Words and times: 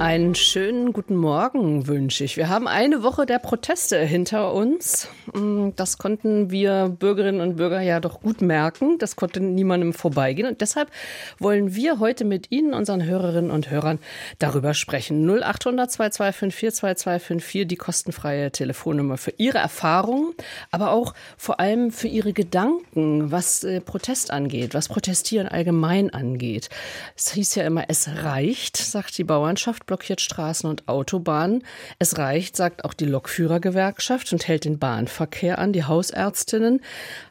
Einen 0.00 0.36
schönen 0.36 0.92
guten 0.92 1.16
Morgen 1.16 1.88
wünsche 1.88 2.22
ich. 2.22 2.36
Wir 2.36 2.48
haben 2.48 2.68
eine 2.68 3.02
Woche 3.02 3.26
der 3.26 3.40
Proteste 3.40 3.98
hinter 3.98 4.54
uns. 4.54 5.08
Mm, 5.34 5.70
das 5.74 5.98
konnten 5.98 6.52
wir 6.52 6.88
Bürgerinnen 6.88 7.40
und 7.40 7.56
Bürger 7.56 7.80
ja 7.80 7.98
doch 7.98 8.20
gut 8.20 8.40
merken. 8.40 8.98
Das 8.98 9.16
konnte 9.16 9.40
niemandem 9.40 9.92
vorbeigehen. 9.92 10.46
Und 10.46 10.60
deshalb 10.60 10.92
wollen 11.40 11.74
wir 11.74 11.98
heute 11.98 12.24
mit 12.24 12.52
Ihnen, 12.52 12.74
unseren 12.74 13.04
Hörerinnen 13.04 13.50
und 13.50 13.70
Hörern, 13.70 13.98
darüber 14.38 14.72
sprechen. 14.72 15.28
0800 15.28 15.90
2254 15.90 16.78
2254, 16.78 17.66
die 17.66 17.76
kostenfreie 17.76 18.52
Telefonnummer 18.52 19.16
für 19.16 19.32
Ihre 19.36 19.58
Erfahrungen, 19.58 20.32
aber 20.70 20.92
auch 20.92 21.12
vor 21.36 21.58
allem 21.58 21.90
für 21.90 22.06
Ihre 22.06 22.32
Gedanken, 22.32 23.32
was 23.32 23.64
äh, 23.64 23.80
Protest 23.80 24.30
angeht, 24.30 24.74
was 24.74 24.86
Protestieren 24.86 25.48
allgemein 25.48 26.10
angeht. 26.10 26.68
Es 27.16 27.32
hieß 27.32 27.56
ja 27.56 27.64
immer, 27.64 27.86
es 27.88 28.08
reicht, 28.22 28.76
sagt 28.76 29.18
die 29.18 29.24
Bauernschaft 29.24 29.87
blockiert 29.88 30.20
Straßen 30.20 30.70
und 30.70 30.86
Autobahnen. 30.86 31.64
Es 31.98 32.18
reicht, 32.18 32.54
sagt 32.54 32.84
auch 32.84 32.94
die 32.94 33.06
Lokführergewerkschaft 33.06 34.32
und 34.32 34.46
hält 34.46 34.64
den 34.64 34.78
Bahnverkehr 34.78 35.58
an. 35.58 35.72
Die 35.72 35.82
Hausärztinnen 35.82 36.80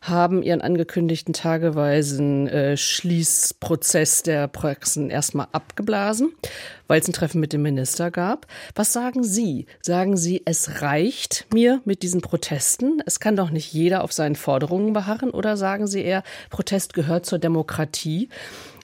haben 0.01 0.43
ihren 0.43 0.59
angekündigten 0.59 1.33
tageweisen 1.33 2.49
äh, 2.49 2.75
Schließprozess 2.75 4.23
der 4.23 4.49
Praxen 4.49 5.09
erstmal 5.09 5.47
abgeblasen, 5.53 6.33
weil 6.87 6.99
es 6.99 7.07
ein 7.07 7.13
Treffen 7.13 7.39
mit 7.39 7.53
dem 7.53 7.61
Minister 7.61 8.11
gab. 8.11 8.47
Was 8.75 8.91
sagen 8.91 9.23
Sie? 9.23 9.67
Sagen 9.81 10.17
Sie, 10.17 10.41
es 10.45 10.81
reicht 10.81 11.45
mir 11.53 11.81
mit 11.85 12.03
diesen 12.03 12.21
Protesten? 12.21 13.01
Es 13.05 13.19
kann 13.19 13.37
doch 13.37 13.51
nicht 13.51 13.71
jeder 13.71 14.03
auf 14.03 14.11
seinen 14.11 14.35
Forderungen 14.35 14.93
beharren? 14.93 15.29
Oder 15.29 15.55
sagen 15.55 15.87
Sie 15.87 16.01
eher, 16.01 16.23
Protest 16.49 16.93
gehört 16.93 17.25
zur 17.25 17.39
Demokratie 17.39 18.29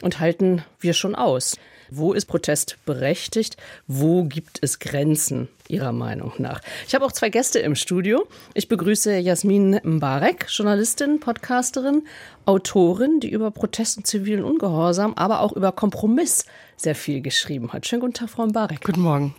und 0.02 0.20
halten 0.20 0.64
wir 0.80 0.94
schon 0.94 1.16
aus? 1.16 1.58
Wo 1.96 2.14
ist 2.14 2.26
Protest 2.26 2.78
berechtigt? 2.86 3.56
Wo 3.86 4.24
gibt 4.24 4.58
es 4.62 4.80
Grenzen 4.80 5.48
Ihrer 5.68 5.92
Meinung 5.92 6.34
nach? 6.40 6.60
Ich 6.88 6.96
habe 6.96 7.06
auch 7.06 7.12
zwei 7.12 7.30
Gäste 7.30 7.60
im 7.60 7.76
Studio. 7.76 8.28
Ich 8.56 8.68
begrüße 8.68 9.18
Jasmin 9.18 9.80
Mbarek, 9.84 10.48
Journalistin, 10.50 11.20
Podcasterin, 11.20 12.08
Autorin, 12.46 13.20
die 13.20 13.30
über 13.30 13.52
Protest 13.52 13.98
und 13.98 14.08
zivilen 14.08 14.44
Ungehorsam, 14.44 15.14
aber 15.14 15.42
auch 15.42 15.54
über 15.54 15.72
Kompromiss 15.72 16.46
sehr 16.78 16.96
viel 16.96 17.22
geschrieben 17.22 17.72
hat. 17.74 17.86
Schönen 17.86 18.02
guten 18.02 18.14
Tag, 18.14 18.32
Frau 18.32 18.48
Mbarek. 18.48 18.84
Guten 18.84 19.02
Morgen. 19.02 19.36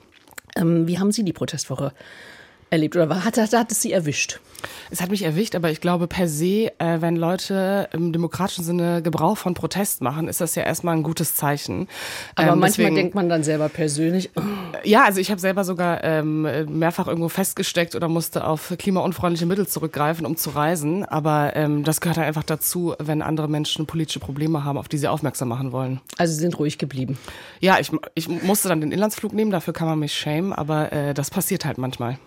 Ähm, 0.55 0.87
wie 0.87 1.01
haben 1.01 1.11
Sie 1.11 1.25
die 1.25 1.33
Protestwoche 1.33 1.93
erlebt 2.75 2.97
oder 2.97 3.25
hat, 3.25 3.39
hat, 3.39 3.53
hat 3.53 3.73
es 3.73 3.81
Sie 3.81 3.93
erwischt? 3.93 4.41
Es 4.91 5.01
hat 5.01 5.11
mich 5.11 5.23
erwischt, 5.23 5.55
aber 5.55 5.71
ich 5.71 5.81
glaube 5.81 6.07
per 6.07 6.29
se, 6.29 6.73
äh, 6.79 7.01
wenn 7.01 7.17
Leute 7.17 7.89
im 7.93 8.13
demokratischen 8.13 8.65
Sinne 8.65 9.03
Gebrauch 9.03 9.37
von 9.37 9.55
Protest 9.55 10.03
machen, 10.03 10.29
ist 10.29 10.41
das 10.41 10.55
ja 10.55 10.63
erstmal 10.63 10.97
ein 10.97 11.03
gutes 11.03 11.35
Zeichen. 11.35 11.89
Aber 12.35 12.53
ähm, 12.53 12.59
manchmal 12.61 12.69
deswegen, 12.69 12.95
denkt 12.95 13.15
man 13.15 13.29
dann 13.29 13.43
selber 13.43 13.69
persönlich. 13.69 14.31
Oh. 14.37 14.43
Ja, 14.85 15.05
also 15.05 15.21
ich 15.21 15.31
habe 15.31 15.41
selber 15.41 15.65
sogar 15.65 16.03
ähm, 16.05 16.43
mehrfach 16.79 17.07
irgendwo 17.09 17.29
festgesteckt 17.29 17.95
oder 17.95 18.09
musste 18.09 18.47
auf 18.47 18.75
klimaunfreundliche 18.79 19.47
Mittel 19.47 19.67
zurückgreifen, 19.67 20.27
um 20.27 20.37
zu 20.37 20.51
reisen. 20.51 21.05
Aber 21.05 21.53
ähm, 21.57 21.85
das 21.85 22.01
gehört 22.01 22.19
halt 22.19 22.29
einfach 22.29 22.45
dazu, 22.45 22.95
wenn 22.99 23.23
andere 23.23 23.49
Menschen 23.49 23.87
politische 23.87 24.21
Probleme 24.21 24.65
haben, 24.65 24.79
auf 24.79 24.89
die 24.89 24.99
sie 24.99 25.09
aufmerksam 25.09 25.49
machen 25.49 25.73
wollen. 25.73 26.01
Also 26.19 26.35
sie 26.35 26.41
sind 26.41 26.59
ruhig 26.59 26.79
geblieben. 26.79 27.19
Ja, 27.61 27.79
ich, 27.79 27.91
ich 28.15 28.29
musste 28.29 28.69
dann 28.69 28.81
den 28.81 28.93
Inlandsflug 28.93 29.33
nehmen, 29.33 29.51
dafür 29.51 29.73
kann 29.73 29.89
man 29.89 29.99
mich 29.99 30.15
schämen, 30.15 30.53
aber 30.53 30.93
äh, 30.93 31.15
das 31.15 31.31
passiert 31.31 31.65
halt 31.65 31.79
manchmal. 31.79 32.19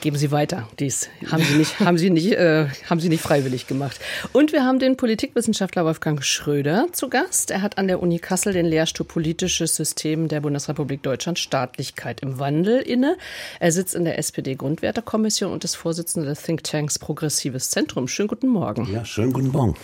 Geben 0.00 0.16
Sie 0.16 0.30
weiter. 0.30 0.68
Dies 0.78 1.08
haben 1.30 1.42
Sie 1.42 1.56
nicht, 1.56 1.80
haben 1.80 1.98
Sie 1.98 2.10
nicht, 2.10 2.32
äh, 2.32 2.68
haben 2.88 3.00
Sie 3.00 3.08
nicht 3.08 3.22
freiwillig 3.22 3.66
gemacht. 3.66 3.98
Und 4.32 4.52
wir 4.52 4.62
haben 4.64 4.78
den 4.78 4.96
Politikwissenschaftler 4.96 5.84
Wolfgang 5.84 6.22
Schröder 6.22 6.88
zu 6.92 7.08
Gast. 7.08 7.50
Er 7.50 7.62
hat 7.62 7.78
an 7.78 7.88
der 7.88 8.02
Uni 8.02 8.18
Kassel 8.18 8.52
den 8.52 8.66
Lehrstuhl 8.66 9.06
Politisches 9.06 9.74
System 9.74 10.28
der 10.28 10.40
Bundesrepublik 10.40 11.02
Deutschland 11.02 11.38
Staatlichkeit 11.38 12.20
im 12.20 12.38
Wandel 12.38 12.80
inne. 12.80 13.16
Er 13.58 13.72
sitzt 13.72 13.94
in 13.94 14.04
der 14.04 14.18
SPD 14.18 14.54
Grundwertekommission 14.54 15.50
und 15.50 15.64
ist 15.64 15.76
Vorsitzender 15.76 16.28
des 16.28 16.42
Thinktanks 16.42 16.98
Progressives 16.98 17.70
Zentrum. 17.70 18.06
Schönen 18.06 18.28
guten 18.28 18.48
Morgen. 18.48 18.92
Ja, 18.92 19.04
schönen 19.04 19.32
guten 19.32 19.48
Morgen. 19.48 19.74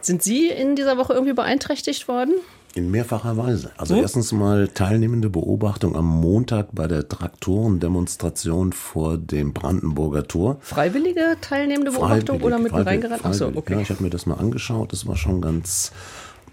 Sind 0.00 0.22
Sie 0.22 0.48
in 0.48 0.74
dieser 0.74 0.96
Woche 0.96 1.12
irgendwie 1.12 1.34
beeinträchtigt 1.34 2.08
worden? 2.08 2.32
In 2.74 2.90
mehrfacher 2.90 3.36
Weise. 3.36 3.70
Also 3.76 3.96
hm? 3.96 4.02
erstens 4.02 4.32
mal 4.32 4.68
teilnehmende 4.68 5.28
Beobachtung 5.28 5.96
am 5.96 6.06
Montag 6.06 6.68
bei 6.72 6.86
der 6.86 7.08
Traktorendemonstration 7.08 8.72
vor 8.72 9.18
dem 9.18 9.52
Brandenburger 9.52 10.28
Tor. 10.28 10.58
Freiwillige 10.60 11.36
teilnehmende 11.40 11.90
Beobachtung 11.90 12.38
Freiwillig, 12.38 12.44
oder 12.44 12.58
mit 12.58 12.72
reingeraten? 12.72 13.26
Achso, 13.26 13.50
okay. 13.54 13.74
Ja, 13.74 13.80
ich 13.80 13.90
habe 13.90 14.02
mir 14.02 14.10
das 14.10 14.26
mal 14.26 14.36
angeschaut. 14.36 14.92
Das 14.92 15.06
war 15.06 15.16
schon 15.16 15.40
ganz 15.40 15.90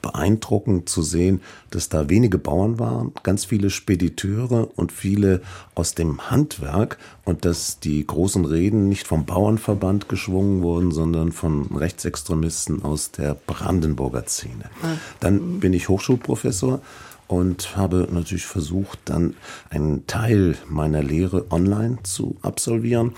beeindruckend 0.02 0.90
zu 0.90 1.02
sehen, 1.02 1.42
dass 1.70 1.90
da 1.90 2.10
wenige 2.10 2.38
Bauern 2.38 2.80
waren, 2.80 3.12
ganz 3.24 3.46
viele 3.46 3.70
Spediteure 3.70 4.70
und 4.76 4.92
viele 4.92 5.42
aus 5.76 5.96
dem 5.96 6.30
Handwerk 6.30 6.98
und 7.26 7.46
dass 7.46 7.80
die 7.80 8.06
großen 8.06 8.46
Reden 8.46 8.88
nicht 8.90 9.08
vom 9.08 9.26
Bauernverband 9.26 10.10
geschwungen 10.10 10.62
wurden, 10.62 10.92
sondern 10.92 11.32
von 11.32 11.68
Rechtsextremisten 11.76 12.84
aus 12.84 13.12
der 13.12 13.36
Brandenburger 13.36 14.26
Szene. 14.26 14.66
Ah. 14.82 14.96
Dann 15.20 15.60
bin 15.60 15.74
ich 15.74 15.90
Hochschulprofessor 15.90 16.82
und 17.28 17.76
habe 17.76 18.08
natürlich 18.12 18.46
versucht, 18.46 19.00
dann 19.06 19.36
einen 19.70 20.08
Teil 20.08 20.56
meiner 20.68 21.04
Lehre 21.04 21.52
online 21.52 21.98
zu 22.04 22.38
absolvieren 22.42 23.14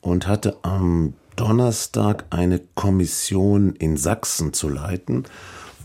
und 0.00 0.26
hatte 0.26 0.56
am 0.62 1.14
Donnerstag 1.36 2.24
eine 2.30 2.60
Kommission 2.74 3.74
in 3.76 3.96
Sachsen 3.96 4.52
zu 4.52 4.68
leiten 4.68 5.24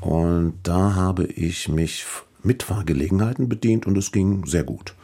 und 0.01 0.56
da 0.63 0.95
habe 0.95 1.25
ich 1.25 1.69
mich 1.69 2.06
mit 2.44 2.63
Fahrgelegenheiten 2.63 3.47
bedient 3.47 3.85
und 3.85 3.97
es 3.97 4.12
ging 4.12 4.45
sehr 4.45 4.63
gut. 4.63 4.95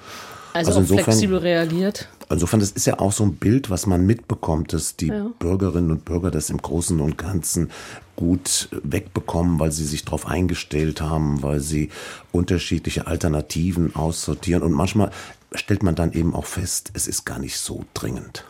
Also, 0.54 0.70
also 0.72 0.82
insofern, 0.82 1.04
flexibel 1.04 1.38
reagiert. 1.38 2.10
Insofern, 2.30 2.60
das 2.60 2.72
ist 2.72 2.88
ja 2.88 3.00
auch 3.00 3.12
so 3.12 3.24
ein 3.24 3.36
Bild, 3.36 3.70
was 3.70 3.86
man 3.86 4.06
mitbekommt, 4.06 4.74
dass 4.74 4.96
die 4.96 5.08
ja. 5.08 5.30
Bürgerinnen 5.38 5.92
und 5.92 6.04
Bürger 6.04 6.32
das 6.32 6.50
im 6.50 6.58
Großen 6.58 7.00
und 7.00 7.18
Ganzen 7.18 7.70
gut 8.16 8.70
wegbekommen, 8.84 9.60
weil 9.60 9.72
sie 9.72 9.86
sich 9.86 10.04
darauf 10.04 10.26
eingestellt 10.26 11.00
haben, 11.00 11.44
weil 11.44 11.60
sie 11.60 11.90
unterschiedliche 12.32 13.06
Alternativen 13.06 13.96
aussortieren. 13.96 14.64
Und 14.64 14.74
manchmal 14.74 15.12
stellt 15.54 15.84
man 15.84 15.94
dann 15.94 16.12
eben 16.14 16.34
auch 16.34 16.46
fest, 16.46 16.90
es 16.94 17.08
ist 17.08 17.24
gar 17.24 17.38
nicht 17.38 17.58
so 17.58 17.86
dringend 17.94 18.44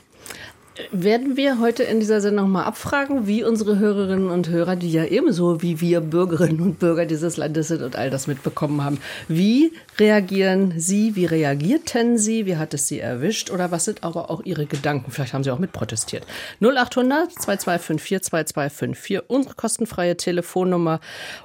werden 0.92 1.38
wir 1.38 1.60
heute 1.60 1.84
in 1.84 2.00
dieser 2.00 2.22
Sendung 2.22 2.50
mal 2.50 2.64
abfragen, 2.64 3.28
wie 3.28 3.44
unsere 3.44 3.78
Hörerinnen 3.80 4.30
und 4.30 4.50
Hörer, 4.50 4.76
die 4.76 4.92
ja 4.92 5.06
ebenso 5.06 5.62
wie 5.62 5.80
wir 5.82 6.02
Bürgerinnen 6.02 6.62
und 6.62 6.80
Bürger 6.80 7.06
dieses 7.06 7.38
Landes 7.38 7.68
sind 7.70 7.82
und 7.82 7.96
all 7.96 8.10
das 8.10 8.28
mitbekommen 8.28 8.84
haben, 8.84 9.00
wie 9.28 9.72
reagieren 9.98 10.74
Sie, 10.78 11.16
wie 11.16 11.26
reagierten 11.26 12.18
Sie, 12.18 12.46
wie 12.46 12.58
hat 12.58 12.74
es 12.74 12.88
Sie 12.88 13.00
erwischt 13.00 13.52
oder 13.52 13.72
was 13.72 13.86
sind 13.86 14.04
aber 14.04 14.30
auch 14.30 14.44
Ihre 14.44 14.66
Gedanken? 14.66 15.12
Vielleicht 15.12 15.34
haben 15.34 15.44
Sie 15.44 15.52
auch 15.52 15.60
mitprotestiert. 15.60 16.26
0800 16.62 17.32
2254 17.32 18.30
2254, 18.30 19.30
unsere 19.30 19.56
kostenfreie 19.56 20.18
Telefonnummer 20.18 21.00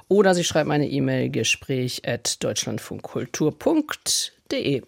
oder 0.07 0.35
Sie 0.35 0.43
schreiben 0.43 0.71
eine 0.71 0.89
E-Mail 0.89 1.29
gespräch 1.29 2.01
at 2.05 2.43
deutschlandfunkkultur.de. 2.43 4.81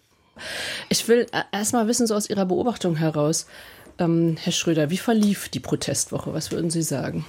Ich 0.90 1.08
will 1.08 1.28
erst 1.52 1.74
mal 1.74 1.88
wissen, 1.88 2.08
so 2.08 2.16
aus 2.16 2.28
Ihrer 2.30 2.46
Beobachtung 2.46 2.98
heraus, 2.98 3.48
ähm, 4.00 4.36
Herr 4.40 4.54
Schröder, 4.54 4.90
wie 4.90 4.98
verlief 4.98 5.50
die 5.50 5.60
Protestwoche? 5.60 6.34
Was 6.34 6.52
würden 6.52 6.70
Sie 6.70 6.82
sagen? 6.82 7.26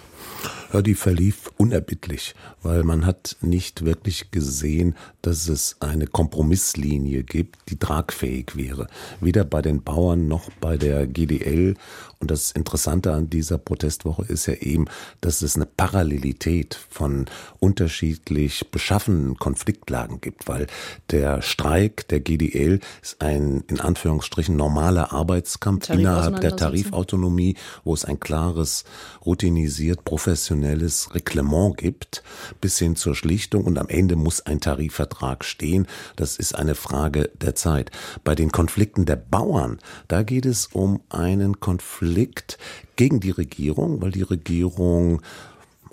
Ja, 0.73 0.83
die 0.83 0.95
verlief 0.95 1.51
unerbittlich, 1.57 2.35
weil 2.63 2.83
man 2.83 3.07
hat 3.07 3.37
nicht 3.41 3.85
wirklich 3.85 4.31
gesehen, 4.31 4.97
dass 5.23 5.49
es 5.49 5.77
eine 5.81 6.07
Kompromisslinie 6.07 7.23
gibt, 7.23 7.71
die 7.71 7.79
tragfähig 7.79 8.57
wäre. 8.57 8.89
Weder 9.21 9.45
bei 9.45 9.63
den 9.63 9.83
Bauern 9.83 10.29
noch 10.29 10.51
bei 10.61 10.77
der 10.77 11.07
GDL. 11.07 11.75
Und 12.27 12.33
das 12.33 12.51
Interessante 12.51 13.13
an 13.13 13.31
dieser 13.31 13.57
Protestwoche 13.57 14.25
ist 14.25 14.47
ja 14.47 14.55
eben, 14.55 14.87
dass 15.21 15.43
es 15.43 15.55
eine 15.55 15.65
Parallelität 15.65 16.77
von 16.91 17.27
unterschiedlich 17.61 18.69
beschaffenen 18.73 19.37
Konfliktlagen 19.37 20.21
gibt, 20.21 20.49
weil 20.49 20.67
der 21.13 21.41
Streik 21.41 22.09
der 22.09 22.19
GDL 22.19 22.81
ist 23.01 23.21
ein 23.21 23.63
in 23.69 23.79
Anführungsstrichen 23.79 24.57
normaler 24.57 25.13
Arbeitskampf 25.13 25.89
innerhalb 25.89 26.41
der 26.41 26.57
Tarifautonomie, 26.57 27.57
wo 27.85 27.95
es 27.95 28.05
ein 28.05 28.19
klares, 28.19 28.83
routinisiert, 29.25 30.05
professionelles 30.05 31.15
Reglement 31.15 31.77
gibt, 31.77 32.25
bis 32.61 32.77
hin 32.81 32.97
zur 32.97 33.15
Schlichtung 33.15 33.63
und 33.63 33.79
am 33.79 33.89
Ende 33.89 34.17
muss 34.17 34.41
ein 34.41 34.61
Tarifvertrag 34.61 35.45
stehen. 35.45 35.87
Das 36.17 36.39
ist 36.39 36.57
eine 36.57 36.75
Frage 36.75 37.31
der 37.41 37.55
Zeit. 37.55 37.93
Bei 38.25 38.35
den 38.35 38.51
Konflikten 38.51 39.07
der 39.07 39.15
Bauern, 39.15 39.79
da 40.09 40.25
geht 40.25 40.45
es 40.45 40.67
um 40.67 41.03
einen 41.09 41.61
Konflikt 41.61 42.16
gegen 42.97 43.21
die 43.21 43.31
Regierung, 43.31 44.01
weil 44.03 44.11
die 44.11 44.23
Regierung 44.23 45.23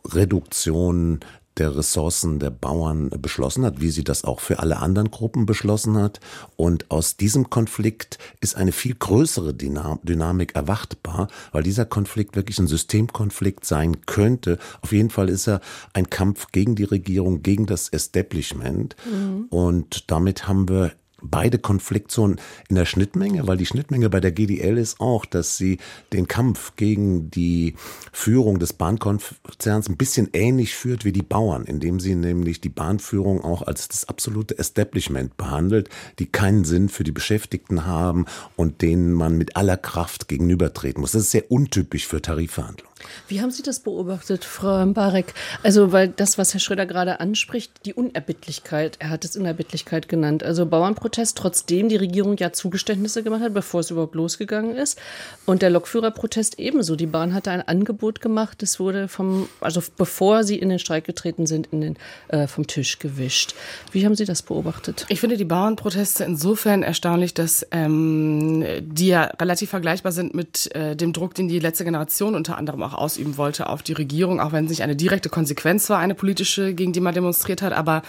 Reduktion 0.05 1.19
der 1.57 1.75
Ressourcen 1.75 2.39
der 2.39 2.49
Bauern 2.49 3.09
beschlossen 3.09 3.63
hat, 3.63 3.79
wie 3.79 3.91
sie 3.91 4.03
das 4.03 4.23
auch 4.23 4.39
für 4.39 4.59
alle 4.59 4.77
anderen 4.77 5.11
Gruppen 5.11 5.45
beschlossen 5.45 5.97
hat. 5.97 6.19
Und 6.55 6.89
aus 6.89 7.15
diesem 7.15 7.49
Konflikt 7.49 8.17
ist 8.41 8.55
eine 8.55 8.71
viel 8.71 8.95
größere 8.95 9.53
Dynamik 9.53 10.55
erwartbar, 10.55 11.27
weil 11.51 11.63
dieser 11.63 11.85
Konflikt 11.85 12.35
wirklich 12.35 12.57
ein 12.57 12.67
Systemkonflikt 12.67 13.65
sein 13.65 14.05
könnte. 14.05 14.57
Auf 14.81 14.91
jeden 14.91 15.11
Fall 15.11 15.29
ist 15.29 15.47
er 15.47 15.61
ein 15.93 16.09
Kampf 16.09 16.47
gegen 16.51 16.75
die 16.75 16.85
Regierung, 16.85 17.43
gegen 17.43 17.67
das 17.67 17.89
Establishment. 17.89 18.95
Mhm. 19.05 19.45
Und 19.49 20.09
damit 20.09 20.47
haben 20.47 20.67
wir 20.67 20.93
beide 21.23 21.57
Konfliktzonen 21.57 22.39
in 22.69 22.75
der 22.75 22.85
Schnittmenge, 22.85 23.47
weil 23.47 23.57
die 23.57 23.65
Schnittmenge 23.65 24.09
bei 24.09 24.19
der 24.19 24.31
GDL 24.31 24.77
ist 24.77 24.99
auch, 24.99 25.25
dass 25.25 25.57
sie 25.57 25.77
den 26.11 26.27
Kampf 26.27 26.75
gegen 26.75 27.31
die 27.31 27.75
Führung 28.11 28.59
des 28.59 28.73
Bahnkonzerns 28.73 29.89
ein 29.89 29.97
bisschen 29.97 30.29
ähnlich 30.33 30.75
führt 30.75 31.05
wie 31.05 31.11
die 31.11 31.23
Bauern, 31.23 31.65
indem 31.65 31.99
sie 31.99 32.15
nämlich 32.15 32.61
die 32.61 32.69
Bahnführung 32.69 33.43
auch 33.43 33.61
als 33.61 33.87
das 33.87 34.07
absolute 34.07 34.57
Establishment 34.57 35.37
behandelt, 35.37 35.89
die 36.19 36.27
keinen 36.27 36.65
Sinn 36.65 36.89
für 36.89 37.03
die 37.03 37.11
Beschäftigten 37.11 37.85
haben 37.85 38.25
und 38.55 38.81
denen 38.81 39.13
man 39.13 39.37
mit 39.37 39.55
aller 39.55 39.77
Kraft 39.77 40.27
gegenübertreten 40.27 41.01
muss. 41.01 41.13
Das 41.13 41.23
ist 41.23 41.31
sehr 41.31 41.51
untypisch 41.51 42.07
für 42.07 42.21
Tarifverhandlungen. 42.21 42.93
Wie 43.27 43.41
haben 43.41 43.51
Sie 43.51 43.63
das 43.63 43.79
beobachtet, 43.79 44.45
Frau 44.45 44.85
Barek? 44.87 45.33
Also, 45.61 45.91
weil 45.91 46.07
das, 46.07 46.37
was 46.37 46.53
Herr 46.53 46.59
Schröder 46.59 46.85
gerade 46.85 47.19
anspricht, 47.19 47.85
die 47.85 47.93
Unerbittlichkeit, 47.93 48.97
er 48.99 49.09
hat 49.09 49.25
es 49.25 49.35
Unerbittlichkeit 49.35 50.07
genannt. 50.07 50.43
Also 50.43 50.65
Bauernprotest, 51.13 51.37
trotzdem 51.37 51.89
die 51.89 51.95
Regierung 51.95 52.37
ja 52.37 52.51
Zugeständnisse 52.51 53.23
gemacht 53.23 53.41
hat, 53.41 53.53
bevor 53.53 53.81
es 53.81 53.91
überhaupt 53.91 54.15
losgegangen 54.15 54.75
ist. 54.75 54.99
Und 55.45 55.61
der 55.61 55.69
Lokführerprotest 55.69 56.59
ebenso. 56.59 56.95
Die 56.95 57.05
Bahn 57.05 57.33
hatte 57.33 57.51
ein 57.51 57.61
Angebot 57.61 58.21
gemacht, 58.21 58.63
es 58.63 58.79
wurde 58.79 59.07
vom, 59.07 59.47
also 59.61 59.81
bevor 59.97 60.43
sie 60.43 60.57
in 60.57 60.69
den 60.69 60.79
Streik 60.79 61.05
getreten 61.05 61.45
sind, 61.45 61.67
in 61.71 61.81
den, 61.81 61.97
äh, 62.29 62.47
vom 62.47 62.67
Tisch 62.67 62.99
gewischt. 62.99 63.53
Wie 63.91 64.05
haben 64.05 64.15
Sie 64.15 64.25
das 64.25 64.41
beobachtet? 64.41 65.05
Ich 65.09 65.19
finde 65.19 65.37
die 65.37 65.45
Bauernproteste 65.45 66.23
insofern 66.23 66.83
erstaunlich, 66.83 67.33
dass 67.33 67.65
ähm, 67.71 68.65
die 68.81 69.07
ja 69.07 69.23
relativ 69.23 69.69
vergleichbar 69.69 70.11
sind 70.11 70.33
mit 70.33 70.73
äh, 70.75 70.95
dem 70.95 71.13
Druck, 71.13 71.35
den 71.35 71.47
die 71.47 71.59
letzte 71.59 71.83
Generation 71.83 72.35
unter 72.35 72.57
anderem 72.57 72.81
auch 72.83 72.93
ausüben 72.93 73.37
wollte 73.37 73.69
auf 73.69 73.83
die 73.83 73.93
Regierung, 73.93 74.39
auch 74.39 74.51
wenn 74.51 74.65
es 74.65 74.71
nicht 74.71 74.83
eine 74.83 74.95
direkte 74.95 75.29
Konsequenz 75.29 75.89
war, 75.89 75.99
eine 75.99 76.15
politische, 76.15 76.73
gegen 76.73 76.93
die 76.93 77.01
man 77.01 77.13
demonstriert 77.13 77.61
hat, 77.61 77.73
aber 77.73 78.01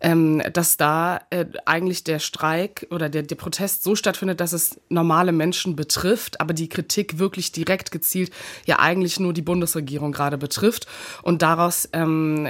ähm, 0.00 0.42
dass 0.52 0.76
da 0.76 1.20
äh, 1.30 1.46
eigentlich 1.64 2.04
der 2.04 2.18
Streik 2.46 2.86
oder 2.90 3.08
der, 3.08 3.22
der 3.22 3.34
Protest 3.36 3.82
so 3.82 3.96
stattfindet, 3.96 4.40
dass 4.40 4.52
es 4.52 4.80
normale 4.88 5.32
Menschen 5.32 5.74
betrifft, 5.76 6.40
aber 6.40 6.54
die 6.54 6.68
Kritik 6.68 7.18
wirklich 7.18 7.52
direkt 7.52 7.90
gezielt 7.90 8.30
ja 8.66 8.78
eigentlich 8.78 9.18
nur 9.18 9.32
die 9.32 9.42
Bundesregierung 9.42 10.12
gerade 10.12 10.38
betrifft 10.38 10.86
und 11.22 11.42
daraus 11.42 11.88
ähm, 11.92 12.48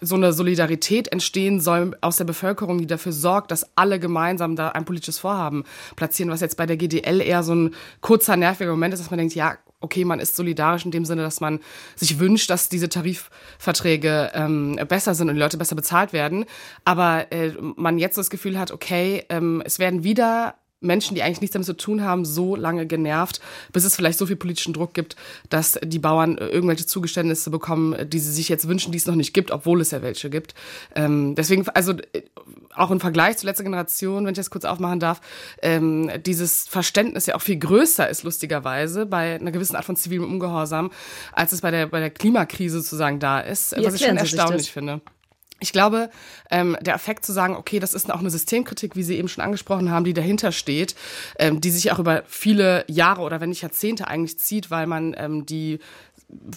so 0.00 0.16
eine 0.16 0.32
Solidarität 0.32 1.08
entstehen 1.12 1.60
soll 1.60 1.96
aus 2.00 2.16
der 2.16 2.24
Bevölkerung, 2.24 2.78
die 2.78 2.86
dafür 2.86 3.12
sorgt, 3.12 3.52
dass 3.52 3.66
alle 3.76 4.00
gemeinsam 4.00 4.56
da 4.56 4.70
ein 4.70 4.84
politisches 4.84 5.18
Vorhaben 5.18 5.64
platzieren, 5.96 6.30
was 6.30 6.40
jetzt 6.40 6.56
bei 6.56 6.66
der 6.66 6.76
GDL 6.76 7.20
eher 7.20 7.42
so 7.42 7.54
ein 7.54 7.74
kurzer, 8.00 8.36
nerviger 8.36 8.72
Moment 8.72 8.94
ist, 8.94 9.00
dass 9.00 9.10
man 9.10 9.18
denkt, 9.18 9.34
ja, 9.34 9.56
okay, 9.82 10.04
man 10.04 10.20
ist 10.20 10.36
solidarisch 10.36 10.84
in 10.84 10.90
dem 10.90 11.04
Sinne, 11.04 11.22
dass 11.22 11.40
man 11.40 11.60
sich 11.96 12.18
wünscht, 12.18 12.50
dass 12.50 12.68
diese 12.68 12.88
Tarifverträge 12.88 14.30
ähm, 14.34 14.78
besser 14.88 15.14
sind 15.14 15.28
und 15.28 15.34
die 15.34 15.40
Leute 15.40 15.58
besser 15.58 15.76
bezahlt 15.76 16.12
werden. 16.12 16.44
Aber 16.84 17.30
äh, 17.32 17.52
man 17.76 17.98
jetzt 17.98 18.18
das 18.18 18.30
Gefühl 18.30 18.58
hat, 18.58 18.70
okay, 18.70 19.24
ähm, 19.28 19.62
es 19.64 19.78
werden 19.78 20.04
wieder 20.04 20.54
Menschen, 20.82 21.14
die 21.14 21.22
eigentlich 21.22 21.40
nichts 21.40 21.54
damit 21.54 21.66
zu 21.66 21.76
tun 21.76 22.02
haben, 22.02 22.24
so 22.24 22.56
lange 22.56 22.86
genervt, 22.86 23.40
bis 23.72 23.84
es 23.84 23.96
vielleicht 23.96 24.18
so 24.18 24.26
viel 24.26 24.36
politischen 24.36 24.72
Druck 24.72 24.94
gibt, 24.94 25.16
dass 25.48 25.78
die 25.82 25.98
Bauern 25.98 26.38
äh, 26.38 26.46
irgendwelche 26.48 26.86
Zugeständnisse 26.86 27.50
bekommen, 27.50 28.08
die 28.08 28.18
sie 28.18 28.32
sich 28.32 28.48
jetzt 28.48 28.68
wünschen, 28.68 28.92
die 28.92 28.98
es 28.98 29.06
noch 29.06 29.14
nicht 29.14 29.32
gibt, 29.32 29.50
obwohl 29.50 29.80
es 29.80 29.90
ja 29.90 30.02
welche 30.02 30.30
gibt. 30.30 30.54
Ähm, 30.94 31.34
deswegen, 31.34 31.68
also 31.68 31.92
äh, 31.92 32.22
auch 32.74 32.90
im 32.90 33.00
Vergleich 33.00 33.36
zur 33.38 33.48
letzten 33.48 33.64
Generation, 33.64 34.24
wenn 34.24 34.32
ich 34.32 34.38
das 34.38 34.50
kurz 34.50 34.64
aufmachen 34.64 35.00
darf, 35.00 35.20
ähm, 35.60 36.10
dieses 36.24 36.66
Verständnis 36.68 37.26
ja 37.26 37.34
auch 37.34 37.42
viel 37.42 37.58
größer 37.58 38.08
ist, 38.08 38.22
lustigerweise, 38.22 39.06
bei 39.06 39.34
einer 39.34 39.52
gewissen 39.52 39.76
Art 39.76 39.84
von 39.84 39.96
zivilem 39.96 40.24
Ungehorsam, 40.24 40.90
als 41.32 41.52
es 41.52 41.60
bei 41.60 41.70
der, 41.70 41.86
bei 41.86 42.00
der 42.00 42.10
Klimakrise 42.10 42.80
sozusagen 42.80 43.18
da 43.18 43.40
ist, 43.40 43.76
Wie 43.76 43.84
was 43.84 43.94
ich 43.94 44.04
schon 44.04 44.16
erstaunlich 44.16 44.72
finde. 44.72 45.00
Ich 45.62 45.72
glaube, 45.72 46.10
ähm, 46.50 46.76
der 46.80 46.94
Effekt 46.94 47.24
zu 47.24 47.32
sagen, 47.32 47.54
okay, 47.54 47.78
das 47.78 47.94
ist 47.94 48.10
auch 48.12 48.18
eine 48.18 48.30
Systemkritik, 48.30 48.96
wie 48.96 49.04
Sie 49.04 49.16
eben 49.16 49.28
schon 49.28 49.44
angesprochen 49.44 49.92
haben, 49.92 50.04
die 50.04 50.12
dahinter 50.12 50.50
steht, 50.50 50.96
ähm, 51.38 51.60
die 51.60 51.70
sich 51.70 51.92
auch 51.92 52.00
über 52.00 52.24
viele 52.26 52.84
Jahre 52.88 53.22
oder 53.22 53.40
wenn 53.40 53.50
nicht 53.50 53.62
Jahrzehnte 53.62 54.08
eigentlich 54.08 54.38
zieht, 54.38 54.72
weil 54.72 54.88
man 54.88 55.14
ähm, 55.16 55.46
die 55.46 55.78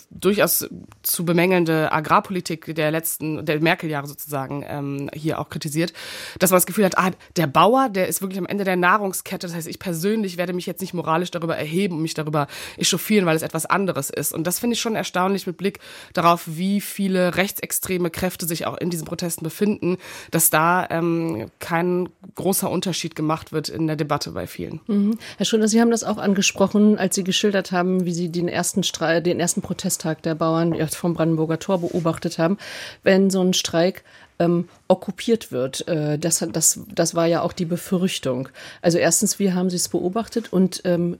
durchaus 0.09 0.67
zu 1.03 1.25
bemängelnde 1.25 1.91
Agrarpolitik 1.91 2.73
der 2.75 2.91
letzten, 2.91 3.45
der 3.45 3.59
Merkel-Jahre 3.59 4.07
sozusagen 4.07 4.63
ähm, 4.67 5.09
hier 5.13 5.39
auch 5.39 5.49
kritisiert, 5.49 5.93
dass 6.39 6.51
man 6.51 6.57
das 6.57 6.65
Gefühl 6.65 6.85
hat, 6.85 6.97
ah, 6.97 7.11
der 7.35 7.47
Bauer, 7.47 7.89
der 7.89 8.07
ist 8.07 8.21
wirklich 8.21 8.39
am 8.39 8.45
Ende 8.45 8.63
der 8.63 8.75
Nahrungskette. 8.75 9.47
Das 9.47 9.55
heißt, 9.55 9.67
ich 9.67 9.79
persönlich 9.79 10.37
werde 10.37 10.53
mich 10.53 10.65
jetzt 10.65 10.81
nicht 10.81 10.93
moralisch 10.93 11.31
darüber 11.31 11.57
erheben 11.57 11.95
und 11.95 12.01
mich 12.01 12.13
darüber 12.13 12.47
echauffieren, 12.77 13.25
weil 13.25 13.35
es 13.35 13.41
etwas 13.41 13.65
anderes 13.65 14.09
ist. 14.09 14.33
Und 14.33 14.47
das 14.47 14.59
finde 14.59 14.75
ich 14.75 14.81
schon 14.81 14.95
erstaunlich 14.95 15.47
mit 15.47 15.57
Blick 15.57 15.79
darauf, 16.13 16.43
wie 16.45 16.81
viele 16.81 17.35
rechtsextreme 17.35 18.09
Kräfte 18.09 18.45
sich 18.45 18.65
auch 18.65 18.77
in 18.77 18.89
diesen 18.89 19.05
Protesten 19.05 19.43
befinden, 19.43 19.97
dass 20.31 20.49
da 20.49 20.87
ähm, 20.89 21.49
kein 21.59 22.09
großer 22.35 22.69
Unterschied 22.69 23.15
gemacht 23.15 23.51
wird 23.51 23.69
in 23.69 23.87
der 23.87 23.95
Debatte 23.95 24.31
bei 24.31 24.47
vielen. 24.47 24.81
Mhm. 24.87 25.17
Herr 25.37 25.45
Schröder, 25.45 25.67
Sie 25.67 25.81
haben 25.81 25.91
das 25.91 26.03
auch 26.03 26.17
angesprochen, 26.17 26.97
als 26.97 27.15
Sie 27.15 27.23
geschildert 27.23 27.71
haben, 27.71 28.05
wie 28.05 28.13
Sie 28.13 28.31
den 28.31 28.47
ersten 28.47 28.83
Streit, 28.83 29.25
den 29.25 29.39
ersten 29.39 29.61
Protesttag 29.65 30.21
der 30.21 30.35
Bauern 30.35 30.75
vom 30.89 31.15
Brandenburger 31.15 31.57
Tor 31.57 31.79
beobachtet 31.79 32.37
haben, 32.37 32.57
wenn 33.01 33.31
so 33.31 33.41
ein 33.41 33.53
Streik 33.53 34.03
ähm, 34.37 34.69
okkupiert 34.87 35.51
wird. 35.51 35.87
Äh, 35.87 36.19
das, 36.19 36.45
das, 36.51 36.81
das 36.93 37.15
war 37.15 37.25
ja 37.25 37.41
auch 37.41 37.53
die 37.53 37.65
Befürchtung. 37.65 38.49
Also 38.81 38.99
erstens, 38.99 39.39
wie 39.39 39.53
haben 39.53 39.69
Sie 39.69 39.77
es 39.77 39.89
beobachtet 39.89 40.53
und 40.53 40.81
ähm, 40.85 41.17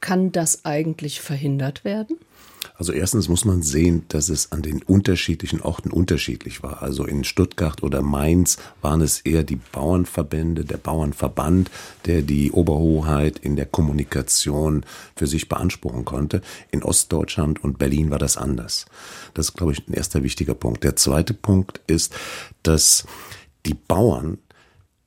kann 0.00 0.32
das 0.32 0.64
eigentlich 0.64 1.20
verhindert 1.20 1.84
werden? 1.84 2.16
Also 2.76 2.92
erstens 2.92 3.28
muss 3.28 3.44
man 3.44 3.62
sehen, 3.62 4.04
dass 4.08 4.28
es 4.28 4.50
an 4.50 4.62
den 4.62 4.82
unterschiedlichen 4.82 5.60
Orten 5.60 5.90
unterschiedlich 5.90 6.62
war. 6.62 6.82
Also 6.82 7.04
in 7.04 7.22
Stuttgart 7.22 7.82
oder 7.82 8.02
Mainz 8.02 8.56
waren 8.80 9.00
es 9.02 9.20
eher 9.20 9.44
die 9.44 9.60
Bauernverbände, 9.72 10.64
der 10.64 10.78
Bauernverband, 10.78 11.70
der 12.06 12.22
die 12.22 12.50
Oberhoheit 12.50 13.38
in 13.38 13.56
der 13.56 13.66
Kommunikation 13.66 14.84
für 15.14 15.26
sich 15.26 15.48
beanspruchen 15.48 16.04
konnte. 16.04 16.40
In 16.70 16.82
Ostdeutschland 16.82 17.62
und 17.62 17.78
Berlin 17.78 18.10
war 18.10 18.18
das 18.18 18.36
anders. 18.36 18.86
Das 19.34 19.50
ist, 19.50 19.56
glaube 19.56 19.72
ich, 19.72 19.86
ein 19.86 19.94
erster 19.94 20.22
wichtiger 20.22 20.54
Punkt. 20.54 20.82
Der 20.82 20.96
zweite 20.96 21.34
Punkt 21.34 21.80
ist, 21.86 22.14
dass 22.62 23.04
die 23.66 23.74
Bauern 23.74 24.38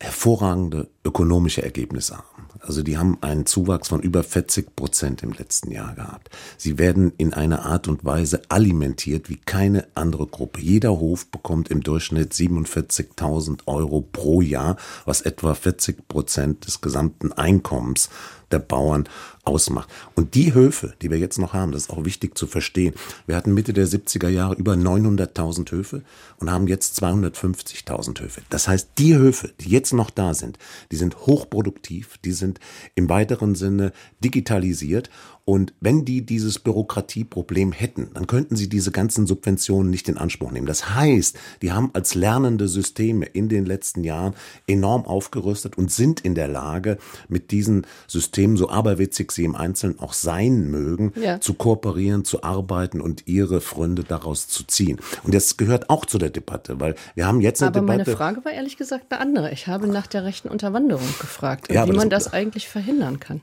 hervorragende 0.05 0.87
ökonomische 1.03 1.63
Ergebnisse 1.63 2.17
haben. 2.17 2.45
Also 2.61 2.83
die 2.83 2.97
haben 2.97 3.17
einen 3.21 3.45
Zuwachs 3.45 3.89
von 3.89 4.01
über 4.01 4.23
40 4.23 4.75
Prozent 4.75 5.23
im 5.23 5.31
letzten 5.31 5.71
Jahr 5.71 5.93
gehabt. 5.93 6.29
Sie 6.57 6.77
werden 6.77 7.11
in 7.17 7.33
einer 7.33 7.65
Art 7.65 7.87
und 7.87 8.05
Weise 8.05 8.41
alimentiert 8.49 9.29
wie 9.29 9.37
keine 9.37 9.87
andere 9.93 10.25
Gruppe. 10.25 10.61
Jeder 10.61 10.99
Hof 10.99 11.27
bekommt 11.27 11.69
im 11.69 11.81
Durchschnitt 11.81 12.33
47.000 12.33 13.61
Euro 13.67 14.01
pro 14.01 14.41
Jahr, 14.41 14.77
was 15.05 15.21
etwa 15.21 15.53
40 15.53 16.07
Prozent 16.07 16.65
des 16.65 16.81
gesamten 16.81 17.31
Einkommens 17.33 18.09
der 18.51 18.59
Bauern 18.59 19.09
ausmacht. 19.45 19.89
Und 20.15 20.35
die 20.35 20.53
Höfe, 20.53 20.93
die 21.01 21.09
wir 21.09 21.17
jetzt 21.17 21.39
noch 21.39 21.53
haben, 21.53 21.71
das 21.71 21.83
ist 21.83 21.89
auch 21.89 22.05
wichtig 22.05 22.37
zu 22.37 22.47
verstehen. 22.47 22.93
Wir 23.27 23.35
hatten 23.35 23.53
Mitte 23.53 23.73
der 23.73 23.87
70er 23.87 24.29
Jahre 24.29 24.55
über 24.55 24.73
900.000 24.73 25.71
Höfe 25.71 26.03
und 26.37 26.51
haben 26.51 26.67
jetzt 26.67 27.01
250.000 27.01 28.21
Höfe. 28.21 28.41
Das 28.49 28.67
heißt, 28.67 28.89
die 28.97 29.15
Höfe, 29.15 29.51
die 29.59 29.69
jetzt 29.69 29.93
noch 29.93 30.09
da 30.09 30.33
sind, 30.33 30.57
die 30.91 30.95
sind 30.95 31.17
hochproduktiv, 31.25 32.17
die 32.23 32.31
sind 32.31 32.59
im 32.95 33.09
weiteren 33.09 33.55
Sinne 33.55 33.91
digitalisiert 34.23 35.09
und 35.47 35.75
wenn 35.79 36.05
die 36.05 36.25
dieses 36.25 36.57
Bürokratieproblem 36.57 37.71
hätten, 37.71 38.09
dann 38.15 38.25
könnten 38.25 38.55
sie 38.55 38.67
diese 38.67 38.91
ganzen 38.91 39.27
Subventionen 39.27 39.91
nicht 39.91 40.09
in 40.09 40.17
Anspruch 40.17 40.51
nehmen. 40.51 40.65
Das 40.65 40.95
heißt, 40.95 41.37
die 41.61 41.71
haben 41.71 41.91
als 41.93 42.15
lernende 42.15 42.67
Systeme 42.67 43.27
in 43.27 43.47
den 43.47 43.63
letzten 43.63 44.03
Jahren 44.03 44.33
enorm 44.65 45.05
aufgerüstet 45.05 45.77
und 45.77 45.91
sind 45.91 46.21
in 46.21 46.33
der 46.33 46.47
Lage, 46.47 46.97
mit 47.29 47.51
diesen 47.51 47.85
Systemen, 48.07 48.57
so 48.57 48.69
aberwitzig 48.69 49.31
sie 49.35 49.43
im 49.43 49.55
Einzelnen 49.55 49.99
auch 49.99 50.13
sein 50.13 50.69
mögen, 50.69 51.13
ja. 51.15 51.39
zu 51.39 51.53
kooperieren, 51.53 52.25
zu 52.25 52.43
arbeiten 52.43 53.01
und 53.01 53.27
ihre 53.27 53.61
Fründe 53.61 54.03
daraus 54.03 54.47
zu 54.47 54.63
ziehen. 54.63 54.99
Und 55.23 55.33
das 55.33 55.57
gehört 55.57 55.89
auch 55.89 56.05
zu 56.05 56.17
der 56.17 56.29
Debatte, 56.29 56.79
weil 56.79 56.95
wir 57.13 57.27
haben 57.27 57.41
jetzt 57.41 57.61
eine 57.61 57.69
aber 57.69 57.81
Debatte. 57.81 58.03
meine 58.05 58.17
Frage 58.17 58.45
war 58.45 58.51
ehrlich 58.51 58.77
gesagt 58.77 59.11
eine 59.11 59.21
andere. 59.21 59.51
Ich 59.51 59.67
habe 59.67 59.87
nach 59.87 60.07
der 60.07 60.23
rechten 60.23 60.47
Unterwanderung 60.47 61.07
gefragt 61.19 61.71
ja, 61.71 61.87
wie 61.87 61.91
man 61.91 62.09
das, 62.09 62.25
das 62.25 62.33
eigentlich 62.33 62.67
verhindern 62.67 63.19
kann 63.19 63.41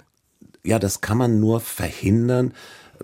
ja, 0.65 0.79
das 0.79 1.01
kann 1.01 1.19
man 1.19 1.41
nur 1.41 1.61
verhindern 1.61 2.53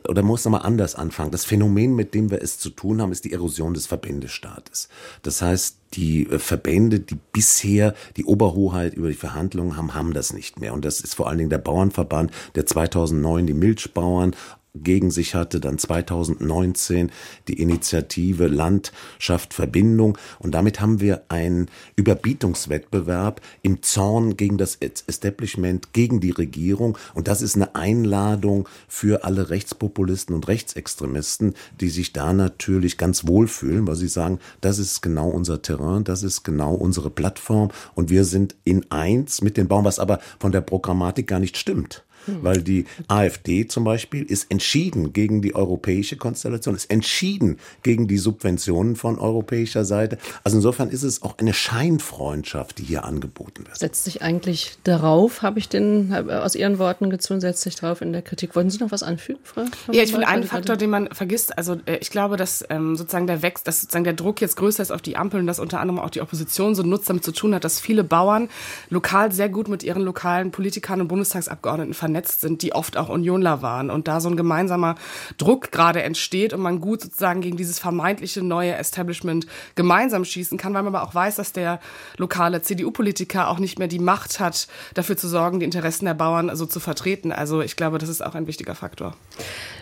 oder 0.06 0.22
muss 0.22 0.44
nochmal 0.44 0.62
anders 0.62 0.94
anfangen. 0.94 1.30
Das 1.30 1.44
Phänomen, 1.44 1.94
mit 1.94 2.14
dem 2.14 2.30
wir 2.30 2.42
es 2.42 2.58
zu 2.58 2.70
tun 2.70 3.00
haben, 3.00 3.12
ist 3.12 3.24
die 3.24 3.32
Erosion 3.32 3.74
des 3.74 3.86
Verbändestaates. 3.86 4.88
Das 5.22 5.42
heißt, 5.42 5.76
die 5.94 6.28
äh, 6.28 6.38
Verbände, 6.38 7.00
die 7.00 7.16
bisher 7.32 7.94
die 8.16 8.24
Oberhoheit 8.24 8.94
über 8.94 9.08
die 9.08 9.14
Verhandlungen 9.14 9.76
haben, 9.76 9.94
haben 9.94 10.12
das 10.12 10.32
nicht 10.32 10.60
mehr. 10.60 10.74
Und 10.74 10.84
das 10.84 11.00
ist 11.00 11.14
vor 11.14 11.28
allen 11.28 11.38
Dingen 11.38 11.50
der 11.50 11.58
Bauernverband, 11.58 12.30
der 12.54 12.66
2009 12.66 13.46
die 13.46 13.54
Milchbauern 13.54 14.34
gegen 14.82 15.10
sich 15.10 15.34
hatte, 15.34 15.60
dann 15.60 15.78
2019 15.78 17.10
die 17.48 17.60
Initiative 17.60 18.46
Landschaft 18.46 19.54
Verbindung. 19.54 20.18
Und 20.38 20.52
damit 20.52 20.80
haben 20.80 21.00
wir 21.00 21.22
einen 21.28 21.68
Überbietungswettbewerb 21.96 23.40
im 23.62 23.82
Zorn 23.82 24.36
gegen 24.36 24.58
das 24.58 24.76
Establishment, 24.76 25.92
gegen 25.92 26.20
die 26.20 26.30
Regierung. 26.30 26.96
Und 27.14 27.28
das 27.28 27.42
ist 27.42 27.56
eine 27.56 27.74
Einladung 27.74 28.68
für 28.86 29.24
alle 29.24 29.50
Rechtspopulisten 29.50 30.34
und 30.34 30.48
Rechtsextremisten, 30.48 31.54
die 31.80 31.88
sich 31.88 32.12
da 32.12 32.32
natürlich 32.32 32.98
ganz 32.98 33.26
wohlfühlen, 33.26 33.86
weil 33.86 33.96
sie 33.96 34.08
sagen, 34.08 34.38
das 34.60 34.78
ist 34.78 35.02
genau 35.02 35.28
unser 35.28 35.62
Terrain, 35.62 36.04
das 36.04 36.22
ist 36.22 36.42
genau 36.42 36.74
unsere 36.74 37.10
Plattform. 37.10 37.70
Und 37.94 38.10
wir 38.10 38.24
sind 38.24 38.56
in 38.64 38.90
eins 38.90 39.42
mit 39.42 39.56
den 39.56 39.68
Bauern, 39.68 39.84
was 39.84 39.98
aber 39.98 40.20
von 40.38 40.52
der 40.52 40.60
Programmatik 40.60 41.26
gar 41.26 41.40
nicht 41.40 41.56
stimmt. 41.56 42.04
Hm. 42.28 42.38
Weil 42.42 42.62
die 42.62 42.84
AfD 43.08 43.66
zum 43.66 43.84
Beispiel 43.84 44.22
ist 44.22 44.50
entschieden 44.50 45.12
gegen 45.12 45.42
die 45.42 45.54
europäische 45.54 46.16
Konstellation, 46.16 46.74
ist 46.74 46.90
entschieden 46.90 47.58
gegen 47.82 48.06
die 48.06 48.18
Subventionen 48.18 48.96
von 48.96 49.18
europäischer 49.18 49.84
Seite. 49.84 50.18
Also 50.44 50.58
insofern 50.58 50.90
ist 50.90 51.02
es 51.02 51.22
auch 51.22 51.38
eine 51.38 51.54
Scheinfreundschaft, 51.54 52.78
die 52.78 52.84
hier 52.84 53.04
angeboten 53.04 53.64
wird. 53.66 53.78
Setzt 53.78 54.04
sich 54.04 54.22
eigentlich 54.22 54.78
darauf, 54.84 55.42
habe 55.42 55.58
ich 55.58 55.68
den 55.68 56.12
aus 56.12 56.54
Ihren 56.54 56.78
Worten 56.78 57.10
gezogen, 57.10 57.40
setzt 57.40 57.62
sich 57.62 57.76
darauf 57.76 58.00
in 58.00 58.12
der 58.12 58.22
Kritik. 58.22 58.54
Wollen 58.54 58.70
Sie 58.70 58.78
noch 58.78 58.90
was 58.90 59.02
anfügen, 59.02 59.40
Frau? 59.42 59.64
Ja, 59.90 60.02
ich 60.02 60.12
finde 60.12 60.28
einen 60.28 60.44
Faktor, 60.44 60.76
den 60.76 60.90
man 60.90 61.08
vergisst, 61.12 61.56
also 61.56 61.76
äh, 61.86 61.96
ich 62.00 62.10
glaube, 62.10 62.36
dass 62.36 62.64
ähm, 62.68 62.96
sozusagen 62.96 63.26
der 63.26 63.42
Wächst, 63.42 63.66
dass 63.66 63.80
sozusagen 63.80 64.04
der 64.04 64.12
Druck 64.12 64.40
jetzt 64.40 64.56
größer 64.56 64.82
ist 64.82 64.90
auf 64.90 65.02
die 65.02 65.16
Ampel 65.16 65.40
und 65.40 65.46
dass 65.46 65.58
unter 65.58 65.80
anderem 65.80 65.98
auch 66.00 66.10
die 66.10 66.20
Opposition 66.20 66.74
so 66.74 66.82
nutzt 66.82 67.08
damit 67.08 67.24
zu 67.24 67.32
tun 67.32 67.54
hat, 67.54 67.64
dass 67.64 67.80
viele 67.80 68.04
Bauern 68.04 68.48
lokal 68.90 69.32
sehr 69.32 69.48
gut 69.48 69.68
mit 69.68 69.82
ihren 69.82 70.02
lokalen 70.02 70.50
Politikern 70.50 71.00
und 71.00 71.08
Bundestagsabgeordneten 71.08 71.94
vernetzt 71.94 72.17
vernetzt 72.18 72.40
sind, 72.40 72.62
die 72.62 72.72
oft 72.72 72.96
auch 72.96 73.08
Unionler 73.08 73.62
waren 73.62 73.90
und 73.90 74.08
da 74.08 74.20
so 74.20 74.28
ein 74.28 74.36
gemeinsamer 74.36 74.96
Druck 75.36 75.70
gerade 75.70 76.02
entsteht 76.02 76.52
und 76.52 76.60
man 76.60 76.80
gut 76.80 77.00
sozusagen 77.02 77.40
gegen 77.40 77.56
dieses 77.56 77.78
vermeintliche 77.78 78.42
neue 78.42 78.74
Establishment 78.74 79.46
gemeinsam 79.76 80.24
schießen 80.24 80.58
kann, 80.58 80.74
weil 80.74 80.82
man 80.82 80.94
aber 80.94 81.06
auch 81.06 81.14
weiß, 81.14 81.36
dass 81.36 81.52
der 81.52 81.78
lokale 82.16 82.60
CDU-Politiker 82.60 83.48
auch 83.48 83.60
nicht 83.60 83.78
mehr 83.78 83.88
die 83.88 84.00
Macht 84.00 84.40
hat, 84.40 84.66
dafür 84.94 85.16
zu 85.16 85.28
sorgen, 85.28 85.60
die 85.60 85.64
Interessen 85.64 86.06
der 86.06 86.14
Bauern 86.14 86.54
so 86.56 86.66
zu 86.66 86.80
vertreten. 86.80 87.30
Also 87.30 87.60
ich 87.60 87.76
glaube, 87.76 87.98
das 87.98 88.08
ist 88.08 88.24
auch 88.24 88.34
ein 88.34 88.48
wichtiger 88.48 88.74
Faktor. 88.74 89.14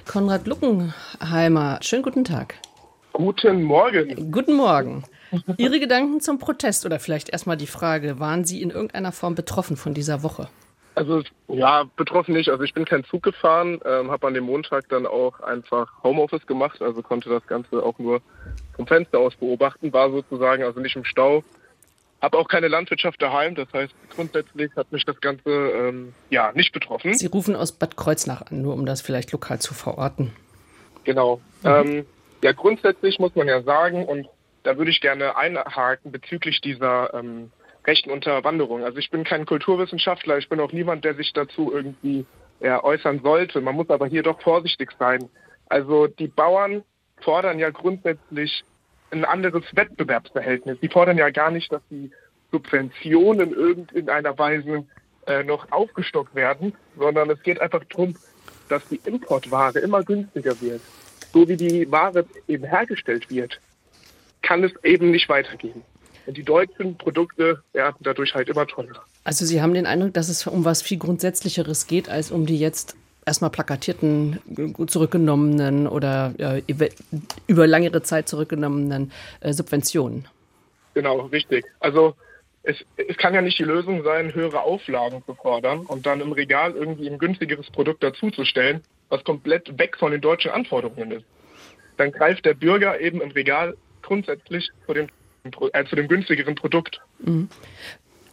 Konrad 0.07 0.47
Luckenheimer, 0.47 1.78
schönen 1.81 2.02
guten 2.02 2.25
Tag. 2.25 2.55
Guten 3.14 3.62
Morgen. 3.62 4.31
Guten 4.31 4.57
Morgen. 4.57 5.05
Ihre 5.57 5.81
Gedanken 5.81 6.21
zum 6.21 6.38
Protest 6.38 6.85
oder 6.85 7.00
vielleicht 7.00 7.31
erstmal 7.31 7.57
die 7.57 7.66
Frage, 7.66 8.21
waren 8.21 8.45
Sie 8.45 8.61
in 8.61 8.69
irgendeiner 8.69 9.11
Form 9.11 9.35
betroffen 9.35 9.78
von 9.78 9.95
dieser 9.95 10.23
Woche? 10.23 10.49
Also 10.97 11.23
ja, 11.49 11.85
betroffen 11.97 12.33
nicht. 12.33 12.49
Also 12.49 12.65
ich 12.65 12.73
bin 12.73 12.87
keinen 12.87 13.05
Zug 13.05 13.23
gefahren, 13.23 13.81
ähm, 13.85 14.11
habe 14.11 14.26
an 14.26 14.33
dem 14.33 14.45
Montag 14.45 14.88
dann 14.88 15.07
auch 15.07 15.41
einfach 15.41 15.93
Homeoffice 16.03 16.47
gemacht, 16.47 16.81
also 16.81 17.03
konnte 17.03 17.29
das 17.29 17.47
Ganze 17.47 17.83
auch 17.83 17.99
nur 17.99 18.23
vom 18.75 18.87
Fenster 18.87 19.19
aus 19.19 19.37
beobachten, 19.37 19.93
war 19.93 20.11
sozusagen 20.11 20.65
also 20.65 20.81
nicht 20.81 20.97
im 20.97 21.05
Stau. 21.05 21.45
Habe 22.23 22.38
auch 22.38 22.49
keine 22.49 22.69
Landwirtschaft 22.69 23.21
daheim, 23.21 23.55
das 23.55 23.71
heißt 23.75 23.93
grundsätzlich 24.15 24.71
hat 24.75 24.91
mich 24.91 25.05
das 25.05 25.21
Ganze 25.21 25.50
ähm, 25.50 26.15
ja 26.31 26.53
nicht 26.55 26.73
betroffen. 26.73 27.12
Sie 27.12 27.26
rufen 27.26 27.57
aus 27.57 27.73
Bad 27.73 27.99
Kreuznach 27.99 28.41
an, 28.50 28.62
nur 28.62 28.73
um 28.73 28.87
das 28.87 29.03
vielleicht 29.03 29.33
lokal 29.33 29.59
zu 29.59 29.75
verorten. 29.75 30.33
Genau. 31.05 31.43
Mhm. 31.62 31.69
Ähm, 31.69 32.07
ja, 32.43 32.53
grundsätzlich 32.53 33.19
muss 33.19 33.35
man 33.35 33.49
ja 33.49 33.62
sagen, 33.62 34.07
und 34.07 34.29
da 34.62 34.79
würde 34.79 34.91
ich 34.91 35.03
gerne 35.03 35.37
einhaken 35.37 36.11
bezüglich 36.11 36.62
dieser 36.62 37.12
ähm, 37.12 37.53
rechten 37.87 38.11
Unterwanderung. 38.11 38.85
Also 38.85 38.99
ich 38.99 39.11
bin 39.11 39.25
kein 39.25 39.47
Kulturwissenschaftler, 39.47 40.38
ich 40.38 40.49
bin 40.49 40.61
auch 40.61 40.73
niemand, 40.73 41.05
der 41.05 41.14
sich 41.14 41.33
dazu 41.33 41.73
irgendwie 41.73 42.26
ja, 42.61 42.83
äußern 42.83 43.21
sollte. 43.23 43.61
Man 43.61 43.76
muss 43.76 43.90
aber 43.90 44.07
hier 44.07 44.23
doch 44.23 44.40
vorsichtig 44.40 44.90
sein. 44.99 45.28
Also 45.69 46.07
die 46.07 46.28
Bauern 46.28 46.83
fordern 47.19 47.59
ja 47.59 47.71
grundsätzlich 47.71 48.64
ein 49.11 49.25
anderes 49.25 49.64
Wettbewerbsverhältnis. 49.73 50.78
Die 50.81 50.88
fordern 50.88 51.19
ja 51.19 51.31
gar 51.31 51.50
nicht, 51.50 51.73
dass 51.73 51.83
die 51.90 52.11
Subventionen 52.50 53.52
irgendeiner 53.52 54.37
Weise 54.38 54.85
äh, 55.26 55.43
noch 55.43 55.71
aufgestockt 55.71 56.35
werden, 56.35 56.75
sondern 56.97 57.31
es 57.31 57.43
geht 57.43 57.61
einfach 57.61 57.85
darum, 57.85 58.16
dass 58.69 58.87
die 58.88 59.00
Importware 59.05 59.78
immer 59.78 60.02
günstiger 60.02 60.61
wird. 60.61 60.81
So 61.33 61.49
wie 61.49 61.57
die 61.57 61.90
Ware 61.90 62.25
eben 62.49 62.64
hergestellt 62.64 63.31
wird, 63.31 63.61
kann 64.43 64.64
es 64.64 64.73
eben 64.85 65.11
nicht 65.11 65.28
weitergehen. 65.28 65.83
Die 66.26 66.42
deutschen 66.42 66.97
Produkte 66.97 67.62
werden 67.73 67.97
dadurch 68.00 68.35
halt 68.35 68.49
immer 68.49 68.66
teurer. 68.66 69.04
Also 69.25 69.45
Sie 69.45 69.62
haben 69.62 69.75
den 69.75 69.87
Eindruck, 69.87 70.14
dass 70.14 70.28
es 70.28 70.47
um 70.47 70.64
was 70.64 70.83
viel 70.83 70.99
Grundsätzlicheres 70.99 71.87
geht, 71.87 72.09
als 72.09 72.30
um 72.30 72.47
die 72.47 72.59
jetzt 72.59 72.97
erstmal 73.25 73.50
plakatierten, 73.50 74.38
zurückgenommenen 74.87 75.87
oder 75.87 76.33
äh, 76.38 76.62
über 77.47 77.66
längere 77.66 78.02
Zeit 78.02 78.28
zurückgenommenen 78.28 79.12
äh, 79.40 79.52
Subventionen. 79.52 80.26
Genau, 80.95 81.21
richtig. 81.26 81.64
Also 81.80 82.14
es, 82.62 82.76
es 82.97 83.16
kann 83.16 83.35
ja 83.35 83.42
nicht 83.42 83.59
die 83.59 83.64
Lösung 83.64 84.02
sein, 84.02 84.35
höhere 84.35 84.62
Auflagen 84.62 85.23
zu 85.26 85.35
fordern 85.35 85.80
und 85.80 86.06
dann 86.06 86.21
im 86.21 86.33
Regal 86.33 86.73
irgendwie 86.73 87.09
ein 87.09 87.18
günstigeres 87.18 87.71
Produkt 87.71 88.02
dazuzustellen, 88.02 88.80
was 89.09 89.23
komplett 89.25 89.78
weg 89.78 89.97
von 89.99 90.12
den 90.12 90.21
deutschen 90.21 90.50
Anforderungen 90.50 91.11
ist. 91.12 91.25
Dann 91.97 92.12
greift 92.12 92.45
der 92.45 92.54
Bürger 92.54 93.00
eben 93.00 93.21
im 93.21 93.30
Regal 93.30 93.76
grundsätzlich 94.02 94.71
vor 94.85 94.95
dem 94.95 95.09
äh, 95.73 95.85
zu 95.85 95.97
dem 95.97 96.09
günstigeren 96.09 96.55
Produkt. 96.55 97.00
Mhm. 97.19 97.49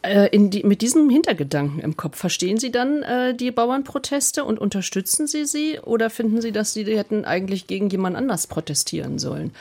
Äh, 0.03 0.29
die, 0.33 0.63
mit 0.63 0.81
diesem 0.81 1.09
Hintergedanken 1.09 1.79
im 1.79 1.95
Kopf, 1.95 2.17
verstehen 2.17 2.57
Sie 2.57 2.71
dann 2.71 3.03
äh, 3.03 3.33
die 3.33 3.51
Bauernproteste 3.51 4.43
und 4.43 4.59
unterstützen 4.59 5.27
Sie 5.27 5.45
sie 5.45 5.79
oder 5.79 6.09
finden 6.09 6.41
Sie, 6.41 6.51
dass 6.51 6.73
Sie 6.73 6.85
hätten 6.97 7.23
eigentlich 7.23 7.67
gegen 7.67 7.89
jemand 7.89 8.17
anders 8.17 8.47
protestieren 8.47 9.17
sollen? 9.17 9.53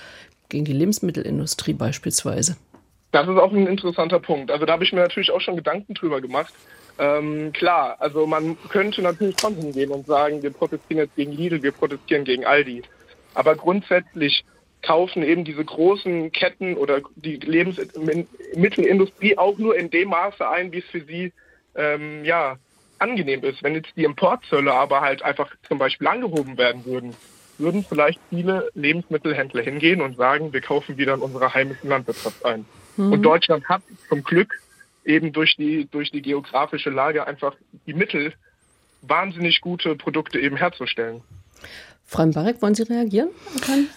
Gegen 0.48 0.64
die 0.64 0.72
Lebensmittelindustrie 0.72 1.74
beispielsweise? 1.74 2.56
Das 3.12 3.28
ist 3.28 3.36
auch 3.36 3.52
ein 3.52 3.66
interessanter 3.66 4.18
Punkt. 4.18 4.50
Also 4.50 4.66
da 4.66 4.72
habe 4.72 4.84
ich 4.84 4.92
mir 4.92 5.00
natürlich 5.00 5.30
auch 5.30 5.40
schon 5.40 5.56
Gedanken 5.56 5.94
drüber 5.94 6.20
gemacht. 6.20 6.52
Ähm, 6.98 7.52
klar, 7.52 7.96
also 8.00 8.26
man 8.26 8.56
könnte 8.68 9.00
natürlich 9.00 9.38
schon 9.40 9.54
hingehen 9.54 9.90
und 9.90 10.06
sagen, 10.06 10.42
wir 10.42 10.50
protestieren 10.50 11.04
jetzt 11.04 11.14
gegen 11.14 11.32
Lidl, 11.32 11.62
wir 11.62 11.72
protestieren 11.72 12.24
gegen 12.24 12.44
Aldi. 12.44 12.82
Aber 13.34 13.54
grundsätzlich 13.54 14.44
kaufen 14.82 15.22
eben 15.22 15.44
diese 15.44 15.64
großen 15.64 16.32
Ketten 16.32 16.76
oder 16.76 17.00
die 17.16 17.36
Lebensmittelindustrie 17.36 19.38
auch 19.38 19.58
nur 19.58 19.76
in 19.76 19.90
dem 19.90 20.10
Maße 20.10 20.48
ein, 20.48 20.72
wie 20.72 20.78
es 20.78 20.84
für 20.86 21.04
sie 21.04 21.32
ähm, 21.76 22.24
ja, 22.24 22.56
angenehm 22.98 23.44
ist. 23.44 23.62
Wenn 23.62 23.74
jetzt 23.74 23.92
die 23.96 24.04
Importzölle 24.04 24.72
aber 24.72 25.00
halt 25.00 25.22
einfach 25.22 25.54
zum 25.68 25.78
Beispiel 25.78 26.08
angehoben 26.08 26.58
werden 26.58 26.84
würden, 26.84 27.14
würden 27.58 27.84
vielleicht 27.88 28.20
viele 28.30 28.70
Lebensmittelhändler 28.74 29.62
hingehen 29.62 30.00
und 30.00 30.16
sagen, 30.16 30.52
wir 30.52 30.60
kaufen 30.60 30.98
wieder 30.98 31.14
in 31.14 31.20
unserer 31.20 31.54
heimischen 31.54 31.88
Landwirtschaft 31.88 32.44
ein. 32.44 32.64
Mhm. 32.96 33.12
Und 33.12 33.22
Deutschland 33.22 33.68
hat 33.68 33.82
zum 34.08 34.22
Glück 34.22 34.60
eben 35.04 35.32
durch 35.32 35.56
die, 35.56 35.88
durch 35.90 36.10
die 36.10 36.22
geografische 36.22 36.90
Lage 36.90 37.26
einfach 37.26 37.54
die 37.86 37.94
Mittel, 37.94 38.34
wahnsinnig 39.02 39.60
gute 39.60 39.96
Produkte 39.96 40.38
eben 40.38 40.56
herzustellen. 40.56 41.22
Frau 42.12 42.26
Mbarek, 42.26 42.60
wollen 42.60 42.74
Sie 42.74 42.82
reagieren? 42.82 43.30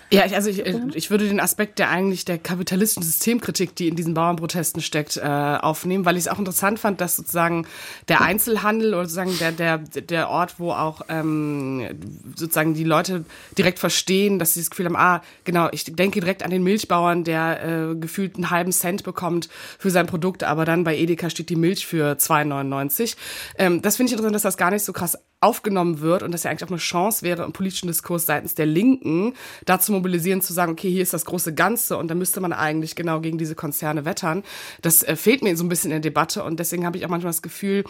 Ja, 0.09 0.23
also 0.23 0.49
ich, 0.49 0.59
ich 0.59 1.09
würde 1.11 1.27
den 1.27 1.41
Aspekt 1.41 1.79
der 1.79 1.89
eigentlich 1.89 2.23
der 2.23 2.37
kapitalistischen 2.37 3.03
Systemkritik, 3.03 3.75
die 3.75 3.89
in 3.89 3.97
diesen 3.97 4.13
Bauernprotesten 4.13 4.81
steckt, 4.81 5.17
äh, 5.17 5.21
aufnehmen, 5.21 6.05
weil 6.05 6.15
ich 6.15 6.21
es 6.21 6.27
auch 6.29 6.39
interessant 6.39 6.79
fand, 6.79 7.01
dass 7.01 7.17
sozusagen 7.17 7.67
der 8.07 8.21
Einzelhandel 8.21 8.93
oder 8.93 9.03
sozusagen 9.03 9.37
der, 9.37 9.51
der, 9.51 9.77
der 9.79 10.29
Ort, 10.29 10.61
wo 10.61 10.71
auch 10.71 11.01
ähm, 11.09 11.89
sozusagen 12.37 12.73
die 12.73 12.85
Leute 12.85 13.25
direkt 13.57 13.79
verstehen, 13.79 14.39
dass 14.39 14.53
sie 14.53 14.61
das 14.61 14.69
Gefühl 14.69 14.85
haben, 14.85 14.95
ah, 14.95 15.21
genau, 15.43 15.67
ich 15.73 15.83
denke 15.83 16.21
direkt 16.21 16.41
an 16.41 16.51
den 16.51 16.63
Milchbauern, 16.63 17.25
der 17.25 17.91
äh, 17.91 17.95
gefühlt 17.95 18.35
einen 18.35 18.49
halben 18.49 18.71
Cent 18.71 19.03
bekommt 19.03 19.49
für 19.77 19.89
sein 19.89 20.05
Produkt, 20.05 20.45
aber 20.45 20.63
dann 20.63 20.85
bei 20.85 20.95
Edeka 20.95 21.29
steht 21.29 21.49
die 21.49 21.57
Milch 21.57 21.85
für 21.85 22.13
2,99. 22.13 23.17
Ähm, 23.57 23.81
das 23.81 23.97
finde 23.97 24.07
ich 24.07 24.13
interessant, 24.13 24.35
dass 24.35 24.43
das 24.43 24.55
gar 24.55 24.71
nicht 24.71 24.85
so 24.85 24.93
krass 24.93 25.17
aufgenommen 25.45 26.01
wird 26.01 26.23
und 26.23 26.31
das 26.31 26.43
ja 26.43 26.49
eigentlich 26.49 26.63
auch 26.63 26.71
eine 26.71 26.79
Chance 26.79 27.21
wäre, 27.21 27.43
im 27.43 27.53
politischen 27.53 27.85
Diskurs 27.87 28.25
seitens 28.25 28.55
der 28.55 28.65
Linken 28.65 29.33
dazu 29.65 29.91
mobilisieren, 29.91 30.41
zu 30.41 30.53
sagen, 30.53 30.71
okay, 30.71 30.89
hier 30.89 31.03
ist 31.03 31.13
das 31.13 31.25
große 31.25 31.53
Ganze 31.53 31.97
und 31.97 32.07
da 32.07 32.15
müsste 32.15 32.41
man 32.41 32.51
eigentlich 32.51 32.95
genau 32.95 33.21
gegen 33.21 33.37
diese 33.37 33.53
Konzerne 33.53 34.05
wettern. 34.05 34.43
Das 34.81 35.03
äh, 35.03 35.15
fehlt 35.15 35.43
mir 35.43 35.55
so 35.55 35.63
ein 35.63 35.69
bisschen 35.69 35.91
in 35.91 36.01
der 36.01 36.11
Debatte 36.11 36.43
und 36.43 36.59
deswegen 36.59 36.85
habe 36.85 36.97
ich 36.97 37.05
auch 37.05 37.09
manchmal 37.09 37.29
das 37.31 37.43
Gefühl, 37.43 37.83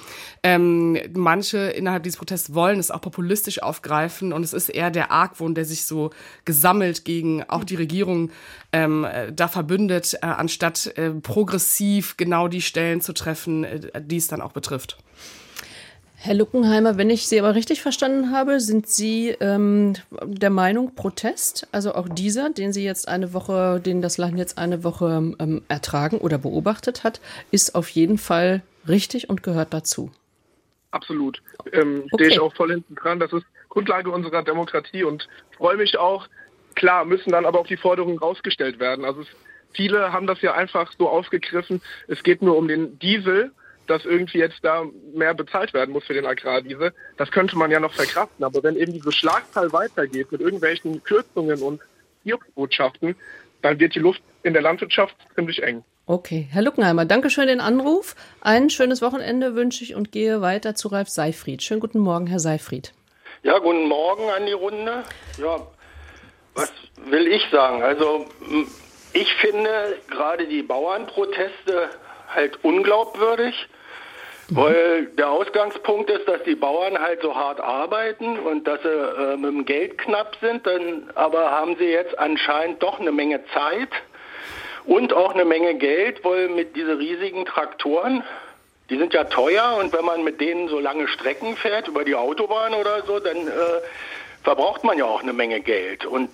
ähm, 0.43 0.97
manche 1.13 1.57
innerhalb 1.57 2.03
dieses 2.03 2.17
Protests 2.17 2.53
wollen 2.53 2.77
es 2.77 2.91
auch 2.91 3.01
populistisch 3.01 3.63
aufgreifen 3.63 4.33
und 4.33 4.43
es 4.43 4.51
ist 4.51 4.67
eher 4.67 4.91
der 4.91 5.11
Argwohn, 5.11 5.55
der 5.55 5.63
sich 5.63 5.85
so 5.85 6.09
gesammelt 6.43 7.05
gegen 7.05 7.43
auch 7.43 7.63
die 7.63 7.75
Regierung 7.75 8.31
ähm, 8.73 9.05
äh, 9.05 9.31
da 9.31 9.47
verbündet, 9.47 10.15
äh, 10.15 10.25
anstatt 10.25 10.87
äh, 10.97 11.11
progressiv 11.11 12.17
genau 12.17 12.49
die 12.49 12.61
Stellen 12.61 12.99
zu 12.99 13.13
treffen, 13.13 13.63
äh, 13.63 14.01
die 14.01 14.17
es 14.17 14.27
dann 14.27 14.41
auch 14.41 14.51
betrifft. 14.51 14.97
Herr 16.25 16.33
Luckenheimer, 16.33 16.97
wenn 16.97 17.11
ich 17.11 17.27
Sie 17.27 17.39
aber 17.39 17.53
richtig 17.53 17.83
verstanden 17.83 18.31
habe, 18.31 18.59
sind 18.59 18.87
Sie 18.87 19.29
ähm, 19.39 19.93
der 20.23 20.49
Meinung, 20.49 20.95
Protest, 20.95 21.67
also 21.71 21.93
auch 21.93 22.09
dieser, 22.09 22.49
den 22.49 22.73
Sie 22.73 22.83
jetzt 22.83 23.07
eine 23.07 23.31
Woche, 23.31 23.79
den 23.79 24.01
das 24.01 24.17
Land 24.17 24.39
jetzt 24.39 24.57
eine 24.57 24.83
Woche 24.83 25.35
ähm, 25.37 25.61
ertragen 25.67 26.17
oder 26.17 26.39
beobachtet 26.39 27.03
hat, 27.03 27.21
ist 27.51 27.75
auf 27.75 27.89
jeden 27.89 28.17
Fall 28.17 28.63
richtig 28.87 29.29
und 29.29 29.43
gehört 29.43 29.71
dazu. 29.71 30.11
Absolut. 30.89 31.43
Ähm, 31.71 32.05
okay. 32.11 32.23
Stehe 32.23 32.29
ich 32.31 32.39
auch 32.39 32.55
voll 32.55 32.71
hinten 32.71 32.95
dran. 32.95 33.19
Das 33.19 33.31
ist 33.31 33.45
Grundlage 33.69 34.09
unserer 34.09 34.41
Demokratie 34.41 35.03
und 35.03 35.27
freue 35.55 35.77
mich 35.77 35.99
auch. 35.99 36.27
Klar, 36.73 37.05
müssen 37.05 37.33
dann 37.33 37.45
aber 37.45 37.59
auch 37.59 37.67
die 37.67 37.77
Forderungen 37.77 38.17
rausgestellt 38.17 38.79
werden. 38.79 39.05
Also 39.05 39.21
es, 39.21 39.27
viele 39.73 40.11
haben 40.11 40.25
das 40.25 40.41
ja 40.41 40.55
einfach 40.55 40.91
so 40.97 41.07
aufgegriffen. 41.07 41.83
Es 42.07 42.23
geht 42.23 42.41
nur 42.41 42.57
um 42.57 42.67
den 42.67 42.97
Diesel, 42.97 43.51
dass 43.87 44.05
irgendwie 44.05 44.39
jetzt 44.39 44.59
da 44.63 44.83
mehr 45.13 45.33
bezahlt 45.33 45.73
werden 45.73 45.91
muss 45.91 46.05
für 46.05 46.13
den 46.13 46.25
Agrardiesel. 46.25 46.93
Das 47.17 47.31
könnte 47.31 47.57
man 47.57 47.71
ja 47.71 47.79
noch 47.79 47.93
verkraften. 47.93 48.43
Aber 48.43 48.63
wenn 48.63 48.75
eben 48.75 48.93
diese 48.93 49.11
Schlagzahl 49.11 49.71
weitergeht 49.71 50.31
mit 50.31 50.41
irgendwelchen 50.41 51.03
Kürzungen 51.03 51.61
und 51.61 51.81
Botschaften, 52.55 53.15
dann 53.61 53.79
wird 53.79 53.95
die 53.95 53.99
Luft 53.99 54.21
in 54.43 54.53
der 54.53 54.61
Landwirtschaft 54.61 55.15
ziemlich 55.35 55.61
eng. 55.61 55.83
Okay, 56.07 56.47
Herr 56.51 56.61
Luckenheimer, 56.61 57.05
danke 57.05 57.29
schön 57.29 57.47
den 57.47 57.59
Anruf. 57.59 58.15
Ein 58.41 58.69
schönes 58.69 59.01
Wochenende 59.01 59.55
wünsche 59.55 59.83
ich 59.83 59.95
und 59.95 60.11
gehe 60.11 60.41
weiter 60.41 60.75
zu 60.75 60.87
Ralf 60.89 61.09
Seifried. 61.09 61.63
Schönen 61.63 61.79
guten 61.79 61.99
Morgen, 61.99 62.27
Herr 62.27 62.39
Seifried. 62.39 62.93
Ja, 63.41 63.57
guten 63.57 63.87
Morgen 63.87 64.29
an 64.29 64.45
die 64.45 64.53
Runde. 64.53 65.03
Ja, 65.39 65.67
was 66.53 66.71
will 67.05 67.27
ich 67.27 67.43
sagen? 67.51 67.81
Also, 67.81 68.25
ich 69.13 69.33
finde 69.35 69.97
gerade 70.09 70.47
die 70.47 70.61
Bauernproteste 70.61 71.89
halt 72.27 72.63
unglaubwürdig. 72.63 73.55
Mhm. 74.49 74.55
Weil 74.55 75.05
der 75.07 75.29
Ausgangspunkt 75.29 76.09
ist, 76.09 76.27
dass 76.27 76.43
die 76.43 76.55
Bauern 76.55 76.99
halt 76.99 77.21
so 77.21 77.35
hart 77.35 77.59
arbeiten 77.59 78.39
und 78.39 78.67
dass 78.67 78.81
sie 78.81 78.89
äh, 78.89 79.37
mit 79.37 79.51
dem 79.51 79.65
Geld 79.65 79.97
knapp 79.97 80.37
sind. 80.41 80.65
Dann 80.67 81.09
aber 81.15 81.51
haben 81.51 81.75
sie 81.77 81.85
jetzt 81.85 82.17
anscheinend 82.17 82.81
doch 82.83 82.99
eine 82.99 83.11
Menge 83.11 83.41
Zeit 83.53 83.89
und 84.85 85.13
auch 85.13 85.33
eine 85.33 85.45
Menge 85.45 85.75
Geld, 85.75 86.23
weil 86.23 86.49
mit 86.49 86.75
diesen 86.75 86.97
riesigen 86.97 87.45
Traktoren, 87.45 88.23
die 88.89 88.97
sind 88.97 89.13
ja 89.13 89.23
teuer 89.23 89.77
und 89.79 89.91
wenn 89.93 90.05
man 90.05 90.23
mit 90.23 90.39
denen 90.39 90.67
so 90.67 90.79
lange 90.79 91.07
Strecken 91.07 91.55
fährt, 91.55 91.87
über 91.87 92.03
die 92.03 92.15
Autobahn 92.15 92.75
oder 92.75 93.01
so, 93.03 93.19
dann 93.19 93.47
äh, 93.47 93.51
verbraucht 94.43 94.83
man 94.83 94.97
ja 94.97 95.05
auch 95.05 95.23
eine 95.23 95.33
Menge 95.33 95.59
Geld. 95.59 96.05
Und 96.05 96.29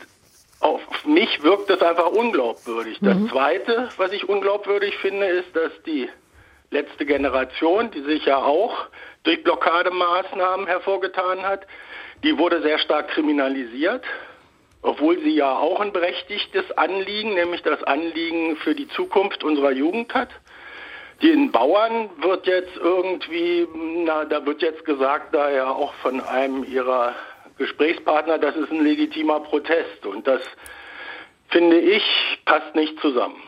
auf 0.59 0.81
mich 1.05 1.41
wirkt 1.43 1.69
das 1.69 1.81
einfach 1.81 2.11
unglaubwürdig. 2.11 2.99
Das 3.01 3.15
mhm. 3.15 3.29
Zweite, 3.29 3.89
was 3.97 4.11
ich 4.11 4.27
unglaubwürdig 4.27 4.97
finde, 4.97 5.27
ist, 5.27 5.55
dass 5.55 5.71
die 5.85 6.09
letzte 6.71 7.05
Generation, 7.05 7.91
die 7.91 8.01
sich 8.01 8.25
ja 8.25 8.37
auch 8.37 8.87
durch 9.23 9.43
Blockademaßnahmen 9.43 10.65
hervorgetan 10.65 11.43
hat, 11.43 11.67
die 12.23 12.37
wurde 12.37 12.61
sehr 12.61 12.79
stark 12.79 13.09
kriminalisiert 13.09 14.03
obwohl 14.81 15.19
sie 15.19 15.35
ja 15.35 15.57
auch 15.57 15.79
ein 15.79 15.93
berechtigtes 15.93 16.71
Anliegen, 16.71 17.33
nämlich 17.33 17.61
das 17.61 17.83
Anliegen 17.83 18.55
für 18.57 18.73
die 18.73 18.87
Zukunft 18.89 19.43
unserer 19.43 19.71
Jugend 19.71 20.13
hat. 20.13 20.29
Den 21.21 21.51
Bauern 21.51 22.09
wird 22.19 22.47
jetzt 22.47 22.75
irgendwie, 22.77 23.67
na, 24.05 24.25
da 24.25 24.43
wird 24.45 24.63
jetzt 24.63 24.83
gesagt, 24.85 25.35
da 25.35 25.51
ja 25.51 25.69
auch 25.69 25.93
von 25.95 26.19
einem 26.19 26.63
ihrer 26.63 27.13
Gesprächspartner, 27.59 28.39
das 28.39 28.55
ist 28.55 28.71
ein 28.71 28.83
legitimer 28.83 29.39
Protest. 29.41 30.03
Und 30.07 30.25
das, 30.25 30.41
finde 31.49 31.77
ich, 31.79 32.03
passt 32.45 32.73
nicht 32.73 32.99
zusammen. 33.01 33.39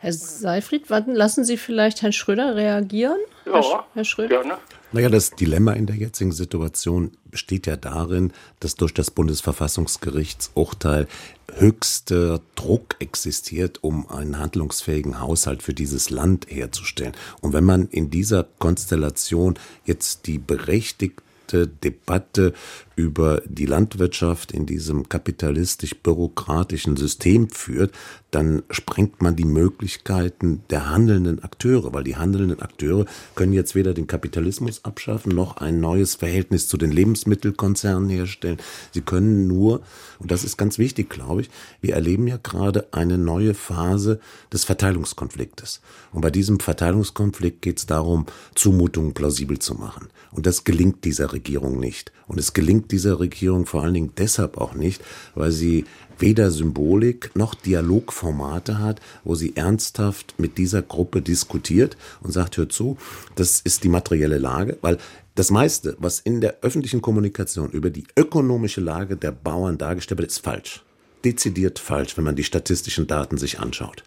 Herr 0.00 0.14
Seifried, 0.14 0.88
lassen 0.88 1.44
Sie 1.44 1.58
vielleicht 1.58 2.00
Herrn 2.00 2.14
Schröder 2.14 2.56
reagieren? 2.56 3.18
Ja, 3.44 3.84
Herr 3.92 4.04
Schröder. 4.04 4.42
gerne. 4.42 4.58
Naja, 4.92 5.10
das 5.10 5.30
Dilemma 5.32 5.72
in 5.74 5.86
der 5.86 5.96
jetzigen 5.96 6.32
Situation 6.32 7.12
besteht 7.26 7.66
ja 7.66 7.76
darin, 7.76 8.32
dass 8.60 8.74
durch 8.74 8.94
das 8.94 9.10
Bundesverfassungsgerichtsurteil 9.10 11.06
höchster 11.54 12.40
Druck 12.54 12.96
existiert, 12.98 13.84
um 13.84 14.08
einen 14.10 14.38
handlungsfähigen 14.38 15.20
Haushalt 15.20 15.62
für 15.62 15.74
dieses 15.74 16.08
Land 16.08 16.46
herzustellen. 16.48 17.12
Und 17.42 17.52
wenn 17.52 17.64
man 17.64 17.86
in 17.88 18.10
dieser 18.10 18.44
Konstellation 18.58 19.58
jetzt 19.84 20.26
die 20.26 20.38
berechtigte 20.38 21.68
Debatte 21.68 22.54
über 23.00 23.42
die 23.46 23.64
Landwirtschaft 23.64 24.52
in 24.52 24.66
diesem 24.66 25.08
kapitalistisch-bürokratischen 25.08 26.98
System 26.98 27.48
führt, 27.48 27.92
dann 28.30 28.62
sprengt 28.70 29.22
man 29.22 29.36
die 29.36 29.46
Möglichkeiten 29.46 30.62
der 30.68 30.90
handelnden 30.90 31.42
Akteure, 31.42 31.94
weil 31.94 32.04
die 32.04 32.16
handelnden 32.16 32.60
Akteure 32.60 33.06
können 33.34 33.54
jetzt 33.54 33.74
weder 33.74 33.94
den 33.94 34.06
Kapitalismus 34.06 34.84
abschaffen, 34.84 35.34
noch 35.34 35.56
ein 35.56 35.80
neues 35.80 36.14
Verhältnis 36.14 36.68
zu 36.68 36.76
den 36.76 36.92
Lebensmittelkonzernen 36.92 38.10
herstellen. 38.10 38.58
Sie 38.92 39.00
können 39.00 39.48
nur, 39.48 39.80
und 40.18 40.30
das 40.30 40.44
ist 40.44 40.58
ganz 40.58 40.78
wichtig, 40.78 41.08
glaube 41.08 41.40
ich, 41.40 41.50
wir 41.80 41.94
erleben 41.94 42.28
ja 42.28 42.36
gerade 42.36 42.86
eine 42.92 43.16
neue 43.16 43.54
Phase 43.54 44.20
des 44.52 44.64
Verteilungskonfliktes. 44.64 45.80
Und 46.12 46.20
bei 46.20 46.30
diesem 46.30 46.60
Verteilungskonflikt 46.60 47.62
geht 47.62 47.78
es 47.78 47.86
darum, 47.86 48.26
Zumutungen 48.54 49.14
plausibel 49.14 49.58
zu 49.58 49.74
machen. 49.74 50.08
Und 50.30 50.46
das 50.46 50.64
gelingt 50.64 51.04
dieser 51.04 51.32
Regierung 51.32 51.80
nicht. 51.80 52.12
Und 52.26 52.38
es 52.38 52.52
gelingt 52.52 52.89
dieser 52.92 53.20
Regierung 53.20 53.66
vor 53.66 53.82
allen 53.82 53.94
Dingen 53.94 54.12
deshalb 54.16 54.58
auch 54.58 54.74
nicht, 54.74 55.02
weil 55.34 55.50
sie 55.50 55.84
weder 56.18 56.50
Symbolik 56.50 57.34
noch 57.34 57.54
Dialogformate 57.54 58.78
hat, 58.78 59.00
wo 59.24 59.34
sie 59.34 59.56
ernsthaft 59.56 60.34
mit 60.38 60.58
dieser 60.58 60.82
Gruppe 60.82 61.22
diskutiert 61.22 61.96
und 62.20 62.32
sagt, 62.32 62.56
hör 62.56 62.68
zu, 62.68 62.98
das 63.36 63.60
ist 63.60 63.84
die 63.84 63.88
materielle 63.88 64.38
Lage, 64.38 64.78
weil 64.82 64.98
das 65.34 65.50
meiste, 65.50 65.96
was 65.98 66.20
in 66.20 66.40
der 66.40 66.58
öffentlichen 66.62 67.00
Kommunikation 67.00 67.70
über 67.70 67.90
die 67.90 68.04
ökonomische 68.16 68.80
Lage 68.80 69.16
der 69.16 69.32
Bauern 69.32 69.78
dargestellt 69.78 70.18
wird, 70.18 70.30
ist 70.30 70.44
falsch. 70.44 70.84
Dezidiert 71.24 71.78
falsch, 71.78 72.16
wenn 72.16 72.24
man 72.24 72.36
die 72.36 72.44
statistischen 72.44 73.06
Daten 73.06 73.38
sich 73.38 73.58
anschaut. 73.58 74.04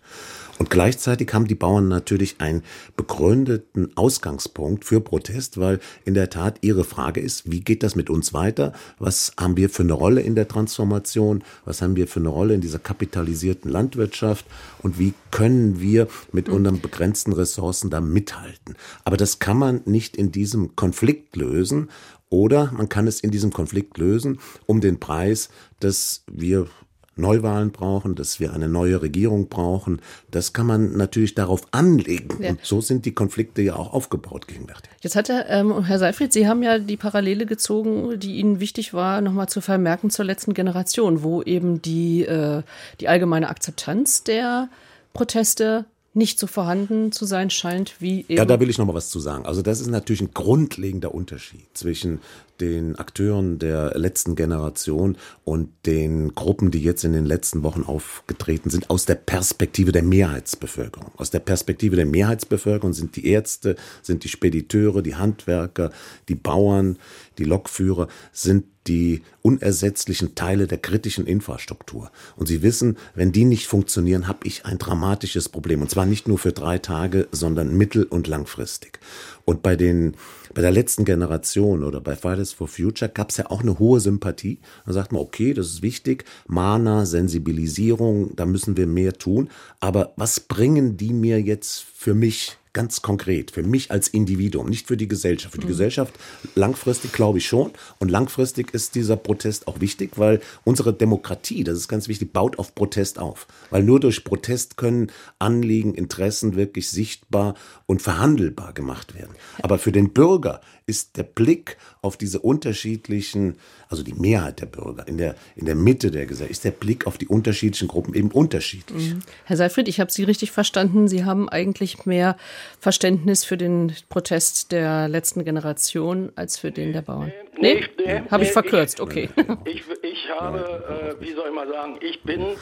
Und 0.59 0.69
gleichzeitig 0.69 1.33
haben 1.33 1.47
die 1.47 1.55
Bauern 1.55 1.87
natürlich 1.87 2.35
einen 2.39 2.63
begründeten 2.95 3.95
Ausgangspunkt 3.97 4.85
für 4.85 5.01
Protest, 5.01 5.57
weil 5.57 5.79
in 6.05 6.13
der 6.13 6.29
Tat 6.29 6.59
ihre 6.61 6.83
Frage 6.83 7.21
ist, 7.21 7.51
wie 7.51 7.61
geht 7.61 7.83
das 7.83 7.95
mit 7.95 8.09
uns 8.09 8.33
weiter? 8.33 8.73
Was 8.99 9.33
haben 9.39 9.57
wir 9.57 9.69
für 9.69 9.83
eine 9.83 9.93
Rolle 9.93 10.21
in 10.21 10.35
der 10.35 10.47
Transformation? 10.47 11.43
Was 11.65 11.81
haben 11.81 11.95
wir 11.95 12.07
für 12.07 12.19
eine 12.19 12.29
Rolle 12.29 12.53
in 12.53 12.61
dieser 12.61 12.79
kapitalisierten 12.79 13.71
Landwirtschaft? 13.71 14.45
Und 14.81 14.99
wie 14.99 15.13
können 15.31 15.79
wir 15.79 16.07
mit 16.31 16.49
unseren 16.49 16.81
begrenzten 16.81 17.33
Ressourcen 17.33 17.89
da 17.89 17.99
mithalten? 17.99 18.75
Aber 19.03 19.17
das 19.17 19.39
kann 19.39 19.57
man 19.57 19.81
nicht 19.85 20.15
in 20.15 20.31
diesem 20.31 20.75
Konflikt 20.75 21.35
lösen. 21.35 21.89
Oder 22.29 22.71
man 22.71 22.89
kann 22.89 23.05
es 23.05 23.19
in 23.19 23.29
diesem 23.29 23.53
Konflikt 23.53 23.97
lösen, 23.99 24.39
um 24.65 24.81
den 24.81 24.99
Preis, 24.99 25.49
dass 25.79 26.23
wir 26.31 26.67
Neuwahlen 27.15 27.71
brauchen, 27.71 28.15
dass 28.15 28.39
wir 28.39 28.53
eine 28.53 28.67
neue 28.67 29.01
Regierung 29.01 29.47
brauchen. 29.47 30.01
Das 30.31 30.53
kann 30.53 30.65
man 30.65 30.97
natürlich 30.97 31.35
darauf 31.35 31.67
anlegen. 31.71 32.41
Ja. 32.41 32.51
Und 32.51 32.59
so 32.63 32.81
sind 32.81 33.05
die 33.05 33.13
Konflikte 33.13 33.61
ja 33.61 33.75
auch 33.75 33.93
aufgebaut 33.93 34.47
gegenwärtig. 34.47 34.89
Jetzt 35.01 35.15
hatte 35.15 35.45
ähm, 35.47 35.83
Herr 35.83 35.99
Seifried, 35.99 36.33
Sie 36.33 36.47
haben 36.47 36.63
ja 36.63 36.79
die 36.79 36.97
Parallele 36.97 37.45
gezogen, 37.45 38.19
die 38.19 38.37
Ihnen 38.37 38.59
wichtig 38.59 38.93
war, 38.93 39.21
nochmal 39.21 39.47
zu 39.47 39.61
vermerken 39.61 40.09
zur 40.09 40.25
letzten 40.25 40.53
Generation, 40.53 41.23
wo 41.23 41.43
eben 41.43 41.81
die, 41.81 42.25
äh, 42.25 42.63
die 42.99 43.07
allgemeine 43.07 43.49
Akzeptanz 43.49 44.23
der 44.23 44.69
Proteste 45.13 45.85
nicht 46.13 46.39
so 46.39 46.47
vorhanden 46.47 47.11
zu 47.11 47.25
sein 47.25 47.49
scheint 47.49 47.95
wie 47.99 48.21
eben. 48.21 48.37
Ja, 48.37 48.45
da 48.45 48.59
will 48.59 48.69
ich 48.69 48.77
noch 48.77 48.85
mal 48.85 48.93
was 48.93 49.09
zu 49.09 49.19
sagen. 49.19 49.45
Also 49.45 49.61
das 49.61 49.81
ist 49.81 49.87
natürlich 49.87 50.21
ein 50.21 50.33
grundlegender 50.33 51.13
Unterschied 51.13 51.65
zwischen 51.73 52.19
den 52.59 52.95
Akteuren 52.97 53.57
der 53.57 53.97
letzten 53.97 54.35
Generation 54.35 55.17
und 55.43 55.69
den 55.85 56.35
Gruppen, 56.35 56.69
die 56.69 56.83
jetzt 56.83 57.03
in 57.03 57.13
den 57.13 57.25
letzten 57.25 57.63
Wochen 57.63 57.83
aufgetreten 57.83 58.69
sind, 58.69 58.89
aus 58.91 59.05
der 59.05 59.15
Perspektive 59.15 59.91
der 59.91 60.03
Mehrheitsbevölkerung. 60.03 61.11
Aus 61.17 61.31
der 61.31 61.39
Perspektive 61.39 61.95
der 61.95 62.05
Mehrheitsbevölkerung 62.05 62.93
sind 62.93 63.15
die 63.15 63.27
Ärzte, 63.27 63.75
sind 64.03 64.23
die 64.23 64.29
Spediteure, 64.29 65.01
die 65.01 65.15
Handwerker, 65.15 65.91
die 66.29 66.35
Bauern, 66.35 66.99
die 67.39 67.43
Lokführer, 67.45 68.07
sind 68.31 68.65
die 68.87 69.21
unersetzlichen 69.41 70.35
Teile 70.35 70.67
der 70.67 70.77
kritischen 70.77 71.25
Infrastruktur. 71.25 72.11
Und 72.35 72.47
Sie 72.47 72.61
wissen, 72.61 72.97
wenn 73.15 73.31
die 73.31 73.45
nicht 73.45 73.67
funktionieren, 73.67 74.27
habe 74.27 74.45
ich 74.47 74.65
ein 74.65 74.77
dramatisches 74.77 75.49
Problem. 75.49 75.81
Und 75.81 75.89
zwar 75.89 76.05
nicht 76.05 76.27
nur 76.27 76.37
für 76.37 76.51
drei 76.51 76.77
Tage, 76.77 77.27
sondern 77.31 77.75
mittel- 77.75 78.05
und 78.05 78.27
langfristig. 78.27 78.99
Und 79.45 79.61
bei 79.61 79.75
den 79.75 80.15
bei 80.53 80.61
der 80.61 80.71
letzten 80.71 81.03
Generation 81.03 81.83
oder 81.83 81.99
bei 81.99 82.15
Fridays 82.15 82.53
for 82.53 82.67
Future 82.67 83.09
gab 83.09 83.31
es 83.31 83.37
ja 83.37 83.49
auch 83.49 83.61
eine 83.61 83.79
hohe 83.79 83.99
Sympathie. 83.99 84.59
Da 84.85 84.93
sagt 84.93 85.11
man, 85.11 85.21
okay, 85.21 85.53
das 85.53 85.67
ist 85.67 85.81
wichtig, 85.81 86.25
Mana, 86.47 87.05
Sensibilisierung, 87.07 88.35
da 88.35 88.45
müssen 88.45 88.77
wir 88.77 88.85
mehr 88.85 89.13
tun. 89.13 89.49
Aber 89.79 90.13
was 90.15 90.39
bringen 90.39 90.95
die 90.95 91.13
mir 91.13 91.41
jetzt 91.41 91.83
für 91.95 92.13
mich 92.13 92.57
ganz 92.73 93.01
konkret, 93.03 93.51
für 93.51 93.63
mich 93.63 93.91
als 93.91 94.07
Individuum, 94.07 94.67
nicht 94.67 94.87
für 94.87 94.97
die 94.97 95.07
Gesellschaft. 95.07 95.53
Für 95.53 95.59
die 95.61 95.67
mhm. 95.67 95.71
Gesellschaft 95.71 96.13
langfristig 96.55 97.13
glaube 97.13 97.37
ich 97.37 97.47
schon. 97.47 97.71
Und 97.99 98.09
langfristig 98.09 98.73
ist 98.73 98.95
dieser 98.95 99.15
Protest 99.15 99.67
auch 99.67 99.79
wichtig, 99.79 100.17
weil 100.17 100.41
unsere 100.63 100.93
Demokratie, 100.93 101.63
das 101.63 101.77
ist 101.77 101.87
ganz 101.87 102.07
wichtig, 102.07 102.33
baut 102.33 102.59
auf 102.59 102.73
Protest 102.75 103.19
auf. 103.19 103.47
Weil 103.69 103.83
nur 103.83 103.99
durch 103.99 104.23
Protest 104.23 104.75
können 104.77 105.11
Anliegen, 105.39 105.93
Interessen 105.93 106.55
wirklich 106.55 106.89
sichtbar 106.89 107.53
und 107.85 108.01
verhandelbar 108.01 108.73
gemacht 108.73 109.13
werden. 109.13 109.35
Aber 109.61 109.77
für 109.77 109.91
den 109.91 110.11
Bürger 110.11 110.61
ist 110.85 111.17
der 111.17 111.23
Blick 111.23 111.77
auf 112.01 112.17
diese 112.17 112.39
unterschiedlichen, 112.39 113.57
also 113.89 114.03
die 114.03 114.13
Mehrheit 114.13 114.61
der 114.61 114.65
Bürger 114.65 115.07
in 115.07 115.17
der, 115.17 115.35
in 115.55 115.65
der 115.65 115.75
Mitte 115.75 116.11
der 116.11 116.25
Gesellschaft, 116.25 116.51
ist 116.51 116.65
der 116.65 116.71
Blick 116.71 117.07
auf 117.07 117.17
die 117.17 117.27
unterschiedlichen 117.27 117.87
Gruppen 117.87 118.13
eben 118.13 118.31
unterschiedlich. 118.31 119.13
Mhm. 119.13 119.19
Herr 119.45 119.57
Seifried, 119.57 119.87
ich 119.87 119.99
habe 119.99 120.11
Sie 120.11 120.23
richtig 120.23 120.51
verstanden. 120.51 121.07
Sie 121.07 121.25
haben 121.25 121.49
eigentlich 121.49 122.05
mehr 122.05 122.37
Verständnis 122.79 123.45
für 123.45 123.57
den 123.57 123.93
Protest 124.09 124.71
der 124.71 125.07
letzten 125.07 125.45
Generation 125.45 126.31
als 126.35 126.57
für 126.57 126.71
den 126.71 126.93
der 126.93 127.01
Bauern. 127.01 127.31
Nee, 127.59 127.75
nee, 127.97 128.05
nee 128.05 128.21
habe 128.29 128.43
ich 128.43 128.51
verkürzt, 128.51 128.99
okay. 128.99 129.29
Ich, 129.65 129.83
ich 130.01 130.29
habe, 130.39 131.15
äh, 131.19 131.21
wie 131.23 131.33
soll 131.33 131.49
ich 131.49 131.55
mal 131.55 131.67
sagen, 131.67 131.97
ich 132.01 132.21
bin 132.23 132.55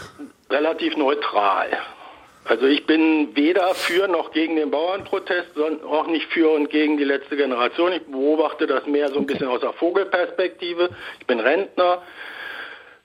relativ 0.49 0.95
neutral. 0.97 1.69
Also 2.45 2.65
ich 2.65 2.86
bin 2.88 3.36
weder 3.36 3.75
für 3.75 4.08
noch 4.08 4.32
gegen 4.32 4.56
den 4.56 4.71
Bauernprotest, 4.71 5.54
sondern 5.56 5.88
auch 5.88 6.08
nicht 6.08 6.25
für 6.34 6.49
und 6.49 6.69
gegen 6.69 6.97
die 6.97 7.04
letzte 7.04 7.38
Generation. 7.38 7.91
Ich 7.93 8.04
beobachte 8.04 8.65
das 8.65 8.86
mehr 8.88 9.10
so 9.10 9.19
ein 9.19 9.27
bisschen 9.27 9.47
aus 9.47 9.62
der 9.62 9.73
Vogelperspektive. 9.73 10.89
Ich 11.19 11.27
bin 11.27 11.39
Rentner. 11.39 12.01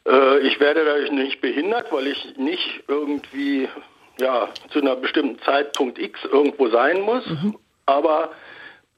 Äh, 0.06 0.38
ich 0.38 0.58
werde 0.58 0.84
dadurch 0.84 1.10
nicht 1.10 1.40
behindert, 1.40 1.92
weil 1.92 2.06
ich 2.06 2.36
nicht 2.38 2.84
irgendwie 2.88 3.68
ja, 4.18 4.48
zu 4.70 4.80
einer 4.80 4.96
bestimmten 4.96 5.38
Zeitpunkt 5.42 5.98
X 5.98 6.18
irgendwo 6.24 6.68
sein 6.68 7.02
muss. 7.02 7.26
Mhm. 7.26 7.56
Aber 7.84 8.30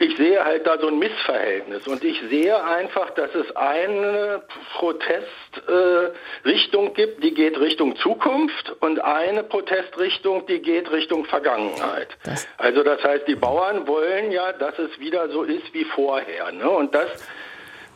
ich 0.00 0.16
sehe 0.16 0.44
halt 0.44 0.64
da 0.64 0.78
so 0.78 0.86
ein 0.86 0.98
Missverhältnis 0.98 1.88
und 1.88 2.04
ich 2.04 2.20
sehe 2.30 2.64
einfach, 2.64 3.10
dass 3.10 3.34
es 3.34 3.56
eine 3.56 4.42
Protestrichtung 4.76 6.86
äh, 6.86 6.90
gibt, 6.94 7.24
die 7.24 7.34
geht 7.34 7.58
Richtung 7.58 7.96
Zukunft 7.96 8.76
und 8.80 9.00
eine 9.00 9.42
Protestrichtung, 9.42 10.46
die 10.46 10.60
geht 10.60 10.92
Richtung 10.92 11.24
Vergangenheit. 11.24 12.16
Das 12.22 12.46
also 12.58 12.84
das 12.84 13.02
heißt, 13.02 13.26
die 13.26 13.34
Bauern 13.34 13.88
wollen 13.88 14.30
ja, 14.30 14.52
dass 14.52 14.78
es 14.78 15.00
wieder 15.00 15.30
so 15.30 15.42
ist 15.42 15.74
wie 15.74 15.84
vorher. 15.84 16.52
Ne? 16.52 16.70
Und 16.70 16.94
das 16.94 17.10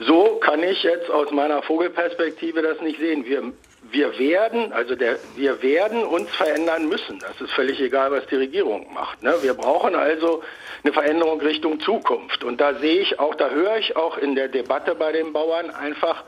so 0.01 0.41
kann 0.41 0.61
ich 0.65 0.83
jetzt 0.83 1.09
aus 1.09 1.31
meiner 1.31 1.63
Vogelperspektive 1.63 2.63
das 2.63 2.81
nicht 2.81 2.99
sehen. 2.99 3.25
Wir 3.25 3.53
wir 3.93 4.19
werden, 4.19 4.73
also 4.73 4.97
der, 4.97 5.19
wir 5.37 5.63
werden 5.63 6.05
uns 6.05 6.29
verändern 6.31 6.89
müssen. 6.89 7.19
Das 7.21 7.41
ist 7.41 7.53
völlig 7.53 7.81
egal, 7.81 8.11
was 8.11 8.27
die 8.27 8.37
Regierung 8.37 8.93
macht. 8.93 9.23
Ne? 9.23 9.35
Wir 9.43 9.55
brauchen 9.55 9.95
also 9.95 10.43
eine 10.83 10.93
Veränderung 10.93 11.41
Richtung 11.41 11.79
Zukunft. 11.81 12.43
Und 12.43 12.61
da 12.61 12.75
sehe 12.75 13.01
ich 13.01 13.21
auch, 13.21 13.35
da 13.35 13.51
höre 13.51 13.77
ich 13.77 13.97
auch 13.97 14.19
in 14.19 14.35
der 14.35 14.49
Debatte 14.49 14.95
bei 14.95 15.13
den 15.13 15.33
Bauern 15.33 15.71
einfach 15.71 16.25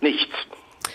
nichts. 0.00 0.34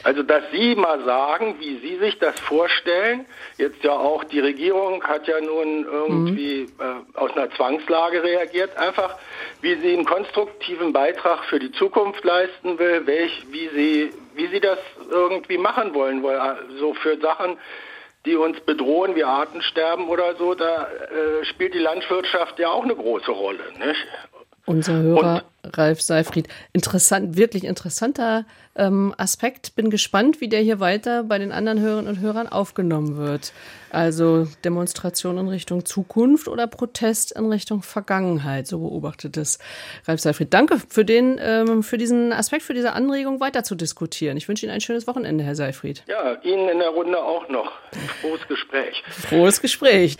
Also, 0.04 0.24
dass 0.24 0.44
Sie 0.52 0.76
mal 0.76 1.04
sagen, 1.04 1.56
wie 1.60 1.78
Sie 1.80 1.98
sich 1.98 2.18
das 2.20 2.40
vorstellen. 2.40 3.26
Jetzt 3.58 3.84
ja 3.84 3.92
auch 3.92 4.24
die 4.24 4.40
Regierung 4.40 5.04
hat 5.04 5.28
ja 5.28 5.42
nun 5.42 5.84
irgendwie 5.84 6.62
äh, 6.62 7.18
aus 7.18 7.32
einer 7.36 7.52
Zwangslage 7.52 8.24
reagiert. 8.24 8.78
Einfach, 8.78 9.18
wie 9.62 9.76
sie 9.76 9.94
einen 9.94 10.06
konstruktiven 10.06 10.94
Beitrag 10.94 11.44
für 11.46 11.60
die 11.60 11.72
Zukunft 11.74 12.24
leisten 12.24 12.80
will, 12.80 13.06
welch, 13.08 13.46
wie 13.52 13.68
sie, 13.70 14.10
wie 14.40 14.48
sie 14.48 14.62
das 14.62 14.80
irgendwie 15.12 15.58
machen 15.58 15.94
wollen, 15.94 16.24
weil 16.24 16.58
so 16.80 16.94
für 16.94 17.20
Sachen, 17.20 17.58
die 18.26 18.38
uns 18.38 18.60
bedrohen, 18.62 19.16
wie 19.16 19.24
Artensterben 19.26 20.08
oder 20.08 20.36
so, 20.36 20.56
da 20.56 20.88
äh, 20.88 21.46
spielt 21.46 21.74
die 21.74 21.80
Landwirtschaft 21.80 22.58
ja 22.58 22.70
auch 22.70 22.84
eine 22.84 22.96
große 22.96 23.32
Rolle. 23.32 23.64
Nicht? 23.78 24.08
Unser 24.70 25.02
Hörer 25.02 25.44
Und, 25.64 25.78
Ralf 25.78 26.00
Seifried. 26.00 26.48
Interessant, 26.74 27.36
wirklich 27.36 27.64
interessanter 27.64 28.46
ähm, 28.76 29.16
Aspekt. 29.18 29.76
Bin 29.76 29.90
gespannt, 29.90 30.42
wie 30.42 30.48
der 30.48 30.62
hier 30.62 30.80
weiter 30.80 31.24
bei 31.24 31.40
den 31.40 31.52
anderen 31.52 31.80
Hörerinnen 31.80 32.08
und 32.08 32.20
Hörern 32.20 32.48
aufgenommen 32.48 33.18
wird. 33.18 33.52
Also 33.90 34.48
Demonstration 34.64 35.40
in 35.40 35.48
Richtung 35.48 35.86
Zukunft 35.86 36.48
oder 36.48 36.68
Protest 36.68 37.32
in 37.32 37.52
Richtung 37.52 37.82
Vergangenheit. 37.82 38.68
So 38.68 38.78
beobachtet 38.78 39.38
es 39.38 39.58
Ralf 40.08 40.22
Seifried. 40.22 40.54
Danke 40.54 40.78
für 40.88 41.04
den, 41.04 41.40
ähm, 41.42 41.82
für 41.82 41.98
diesen 41.98 42.32
Aspekt, 42.32 42.62
für 42.62 42.76
diese 42.76 42.94
Anregung 42.94 43.40
weiter 43.40 43.64
zu 43.64 43.74
diskutieren. 43.74 44.38
Ich 44.38 44.48
wünsche 44.48 44.68
Ihnen 44.68 44.76
ein 44.76 44.82
schönes 44.82 45.08
Wochenende, 45.08 45.44
Herr 45.44 45.56
Seifried. 45.56 46.04
Ja, 46.06 46.36
Ihnen 46.44 46.70
in 46.70 46.78
der 46.78 46.90
Runde 46.90 47.18
auch 47.18 47.50
noch. 47.50 47.72
Frohes 48.22 48.48
Gespräch. 48.48 49.04
Frohes 49.10 49.62
Gespräch. 49.62 50.18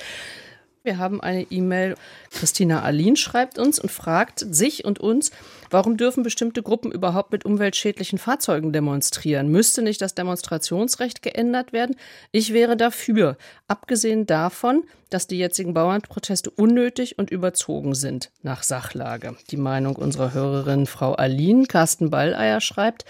Wir 0.84 0.98
haben 0.98 1.20
eine 1.20 1.44
E-Mail. 1.44 1.96
Christina 2.32 2.82
Alin 2.84 3.18
schreibt 3.18 3.60
uns 3.60 3.80
und 3.80 3.92
fragt 3.92 4.46
sich 4.50 4.86
und 4.86 5.00
uns, 5.00 5.32
warum 5.70 5.98
dürfen 5.98 6.24
bestimmte 6.24 6.64
Gruppen 6.64 6.92
überhaupt 6.92 7.34
mit 7.34 7.44
umweltschädlichen 7.44 8.18
Fahrzeugen 8.18 8.72
demonstrieren? 8.72 9.50
Müsste 9.50 9.82
nicht 9.82 10.02
das 10.02 10.16
Demonstrationsrecht 10.16 11.22
geändert 11.22 11.74
werden? 11.74 11.98
Ich 12.32 12.54
wäre 12.54 12.78
dafür, 12.78 13.38
abgesehen 13.68 14.26
davon, 14.26 14.84
dass 15.10 15.28
die 15.28 15.38
jetzigen 15.38 15.74
Bauernproteste 15.74 16.50
unnötig 16.50 17.18
und 17.18 17.30
überzogen 17.30 17.94
sind, 17.94 18.32
nach 18.42 18.64
Sachlage. 18.64 19.36
Die 19.52 19.58
Meinung 19.58 19.98
unserer 19.98 20.34
Hörerin 20.34 20.86
Frau 20.86 21.14
Alin, 21.14 21.68
Carsten 21.68 22.10
Balleier 22.10 22.62
schreibt, 22.62 23.04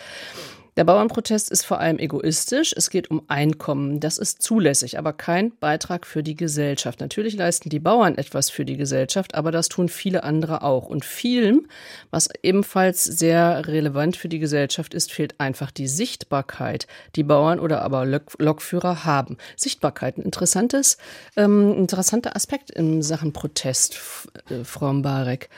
der 0.78 0.84
Bauernprotest 0.84 1.50
ist 1.50 1.66
vor 1.66 1.80
allem 1.80 2.00
egoistisch. 2.00 2.74
Es 2.76 2.90
geht 2.90 3.12
um 3.12 3.24
Einkommen. 3.28 4.00
Das 4.00 4.18
ist 4.18 4.42
zulässig, 4.42 4.98
aber 4.98 5.14
kein 5.14 5.52
Beitrag 5.60 6.06
für 6.06 6.24
die 6.24 6.36
Gesellschaft. 6.36 7.00
Natürlich 7.00 7.36
leisten 7.36 7.70
die 7.70 7.80
Bauern 7.80 8.18
etwas 8.18 8.50
für 8.50 8.66
die 8.66 8.78
Gesellschaft, 8.78 9.36
aber 9.36 9.52
das 9.52 9.70
tun 9.70 9.90
viele 9.90 10.24
andere 10.24 10.62
auch. 10.64 10.88
Und 10.88 11.04
vielen, 11.06 11.68
was 12.12 12.30
ebenfalls 12.44 13.04
sehr 13.04 13.68
relevant 13.68 14.16
für 14.16 14.30
die 14.30 14.40
Gesellschaft 14.40 14.94
ist, 14.94 15.12
fehlt 15.12 15.40
einfach 15.40 15.72
die 15.72 15.88
Sichtbarkeit, 15.88 16.88
die 17.16 17.24
Bauern 17.24 17.60
oder 17.60 17.82
aber 17.82 18.06
Lokführer 18.06 19.06
haben. 19.06 19.38
Sichtbarkeit, 19.56 20.18
ein 20.18 20.24
interessantes, 20.24 20.98
ähm, 21.36 21.74
interessanter 21.76 22.36
Aspekt 22.36 22.72
in 22.72 23.02
Sachen 23.02 23.34
Protest, 23.34 24.00
äh, 24.50 24.64
Frau 24.64 24.94
Mbarek. 24.94 25.50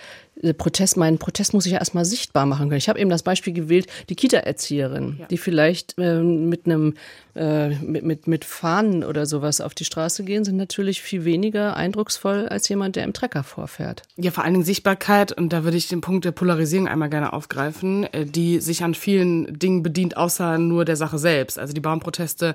Protest, 0.57 0.97
meinen 0.97 1.17
Protest 1.17 1.53
muss 1.53 1.65
ich 1.65 1.73
ja 1.73 1.79
erstmal 1.79 2.05
sichtbar 2.05 2.45
machen 2.45 2.69
können. 2.69 2.77
Ich 2.77 2.89
habe 2.89 2.99
eben 2.99 3.09
das 3.09 3.23
Beispiel 3.23 3.53
gewählt, 3.53 3.87
die 4.09 4.15
Kita-Erzieherin, 4.15 5.17
ja. 5.19 5.25
die 5.27 5.37
vielleicht 5.37 5.97
äh, 5.97 6.21
mit 6.21 6.65
einem 6.65 6.93
äh, 7.33 7.69
mit, 7.69 8.03
mit, 8.03 8.27
mit 8.27 8.43
Fahnen 8.43 9.05
oder 9.05 9.25
sowas 9.25 9.61
auf 9.61 9.73
die 9.73 9.85
Straße 9.85 10.25
gehen, 10.25 10.43
sind 10.43 10.57
natürlich 10.57 11.01
viel 11.01 11.23
weniger 11.23 11.77
eindrucksvoll 11.77 12.49
als 12.49 12.67
jemand, 12.67 12.97
der 12.97 13.05
im 13.05 13.13
Trecker 13.13 13.43
vorfährt. 13.43 14.03
Ja, 14.17 14.31
vor 14.31 14.43
allen 14.43 14.53
Dingen 14.53 14.65
Sichtbarkeit, 14.65 15.31
und 15.31 15.53
da 15.53 15.63
würde 15.63 15.77
ich 15.77 15.87
den 15.87 16.01
Punkt 16.01 16.25
der 16.25 16.31
Polarisierung 16.31 16.89
einmal 16.89 17.09
gerne 17.09 17.31
aufgreifen, 17.31 18.03
äh, 18.13 18.25
die 18.25 18.59
sich 18.59 18.83
an 18.83 18.93
vielen 18.93 19.57
Dingen 19.57 19.81
bedient, 19.81 20.17
außer 20.17 20.57
nur 20.57 20.83
der 20.83 20.97
Sache 20.97 21.17
selbst. 21.17 21.57
Also 21.57 21.73
die 21.73 21.79
Bauernproteste 21.79 22.53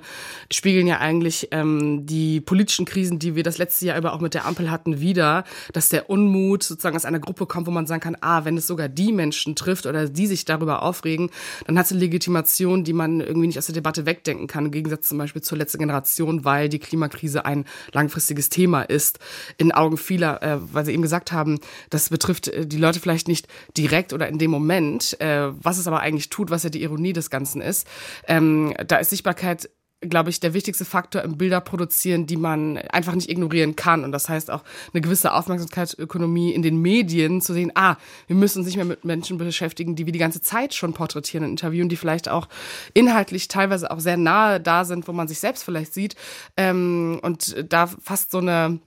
spiegeln 0.51 0.85
ja 0.85 0.99
eigentlich 0.99 1.47
ähm, 1.51 2.05
die 2.05 2.39
politischen 2.39 2.85
Krisen, 2.85 3.17
die 3.17 3.35
wir 3.35 3.43
das 3.43 3.57
letzte 3.57 3.87
Jahr 3.87 3.97
über 3.97 4.13
auch 4.13 4.21
mit 4.21 4.35
der 4.35 4.45
Ampel 4.45 4.69
hatten, 4.69 4.99
wieder, 4.99 5.43
dass 5.73 5.89
der 5.89 6.09
Unmut 6.09 6.61
sozusagen 6.61 6.95
aus 6.95 7.05
einer 7.05 7.19
Gruppe 7.19 7.47
kommt, 7.47 7.65
wo 7.65 7.71
man 7.71 7.76
sagen 7.85 8.01
kann, 8.01 8.17
ah, 8.21 8.45
wenn 8.45 8.57
es 8.57 8.67
sogar 8.67 8.89
die 8.89 9.11
Menschen 9.11 9.55
trifft 9.55 9.85
oder 9.85 10.07
die 10.09 10.27
sich 10.27 10.45
darüber 10.45 10.81
aufregen, 10.81 11.29
dann 11.65 11.77
hat 11.77 11.85
es 11.85 11.91
eine 11.91 12.01
Legitimation, 12.01 12.83
die 12.83 12.93
man 12.93 13.19
irgendwie 13.19 13.47
nicht 13.47 13.57
aus 13.57 13.67
der 13.67 13.75
Debatte 13.75 14.05
wegdenken 14.05 14.47
kann 14.47 14.65
im 14.65 14.71
Gegensatz 14.71 15.09
zum 15.09 15.17
Beispiel 15.17 15.41
zur 15.41 15.57
letzten 15.57 15.79
Generation, 15.79 16.45
weil 16.45 16.69
die 16.69 16.79
Klimakrise 16.79 17.45
ein 17.45 17.65
langfristiges 17.91 18.49
Thema 18.49 18.81
ist, 18.81 19.19
in 19.57 19.71
Augen 19.71 19.97
vieler, 19.97 20.41
äh, 20.41 20.57
weil 20.73 20.85
sie 20.85 20.93
eben 20.93 21.01
gesagt 21.01 21.31
haben, 21.31 21.59
das 21.89 22.09
betrifft 22.09 22.47
äh, 22.47 22.65
die 22.65 22.77
Leute 22.77 22.99
vielleicht 22.99 23.27
nicht 23.27 23.47
direkt 23.77 24.13
oder 24.13 24.27
in 24.27 24.37
dem 24.37 24.51
Moment, 24.51 25.19
äh, 25.19 25.49
was 25.61 25.77
es 25.77 25.87
aber 25.87 25.99
eigentlich 25.99 26.29
tut, 26.29 26.49
was 26.49 26.63
ja 26.63 26.69
die 26.69 26.81
Ironie 26.81 27.13
des 27.13 27.29
Ganzen 27.29 27.61
ist. 27.61 27.87
Ähm, 28.27 28.73
da 28.87 28.97
ist 28.97 29.09
Sichtbarkeit 29.09 29.69
glaube 30.01 30.29
ich, 30.29 30.39
der 30.39 30.53
wichtigste 30.53 30.85
Faktor 30.85 31.23
im 31.23 31.37
Bilder 31.37 31.59
produzieren, 31.59 32.27
die 32.27 32.37
man 32.37 32.77
einfach 32.77 33.15
nicht 33.15 33.29
ignorieren 33.29 33.75
kann. 33.75 34.03
Und 34.03 34.11
das 34.11 34.29
heißt 34.29 34.51
auch 34.51 34.63
eine 34.93 35.01
gewisse 35.01 35.33
Aufmerksamkeitsökonomie 35.33 36.53
in 36.53 36.61
den 36.61 36.81
Medien 36.81 37.41
zu 37.41 37.53
sehen, 37.53 37.71
ah, 37.73 37.95
wir 38.27 38.35
müssen 38.35 38.59
uns 38.59 38.67
nicht 38.67 38.75
mehr 38.75 38.85
mit 38.85 39.05
Menschen 39.05 39.37
beschäftigen, 39.37 39.95
die 39.95 40.05
wir 40.05 40.13
die 40.13 40.19
ganze 40.19 40.41
Zeit 40.41 40.75
schon 40.75 40.93
porträtieren 40.93 41.45
und 41.45 41.51
interviewen, 41.51 41.89
die 41.89 41.95
vielleicht 41.95 42.29
auch 42.29 42.47
inhaltlich 42.93 43.47
teilweise 43.47 43.89
auch 43.89 43.99
sehr 43.99 44.17
nahe 44.17 44.59
da 44.59 44.85
sind, 44.85 45.07
wo 45.07 45.13
man 45.13 45.27
sich 45.27 45.39
selbst 45.39 45.63
vielleicht 45.63 45.93
sieht. 45.93 46.15
Ähm, 46.57 47.19
und 47.23 47.55
da 47.69 47.87
fast 47.87 48.31
so 48.31 48.37
eine 48.37 48.79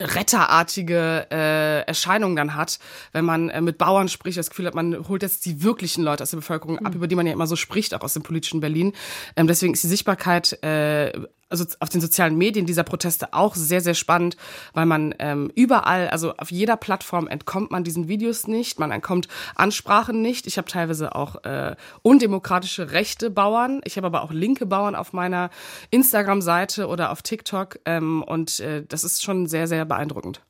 retterartige 0.00 1.26
äh, 1.30 1.80
Erscheinung 1.86 2.36
dann 2.36 2.54
hat, 2.54 2.78
wenn 3.12 3.24
man 3.24 3.48
äh, 3.48 3.60
mit 3.60 3.78
Bauern 3.78 4.08
spricht, 4.08 4.38
das 4.38 4.50
Gefühl 4.50 4.66
hat, 4.66 4.74
man 4.74 5.08
holt 5.08 5.22
jetzt 5.22 5.46
die 5.46 5.62
wirklichen 5.62 6.02
Leute 6.04 6.22
aus 6.22 6.30
der 6.30 6.38
Bevölkerung 6.38 6.78
ab, 6.78 6.92
mhm. 6.92 6.96
über 6.96 7.06
die 7.06 7.14
man 7.14 7.26
ja 7.26 7.32
immer 7.32 7.46
so 7.46 7.56
spricht, 7.56 7.94
auch 7.94 8.02
aus 8.02 8.14
dem 8.14 8.22
politischen 8.22 8.60
Berlin. 8.60 8.92
Ähm, 9.36 9.46
deswegen 9.46 9.72
ist 9.72 9.82
die 9.82 9.88
Sichtbarkeit 9.88 10.62
äh, 10.62 11.12
also 11.48 11.64
auf 11.80 11.88
den 11.88 12.00
sozialen 12.00 12.36
Medien 12.36 12.66
dieser 12.66 12.82
Proteste 12.82 13.32
auch 13.32 13.54
sehr, 13.54 13.80
sehr 13.80 13.94
spannend, 13.94 14.36
weil 14.74 14.86
man 14.86 15.14
ähm, 15.18 15.50
überall, 15.54 16.08
also 16.08 16.34
auf 16.36 16.50
jeder 16.50 16.76
Plattform 16.76 17.28
entkommt 17.28 17.70
man 17.70 17.84
diesen 17.84 18.08
Videos 18.08 18.46
nicht, 18.46 18.78
man 18.78 18.90
entkommt 18.90 19.28
Ansprachen 19.54 20.22
nicht. 20.22 20.46
Ich 20.46 20.58
habe 20.58 20.68
teilweise 20.68 21.14
auch 21.14 21.44
äh, 21.44 21.76
undemokratische 22.02 22.92
rechte 22.92 23.30
Bauern, 23.30 23.80
ich 23.84 23.96
habe 23.96 24.06
aber 24.06 24.22
auch 24.22 24.32
linke 24.32 24.66
Bauern 24.66 24.94
auf 24.94 25.12
meiner 25.12 25.50
Instagram-Seite 25.90 26.88
oder 26.88 27.10
auf 27.10 27.22
TikTok 27.22 27.78
ähm, 27.84 28.22
und 28.22 28.60
äh, 28.60 28.84
das 28.86 29.04
ist 29.04 29.22
schon 29.22 29.46
sehr, 29.46 29.66
sehr 29.68 29.84
beeindruckend 29.84 30.40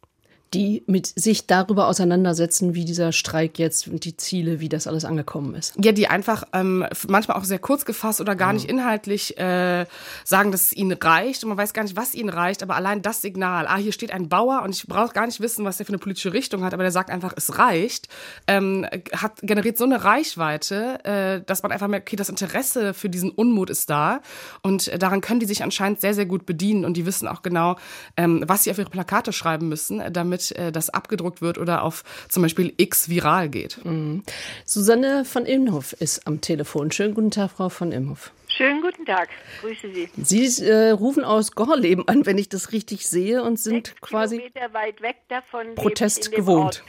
die 0.56 0.82
mit 0.86 1.06
sich 1.06 1.46
darüber 1.46 1.86
auseinandersetzen, 1.86 2.74
wie 2.74 2.86
dieser 2.86 3.12
Streik 3.12 3.58
jetzt 3.58 3.88
und 3.88 4.06
die 4.06 4.16
Ziele, 4.16 4.58
wie 4.58 4.70
das 4.70 4.86
alles 4.86 5.04
angekommen 5.04 5.54
ist. 5.54 5.74
Ja, 5.82 5.92
die 5.92 6.08
einfach 6.08 6.44
ähm, 6.54 6.86
manchmal 7.08 7.36
auch 7.36 7.44
sehr 7.44 7.58
kurz 7.58 7.84
gefasst 7.84 8.22
oder 8.22 8.34
gar 8.34 8.54
nicht 8.54 8.66
inhaltlich 8.66 9.38
äh, 9.38 9.84
sagen, 10.24 10.52
dass 10.52 10.62
es 10.62 10.72
ihnen 10.72 10.92
reicht. 10.92 11.44
Und 11.44 11.50
man 11.50 11.58
weiß 11.58 11.74
gar 11.74 11.82
nicht, 11.82 11.94
was 11.94 12.14
ihnen 12.14 12.30
reicht, 12.30 12.62
aber 12.62 12.74
allein 12.74 13.02
das 13.02 13.20
Signal, 13.20 13.66
ah, 13.66 13.76
hier 13.76 13.92
steht 13.92 14.12
ein 14.12 14.30
Bauer 14.30 14.62
und 14.62 14.74
ich 14.74 14.86
brauche 14.86 15.12
gar 15.12 15.26
nicht 15.26 15.40
wissen, 15.40 15.66
was 15.66 15.76
der 15.76 15.84
für 15.84 15.90
eine 15.90 15.98
politische 15.98 16.32
Richtung 16.32 16.64
hat, 16.64 16.72
aber 16.72 16.84
der 16.84 16.92
sagt 16.92 17.10
einfach, 17.10 17.34
es 17.36 17.58
reicht, 17.58 18.08
ähm, 18.46 18.86
hat 19.12 19.42
generiert 19.42 19.76
so 19.76 19.84
eine 19.84 20.04
Reichweite, 20.04 21.04
äh, 21.04 21.42
dass 21.44 21.62
man 21.62 21.70
einfach 21.70 21.88
merkt, 21.88 22.08
okay, 22.08 22.16
das 22.16 22.30
Interesse 22.30 22.94
für 22.94 23.10
diesen 23.10 23.30
Unmut 23.30 23.68
ist 23.68 23.90
da. 23.90 24.22
Und 24.62 24.88
äh, 24.88 24.98
daran 24.98 25.20
können 25.20 25.40
die 25.40 25.46
sich 25.46 25.62
anscheinend 25.62 26.00
sehr, 26.00 26.14
sehr 26.14 26.24
gut 26.24 26.46
bedienen. 26.46 26.86
Und 26.86 26.96
die 26.96 27.04
wissen 27.04 27.28
auch 27.28 27.42
genau, 27.42 27.76
ähm, 28.16 28.42
was 28.46 28.64
sie 28.64 28.70
auf 28.70 28.78
ihre 28.78 28.88
Plakate 28.88 29.34
schreiben 29.34 29.68
müssen, 29.68 30.02
damit 30.12 30.45
Internet 30.50 30.68
äh, 30.68 30.72
das 30.72 30.90
abgedruckt 30.90 31.42
wird 31.42 31.58
oder 31.58 31.82
auf 31.82 32.04
zum 32.28 32.42
Beispiel 32.42 32.72
X 32.76 33.08
viral 33.08 33.48
geht. 33.48 33.84
Mhm. 33.84 34.22
Susanne 34.64 35.24
von 35.24 35.46
Imhoff 35.46 35.92
ist 35.94 36.26
am 36.26 36.40
Telefon. 36.40 36.90
Schönen 36.90 37.14
guten 37.14 37.30
Tag, 37.30 37.50
Frau 37.52 37.68
von 37.68 37.92
Imhoff. 37.92 38.32
Schönen 38.48 38.80
guten 38.80 39.04
Tag, 39.04 39.28
grüße 39.60 39.92
Sie. 39.92 40.08
Sie 40.16 40.64
äh, 40.64 40.90
rufen 40.90 41.24
aus 41.24 41.52
Gorleben 41.52 42.06
an, 42.08 42.24
wenn 42.24 42.38
ich 42.38 42.48
das 42.48 42.72
richtig 42.72 43.06
sehe, 43.06 43.42
und 43.42 43.58
sind 43.58 43.88
Sechs 43.88 44.00
quasi 44.00 44.38
Kilometer 44.38 44.72
weit 44.72 45.02
weg 45.02 45.16
davon. 45.28 45.74
Protest 45.74 46.32
gewohnt. 46.32 46.82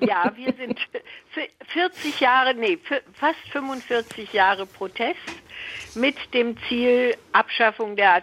Ja, 0.00 0.32
wir 0.34 0.52
sind 0.54 0.78
40 1.72 2.20
Jahre, 2.20 2.54
nee, 2.54 2.78
fast 3.12 3.38
45 3.52 4.32
Jahre 4.32 4.64
Protest 4.66 5.18
mit 5.94 6.16
dem 6.32 6.56
Ziel 6.68 7.14
Abschaffung 7.32 7.94
der 7.96 8.14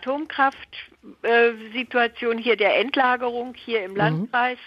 Atomkraftsituation, 1.24 2.38
hier 2.38 2.58
der 2.58 2.80
Endlagerung 2.80 3.54
hier 3.56 3.84
im 3.84 3.96
Landkreis. 3.96 4.60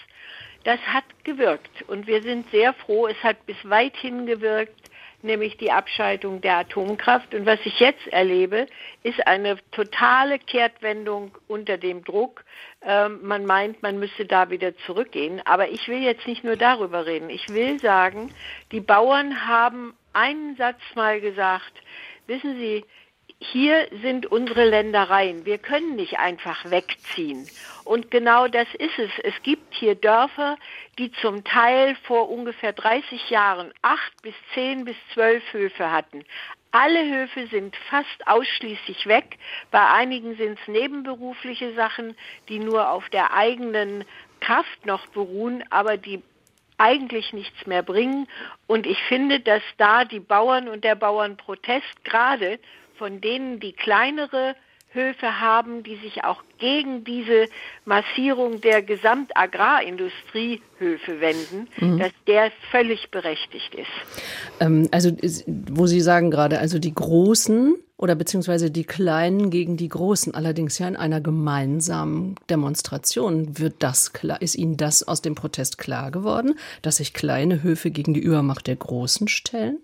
Das 0.65 0.81
hat 0.81 1.05
gewirkt 1.25 1.83
und 1.89 2.07
wir 2.07 2.23
sind 2.23 2.51
sehr 2.51 2.75
froh, 2.75 3.07
es 3.07 3.17
hat 3.23 3.47
bis 3.47 3.57
weit 3.65 3.97
hin 3.97 4.27
gewirkt, 4.27 4.91
nämlich 5.23 5.57
die 5.57 5.71
Abschaltung 5.71 6.43
der 6.43 6.59
Atomkraft. 6.59 7.35
Und 7.35 7.47
was 7.47 7.59
ich 7.65 7.81
jetzt 7.81 8.07
erlebe, 8.09 8.67
ist 9.03 9.27
eine 9.27 9.57
totale 9.71 10.39
Kehrtwendung 10.39 11.37
unter 11.49 11.79
dem 11.79 12.05
Druck. 12.05 12.45
Ähm, 12.83 13.21
man 13.23 13.47
meint, 13.47 13.83
man 13.83 13.99
müsse 13.99 14.27
da 14.27 14.51
wieder 14.51 14.77
zurückgehen. 14.87 15.41
Aber 15.47 15.71
ich 15.71 15.89
will 15.89 16.03
jetzt 16.03 16.27
nicht 16.27 16.45
nur 16.45 16.57
darüber 16.57 17.07
reden. 17.07 17.31
Ich 17.31 17.49
will 17.49 17.79
sagen, 17.81 18.33
die 18.71 18.81
Bauern 18.81 19.47
haben 19.47 19.95
einen 20.13 20.57
Satz 20.57 20.81
mal 20.95 21.21
gesagt, 21.21 21.73
wissen 22.27 22.59
Sie, 22.59 22.85
hier 23.43 23.89
sind 24.03 24.27
unsere 24.27 24.69
Ländereien. 24.69 25.47
Wir 25.47 25.57
können 25.57 25.97
nicht 25.97 26.19
einfach 26.19 26.71
wegziehen. 26.71 27.49
Und 27.85 28.11
genau 28.11 28.49
das 28.49 28.69
ist 28.75 28.99
es. 28.99 29.11
Es 29.25 29.35
gibt 29.43 29.75
hier 29.75 29.95
Dörfer, 29.95 30.57
die 30.99 31.11
zum 31.23 31.43
Teil 31.43 31.97
vor 32.03 32.29
ungefähr 32.31 32.75
30 32.75 33.31
Jahren 33.31 33.73
acht 33.81 34.23
bis 34.23 34.35
zehn 34.53 34.85
bis 34.85 34.97
zwölf 35.15 35.43
Höfe 35.55 35.91
hatten. 35.91 36.23
Alle 36.71 37.03
Höfe 37.03 37.47
sind 37.47 37.75
fast 37.89 38.27
ausschließlich 38.27 39.07
weg. 39.07 39.39
Bei 39.71 39.89
einigen 39.89 40.37
sind 40.37 40.59
es 40.61 40.69
nebenberufliche 40.69 41.75
Sachen, 41.75 42.15
die 42.51 42.59
nur 42.59 42.91
auf 42.91 43.09
der 43.09 43.33
eigenen 43.35 44.05
Kraft 44.41 44.85
noch 44.85 45.07
beruhen, 45.09 45.65
aber 45.71 45.97
die 45.97 46.23
eigentlich 46.77 47.33
nichts 47.33 47.67
mehr 47.67 47.83
bringen. 47.83 48.29
Und 48.67 48.87
ich 48.87 49.03
finde, 49.05 49.41
dass 49.41 49.63
da 49.79 50.05
die 50.05 50.21
Bauern 50.21 50.69
und 50.69 50.85
der 50.85 50.95
Bauernprotest 50.95 52.05
gerade 52.05 52.59
von 53.01 53.21
denen, 53.23 53.59
die 53.61 53.73
kleinere 53.73 54.55
Höfe 54.93 55.41
haben, 55.41 55.85
die 55.85 55.97
sich 55.97 56.23
auch 56.25 56.43
gegen 56.59 57.05
diese 57.05 57.47
Massierung 57.87 58.61
der 58.61 58.83
Gesamtagrarindustriehöfe 58.83 61.21
wenden, 61.21 61.69
mhm. 61.79 61.99
dass 61.99 62.13
der 62.27 62.53
völlig 62.71 63.11
berechtigt 63.11 63.75
ist. 63.75 63.89
Ähm, 64.61 64.87
also, 64.91 65.17
wo 65.71 65.87
Sie 65.87 66.03
sagen 66.03 66.31
gerade, 66.31 66.59
also 66.59 66.79
die 66.79 66.93
Großen 66.93 67.77
oder 67.97 68.15
beziehungsweise 68.17 68.71
die 68.71 68.85
Kleinen 68.85 69.49
gegen 69.51 69.79
die 69.79 69.89
Großen, 69.89 70.35
allerdings 70.35 70.79
ja 70.79 70.89
in 70.89 70.97
einer 70.97 71.23
gemeinsamen 71.23 72.35
Demonstration. 72.51 73.59
Wird 73.59 73.77
das 73.79 74.13
klar, 74.13 74.43
ist 74.43 74.57
Ihnen 74.57 74.77
das 74.77 75.07
aus 75.07 75.23
dem 75.23 75.37
Protest 75.37 75.79
klar 75.79 76.11
geworden, 76.11 76.59
dass 76.83 76.97
sich 76.97 77.15
kleine 77.15 77.63
Höfe 77.63 77.91
gegen 77.91 78.13
die 78.13 78.21
Übermacht 78.21 78.67
der 78.67 78.77
Großen 78.77 79.27
stellen? 79.29 79.79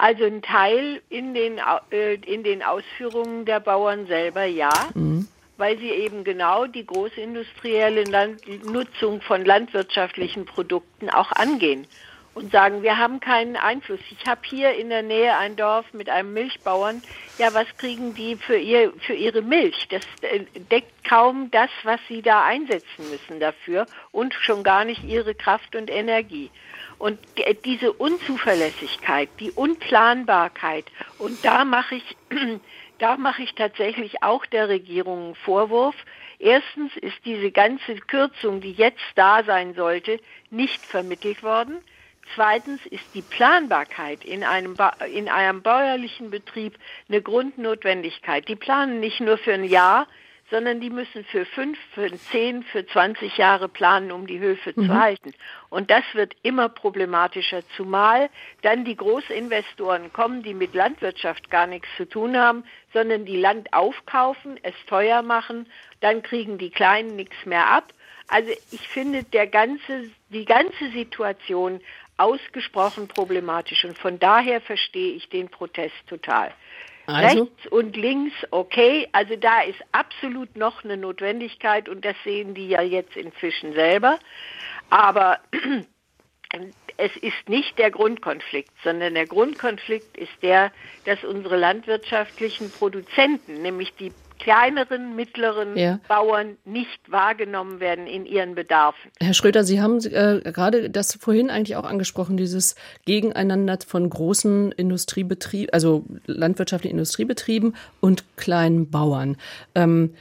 Also 0.00 0.26
ein 0.26 0.42
Teil 0.42 1.02
in 1.08 1.34
den, 1.34 1.60
äh, 1.90 2.14
in 2.14 2.44
den 2.44 2.62
Ausführungen 2.62 3.44
der 3.44 3.58
Bauern 3.58 4.06
selber 4.06 4.44
ja, 4.44 4.70
mhm. 4.94 5.26
weil 5.56 5.76
sie 5.78 5.90
eben 5.90 6.22
genau 6.22 6.68
die 6.68 6.86
großindustrielle 6.86 8.04
Land 8.04 8.42
Nutzung 8.64 9.20
von 9.20 9.44
landwirtschaftlichen 9.44 10.44
Produkten 10.44 11.10
auch 11.10 11.32
angehen 11.32 11.88
und 12.38 12.52
sagen, 12.52 12.84
wir 12.84 12.98
haben 12.98 13.18
keinen 13.18 13.56
Einfluss. 13.56 13.98
Ich 14.12 14.24
habe 14.28 14.40
hier 14.44 14.74
in 14.74 14.90
der 14.90 15.02
Nähe 15.02 15.36
ein 15.36 15.56
Dorf 15.56 15.92
mit 15.92 16.08
einem 16.08 16.32
Milchbauern. 16.34 17.02
Ja, 17.36 17.52
was 17.52 17.66
kriegen 17.78 18.14
die 18.14 18.36
für, 18.36 18.56
ihr, 18.56 18.92
für 19.00 19.14
ihre 19.14 19.42
Milch? 19.42 19.88
Das 19.90 20.04
äh, 20.22 20.44
deckt 20.70 21.04
kaum 21.04 21.50
das, 21.50 21.68
was 21.82 21.98
sie 22.06 22.22
da 22.22 22.44
einsetzen 22.44 23.10
müssen 23.10 23.40
dafür 23.40 23.86
und 24.12 24.34
schon 24.34 24.62
gar 24.62 24.84
nicht 24.84 25.02
ihre 25.02 25.34
Kraft 25.34 25.74
und 25.74 25.90
Energie. 25.90 26.50
Und 26.98 27.18
diese 27.64 27.92
Unzuverlässigkeit, 27.92 29.28
die 29.40 29.50
Unplanbarkeit, 29.50 30.84
und 31.18 31.44
da 31.44 31.64
mache 31.64 31.96
ich, 31.96 32.16
da 32.98 33.16
mache 33.16 33.42
ich 33.42 33.54
tatsächlich 33.56 34.22
auch 34.22 34.46
der 34.46 34.68
Regierung 34.68 35.26
einen 35.26 35.34
Vorwurf. 35.34 35.96
Erstens 36.38 36.96
ist 36.96 37.18
diese 37.24 37.50
ganze 37.50 37.96
Kürzung, 37.96 38.60
die 38.60 38.72
jetzt 38.72 39.02
da 39.16 39.42
sein 39.42 39.74
sollte, 39.74 40.20
nicht 40.50 40.80
vermittelt 40.86 41.42
worden. 41.42 41.78
Zweitens 42.34 42.84
ist 42.86 43.14
die 43.14 43.22
Planbarkeit 43.22 44.24
in 44.24 44.44
einem, 44.44 44.76
in 45.12 45.28
einem 45.28 45.62
bäuerlichen 45.62 46.30
Betrieb 46.30 46.78
eine 47.08 47.22
Grundnotwendigkeit. 47.22 48.48
Die 48.48 48.56
planen 48.56 49.00
nicht 49.00 49.20
nur 49.20 49.38
für 49.38 49.54
ein 49.54 49.64
Jahr, 49.64 50.06
sondern 50.50 50.80
die 50.80 50.90
müssen 50.90 51.24
für 51.24 51.44
fünf, 51.44 51.78
für 51.92 52.10
zehn, 52.30 52.62
für 52.62 52.86
20 52.86 53.36
Jahre 53.36 53.68
planen, 53.68 54.10
um 54.12 54.26
die 54.26 54.38
Höfe 54.38 54.72
mhm. 54.74 54.86
zu 54.86 54.94
halten. 54.94 55.34
Und 55.68 55.90
das 55.90 56.04
wird 56.14 56.34
immer 56.42 56.68
problematischer, 56.68 57.62
zumal 57.76 58.30
dann 58.62 58.84
die 58.84 58.96
Großinvestoren 58.96 60.12
kommen, 60.12 60.42
die 60.42 60.54
mit 60.54 60.74
Landwirtschaft 60.74 61.50
gar 61.50 61.66
nichts 61.66 61.88
zu 61.96 62.08
tun 62.08 62.36
haben, 62.36 62.64
sondern 62.92 63.24
die 63.24 63.36
Land 63.36 63.72
aufkaufen, 63.72 64.58
es 64.62 64.74
teuer 64.86 65.22
machen, 65.22 65.66
dann 66.00 66.22
kriegen 66.22 66.56
die 66.58 66.70
Kleinen 66.70 67.16
nichts 67.16 67.44
mehr 67.44 67.66
ab. 67.70 67.92
Also 68.28 68.50
ich 68.70 68.86
finde 68.88 69.24
der 69.24 69.46
ganze, 69.46 70.10
die 70.30 70.44
ganze 70.44 70.90
Situation 70.92 71.80
ausgesprochen 72.18 73.08
problematisch 73.08 73.84
und 73.84 73.98
von 73.98 74.18
daher 74.18 74.60
verstehe 74.60 75.14
ich 75.14 75.28
den 75.28 75.48
Protest 75.48 75.94
total. 76.06 76.52
Also? 77.06 77.44
Rechts 77.44 77.66
und 77.68 77.96
links, 77.96 78.34
okay. 78.50 79.08
Also 79.12 79.34
da 79.36 79.62
ist 79.62 79.78
absolut 79.92 80.56
noch 80.56 80.84
eine 80.84 80.98
Notwendigkeit 80.98 81.88
und 81.88 82.04
das 82.04 82.16
sehen 82.22 82.52
die 82.54 82.68
ja 82.68 82.82
jetzt 82.82 83.16
inzwischen 83.16 83.72
selber. 83.72 84.18
Aber 84.90 85.38
es 86.98 87.16
ist 87.16 87.48
nicht 87.48 87.78
der 87.78 87.90
Grundkonflikt, 87.90 88.72
sondern 88.84 89.14
der 89.14 89.26
Grundkonflikt 89.26 90.18
ist 90.18 90.42
der, 90.42 90.70
dass 91.06 91.24
unsere 91.24 91.56
landwirtschaftlichen 91.56 92.70
Produzenten, 92.70 93.62
nämlich 93.62 93.94
die 93.94 94.12
kleineren, 94.38 95.16
mittleren 95.16 95.76
ja. 95.76 96.00
Bauern 96.08 96.56
nicht 96.64 97.10
wahrgenommen 97.10 97.80
werden 97.80 98.06
in 98.06 98.26
ihren 98.26 98.54
Bedarfen. 98.54 99.10
Herr 99.20 99.34
Schröder, 99.34 99.64
Sie 99.64 99.80
haben 99.80 99.98
äh, 100.04 100.40
gerade 100.52 100.90
das 100.90 101.14
vorhin 101.20 101.50
eigentlich 101.50 101.76
auch 101.76 101.84
angesprochen, 101.84 102.36
dieses 102.36 102.74
Gegeneinander 103.04 103.78
von 103.86 104.08
großen 104.08 104.72
Industriebetrieben, 104.72 105.72
also 105.72 106.04
landwirtschaftlichen 106.26 106.96
Industriebetrieben 106.96 107.76
und 108.00 108.24
kleinen 108.36 108.90
Bauern. 108.90 109.36
Ähm, 109.74 110.14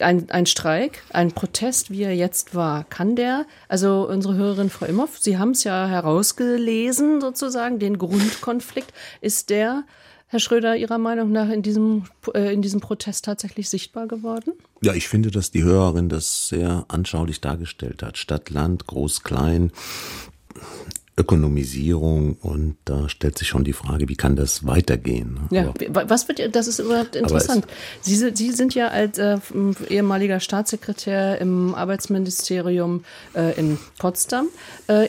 ein, 0.00 0.30
ein 0.30 0.46
Streik, 0.46 1.02
ein 1.12 1.32
Protest, 1.32 1.90
wie 1.90 2.02
er 2.02 2.14
jetzt 2.14 2.54
war, 2.54 2.84
kann 2.84 3.16
der, 3.16 3.46
also 3.68 4.06
unsere 4.08 4.34
Hörerin 4.34 4.70
Frau 4.70 4.86
Imhoff, 4.86 5.18
Sie 5.18 5.38
haben 5.38 5.50
es 5.50 5.64
ja 5.64 5.88
herausgelesen 5.88 7.20
sozusagen, 7.20 7.78
den 7.78 7.98
Grundkonflikt, 7.98 8.92
ist 9.20 9.50
der 9.50 9.84
Herr 10.28 10.40
Schröder, 10.40 10.76
Ihrer 10.76 10.98
Meinung 10.98 11.30
nach 11.30 11.48
in 11.50 11.62
diesem, 11.62 12.04
äh, 12.34 12.52
in 12.52 12.60
diesem 12.60 12.80
Protest 12.80 13.24
tatsächlich 13.24 13.68
sichtbar 13.68 14.08
geworden? 14.08 14.52
Ja, 14.82 14.92
ich 14.92 15.08
finde, 15.08 15.30
dass 15.30 15.52
die 15.52 15.62
Hörerin 15.62 16.08
das 16.08 16.48
sehr 16.48 16.84
anschaulich 16.88 17.40
dargestellt 17.40 18.02
hat. 18.02 18.18
Stadt, 18.18 18.50
Land, 18.50 18.86
Groß, 18.86 19.22
Klein, 19.22 19.70
Ökonomisierung 21.18 22.34
und 22.42 22.76
da 22.84 23.08
stellt 23.08 23.38
sich 23.38 23.48
schon 23.48 23.64
die 23.64 23.72
Frage, 23.72 24.08
wie 24.08 24.16
kann 24.16 24.36
das 24.36 24.66
weitergehen? 24.66 25.40
Ja, 25.50 25.72
aber, 25.88 26.10
was 26.10 26.28
wird, 26.28 26.54
das 26.54 26.66
ist 26.66 26.78
überhaupt 26.78 27.16
interessant. 27.16 27.66
Sie, 28.02 28.16
Sie 28.34 28.50
sind 28.50 28.74
ja 28.74 28.88
als 28.88 29.16
äh, 29.18 29.38
ehemaliger 29.88 30.40
Staatssekretär 30.40 31.40
im 31.40 31.74
Arbeitsministerium 31.74 33.04
äh, 33.34 33.58
in 33.58 33.78
Potsdam 33.98 34.48
äh, 34.88 35.08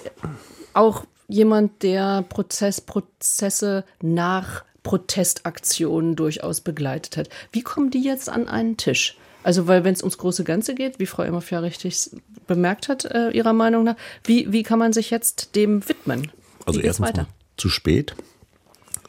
auch 0.74 1.06
jemand, 1.28 1.84
der 1.84 2.22
Prozess, 2.22 2.80
Prozesse 2.80 3.84
nach 4.02 4.64
Protestaktionen 4.88 6.16
durchaus 6.16 6.62
begleitet 6.62 7.18
hat. 7.18 7.30
Wie 7.52 7.62
kommen 7.62 7.92
die 7.92 8.02
jetzt 8.02 8.30
an 8.30 8.48
einen 8.48 8.78
Tisch? 8.78 9.18
Also, 9.44 9.68
weil 9.68 9.84
wenn 9.84 9.94
es 9.94 10.02
ums 10.02 10.18
große 10.18 10.44
Ganze 10.44 10.76
geht, 10.76 11.00
wie 11.00 11.06
Frau 11.06 11.24
Imhoff 11.24 11.52
ja 11.52 11.60
richtig 11.60 12.12
bemerkt 12.48 12.90
hat, 12.90 13.06
äh, 13.06 13.30
ihrer 13.32 13.54
Meinung 13.54 13.84
nach, 13.84 13.96
wie, 14.24 14.52
wie 14.52 14.64
kann 14.64 14.80
man 14.80 14.94
sich 14.94 15.10
jetzt 15.10 15.56
dem 15.56 15.88
widmen? 15.88 16.32
Also 16.66 16.80
erstens 16.80 17.08
weiter? 17.08 17.28
zu 17.58 17.70
spät. 17.70 18.16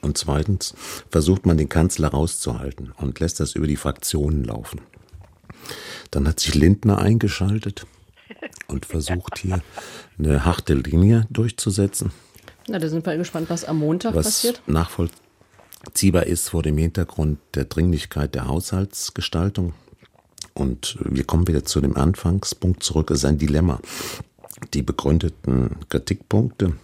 Und 0.00 0.16
zweitens 0.16 0.74
versucht 1.10 1.44
man 1.44 1.56
den 1.56 1.68
Kanzler 1.68 2.08
rauszuhalten 2.08 2.92
und 2.96 3.18
lässt 3.20 3.40
das 3.40 3.54
über 3.54 3.66
die 3.66 3.76
Fraktionen 3.76 4.44
laufen. 4.44 4.80
Dann 6.10 6.26
hat 6.28 6.40
sich 6.40 6.54
Lindner 6.54 6.98
eingeschaltet 6.98 7.86
und 8.68 8.86
versucht 8.86 9.38
hier 9.38 9.60
eine 10.18 10.44
harte 10.44 10.74
Linie 10.74 11.26
durchzusetzen. 11.30 12.12
Na, 12.68 12.78
da 12.78 12.88
sind 12.88 13.04
wir 13.04 13.16
gespannt, 13.16 13.50
was 13.50 13.64
am 13.64 13.78
Montag 13.78 14.14
was 14.14 14.26
passiert. 14.26 14.62
Nachvoll 14.66 15.10
ziehbar 15.94 16.26
ist 16.26 16.48
vor 16.50 16.62
dem 16.62 16.78
Hintergrund 16.78 17.38
der 17.54 17.64
Dringlichkeit 17.64 18.34
der 18.34 18.46
Haushaltsgestaltung. 18.46 19.74
Und 20.54 20.98
wir 21.04 21.24
kommen 21.24 21.46
wieder 21.46 21.64
zu 21.64 21.80
dem 21.80 21.96
Anfangspunkt 21.96 22.82
zurück. 22.82 23.10
Es 23.10 23.18
ist 23.18 23.24
ein 23.24 23.38
Dilemma. 23.38 23.80
Die 24.74 24.82
begründeten 24.82 25.76
Kritikpunkte 25.88 26.74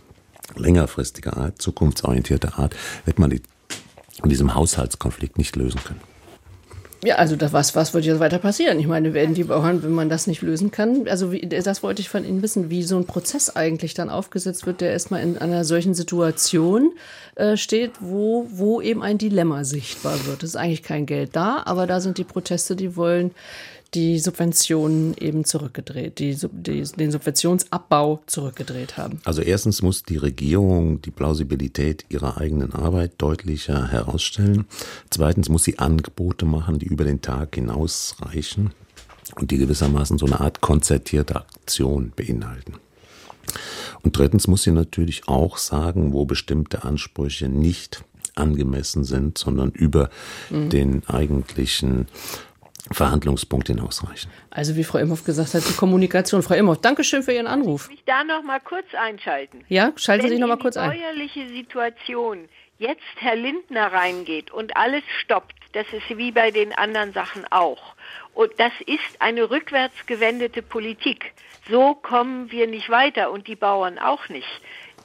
längerfristiger 0.57 1.37
Art, 1.37 1.61
zukunftsorientierter 1.61 2.59
Art, 2.59 2.77
wird 3.05 3.19
man 3.19 3.31
in 3.31 3.43
diesem 4.29 4.55
Haushaltskonflikt 4.55 5.39
nicht 5.39 5.57
lösen 5.57 5.81
können. 5.83 6.14
Ja, 7.05 7.17
also 7.17 7.37
das, 7.37 7.53
was, 7.53 7.77
was 7.77 7.93
wird 7.93 8.07
jetzt 8.07 8.19
weiter 8.19 8.39
passieren? 8.39 8.81
Ich 8.81 8.87
meine, 8.87 9.13
werden 9.13 9.35
die 9.35 9.45
Bauern, 9.45 9.83
wenn 9.83 9.93
man 9.93 10.09
das 10.09 10.27
nicht 10.27 10.41
lösen 10.41 10.71
kann, 10.71 11.07
also 11.07 11.33
wie, 11.33 11.47
das 11.47 11.83
wollte 11.83 12.01
ich 12.01 12.09
von 12.09 12.25
Ihnen 12.25 12.41
wissen, 12.41 12.71
wie 12.71 12.83
so 12.83 12.97
ein 12.97 13.05
Prozess 13.05 13.55
eigentlich 13.55 13.93
dann 13.93 14.09
aufgesetzt 14.09 14.65
wird, 14.65 14.81
der 14.81 14.93
erstmal 14.93 15.23
in 15.23 15.37
einer 15.37 15.65
solchen 15.65 15.93
Situation 15.93 16.93
äh, 17.35 17.59
steht, 17.59 17.93
wo, 18.01 18.47
wo 18.51 18.81
eben 18.81 19.03
ein 19.03 19.19
Dilemma 19.19 19.65
sichtbar 19.65 20.25
wird. 20.25 20.43
Es 20.43 20.51
ist 20.51 20.57
eigentlich 20.57 20.83
kein 20.83 21.05
Geld 21.05 21.37
da, 21.37 21.63
aber 21.67 21.87
da 21.87 22.01
sind 22.01 22.17
die 22.17 22.25
Proteste, 22.25 22.75
die 22.75 22.97
wollen 22.97 23.33
die 23.95 24.19
Subventionen 24.19 25.15
eben 25.19 25.45
zurückgedreht, 25.45 26.19
die, 26.19 26.37
die, 26.53 26.83
den 26.83 27.11
Subventionsabbau 27.11 28.23
zurückgedreht 28.27 28.97
haben. 28.97 29.21
Also 29.25 29.43
erstens 29.43 29.83
muss 29.83 30.03
die 30.03 30.17
Regierung 30.17 31.01
die 31.03 31.11
Plausibilität 31.11 32.05
ihrer 32.09 32.39
eigenen 32.39 32.73
Arbeit 32.73 33.13
deutlicher 33.19 33.89
herausstellen. 33.91 34.67
Zweitens 35.11 35.49
muss 35.49 35.65
sie 35.65 35.79
Angebote 35.79 36.45
machen, 36.45 36.79
die 36.79 36.87
über 36.87 37.05
den 37.05 37.23
Tag 37.23 37.55
hinausreichen 37.55 38.73
und 39.37 39.51
die 39.51 39.59
gewissermaßen 39.59 40.19
so 40.19 40.27
eine 40.27 40.41
Art 40.41 40.61
konzertierte 40.61 41.37
Aktion 41.37 42.13
beinhalten. 42.15 42.75
Und 44.03 44.19
drittens 44.19 44.49
muss 44.49 44.63
sie 44.65 44.73
natürlich 44.73 45.29
auch 45.29 45.57
sagen, 45.57 46.13
wo 46.13 46.25
bestimmte 46.25 46.85
Ansprüche 46.85 47.49
nicht 47.49 48.05
angemessen 48.35 49.05
sind, 49.05 49.39
sondern 49.39 49.71
über 49.71 50.11
mhm. 50.51 50.69
den 50.71 51.09
eigentlichen 51.09 52.09
Verhandlungspunkt 52.91 53.69
hinausreichen. 53.69 54.31
Also 54.51 54.77
wie 54.77 54.85
Frau 54.85 54.99
Imhoff 54.99 55.25
gesagt 55.25 55.55
hat, 55.55 55.67
die 55.69 55.73
Kommunikation. 55.73 56.43
Frau 56.43 56.55
Imhoff, 56.55 56.81
Dankeschön 56.81 57.23
für 57.23 57.33
Ihren 57.33 57.47
Anruf. 57.47 57.85
Darf 57.85 57.95
ich 57.95 58.05
da 58.05 58.25
noch 58.25 58.43
mal 58.43 58.61
kurz 58.61 58.87
einschalten? 58.95 59.65
Ja, 59.69 59.93
schalten 59.97 60.25
Wenn 60.25 60.31
Sie 60.31 60.35
sich 60.37 60.41
noch 60.41 60.49
mal 60.49 60.59
kurz 60.59 60.77
ein. 60.77 60.91
Wenn 60.91 60.99
die 60.99 61.03
steuerliche 61.03 61.49
Situation 61.49 62.49
jetzt 62.79 63.01
Herr 63.17 63.37
Lindner 63.37 63.93
reingeht 63.93 64.51
und 64.51 64.77
alles 64.77 65.03
stoppt, 65.21 65.55
das 65.73 65.87
ist 65.93 66.17
wie 66.17 66.31
bei 66.31 66.51
den 66.51 66.73
anderen 66.73 67.13
Sachen 67.13 67.45
auch. 67.51 67.95
Und 68.35 68.53
das 68.59 68.73
ist 68.87 69.21
eine 69.21 69.51
rückwärtsgewendete 69.51 70.63
Politik. 70.63 71.33
So 71.71 71.95
kommen 71.95 72.51
wir 72.51 72.67
nicht 72.67 72.91
weiter 72.91 73.31
und 73.31 73.49
die 73.49 73.57
Bauern 73.57 73.99
auch 73.99 74.29
nicht. 74.29 74.49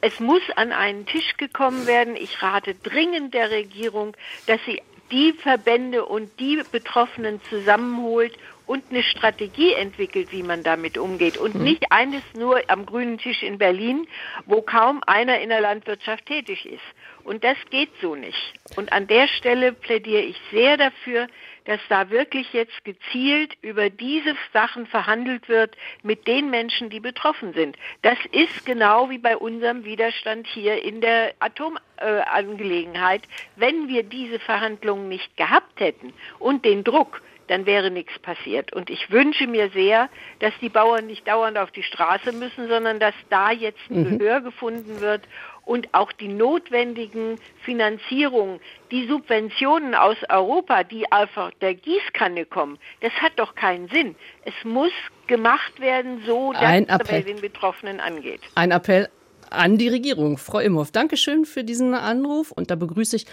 Es 0.01 0.19
muss 0.19 0.41
an 0.55 0.71
einen 0.71 1.05
Tisch 1.05 1.37
gekommen 1.37 1.85
werden. 1.85 2.15
Ich 2.15 2.41
rate 2.41 2.75
dringend 2.75 3.33
der 3.33 3.51
Regierung, 3.51 4.15
dass 4.47 4.59
sie 4.65 4.81
die 5.11 5.33
Verbände 5.33 6.05
und 6.05 6.39
die 6.39 6.61
Betroffenen 6.71 7.41
zusammenholt 7.49 8.37
und 8.69 8.83
eine 8.91 9.01
Strategie 9.01 9.73
entwickelt, 9.73 10.31
wie 10.31 10.43
man 10.43 10.61
damit 10.61 10.99
umgeht. 10.99 11.37
Und 11.37 11.55
mhm. 11.55 11.63
nicht 11.63 11.91
eines 11.91 12.21
nur 12.35 12.61
am 12.67 12.85
grünen 12.85 13.17
Tisch 13.17 13.41
in 13.41 13.57
Berlin, 13.57 14.07
wo 14.45 14.61
kaum 14.61 15.01
einer 15.07 15.39
in 15.39 15.49
der 15.49 15.61
Landwirtschaft 15.61 16.27
tätig 16.27 16.67
ist. 16.67 16.83
Und 17.23 17.43
das 17.43 17.57
geht 17.71 17.89
so 17.99 18.13
nicht. 18.13 18.53
Und 18.75 18.93
an 18.93 19.07
der 19.07 19.27
Stelle 19.27 19.73
plädiere 19.73 20.21
ich 20.21 20.39
sehr 20.51 20.77
dafür, 20.77 21.27
dass 21.69 21.79
da 21.87 22.09
wirklich 22.09 22.51
jetzt 22.51 22.83
gezielt 22.83 23.55
über 23.61 23.91
diese 23.91 24.35
Sachen 24.53 24.87
verhandelt 24.87 25.47
wird 25.49 25.77
mit 26.01 26.25
den 26.25 26.49
Menschen, 26.49 26.89
die 26.89 26.99
betroffen 26.99 27.53
sind. 27.53 27.77
Das 28.01 28.17
ist 28.31 28.65
genau 28.65 29.11
wie 29.11 29.19
bei 29.19 29.37
unserem 29.37 29.85
Widerstand 29.85 30.47
hier 30.47 30.83
in 30.83 30.99
der 30.99 31.35
Atomangelegenheit. 31.37 33.21
Wenn 33.55 33.87
wir 33.87 34.01
diese 34.01 34.39
Verhandlungen 34.39 35.09
nicht 35.09 35.37
gehabt 35.37 35.79
hätten 35.79 36.11
und 36.39 36.65
den 36.65 36.83
Druck, 36.83 37.21
dann 37.49 37.67
wäre 37.67 37.91
nichts 37.91 38.17
passiert. 38.19 38.73
Und 38.73 38.89
ich 38.89 39.11
wünsche 39.11 39.45
mir 39.45 39.69
sehr, 39.69 40.09
dass 40.39 40.53
die 40.61 40.69
Bauern 40.69 41.05
nicht 41.05 41.27
dauernd 41.27 41.57
auf 41.59 41.69
die 41.69 41.83
Straße 41.83 42.31
müssen, 42.31 42.67
sondern 42.67 42.99
dass 42.99 43.15
da 43.29 43.51
jetzt 43.51 43.79
ein 43.89 44.13
mhm. 44.13 44.17
Gehör 44.17 44.41
gefunden 44.41 45.01
wird 45.01 45.21
und 45.69 45.87
auch 45.93 46.11
die 46.11 46.27
notwendigen 46.27 47.39
Finanzierungen, 47.61 48.59
die 48.89 49.07
Subventionen 49.07 49.93
aus 49.93 50.17
Europa, 50.27 50.83
die 50.83 51.11
einfach 51.11 51.51
der 51.61 51.75
Gießkanne 51.75 52.45
kommen, 52.45 52.79
das 53.01 53.11
hat 53.21 53.33
doch 53.35 53.53
keinen 53.53 53.87
Sinn. 53.89 54.15
Es 54.45 54.53
muss 54.63 54.91
gemacht 55.27 55.79
werden, 55.79 56.23
so 56.25 56.53
dass 56.53 56.81
es 56.87 57.07
bei 57.07 57.21
den 57.21 57.39
Betroffenen 57.39 57.99
angeht. 57.99 58.41
Ein 58.55 58.71
Appell 58.71 59.09
an 59.51 59.77
die 59.77 59.89
Regierung. 59.89 60.39
Frau 60.39 60.57
Imhoff, 60.57 60.89
Dankeschön 60.89 61.45
für 61.45 61.63
diesen 61.63 61.93
Anruf. 61.93 62.51
Und 62.51 62.71
da 62.71 62.75
begrüße 62.75 63.17
ich 63.17 63.27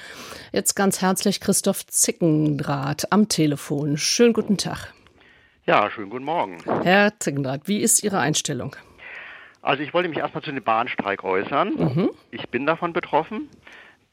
jetzt 0.53 0.75
ganz 0.75 1.01
herzlich 1.01 1.40
Christoph 1.40 1.87
Zickendraht 1.87 3.12
am 3.12 3.31
Telefon. 3.31 3.96
Schönen 3.96 4.35
guten 4.35 4.59
Tag. 4.59 4.92
Ja, 5.64 5.90
schönen 5.90 6.11
guten 6.11 6.25
Morgen. 6.25 6.59
Herr 6.83 7.18
Zickendraht, 7.18 7.62
wie 7.64 7.81
ist 7.81 8.05
Ihre 8.05 8.18
Einstellung? 8.18 8.77
Also 9.66 9.83
ich 9.83 9.92
wollte 9.92 10.09
mich 10.09 10.18
erstmal 10.18 10.44
zu 10.44 10.52
dem 10.52 10.62
Bahnstreik 10.62 11.24
äußern. 11.24 11.74
Mhm. 11.74 12.11
Ich 12.31 12.48
bin 12.50 12.66
davon 12.66 12.92
betroffen, 12.92 13.48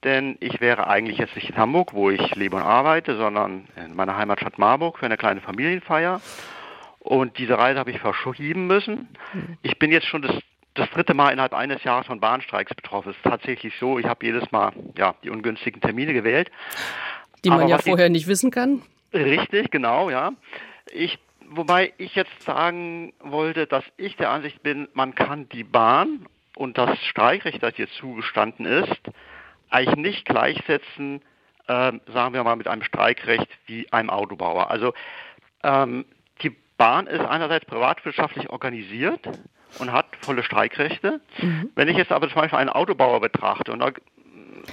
denn 0.03 0.35
ich 0.39 0.61
wäre 0.61 0.87
eigentlich 0.87 1.19
jetzt 1.19 1.35
nicht 1.35 1.51
in 1.51 1.57
Hamburg, 1.57 1.93
wo 1.93 2.09
ich 2.09 2.33
lebe 2.33 2.55
und 2.55 2.63
arbeite, 2.63 3.15
sondern 3.17 3.67
in 3.75 3.95
meiner 3.95 4.17
Heimatstadt 4.17 4.57
Marburg 4.57 4.97
für 4.97 5.05
eine 5.05 5.15
kleine 5.17 5.41
Familienfeier. 5.41 6.21
Und 6.97 7.37
diese 7.37 7.55
Reise 7.55 7.79
habe 7.79 7.91
ich 7.91 7.99
verschieben 7.99 8.65
müssen. 8.65 9.09
Mhm. 9.33 9.57
Ich 9.61 9.77
bin 9.77 9.91
jetzt 9.91 10.07
schon 10.07 10.23
das 10.23 10.33
das 10.75 10.89
dritte 10.89 11.13
Mal 11.13 11.31
innerhalb 11.31 11.53
eines 11.53 11.83
Jahres 11.83 12.07
von 12.07 12.19
Bahnstreiks 12.19 12.73
betroffen. 12.73 13.11
Es 13.11 13.15
ist 13.17 13.23
tatsächlich 13.23 13.75
so, 13.79 13.99
ich 13.99 14.07
habe 14.07 14.25
jedes 14.25 14.51
Mal 14.51 14.71
ja, 14.97 15.13
die 15.23 15.29
ungünstigen 15.29 15.81
Termine 15.81 16.13
gewählt. 16.13 16.49
Die 17.43 17.49
man 17.49 17.59
Aber 17.59 17.69
ja 17.69 17.77
vorher 17.77 18.09
nicht 18.09 18.25
wissen 18.25 18.49
kann. 18.49 18.81
Richtig, 19.13 19.69
genau, 19.69 20.09
ja. 20.09 20.31
Ich, 20.91 21.19
wobei 21.49 21.93
ich 21.97 22.15
jetzt 22.15 22.41
sagen 22.43 23.13
wollte, 23.19 23.67
dass 23.67 23.83
ich 23.97 24.15
der 24.15 24.29
Ansicht 24.29 24.63
bin, 24.63 24.87
man 24.93 25.15
kann 25.15 25.49
die 25.49 25.63
Bahn 25.63 26.25
und 26.55 26.77
das 26.77 26.99
Streikrecht, 27.05 27.61
das 27.63 27.77
jetzt 27.77 27.95
zugestanden 27.95 28.65
ist, 28.65 29.01
eigentlich 29.69 29.95
nicht 29.97 30.25
gleichsetzen, 30.25 31.21
äh, 31.67 31.93
sagen 32.07 32.33
wir 32.33 32.43
mal, 32.43 32.55
mit 32.55 32.67
einem 32.67 32.83
Streikrecht 32.83 33.47
wie 33.65 33.91
einem 33.91 34.09
Autobauer. 34.09 34.69
Also 34.69 34.93
ähm, 35.63 36.05
die 36.41 36.55
Bahn 36.77 37.07
ist 37.07 37.21
einerseits 37.21 37.65
privatwirtschaftlich 37.65 38.49
organisiert 38.49 39.27
und 39.79 39.91
hat 39.91 40.05
volle 40.21 40.43
Streikrechte. 40.43 41.21
Mhm. 41.41 41.71
Wenn 41.75 41.87
ich 41.87 41.97
jetzt 41.97 42.11
aber 42.11 42.27
zum 42.27 42.41
Beispiel 42.41 42.59
einen 42.59 42.69
Autobauer 42.69 43.21
betrachte 43.21 43.71
und 43.71 43.79
da 43.79 43.91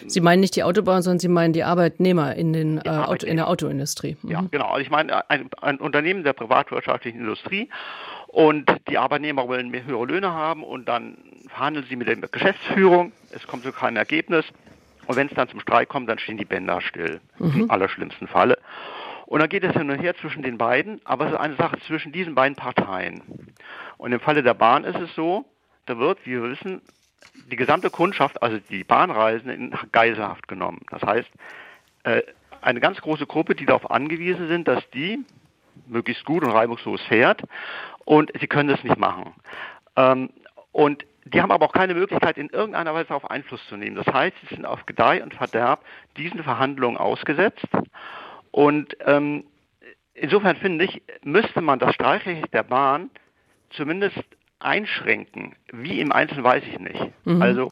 Sie 0.07 0.21
meinen 0.21 0.41
nicht 0.41 0.57
die 0.57 0.63
Autobauer, 0.63 1.03
sondern 1.03 1.19
Sie 1.19 1.29
meinen 1.29 1.53
die 1.53 1.65
Arbeitnehmer 1.65 2.35
in, 2.37 2.53
den, 2.53 2.79
äh, 2.79 2.89
Auto, 2.89 3.27
in 3.27 3.37
der 3.37 3.49
Autoindustrie. 3.49 4.17
Mhm. 4.23 4.31
Ja, 4.31 4.45
genau. 4.51 4.69
Also 4.69 4.81
ich 4.81 4.91
meine 4.91 5.29
ein, 5.31 5.49
ein, 5.61 5.79
Unternehmen 5.79 6.25
der 6.25 6.33
privatwirtschaftlichen 6.33 7.21
Industrie 7.21 7.69
und 8.29 8.71
die 8.89 8.99
Arbeitnehmer 8.99 9.49
wollen 9.49 9.71
mehr 9.71 9.85
höhere 9.85 10.07
Löhne 10.07 10.33
haben 10.33 10.63
und 10.63 10.89
dann 10.89 11.19
verhandeln 11.49 11.87
sie 11.89 11.97
mit 11.97 12.09
der 12.09 12.17
Geschäftsführung. 12.17 13.13
Es 13.33 13.47
kommt 13.47 13.65
zu 13.65 13.73
keinem 13.73 13.97
Ergebnis. 13.97 14.45
Und 15.07 15.17
wenn 15.17 15.27
es 15.27 15.35
dann 15.35 15.49
zum 15.49 15.61
Streik 15.61 15.89
kommt, 15.89 16.09
dann 16.09 16.19
stehen 16.19 16.37
die 16.37 16.45
Bänder 16.45 16.81
still. 16.81 17.21
Mhm. 17.39 17.63
Im 17.63 17.71
allerschlimmsten 17.71 18.29
Falle. 18.29 18.59
Und 19.27 19.41
dann 19.41 19.49
geht 19.49 19.65
es 19.65 19.73
hin 19.73 19.91
und 19.91 19.99
her 20.01 20.17
zwischen 20.17 20.43
den 20.43 20.59
beiden, 20.59 21.01
aber 21.05 21.27
es 21.27 21.33
ist 21.33 21.39
eine 21.39 21.55
Sache 21.57 21.79
zwischen 21.87 22.11
diesen 22.11 22.35
beiden 22.35 22.57
Parteien. 22.57 23.23
Und 23.97 24.13
im 24.13 24.21
Falle 24.21 24.43
der 24.43 24.55
Bahn 24.55 24.85
ist 24.85 24.99
es 24.99 25.15
so, 25.15 25.45
da 25.87 25.99
wird, 25.99 26.19
wie 26.25 26.33
wir 26.33 26.43
wissen, 26.43 26.83
die 27.51 27.57
gesamte 27.57 27.91
Kundschaft, 27.91 28.43
also 28.43 28.59
die 28.71 28.85
Bahnreisenden, 28.85 29.73
in 29.73 29.79
Geiselhaft 29.93 30.49
genommen. 30.49 30.81
Das 30.91 31.03
heißt, 31.03 31.31
äh, 32.05 32.23
eine 32.63 32.81
ganz 32.81 33.01
große 33.01 33.27
Gruppe, 33.27 33.55
die 33.55 33.67
darauf 33.67 33.91
angewiesen 33.91 34.49
sind, 34.49 34.69
dass 34.69 34.89
die 34.91 35.25
möglichst 35.87 36.25
gut 36.25 36.45
und 36.45 36.51
reibungslos 36.51 37.01
fährt 37.03 37.43
und 38.05 38.31
sie 38.39 38.47
können 38.47 38.69
das 38.69 38.83
nicht 38.85 38.99
machen. 38.99 39.35
Ähm, 39.97 40.31
und 40.73 41.05
die 41.25 41.41
haben 41.41 41.51
aber 41.51 41.67
auch 41.67 41.73
keine 41.73 41.95
Möglichkeit, 41.95 42.39
in 42.39 42.49
irgendeiner 42.49 42.95
Weise 42.95 43.09
darauf 43.09 43.31
Einfluss 43.31 43.65
zu 43.69 43.77
nehmen. 43.77 43.97
Das 43.97 44.07
heißt, 44.07 44.35
sie 44.41 44.55
sind 44.55 44.65
auf 44.65 44.87
Gedeih 44.87 45.23
und 45.23 45.35
Verderb 45.35 45.85
diesen 46.17 46.43
Verhandlungen 46.43 46.97
ausgesetzt 46.97 47.67
und 48.51 48.97
ähm, 49.07 49.45
insofern 50.15 50.57
finde 50.57 50.85
ich, 50.85 51.03
müsste 51.23 51.61
man 51.61 51.79
das 51.79 51.95
Streikrecht 51.95 52.53
der 52.53 52.63
Bahn 52.63 53.11
zumindest 53.71 54.19
einschränken. 54.61 55.55
Wie 55.73 56.01
im 56.01 56.13
Einzelnen 56.13 56.45
weiß 56.45 56.63
ich 56.65 56.79
nicht. 56.79 57.13
Mhm. 57.25 57.43
Also 57.43 57.71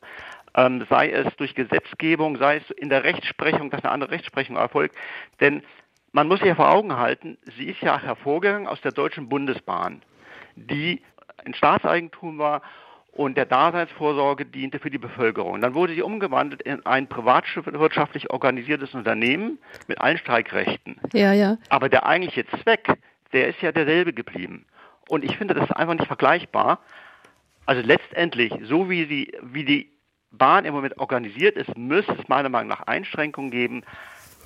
ähm, 0.54 0.86
sei 0.88 1.10
es 1.10 1.34
durch 1.36 1.54
Gesetzgebung, 1.54 2.36
sei 2.38 2.56
es 2.56 2.70
in 2.70 2.88
der 2.88 3.04
Rechtsprechung, 3.04 3.70
dass 3.70 3.84
eine 3.84 3.92
andere 3.92 4.10
Rechtsprechung 4.10 4.56
erfolgt. 4.56 4.96
Denn 5.40 5.62
man 6.12 6.26
muss 6.26 6.38
sich 6.38 6.48
ja 6.48 6.54
vor 6.54 6.70
Augen 6.70 6.96
halten, 6.96 7.38
sie 7.56 7.66
ist 7.66 7.80
ja 7.80 8.00
hervorgegangen 8.00 8.66
aus 8.66 8.80
der 8.80 8.92
Deutschen 8.92 9.28
Bundesbahn, 9.28 10.02
die 10.56 11.02
ein 11.44 11.54
Staatseigentum 11.54 12.38
war 12.38 12.62
und 13.12 13.36
der 13.36 13.46
Daseinsvorsorge 13.46 14.46
diente 14.46 14.78
für 14.78 14.90
die 14.90 14.98
Bevölkerung. 14.98 15.60
Dann 15.60 15.74
wurde 15.74 15.94
sie 15.94 16.02
umgewandelt 16.02 16.62
in 16.62 16.84
ein 16.86 17.08
privatwirtschaftlich 17.08 18.30
organisiertes 18.30 18.94
Unternehmen 18.94 19.58
mit 19.86 20.00
allen 20.00 20.18
Streikrechten. 20.18 21.00
Ja, 21.12 21.32
ja. 21.32 21.58
Aber 21.68 21.88
der 21.88 22.06
eigentliche 22.06 22.46
Zweck, 22.62 22.88
der 23.32 23.48
ist 23.48 23.60
ja 23.60 23.72
derselbe 23.72 24.12
geblieben. 24.12 24.64
Und 25.08 25.24
ich 25.24 25.36
finde, 25.36 25.54
das 25.54 25.64
ist 25.64 25.76
einfach 25.76 25.94
nicht 25.94 26.06
vergleichbar. 26.06 26.80
Also 27.66 27.82
letztendlich, 27.82 28.52
so 28.62 28.88
wie 28.88 29.06
die, 29.06 29.36
wie 29.42 29.64
die 29.64 29.92
Bahn 30.30 30.64
im 30.64 30.74
Moment 30.74 30.98
organisiert 30.98 31.56
ist, 31.56 31.76
müsste 31.76 32.12
es 32.12 32.28
meiner 32.28 32.48
Meinung 32.48 32.68
nach 32.68 32.82
Einschränkungen 32.82 33.50
geben. 33.50 33.82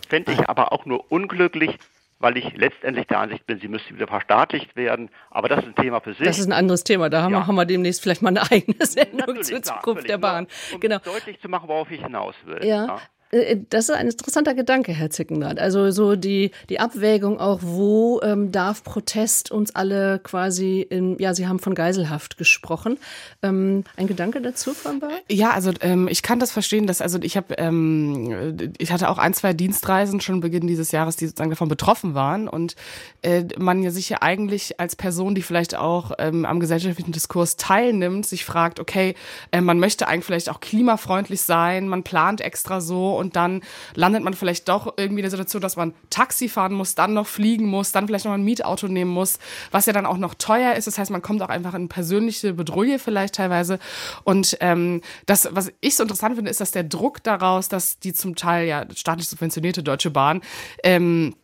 Fände 0.09 0.33
ich 0.33 0.49
aber 0.49 0.73
auch 0.73 0.87
nur 0.87 1.11
unglücklich, 1.11 1.79
weil 2.19 2.37
ich 2.37 2.57
letztendlich 2.57 3.07
der 3.09 3.19
Ansicht 3.19 3.47
bin, 3.47 3.59
sie 3.59 3.69
müsste 3.69 3.95
wieder 3.95 4.07
verstaatlicht 4.07 4.77
werden. 4.77 5.11
Aber 5.31 5.49
das 5.49 5.61
ist 5.61 5.67
ein 5.67 5.75
Thema 5.75 6.01
für 6.01 6.15
sich. 6.15 6.25
Das 6.25 6.39
ist 6.39 6.47
ein 6.47 6.53
anderes 6.53 6.85
Thema. 6.85 7.11
Da 7.11 7.23
haben, 7.23 7.33
ja. 7.33 7.41
wir, 7.41 7.47
haben 7.47 7.55
wir 7.57 7.65
demnächst 7.65 8.03
vielleicht 8.03 8.23
mal 8.23 8.29
eine 8.29 8.43
eigene 8.51 8.87
Sendung 8.87 9.19
Natürlich, 9.19 9.47
zur 9.47 9.63
Zukunft 9.63 10.05
klar, 10.05 10.19
der 10.19 10.19
Bahn. 10.19 10.47
Um 10.73 10.81
genau. 10.81 10.99
deutlich 10.99 11.41
zu 11.41 11.49
machen, 11.49 11.69
worauf 11.69 11.91
ich 11.91 12.03
hinaus 12.03 12.37
will. 12.45 12.65
Ja. 12.65 12.87
ja. 12.87 13.01
Äh, 13.33 13.59
das 13.71 13.89
ist 13.89 13.95
ein 13.95 14.09
interessanter 14.09 14.55
Gedanke, 14.55 14.93
Herr 14.93 15.11
Zickenrath. 15.11 15.59
Also 15.59 15.91
so 15.91 16.17
die, 16.17 16.53
die 16.69 16.79
Abwägung 16.79 17.41
auch, 17.41 17.61
wo 17.63 18.21
ähm, 18.23 18.53
darf 18.53 18.85
Protest 18.85 19.51
uns 19.51 19.75
alle 19.75 20.21
quasi, 20.23 20.87
in, 20.89 21.19
ja, 21.19 21.35
Sie 21.35 21.49
haben 21.49 21.59
von 21.59 21.75
Geiselhaft 21.75 22.37
gesprochen. 22.37 22.99
Ähm, 23.43 23.85
ein 23.97 24.07
Gedanke 24.07 24.41
dazu, 24.41 24.75
Frau 24.75 24.93
Bauer? 24.93 25.11
Ja, 25.31 25.51
also 25.53 25.73
ähm, 25.81 26.09
ich 26.09 26.23
kann 26.23 26.39
das 26.39 26.53
verstehen, 26.53 26.87
dass, 26.87 27.01
also 27.01 27.19
ich 27.23 27.37
habe, 27.37 27.55
ähm, 27.59 28.71
ich 28.79 28.93
hatte 28.93 29.09
auch 29.09 29.19
ein, 29.19 29.35
zwei 29.35 29.53
Dienstreisen 29.53 30.21
schon 30.21 30.41
Beginn 30.41 30.67
dieses 30.67 30.93
Jahres, 30.93 31.17
die 31.17 31.27
sozusagen 31.27 31.51
davon 31.51 31.69
betroffen 31.69 32.15
waren 32.15 32.49
und 32.49 32.77
äh, 33.23 33.45
man 33.59 33.83
ja 33.83 33.91
sich 33.91 34.09
ja 34.11 34.19
eigentlich 34.21 34.79
als 34.79 34.97
Person, 34.97 35.35
die 35.35 35.43
vielleicht 35.43 35.75
auch 35.75 36.13
ähm, 36.19 36.45
am 36.45 36.61
gesellschaftlichen 36.61 37.13
Diskurs 37.13 37.57
teilnimmt, 37.57 38.27
sich 38.27 38.45
fragt, 38.45 38.79
okay, 38.79 39.15
äh, 39.51 39.61
man 39.61 39.79
möchte 39.79 40.07
eigentlich 40.07 40.27
vielleicht 40.27 40.51
auch 40.51 40.61
klimafreundlich 40.61 41.41
sein, 41.43 41.89
man 41.89 42.03
plant 42.03 42.41
extra 42.41 42.81
so 42.81 43.22
und 43.23 43.37
dann 43.37 43.63
landet 43.95 44.23
man 44.23 44.35
vielleicht 44.35 44.69
doch 44.69 44.93
irgendwie 44.99 45.21
in 45.21 45.25
der 45.25 45.31
Situation, 45.31 45.63
dass 45.63 45.77
man 45.77 45.95
Taxi 46.11 46.49
fahren 46.49 46.75
muss, 46.75 46.95
dann 46.95 47.15
noch 47.15 47.27
fliegen 47.27 47.67
muss, 47.67 47.93
dann 47.93 48.07
vielleicht 48.07 48.27
noch 48.27 48.33
ein 48.33 48.45
Mietauto 48.45 48.89
nehmen 48.89 49.11
muss, 49.11 49.39
was 49.71 49.87
ja 49.87 49.95
dann 49.95 50.05
auch 50.05 50.19
noch 50.19 50.35
teuer 50.35 50.75
ist. 50.75 50.87
Das 50.87 50.99
heißt, 50.99 51.11
man 51.11 51.23
kommt 51.23 51.41
auch 51.41 51.49
einfach 51.49 51.73
in 51.73 51.89
persönliche 51.89 52.53
Bedrohung 52.53 52.83
vielleicht 52.99 53.37
teilweise. 53.37 53.79
Und 54.25 54.57
ähm, 54.61 55.03
das, 55.27 55.49
was 55.53 55.73
ich 55.81 55.95
so 55.95 56.03
interessant 56.03 56.35
finde, 56.35 56.51
ist, 56.51 56.61
dass 56.61 56.73
der 56.73 56.83
Druck 56.83 57.23
daraus, 57.23 57.69
dass 57.69 58.01
die 58.01 58.13
zum 58.13 58.35
Teil 58.35 58.67
ja 58.67 58.87
staatlich 58.95 59.29
subventionierte 59.29 59.83
Deutsche 59.83 60.11
Bahn 60.11 60.41
ähm, 60.83 61.37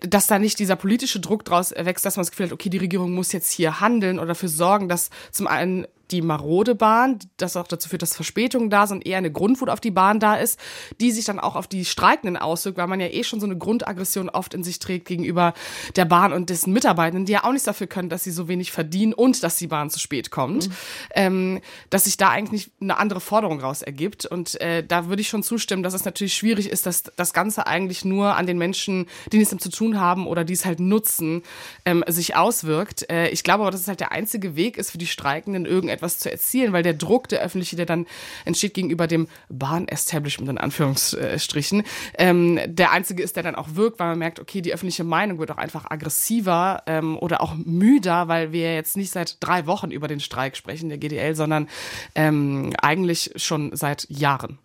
dass 0.00 0.26
da 0.26 0.40
nicht 0.40 0.58
dieser 0.58 0.74
politische 0.74 1.20
Druck 1.20 1.44
draus 1.44 1.70
erwächst, 1.70 2.04
dass 2.04 2.16
man 2.16 2.24
das 2.24 2.32
Gefühl 2.32 2.46
hat, 2.46 2.52
okay, 2.52 2.68
die 2.68 2.78
Regierung 2.78 3.12
muss 3.12 3.30
jetzt 3.30 3.52
hier 3.52 3.80
handeln 3.80 4.18
oder 4.18 4.28
dafür 4.28 4.48
sorgen, 4.48 4.88
dass 4.88 5.10
zum 5.30 5.46
einen 5.46 5.86
die 6.10 6.22
marode 6.22 6.74
Bahn, 6.74 7.18
das 7.36 7.56
auch 7.56 7.66
dazu 7.66 7.88
führt, 7.88 8.02
dass 8.02 8.14
Verspätungen 8.14 8.70
da 8.70 8.86
sind, 8.86 9.06
eher 9.06 9.18
eine 9.18 9.32
Grundwut 9.32 9.68
auf 9.68 9.80
die 9.80 9.90
Bahn 9.90 10.20
da 10.20 10.36
ist, 10.36 10.58
die 11.00 11.10
sich 11.10 11.24
dann 11.24 11.40
auch 11.40 11.56
auf 11.56 11.66
die 11.66 11.84
Streikenden 11.84 12.36
auswirkt, 12.36 12.78
weil 12.78 12.86
man 12.86 13.00
ja 13.00 13.08
eh 13.08 13.24
schon 13.24 13.40
so 13.40 13.46
eine 13.46 13.58
Grundaggression 13.58 14.28
oft 14.28 14.54
in 14.54 14.62
sich 14.62 14.78
trägt 14.78 15.06
gegenüber 15.06 15.54
der 15.96 16.04
Bahn 16.04 16.32
und 16.32 16.50
dessen 16.50 16.72
Mitarbeitenden, 16.72 17.26
die 17.26 17.32
ja 17.32 17.44
auch 17.44 17.52
nichts 17.52 17.64
dafür 17.64 17.86
können, 17.86 18.08
dass 18.08 18.24
sie 18.24 18.30
so 18.30 18.48
wenig 18.48 18.72
verdienen 18.72 19.12
und 19.12 19.42
dass 19.42 19.56
die 19.56 19.66
Bahn 19.66 19.90
zu 19.90 19.98
spät 19.98 20.30
kommt, 20.30 20.68
mhm. 20.68 20.74
ähm, 21.14 21.60
dass 21.90 22.04
sich 22.04 22.16
da 22.16 22.30
eigentlich 22.30 22.70
eine 22.80 22.96
andere 22.98 23.20
Forderung 23.20 23.60
raus 23.60 23.82
ergibt. 23.82 24.26
Und 24.26 24.60
äh, 24.60 24.84
da 24.86 25.08
würde 25.08 25.22
ich 25.22 25.28
schon 25.28 25.42
zustimmen, 25.42 25.82
dass 25.82 25.94
es 25.94 26.04
natürlich 26.04 26.34
schwierig 26.34 26.68
ist, 26.68 26.86
dass 26.86 27.04
das 27.16 27.32
Ganze 27.32 27.66
eigentlich 27.66 28.04
nur 28.04 28.36
an 28.36 28.46
den 28.46 28.58
Menschen, 28.58 29.06
die 29.32 29.38
nichts 29.38 29.50
damit 29.50 29.62
zu 29.62 29.70
tun 29.70 30.00
haben 30.00 30.26
oder 30.26 30.44
die 30.44 30.52
es 30.52 30.64
halt 30.64 30.80
nutzen, 30.80 31.42
ähm, 31.84 32.04
sich 32.06 32.36
auswirkt. 32.36 33.10
Äh, 33.10 33.28
ich 33.30 33.42
glaube 33.42 33.62
aber, 33.62 33.70
dass 33.70 33.80
es 33.80 33.88
halt 33.88 34.00
der 34.00 34.12
einzige 34.12 34.56
Weg 34.56 34.76
ist 34.76 34.90
für 34.90 34.98
die 34.98 35.06
Streikenden, 35.06 35.66
irgendetwas 35.66 35.95
etwas 35.96 36.18
zu 36.18 36.30
erzielen, 36.30 36.72
weil 36.72 36.82
der 36.82 36.94
Druck, 36.94 37.28
der 37.28 37.40
öffentliche, 37.40 37.76
der 37.76 37.86
dann 37.86 38.06
entsteht 38.44 38.74
gegenüber 38.74 39.06
dem 39.06 39.28
Bahn-Establishment 39.48 40.50
in 40.50 40.58
Anführungsstrichen, 40.58 41.82
ähm, 42.18 42.60
der 42.66 42.92
einzige 42.92 43.22
ist, 43.22 43.36
der 43.36 43.42
dann 43.42 43.54
auch 43.54 43.68
wirkt, 43.74 43.98
weil 43.98 44.08
man 44.08 44.18
merkt, 44.18 44.40
okay, 44.40 44.60
die 44.60 44.72
öffentliche 44.72 45.04
Meinung 45.04 45.38
wird 45.38 45.50
auch 45.50 45.56
einfach 45.56 45.90
aggressiver 45.90 46.82
ähm, 46.86 47.16
oder 47.18 47.40
auch 47.40 47.54
müder, 47.54 48.28
weil 48.28 48.52
wir 48.52 48.74
jetzt 48.74 48.96
nicht 48.96 49.10
seit 49.10 49.36
drei 49.40 49.66
Wochen 49.66 49.90
über 49.90 50.08
den 50.08 50.20
Streik 50.20 50.56
sprechen, 50.56 50.88
der 50.88 50.98
GDL, 50.98 51.34
sondern 51.34 51.68
ähm, 52.14 52.72
eigentlich 52.80 53.32
schon 53.36 53.74
seit 53.74 54.08
Jahren. 54.08 54.58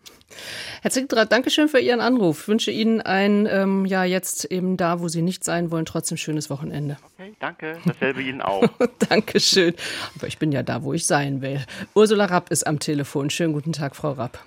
Herr 0.82 0.91
Zickdrath, 0.91 1.32
danke 1.32 1.49
schön 1.49 1.67
für 1.67 1.79
Ihren 1.79 2.01
Anruf. 2.01 2.41
Ich 2.41 2.47
wünsche 2.47 2.71
Ihnen 2.71 3.01
ein, 3.01 3.45
ähm, 3.45 3.86
ja, 3.86 4.03
jetzt 4.03 4.45
eben 4.45 4.77
da, 4.77 4.99
wo 4.99 5.07
Sie 5.07 5.21
nicht 5.21 5.43
sein 5.43 5.71
wollen, 5.71 5.86
trotzdem 5.86 6.17
schönes 6.17 6.49
Wochenende. 6.49 6.97
Okay, 7.13 7.34
danke. 7.39 7.77
Dasselbe 7.86 8.21
Ihnen 8.21 8.41
auch. 8.41 8.63
Dankeschön. 9.09 9.73
Aber 10.15 10.27
ich 10.27 10.38
bin 10.38 10.51
ja 10.51 10.63
da, 10.63 10.84
wo 10.84 10.93
ich 10.93 11.05
sein 11.05 11.41
will. 11.41 11.59
Ursula 11.93 12.25
Rapp 12.25 12.51
ist 12.51 12.65
am 12.65 12.79
Telefon. 12.79 13.29
Schönen 13.29 13.53
guten 13.53 13.73
Tag, 13.73 13.95
Frau 13.95 14.11
Rapp. 14.11 14.39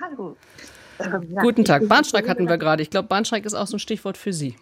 Hallo. 0.00 0.36
Ähm, 0.98 1.28
ja, 1.30 1.42
guten 1.42 1.64
Tag. 1.64 1.88
Bahnstreik 1.88 2.28
hatten 2.28 2.48
wir 2.48 2.58
gerade. 2.58 2.82
Ich 2.82 2.90
glaube, 2.90 3.08
Bahnstreik 3.08 3.44
ist 3.44 3.54
auch 3.54 3.66
so 3.66 3.76
ein 3.76 3.80
Stichwort 3.80 4.16
für 4.16 4.32
Sie. 4.32 4.56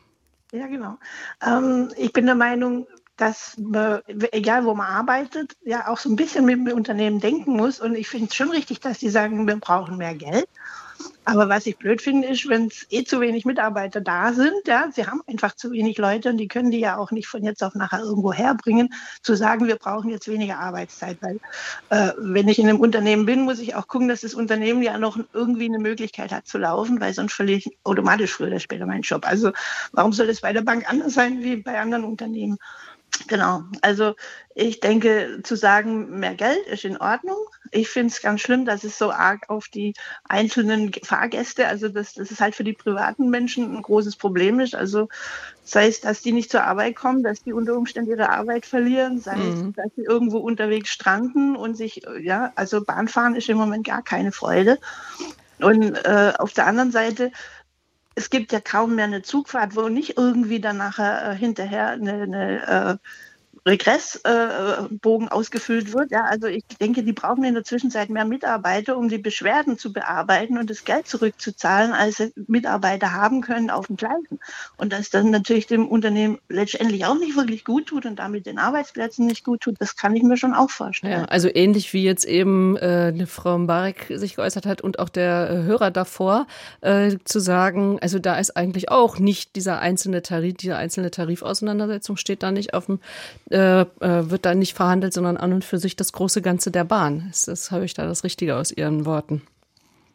Ja, 0.53 0.67
genau. 0.67 0.99
Ähm, 1.45 1.91
ich 1.97 2.13
bin 2.13 2.27
der 2.27 2.35
Meinung, 2.35 2.87
dass 3.17 3.57
man, 3.59 4.01
egal 4.33 4.65
wo 4.65 4.75
man 4.75 4.87
arbeitet, 4.87 5.57
ja 5.65 5.89
auch 5.89 5.99
so 5.99 6.09
ein 6.09 6.17
bisschen 6.17 6.45
mit 6.45 6.55
dem 6.57 6.75
Unternehmen 6.75 7.21
denken 7.21 7.53
muss. 7.53 7.81
Und 7.81 7.95
ich 7.95 8.09
finde 8.09 8.29
es 8.29 8.35
schon 8.35 8.51
richtig, 8.51 8.81
dass 8.81 8.99
die 8.99 9.11
sagen, 9.11 9.47
wir 9.47 9.57
brauchen 9.57 9.99
mehr 9.99 10.15
Geld. 10.15 10.49
Aber 11.31 11.49
was 11.49 11.65
ich 11.67 11.77
blöd 11.77 12.03
finde, 12.03 12.27
ist, 12.27 12.49
wenn 12.49 12.67
es 12.67 12.87
eh 12.91 13.05
zu 13.05 13.21
wenig 13.21 13.45
Mitarbeiter 13.45 14.01
da 14.01 14.33
sind, 14.33 14.67
ja, 14.67 14.91
sie 14.93 15.07
haben 15.07 15.23
einfach 15.29 15.55
zu 15.55 15.71
wenig 15.71 15.97
Leute 15.97 16.31
und 16.31 16.39
die 16.39 16.49
können 16.49 16.73
die 16.73 16.81
ja 16.81 16.97
auch 16.97 17.13
nicht 17.13 17.29
von 17.29 17.45
jetzt 17.45 17.63
auf 17.63 17.77
nachher 17.77 18.01
irgendwo 18.01 18.33
herbringen, 18.33 18.93
zu 19.23 19.37
sagen, 19.37 19.69
wir 19.69 19.77
brauchen 19.77 20.11
jetzt 20.11 20.27
weniger 20.27 20.59
Arbeitszeit. 20.59 21.19
Weil 21.21 21.39
äh, 21.91 22.13
wenn 22.19 22.49
ich 22.49 22.59
in 22.59 22.69
einem 22.69 22.81
Unternehmen 22.81 23.27
bin, 23.27 23.43
muss 23.43 23.61
ich 23.61 23.77
auch 23.77 23.87
gucken, 23.87 24.09
dass 24.09 24.23
das 24.23 24.35
Unternehmen 24.35 24.83
ja 24.83 24.99
noch 24.99 25.21
irgendwie 25.33 25.67
eine 25.67 25.79
Möglichkeit 25.79 26.33
hat 26.33 26.49
zu 26.49 26.59
laufen, 26.59 27.01
weil 27.01 27.15
sonst 27.15 27.35
verliere 27.35 27.59
ich 27.59 27.79
automatisch 27.85 28.33
früher 28.33 28.49
oder 28.49 28.59
später 28.59 28.87
meinen 28.87 29.03
Job. 29.03 29.25
Also 29.25 29.53
warum 29.93 30.13
soll 30.13 30.27
das 30.27 30.41
bei 30.41 30.53
der 30.53 30.63
Bank 30.63 30.91
anders 30.91 31.15
sein 31.15 31.45
wie 31.45 31.57
bei 31.57 31.79
anderen 31.79 32.05
Unternehmen? 32.07 32.59
Genau, 33.27 33.63
also 33.83 34.15
ich 34.55 34.81
denke, 34.81 35.41
zu 35.43 35.57
sagen, 35.57 36.19
mehr 36.19 36.35
Geld 36.35 36.67
ist 36.67 36.85
in 36.85 36.97
Ordnung. 36.97 37.37
Ich 37.71 37.89
finde 37.89 38.13
es 38.13 38.21
ganz 38.23 38.41
schlimm, 38.41 38.65
dass 38.65 38.85
es 38.85 38.99
so 38.99 39.13
arg 39.13 39.49
auf 39.49 39.69
die 39.69 39.95
einzelnen 40.29 40.93
Fahrgäste, 40.93 41.67
also 41.67 41.89
dass 41.89 42.15
das 42.15 42.31
ist 42.31 42.41
halt 42.41 42.55
für 42.55 42.65
die 42.65 42.73
privaten 42.73 43.31
Menschen 43.31 43.77
ein 43.77 43.83
großes 43.83 44.17
Problem 44.17 44.59
ist. 44.61 44.75
Also 44.75 45.09
sei 45.65 45.87
es, 45.87 46.01
dass 46.01 46.23
die 46.23 46.33
nicht 46.33 46.51
zur 46.51 46.65
Arbeit 46.65 46.97
kommen, 46.97 47.23
dass 47.23 47.43
die 47.43 47.53
unter 47.53 47.77
Umständen 47.77 48.11
ihre 48.11 48.31
Arbeit 48.31 48.67
verlieren, 48.67 49.21
sei 49.21 49.37
mhm. 49.37 49.69
es, 49.71 49.77
dass 49.77 49.95
sie 49.97 50.03
irgendwo 50.03 50.39
unterwegs 50.39 50.91
stranden 50.91 51.57
und 51.57 51.77
sich, 51.77 52.03
ja, 52.21 52.53
also 52.57 52.85
Bahnfahren 52.85 53.37
ist 53.37 53.49
im 53.49 53.59
Moment 53.59 53.87
gar 53.87 54.03
keine 54.03 54.33
Freude. 54.33 54.79
Und 55.61 55.95
äh, 56.05 56.33
auf 56.39 56.53
der 56.53 56.67
anderen 56.67 56.91
Seite 56.91 57.33
es 58.21 58.31
gibt 58.31 58.53
ja 58.53 58.61
kaum 58.61 58.95
mehr 58.97 59.07
eine 59.07 59.23
Zugfahrt, 59.23 59.77
wo 59.77 59.89
nicht 59.89 60.17
irgendwie 60.19 60.61
dann 60.61 60.77
nachher 60.77 61.33
äh, 61.33 61.37
hinterher 61.37 61.89
eine, 61.89 62.13
eine 62.23 62.99
äh, 63.01 63.09
Regressbogen 63.67 65.29
äh, 65.29 65.31
ausgefüllt 65.31 65.93
wird. 65.93 66.11
Ja, 66.11 66.25
also 66.25 66.47
ich 66.47 66.65
denke, 66.81 67.03
die 67.03 67.13
brauchen 67.13 67.45
in 67.45 67.55
der 67.55 67.65
Zwischenzeit 67.65 68.09
mehr 68.09 68.25
Mitarbeiter, 68.25 68.97
um 68.97 69.09
die 69.09 69.19
Beschwerden 69.19 69.79
zu 69.79 69.93
bearbeiten 69.93 70.59
und 70.59 70.71
das 70.71 70.85
Geld 70.85 71.07
zurückzuzahlen, 71.07 71.93
als 71.93 72.23
Mitarbeiter 72.47 73.13
haben 73.13 73.43
können 73.43 73.71
auf 73.71 73.89
dem 73.89 73.97
Gleichen. 73.97 74.41
Und 74.77 74.93
das 74.93 75.11
dann 75.11 75.31
natürlich 75.31 75.67
dem 75.67 75.89
Unternehmen 75.89 76.39
letztendlich 76.49 77.05
auch 77.05 77.19
nicht 77.19 77.37
wirklich 77.37 77.65
gut 77.65 77.87
tut 77.87 78.07
und 78.07 78.19
damit 78.19 78.47
den 78.47 78.59
Arbeitsplätzen 78.59 79.27
nicht 79.27 79.45
gut 79.45 79.61
tut, 79.61 79.77
das 79.79 79.97
kann 79.97 80.17
ich 80.17 80.23
mir 80.23 80.37
schon 80.37 80.55
auch 80.55 80.71
vorstellen. 80.71 81.13
Ja, 81.13 81.25
also 81.27 81.49
ähnlich 81.53 81.93
wie 81.93 82.05
jetzt 82.05 82.25
eben 82.25 82.77
äh, 82.77 83.27
Frau 83.27 83.59
Mbarek 83.59 84.07
sich 84.15 84.37
geäußert 84.37 84.67
hat 84.67 84.81
und 84.81 84.99
auch 84.99 85.09
der 85.09 85.51
äh, 85.51 85.63
Hörer 85.65 85.91
davor, 85.91 86.47
äh, 86.81 87.17
zu 87.25 87.41
sagen, 87.41 87.99
also 88.01 88.19
da 88.19 88.39
ist 88.39 88.57
eigentlich 88.57 88.91
auch 88.91 89.19
nicht 89.19 89.57
dieser 89.57 89.81
einzelne 89.81 90.23
Tarif, 90.23 90.57
diese 90.57 90.77
einzelne 90.77 91.11
Tarifauseinandersetzung 91.11 92.17
steht 92.17 92.43
da 92.43 92.51
nicht 92.51 92.75
auf 92.75 92.87
dem 92.87 93.01
äh, 93.51 93.81
äh, 93.81 93.87
wird 94.31 94.47
da 94.47 94.55
nicht 94.55 94.75
verhandelt, 94.75 95.13
sondern 95.13 95.37
an 95.37 95.53
und 95.53 95.65
für 95.65 95.79
sich 95.79 95.97
das 95.97 96.13
große 96.13 96.41
Ganze 96.43 96.71
der 96.71 96.85
Bahn. 96.85 97.29
Ist 97.31 97.49
das, 97.49 97.71
habe 97.71 97.85
ich 97.85 97.95
da 97.95 98.07
das 98.07 98.25
Richtige 98.25 98.57
aus 98.57 98.71
Ihren 98.71 99.05
Worten? 99.05 99.43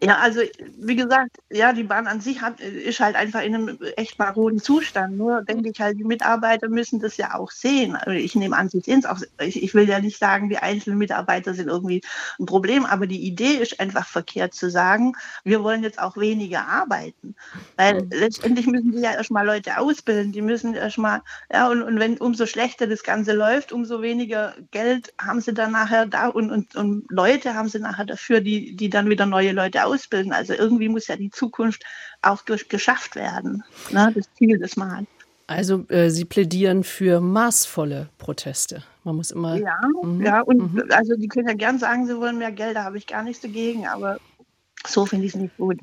Ja, 0.03 0.17
also 0.17 0.41
wie 0.77 0.97
gesagt, 0.97 1.37
ja, 1.49 1.71
die 1.71 1.83
Bahn 1.83 2.05
an 2.07 2.19
sich 2.19 2.41
hat, 2.41 2.59
ist 2.59 2.99
halt 2.99 3.15
einfach 3.15 3.41
in 3.41 3.55
einem 3.55 3.79
echt 3.95 4.19
maroden 4.19 4.59
Zustand. 4.59 5.17
Nur 5.17 5.41
denke 5.43 5.69
ich 5.69 5.79
halt, 5.79 5.97
die 5.97 6.03
Mitarbeiter 6.03 6.67
müssen 6.67 6.99
das 6.99 7.15
ja 7.15 7.33
auch 7.35 7.49
sehen. 7.49 7.95
Also 7.95 8.11
ich 8.11 8.35
nehme 8.35 8.57
an, 8.57 8.67
sie 8.67 8.81
sehen 8.81 8.99
es 8.99 9.05
auch. 9.05 9.19
Ich, 9.39 9.63
ich, 9.63 9.73
will 9.73 9.87
ja 9.87 10.01
nicht 10.01 10.19
sagen, 10.19 10.49
die 10.49 10.57
einzelnen 10.57 10.97
Mitarbeiter 10.97 11.53
sind 11.53 11.69
irgendwie 11.69 12.01
ein 12.39 12.45
Problem, 12.45 12.85
aber 12.85 13.07
die 13.07 13.25
Idee 13.25 13.53
ist 13.53 13.79
einfach 13.79 14.05
verkehrt 14.05 14.53
zu 14.53 14.69
sagen, 14.69 15.13
wir 15.45 15.63
wollen 15.63 15.81
jetzt 15.81 15.99
auch 15.99 16.17
weniger 16.17 16.67
arbeiten. 16.67 17.33
Weil 17.77 18.03
mhm. 18.03 18.09
letztendlich 18.11 18.67
müssen 18.67 18.91
die 18.91 18.99
ja 18.99 19.13
erstmal 19.13 19.45
Leute 19.45 19.77
ausbilden. 19.77 20.33
Die 20.33 20.41
müssen 20.41 20.75
erstmal, 20.75 21.21
ja, 21.49 21.69
und, 21.69 21.81
und 21.81 21.99
wenn 21.99 22.17
umso 22.17 22.45
schlechter 22.47 22.85
das 22.87 23.03
Ganze 23.03 23.31
läuft, 23.31 23.71
umso 23.71 24.01
weniger 24.01 24.55
Geld 24.71 25.13
haben 25.19 25.39
sie 25.39 25.53
dann 25.53 25.71
nachher 25.71 26.05
da 26.05 26.27
und, 26.27 26.51
und, 26.51 26.75
und 26.75 27.05
Leute 27.09 27.53
haben 27.53 27.69
sie 27.69 27.79
nachher 27.79 28.05
dafür, 28.05 28.41
die, 28.41 28.75
die 28.75 28.89
dann 28.89 29.09
wieder 29.09 29.25
neue 29.25 29.53
Leute 29.53 29.84
ausbilden. 29.85 30.33
Also 30.33 30.53
irgendwie 30.53 30.89
muss 30.89 31.07
ja 31.07 31.15
die 31.15 31.29
Zukunft 31.29 31.83
auch 32.21 32.41
durch 32.41 32.69
geschafft 32.69 33.15
werden. 33.15 33.63
Ne? 33.91 34.11
Das 34.15 34.25
Ziel, 34.37 34.59
man 34.75 34.97
hat. 34.97 35.05
Also 35.47 35.85
äh, 35.89 36.09
Sie 36.09 36.25
plädieren 36.25 36.83
für 36.83 37.21
maßvolle 37.21 38.09
Proteste. 38.17 38.83
Man 39.03 39.17
muss 39.17 39.31
immer. 39.31 39.57
Ja, 39.57 39.79
mhm. 40.01 40.25
ja 40.25 40.41
und 40.41 40.73
mhm. 40.73 40.83
also 40.89 41.15
die 41.15 41.27
können 41.27 41.47
ja 41.47 41.53
gern 41.53 41.77
sagen, 41.77 42.07
sie 42.07 42.17
wollen 42.17 42.39
mehr 42.39 42.51
Geld, 42.51 42.75
da 42.75 42.83
habe 42.83 42.97
ich 42.97 43.05
gar 43.05 43.21
nichts 43.21 43.41
dagegen, 43.41 43.87
aber 43.87 44.17
so 44.87 45.05
finde 45.05 45.25
ich 45.25 45.35
es 45.35 45.39
nicht 45.39 45.57
gut. 45.57 45.79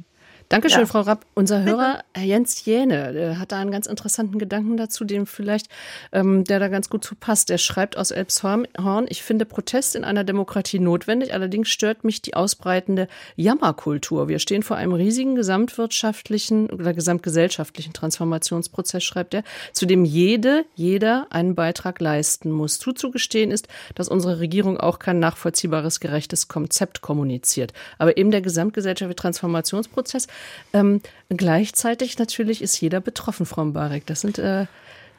Dankeschön, 0.53 0.81
Ja. 0.81 0.87
Frau 0.87 1.01
Rapp. 1.01 1.25
Unser 1.33 1.63
Hörer 1.63 2.05
Herr 2.13 2.27
Jens 2.27 2.63
der 2.63 3.39
hat 3.39 3.53
da 3.53 3.59
einen 3.59 3.71
ganz 3.71 3.87
interessanten 3.87 4.39
Gedanken 4.39 4.77
dazu, 4.77 5.07
dem 5.07 5.25
vielleicht, 5.25 5.69
ähm, 6.13 6.45
der 6.45 6.61
da 6.61 6.69
ganz 6.69 6.91
gut 6.91 7.03
zu 7.03 7.15
passt. 7.15 7.49
Der 7.49 7.57
schreibt 7.57 7.97
aus 7.97 8.11
Elbshorn, 8.11 8.67
ich 9.09 9.23
finde 9.23 9.47
Protest 9.47 9.97
in 9.97 10.05
einer 10.05 10.25
Demokratie 10.25 10.79
notwendig, 10.79 11.33
allerdings 11.33 11.71
stört 11.71 12.05
mich 12.05 12.21
die 12.21 12.35
ausbreitende 12.35 13.09
Jammerkultur. 13.35 14.29
Wir 14.29 14.39
stehen 14.39 14.63
vor 14.63 14.77
einem 14.77 14.93
riesigen 14.93 15.37
gesamtwirtschaftlichen 15.37 16.69
oder 16.69 16.93
gesamtgesellschaftlichen 16.93 17.95
Transformationsprozess, 17.95 19.03
schreibt 19.03 19.33
er, 19.33 19.45
zu 19.73 19.87
dem 19.87 20.05
jede, 20.05 20.67
jeder 20.75 21.29
einen 21.31 21.55
Beitrag 21.55 21.99
leisten 21.99 22.51
muss. 22.51 22.79
Zuzugestehen 22.79 23.53
ist, 23.53 23.69
dass 23.95 24.11
unsere 24.11 24.39
Regierung 24.39 24.79
auch 24.79 24.99
kein 24.99 25.19
nachvollziehbares, 25.19 25.99
gerechtes 25.99 26.49
Konzept 26.49 27.01
kommuniziert. 27.01 27.73
Aber 27.97 28.19
eben 28.19 28.31
der 28.31 28.43
gesamtgesellschaftliche 28.43 29.17
Transformationsprozess 29.17 30.27
ähm, 30.73 31.01
gleichzeitig 31.29 32.19
natürlich 32.19 32.63
ist 32.63 32.81
jeder 32.81 33.01
betroffen, 33.01 33.47
Frau 33.47 33.65
Mbarek. 33.65 34.07
Das 34.07 34.21
sind, 34.21 34.39
äh, 34.39 34.67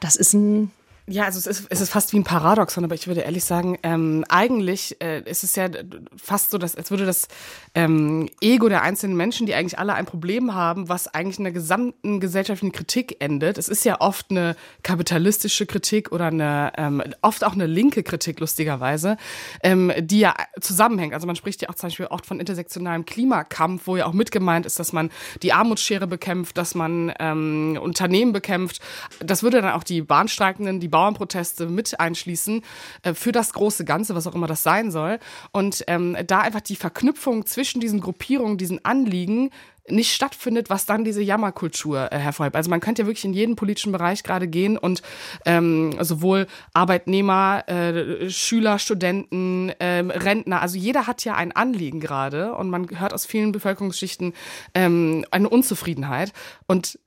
das 0.00 0.16
ist 0.16 0.34
ein 0.34 0.70
Ja, 1.06 1.24
also 1.24 1.38
es 1.38 1.46
ist, 1.46 1.66
es 1.68 1.82
ist 1.82 1.90
fast 1.90 2.14
wie 2.14 2.18
ein 2.18 2.24
Paradoxon, 2.24 2.82
aber 2.82 2.94
ich 2.94 3.06
würde 3.06 3.20
ehrlich 3.20 3.44
sagen, 3.44 3.76
ähm, 3.82 4.24
eigentlich 4.30 4.96
äh, 5.02 5.20
ist 5.28 5.44
es 5.44 5.54
ja 5.54 5.68
fast 6.16 6.50
so, 6.50 6.56
dass, 6.56 6.76
als 6.76 6.90
würde 6.90 7.04
das 7.04 7.28
ähm, 7.74 8.30
Ego 8.40 8.70
der 8.70 8.80
einzelnen 8.80 9.14
Menschen, 9.14 9.46
die 9.46 9.54
eigentlich 9.54 9.78
alle 9.78 9.92
ein 9.92 10.06
Problem 10.06 10.54
haben, 10.54 10.88
was 10.88 11.06
eigentlich 11.08 11.36
in 11.36 11.44
der 11.44 11.52
gesamten 11.52 12.20
gesellschaftlichen 12.20 12.72
Kritik 12.72 13.16
endet. 13.20 13.58
Es 13.58 13.68
ist 13.68 13.84
ja 13.84 14.00
oft 14.00 14.30
eine 14.30 14.56
kapitalistische 14.82 15.66
Kritik 15.66 16.10
oder 16.10 16.28
eine 16.28 16.72
ähm, 16.78 17.02
oft 17.20 17.44
auch 17.44 17.52
eine 17.52 17.66
linke 17.66 18.02
Kritik, 18.02 18.40
lustigerweise, 18.40 19.18
ähm, 19.62 19.92
die 19.98 20.20
ja 20.20 20.34
zusammenhängt. 20.62 21.12
Also 21.12 21.26
man 21.26 21.36
spricht 21.36 21.60
ja 21.60 21.68
auch 21.68 21.74
zum 21.74 21.88
Beispiel 21.88 22.06
oft 22.06 22.24
von 22.24 22.40
intersektionalem 22.40 23.04
Klimakampf, 23.04 23.86
wo 23.88 23.98
ja 23.98 24.06
auch 24.06 24.14
mit 24.14 24.30
gemeint 24.30 24.64
ist, 24.64 24.78
dass 24.78 24.94
man 24.94 25.10
die 25.42 25.52
Armutsschere 25.52 26.06
bekämpft, 26.06 26.56
dass 26.56 26.74
man 26.74 27.12
ähm, 27.18 27.78
Unternehmen 27.78 28.32
bekämpft. 28.32 28.80
Das 29.20 29.42
würde 29.42 29.60
dann 29.60 29.72
auch 29.72 29.84
die 29.84 30.00
Bahnstreikenden, 30.00 30.80
die 30.80 30.93
Bauernproteste 30.94 31.66
mit 31.66 31.98
einschließen 31.98 32.62
äh, 33.02 33.14
für 33.14 33.32
das 33.32 33.52
große 33.52 33.84
Ganze, 33.84 34.14
was 34.14 34.28
auch 34.28 34.34
immer 34.36 34.46
das 34.46 34.62
sein 34.62 34.92
soll. 34.92 35.18
Und 35.50 35.82
ähm, 35.88 36.16
da 36.24 36.38
einfach 36.38 36.60
die 36.60 36.76
Verknüpfung 36.76 37.46
zwischen 37.46 37.80
diesen 37.80 37.98
Gruppierungen, 38.00 38.58
diesen 38.58 38.84
Anliegen 38.84 39.50
nicht 39.88 40.14
stattfindet, 40.14 40.70
was 40.70 40.86
dann 40.86 41.04
diese 41.04 41.20
Jammerkultur 41.20 42.12
äh, 42.12 42.18
hervorhebt. 42.18 42.54
Also 42.54 42.70
man 42.70 42.78
könnte 42.78 43.02
ja 43.02 43.06
wirklich 43.06 43.24
in 43.24 43.34
jeden 43.34 43.56
politischen 43.56 43.90
Bereich 43.90 44.22
gerade 44.22 44.46
gehen 44.46 44.78
und 44.78 45.02
ähm, 45.44 45.96
sowohl 46.00 46.46
Arbeitnehmer, 46.72 47.64
äh, 47.66 48.30
Schüler, 48.30 48.78
Studenten, 48.78 49.72
ähm, 49.80 50.10
Rentner, 50.10 50.62
also 50.62 50.78
jeder 50.78 51.08
hat 51.08 51.24
ja 51.24 51.34
ein 51.34 51.50
Anliegen 51.50 51.98
gerade 51.98 52.54
und 52.54 52.70
man 52.70 52.88
hört 52.98 53.12
aus 53.12 53.26
vielen 53.26 53.50
Bevölkerungsschichten 53.50 54.32
ähm, 54.74 55.26
eine 55.32 55.48
Unzufriedenheit 55.48 56.32
und 56.68 57.00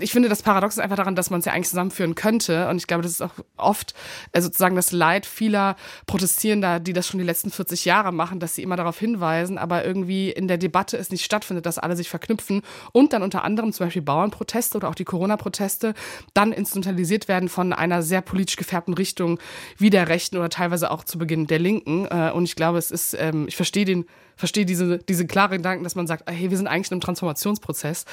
ich 0.00 0.12
finde, 0.12 0.28
das 0.28 0.42
Paradox 0.42 0.76
ist 0.76 0.80
einfach 0.80 0.96
daran, 0.96 1.14
dass 1.14 1.30
man 1.30 1.40
es 1.40 1.46
ja 1.46 1.52
eigentlich 1.52 1.68
zusammenführen 1.68 2.14
könnte. 2.14 2.68
Und 2.68 2.76
ich 2.76 2.86
glaube, 2.86 3.02
das 3.02 3.12
ist 3.12 3.22
auch 3.22 3.34
oft 3.56 3.94
äh, 4.32 4.40
sozusagen 4.40 4.76
das 4.76 4.92
Leid 4.92 5.26
vieler 5.26 5.76
Protestierender, 6.06 6.80
die 6.80 6.92
das 6.92 7.06
schon 7.06 7.18
die 7.18 7.24
letzten 7.24 7.50
40 7.50 7.84
Jahre 7.84 8.12
machen, 8.12 8.40
dass 8.40 8.54
sie 8.54 8.62
immer 8.62 8.76
darauf 8.76 8.98
hinweisen, 8.98 9.58
aber 9.58 9.84
irgendwie 9.84 10.30
in 10.30 10.48
der 10.48 10.58
Debatte 10.58 10.96
es 10.96 11.10
nicht 11.10 11.24
stattfindet, 11.24 11.66
dass 11.66 11.78
alle 11.78 11.96
sich 11.96 12.08
verknüpfen 12.08 12.62
und 12.92 13.12
dann 13.12 13.22
unter 13.22 13.44
anderem 13.44 13.72
zum 13.72 13.86
Beispiel 13.86 14.02
Bauernproteste 14.02 14.76
oder 14.76 14.88
auch 14.88 14.94
die 14.94 15.04
Corona-Proteste 15.04 15.94
dann 16.34 16.52
instrumentalisiert 16.52 17.28
werden 17.28 17.48
von 17.48 17.72
einer 17.72 18.02
sehr 18.02 18.20
politisch 18.20 18.56
gefärbten 18.56 18.94
Richtung 18.94 19.38
wie 19.76 19.90
der 19.90 20.08
Rechten 20.08 20.36
oder 20.36 20.48
teilweise 20.48 20.90
auch 20.90 21.04
zu 21.04 21.18
Beginn 21.18 21.46
der 21.46 21.58
Linken. 21.58 22.06
Äh, 22.06 22.30
Und 22.32 22.44
ich 22.44 22.56
glaube, 22.56 22.78
es 22.78 22.90
ist, 22.90 23.16
ähm, 23.18 23.46
ich 23.48 23.56
verstehe 23.56 23.84
den, 23.84 24.06
verstehe 24.36 24.64
diese, 24.64 24.98
diese 24.98 25.26
klaren 25.26 25.58
Gedanken, 25.58 25.84
dass 25.84 25.94
man 25.94 26.06
sagt, 26.06 26.28
hey, 26.30 26.50
wir 26.50 26.56
sind 26.56 26.66
eigentlich 26.66 26.90
in 26.90 26.94
einem 26.94 27.00
Transformationsprozess. 27.02 28.04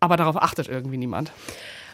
Aber 0.00 0.16
darauf 0.16 0.36
achtet 0.36 0.68
irgendwie 0.68 0.96
niemand. 0.96 1.32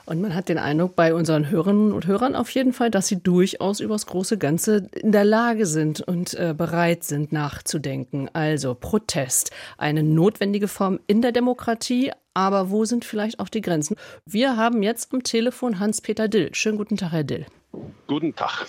Und 0.07 0.21
man 0.21 0.37
hat 0.37 0.49
den 0.49 0.59
Eindruck 0.59 0.95
bei 0.95 1.13
unseren 1.13 1.51
Hörerinnen 1.51 1.93
und 1.93 2.07
Hörern 2.07 2.37
auf 2.37 2.49
jeden 2.51 2.73
Fall, 2.73 2.93
dass 2.93 3.09
sie 3.09 3.21
durchaus 3.21 3.81
über 3.81 3.95
das 3.95 4.07
große 4.07 4.39
Ganze 4.39 4.89
in 4.95 5.11
der 5.11 5.25
Lage 5.25 5.67
sind 5.67 6.01
und 6.01 6.35
äh, 6.35 6.55
bereit 6.57 7.03
sind 7.03 7.33
nachzudenken. 7.33 8.31
Also 8.33 8.77
Protest, 8.77 9.51
eine 9.79 10.05
notwendige 10.05 10.69
Form 10.69 11.01
in 11.09 11.23
der 11.23 11.33
Demokratie, 11.33 12.13
aber 12.35 12.71
wo 12.71 12.85
sind 12.85 13.05
vielleicht 13.05 13.41
auch 13.41 13.49
die 13.49 13.61
Grenzen? 13.63 13.97
Wir 14.25 14.57
haben 14.57 14.85
jetzt 14.85 15.13
am 15.13 15.25
Telefon 15.25 15.81
Hans-Peter 15.81 16.29
Dill. 16.29 16.55
Schönen 16.55 16.79
guten 16.79 16.97
Tag, 16.97 17.11
Herr 17.11 17.25
Dill. 17.25 17.47
Guten 18.07 18.35
Tag. 18.37 18.65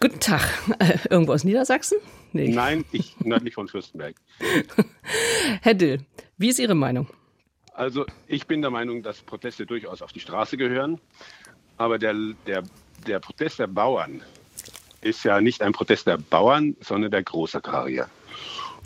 Guten 0.00 0.20
Tag. 0.20 0.42
Äh, 0.78 0.98
irgendwo 1.10 1.32
aus 1.32 1.42
Niedersachsen? 1.42 1.98
Nee. 2.32 2.50
Nein, 2.50 2.84
ich 2.92 3.16
nördlich 3.20 3.54
von 3.54 3.66
Fürstenberg. 3.66 4.14
Herr 5.62 5.74
Dill, 5.74 5.98
wie 6.38 6.48
ist 6.48 6.60
Ihre 6.60 6.76
Meinung? 6.76 7.08
Also 7.76 8.06
ich 8.26 8.46
bin 8.46 8.62
der 8.62 8.70
Meinung, 8.70 9.02
dass 9.02 9.20
Proteste 9.20 9.66
durchaus 9.66 10.00
auf 10.00 10.10
die 10.10 10.20
Straße 10.20 10.56
gehören. 10.56 10.98
Aber 11.76 11.98
der, 11.98 12.14
der, 12.46 12.62
der 13.06 13.20
Protest 13.20 13.58
der 13.58 13.66
Bauern 13.66 14.22
ist 15.02 15.24
ja 15.24 15.42
nicht 15.42 15.60
ein 15.60 15.72
Protest 15.72 16.06
der 16.06 16.16
Bauern, 16.16 16.74
sondern 16.80 17.10
der 17.10 17.22
Großagrarier. 17.22 18.08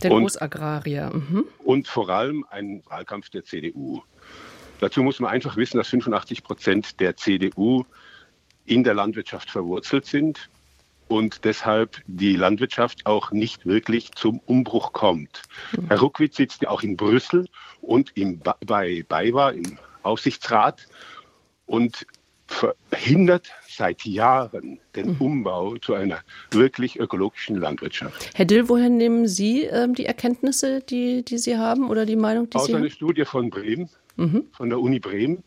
Der 0.03 0.11
Und- 0.11 0.23
Großagrarier. 0.23 1.11
Mhm. 1.15 1.45
Und 1.61 1.87
vor 1.87 2.09
allem 2.11 2.45
ein 2.51 2.83
Wahlkampf 2.89 3.31
der 3.31 3.45
CDU. 3.45 4.03
Dazu 4.81 5.05
muss 5.05 5.21
man 5.21 5.31
einfach 5.31 5.57
wissen, 5.57 5.77
dass 5.77 5.89
85 5.89 6.43
Prozent 6.43 6.99
der 6.99 7.17
CDU 7.17 7.85
in 8.67 8.83
der 8.83 8.95
Landwirtschaft 8.95 9.51
verwurzelt 9.51 10.05
sind 10.07 10.49
und 11.11 11.45
deshalb 11.45 12.01
die 12.07 12.37
Landwirtschaft 12.37 13.05
auch 13.05 13.33
nicht 13.33 13.67
wirklich 13.67 14.13
zum 14.13 14.39
Umbruch 14.47 14.93
kommt. 14.93 15.43
Herr 15.89 15.99
Ruckwitz 15.99 16.37
sitzt 16.37 16.63
ja 16.63 16.71
auch 16.71 16.83
in 16.83 16.97
Brüssel 16.97 17.49
und 17.81 18.13
im 18.15 18.39
ba 18.39 18.57
bei 18.65 19.05
BayWa 19.09 19.51
im 19.51 19.77
Aufsichtsrat 20.05 20.87
und 21.67 22.07
verhindert 22.47 23.51
seit 23.69 24.05
Jahren 24.05 24.79
den 24.95 25.17
Umbau 25.19 25.77
zu 25.79 25.95
einer 25.95 26.21
wirklich 26.53 26.99
ökologischen 27.01 27.57
Landwirtschaft. 27.57 28.31
Herr 28.35 28.45
Dill, 28.45 28.69
woher 28.69 28.89
nehmen 28.89 29.27
Sie 29.27 29.65
ähm, 29.65 29.95
die 29.95 30.07
Erkenntnisse, 30.07 30.81
die, 30.81 31.25
die 31.25 31.39
Sie 31.39 31.57
haben 31.57 31.91
oder 31.91 32.07
die 32.07 32.17
Meinung, 32.17 32.49
die 32.51 32.57
Aus 32.57 32.67
Sie 32.67 32.75
einer 32.75 32.85
haben? 32.85 32.91
Studie 32.91 33.25
von 33.25 33.51
Bremen, 33.51 33.89
von 34.53 34.69
der 34.69 34.79
Uni 34.79 35.01
Bremen, 35.01 35.43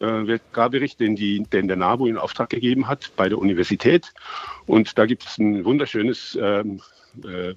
äh, 0.00 0.06
WK-Bericht, 0.06 1.00
den, 1.00 1.16
die, 1.16 1.42
den 1.42 1.68
der 1.68 1.76
NABU 1.76 2.06
in 2.06 2.16
Auftrag 2.18 2.50
gegeben 2.50 2.86
hat 2.88 3.12
bei 3.16 3.28
der 3.28 3.38
Universität. 3.38 4.12
Und 4.66 4.98
da 4.98 5.06
gibt 5.06 5.24
es 5.26 5.38
ein 5.38 5.64
wunderschönes 5.64 6.38
ähm, 6.40 6.80
äh, 7.24 7.54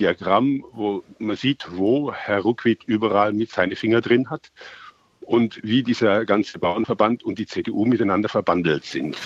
Diagramm, 0.00 0.64
wo 0.72 1.02
man 1.18 1.36
sieht, 1.36 1.66
wo 1.70 2.12
Herr 2.12 2.40
Ruckwied 2.40 2.84
überall 2.84 3.32
mit 3.32 3.50
seine 3.50 3.76
Finger 3.76 4.00
drin 4.00 4.30
hat 4.30 4.50
und 5.20 5.60
wie 5.62 5.82
dieser 5.82 6.24
ganze 6.24 6.58
Bauernverband 6.58 7.22
und 7.24 7.38
die 7.38 7.46
CDU 7.46 7.84
miteinander 7.84 8.28
verbandelt 8.28 8.84
sind. 8.84 9.16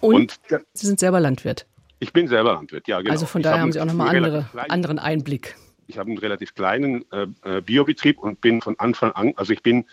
Und, 0.00 0.14
Und 0.14 0.40
da- 0.48 0.60
Sie 0.74 0.86
sind 0.86 1.00
selber 1.00 1.18
Landwirt. 1.20 1.66
ich 1.98 2.12
bin 2.12 2.28
selber 2.28 2.52
Landwirt, 2.52 2.86
ja 2.88 3.00
genau. 3.00 3.10
Also 3.12 3.24
von 3.26 3.42
daher 3.42 3.54
habe 3.54 3.62
haben 3.62 3.72
Sie 3.72 3.80
auch 3.80 3.86
nochmal 3.86 4.08
einen 4.14 4.24
andere, 4.24 4.46
anderen 4.68 4.98
Einblick. 4.98 5.56
ich 5.86 5.96
habe 5.98 6.10
einen 6.10 6.18
relativ 6.18 6.54
kleinen 6.54 7.04
äh, 7.10 7.26
äh, 7.42 7.60
Biobetrieb 7.62 8.18
und 8.18 8.40
bin 8.42 8.60
von 8.60 8.78
Anfang 8.78 9.12
an, 9.12 9.32
also 9.36 9.52
ich 9.54 9.62
bin 9.62 9.86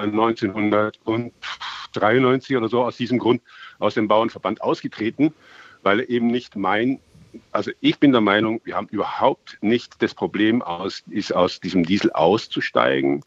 1993 0.00 2.56
oder 2.56 2.68
so 2.68 2.84
aus 2.84 2.96
diesem 2.96 3.18
Grund 3.18 3.42
aus 3.78 3.94
dem 3.94 4.08
Bauernverband 4.08 4.62
ausgetreten, 4.62 5.32
weil 5.82 6.04
eben 6.10 6.28
nicht 6.28 6.56
mein, 6.56 7.00
also 7.52 7.70
ich 7.80 7.98
bin 7.98 8.12
der 8.12 8.20
Meinung, 8.20 8.60
wir 8.64 8.76
haben 8.76 8.88
überhaupt 8.88 9.58
nicht 9.60 10.02
das 10.02 10.14
Problem 10.14 10.62
aus, 10.62 11.02
ist 11.10 11.34
aus 11.34 11.60
diesem 11.60 11.84
Diesel 11.84 12.12
auszusteigen. 12.12 13.24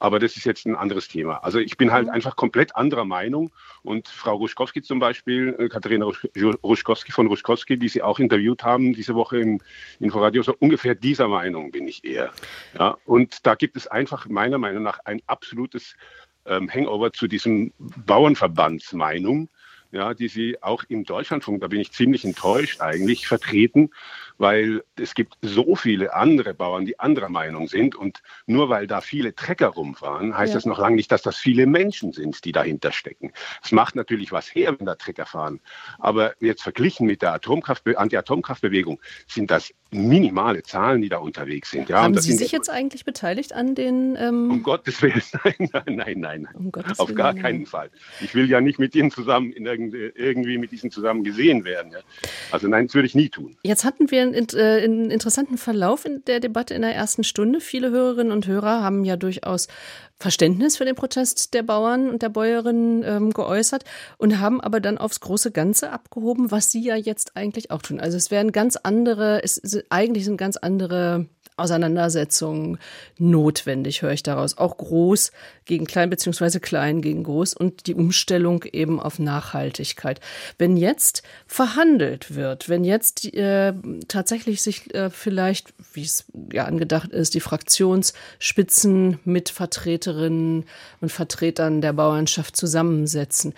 Aber 0.00 0.18
das 0.18 0.36
ist 0.36 0.44
jetzt 0.44 0.66
ein 0.66 0.74
anderes 0.74 1.08
Thema. 1.08 1.44
Also 1.44 1.58
ich 1.58 1.76
bin 1.76 1.92
halt 1.92 2.08
einfach 2.08 2.34
komplett 2.34 2.74
anderer 2.74 3.04
Meinung. 3.04 3.52
Und 3.82 4.08
Frau 4.08 4.36
Ruschkowski 4.36 4.82
zum 4.82 4.98
Beispiel, 4.98 5.54
äh, 5.58 5.68
Katharina 5.68 6.06
Rusch- 6.06 6.26
Ruschkowski 6.64 7.12
von 7.12 7.26
Ruschkowski, 7.26 7.78
die 7.78 7.88
Sie 7.88 8.02
auch 8.02 8.18
interviewt 8.18 8.64
haben 8.64 8.94
diese 8.94 9.14
Woche 9.14 9.38
im 9.38 9.60
Inforadio, 10.00 10.42
so 10.42 10.56
ungefähr 10.58 10.94
dieser 10.94 11.28
Meinung 11.28 11.70
bin 11.70 11.86
ich 11.86 12.04
eher. 12.04 12.32
Ja, 12.78 12.96
und 13.04 13.46
da 13.46 13.54
gibt 13.54 13.76
es 13.76 13.86
einfach 13.86 14.26
meiner 14.26 14.58
Meinung 14.58 14.82
nach 14.82 15.00
ein 15.04 15.20
absolutes 15.26 15.94
ähm, 16.46 16.70
Hangover 16.70 17.12
zu 17.12 17.26
diesem 17.28 17.72
Bauernverbandsmeinung, 17.78 19.50
ja, 19.92 20.14
die 20.14 20.28
Sie 20.28 20.62
auch 20.62 20.84
im 20.88 21.04
Deutschlandfunk, 21.04 21.60
da 21.60 21.68
bin 21.68 21.80
ich 21.80 21.92
ziemlich 21.92 22.24
enttäuscht 22.24 22.80
eigentlich, 22.80 23.26
vertreten, 23.26 23.90
weil 24.40 24.82
es 24.96 25.14
gibt 25.14 25.36
so 25.42 25.76
viele 25.76 26.14
andere 26.14 26.54
Bauern, 26.54 26.86
die 26.86 26.98
anderer 26.98 27.28
Meinung 27.28 27.68
sind. 27.68 27.94
Und 27.94 28.22
nur 28.46 28.70
weil 28.70 28.86
da 28.86 29.02
viele 29.02 29.34
Trecker 29.34 29.66
rumfahren, 29.68 30.36
heißt 30.36 30.54
Ja. 30.54 30.56
das 30.56 30.64
noch 30.64 30.78
lange 30.78 30.96
nicht, 30.96 31.12
dass 31.12 31.20
das 31.20 31.36
viele 31.36 31.66
Menschen 31.66 32.12
sind, 32.14 32.42
die 32.46 32.52
dahinter 32.52 32.90
stecken. 32.90 33.32
Es 33.62 33.70
macht 33.70 33.96
natürlich 33.96 34.32
was 34.32 34.52
her, 34.54 34.74
wenn 34.78 34.86
da 34.86 34.94
Trecker 34.94 35.26
fahren. 35.26 35.60
Aber 35.98 36.32
jetzt 36.40 36.62
verglichen 36.62 37.06
mit 37.06 37.20
der 37.20 37.34
Atomkraft, 37.34 37.86
Anti-Atomkraftbewegung 37.86 38.98
sind 39.28 39.50
das 39.50 39.74
minimale 39.92 40.62
Zahlen, 40.62 41.02
die 41.02 41.08
da 41.08 41.18
unterwegs 41.18 41.70
sind. 41.70 41.88
Ja, 41.88 42.02
haben 42.02 42.16
Sie 42.16 42.32
sich 42.32 42.52
jetzt 42.52 42.70
eigentlich 42.70 43.04
beteiligt 43.04 43.52
an 43.52 43.74
den... 43.74 44.16
Ähm, 44.16 44.50
um 44.50 44.62
Gottes 44.62 45.02
Willen, 45.02 45.20
nein, 45.44 45.68
nein, 45.72 45.96
nein, 45.96 46.20
nein. 46.20 46.48
Um 46.54 46.72
Gottes 46.72 46.98
Auf 46.98 47.08
Willen, 47.08 47.16
gar 47.18 47.32
nein. 47.34 47.42
keinen 47.42 47.66
Fall. 47.66 47.90
Ich 48.20 48.34
will 48.34 48.48
ja 48.48 48.60
nicht 48.60 48.78
mit 48.78 48.94
Ihnen 48.94 49.10
zusammen 49.10 49.52
irgendwie 49.52 50.58
mit 50.58 50.72
Ihnen 50.72 50.90
zusammen 50.90 51.24
gesehen 51.24 51.64
werden. 51.64 51.92
Ja. 51.92 51.98
Also 52.52 52.68
nein, 52.68 52.86
das 52.86 52.94
würde 52.94 53.06
ich 53.06 53.14
nie 53.14 53.28
tun. 53.28 53.56
Jetzt 53.64 53.84
hatten 53.84 54.10
wir 54.10 54.29
einen, 54.34 54.48
äh, 54.54 55.12
interessanten 55.12 55.58
Verlauf 55.58 56.04
in 56.04 56.24
der 56.24 56.40
Debatte 56.40 56.74
in 56.74 56.82
der 56.82 56.94
ersten 56.94 57.24
Stunde. 57.24 57.60
Viele 57.60 57.90
Hörerinnen 57.90 58.32
und 58.32 58.46
Hörer 58.46 58.82
haben 58.82 59.04
ja 59.04 59.16
durchaus 59.16 59.68
Verständnis 60.16 60.76
für 60.76 60.84
den 60.84 60.94
Protest 60.94 61.54
der 61.54 61.62
Bauern 61.62 62.10
und 62.10 62.22
der 62.22 62.28
Bäuerinnen 62.28 63.02
ähm, 63.04 63.32
geäußert 63.32 63.84
und 64.18 64.38
haben 64.38 64.60
aber 64.60 64.80
dann 64.80 64.98
aufs 64.98 65.20
große 65.20 65.50
Ganze 65.50 65.90
abgehoben, 65.90 66.50
was 66.50 66.70
sie 66.70 66.82
ja 66.82 66.94
jetzt 66.94 67.36
eigentlich 67.36 67.70
auch 67.70 67.82
tun. 67.82 68.00
Also 68.00 68.16
es 68.16 68.30
werden 68.30 68.52
ganz 68.52 68.76
andere, 68.76 69.42
es, 69.42 69.62
eigentlich 69.88 70.26
sind 70.26 70.36
ganz 70.36 70.56
andere 70.58 71.26
Auseinandersetzungen 71.60 72.78
notwendig, 73.18 74.02
höre 74.02 74.12
ich 74.12 74.22
daraus. 74.22 74.58
Auch 74.58 74.76
groß 74.76 75.32
gegen 75.64 75.86
klein 75.86 76.10
beziehungsweise 76.10 76.60
klein 76.60 77.02
gegen 77.02 77.22
groß 77.22 77.54
und 77.54 77.86
die 77.86 77.94
Umstellung 77.94 78.64
eben 78.72 79.00
auf 79.00 79.18
Nachhaltigkeit. 79.18 80.20
Wenn 80.58 80.76
jetzt 80.76 81.22
verhandelt 81.46 82.34
wird, 82.34 82.68
wenn 82.68 82.84
jetzt 82.84 83.32
äh, 83.34 83.72
tatsächlich 84.08 84.62
sich 84.62 84.94
äh, 84.94 85.10
vielleicht, 85.10 85.72
wie 85.92 86.02
es 86.02 86.24
ja 86.52 86.64
angedacht 86.64 87.10
ist, 87.10 87.34
die 87.34 87.40
Fraktionsspitzen 87.40 89.20
mit 89.24 89.50
Vertreterinnen 89.50 90.64
und 91.00 91.12
Vertretern 91.12 91.80
der 91.80 91.92
Bauernschaft 91.92 92.56
zusammensetzen, 92.56 93.54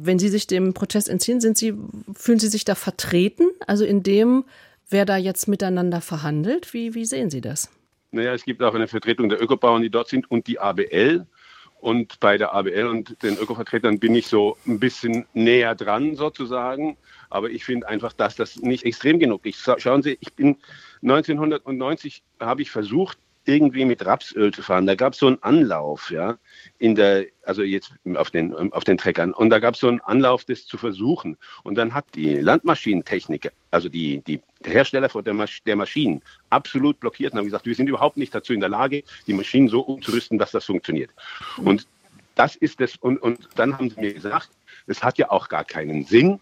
wenn 0.00 0.18
Sie 0.18 0.28
sich 0.28 0.46
dem 0.46 0.74
Protest 0.74 1.08
entziehen, 1.08 1.40
sind 1.40 1.58
Sie, 1.58 1.74
fühlen 2.14 2.38
Sie 2.38 2.48
sich 2.48 2.64
da 2.64 2.74
vertreten? 2.74 3.48
Also 3.66 3.84
in 3.84 4.02
dem, 4.02 4.44
wer 4.90 5.04
da 5.04 5.16
jetzt 5.16 5.48
miteinander 5.48 6.00
verhandelt. 6.00 6.72
Wie, 6.74 6.94
wie 6.94 7.04
sehen 7.04 7.30
Sie 7.30 7.40
das? 7.40 7.70
Naja, 8.10 8.32
es 8.32 8.44
gibt 8.44 8.62
auch 8.62 8.74
eine 8.74 8.88
Vertretung 8.88 9.28
der 9.28 9.42
Ökobauern, 9.42 9.82
die 9.82 9.90
dort 9.90 10.08
sind 10.08 10.30
und 10.30 10.46
die 10.46 10.58
ABL. 10.58 11.26
Und 11.80 12.18
bei 12.18 12.36
der 12.38 12.54
ABL 12.54 12.86
und 12.88 13.22
den 13.22 13.36
Ökovertretern 13.36 14.00
bin 14.00 14.14
ich 14.14 14.26
so 14.26 14.56
ein 14.66 14.80
bisschen 14.80 15.26
näher 15.32 15.74
dran 15.76 16.16
sozusagen. 16.16 16.96
Aber 17.30 17.50
ich 17.50 17.64
finde 17.64 17.86
einfach, 17.86 18.12
dass 18.12 18.34
das 18.34 18.56
nicht 18.56 18.84
extrem 18.84 19.20
genug 19.20 19.46
ist. 19.46 19.70
Schauen 19.78 20.02
Sie, 20.02 20.18
ich 20.20 20.32
bin 20.34 20.56
1990 21.02 22.22
habe 22.40 22.62
ich 22.62 22.70
versucht, 22.70 23.18
irgendwie 23.48 23.84
mit 23.84 24.04
Rapsöl 24.04 24.52
zu 24.52 24.62
fahren. 24.62 24.86
Da 24.86 24.94
gab 24.94 25.14
es 25.14 25.18
so 25.18 25.26
einen 25.26 25.42
Anlauf, 25.42 26.10
ja, 26.10 26.38
in 26.78 26.94
der, 26.94 27.26
also 27.44 27.62
jetzt 27.62 27.92
auf 28.14 28.30
den, 28.30 28.54
auf 28.72 28.84
den 28.84 28.98
Treckern. 28.98 29.32
Und 29.32 29.50
da 29.50 29.58
gab 29.58 29.74
es 29.74 29.80
so 29.80 29.88
einen 29.88 30.00
Anlauf, 30.00 30.44
das 30.44 30.66
zu 30.66 30.76
versuchen. 30.76 31.36
Und 31.64 31.76
dann 31.76 31.94
hat 31.94 32.04
die 32.14 32.34
Landmaschinentechnik, 32.34 33.50
also 33.70 33.88
die, 33.88 34.20
die 34.20 34.40
Hersteller 34.64 35.08
der, 35.08 35.34
Masch 35.34 35.62
der 35.64 35.76
Maschinen, 35.76 36.22
absolut 36.50 37.00
blockiert 37.00 37.32
und 37.32 37.38
haben 37.38 37.46
gesagt, 37.46 37.66
wir 37.66 37.74
sind 37.74 37.88
überhaupt 37.88 38.18
nicht 38.18 38.34
dazu 38.34 38.52
in 38.52 38.60
der 38.60 38.68
Lage, 38.68 39.02
die 39.26 39.32
Maschinen 39.32 39.68
so 39.68 39.80
umzurüsten, 39.80 40.38
dass 40.38 40.50
das 40.50 40.66
funktioniert. 40.66 41.10
Und 41.56 41.86
das 42.34 42.54
ist 42.54 42.80
das, 42.80 42.96
und, 42.96 43.18
und 43.18 43.48
dann 43.56 43.76
haben 43.76 43.90
sie 43.90 44.00
mir 44.00 44.12
gesagt, 44.12 44.50
es 44.86 45.02
hat 45.02 45.18
ja 45.18 45.30
auch 45.30 45.48
gar 45.48 45.64
keinen 45.64 46.04
Sinn, 46.04 46.38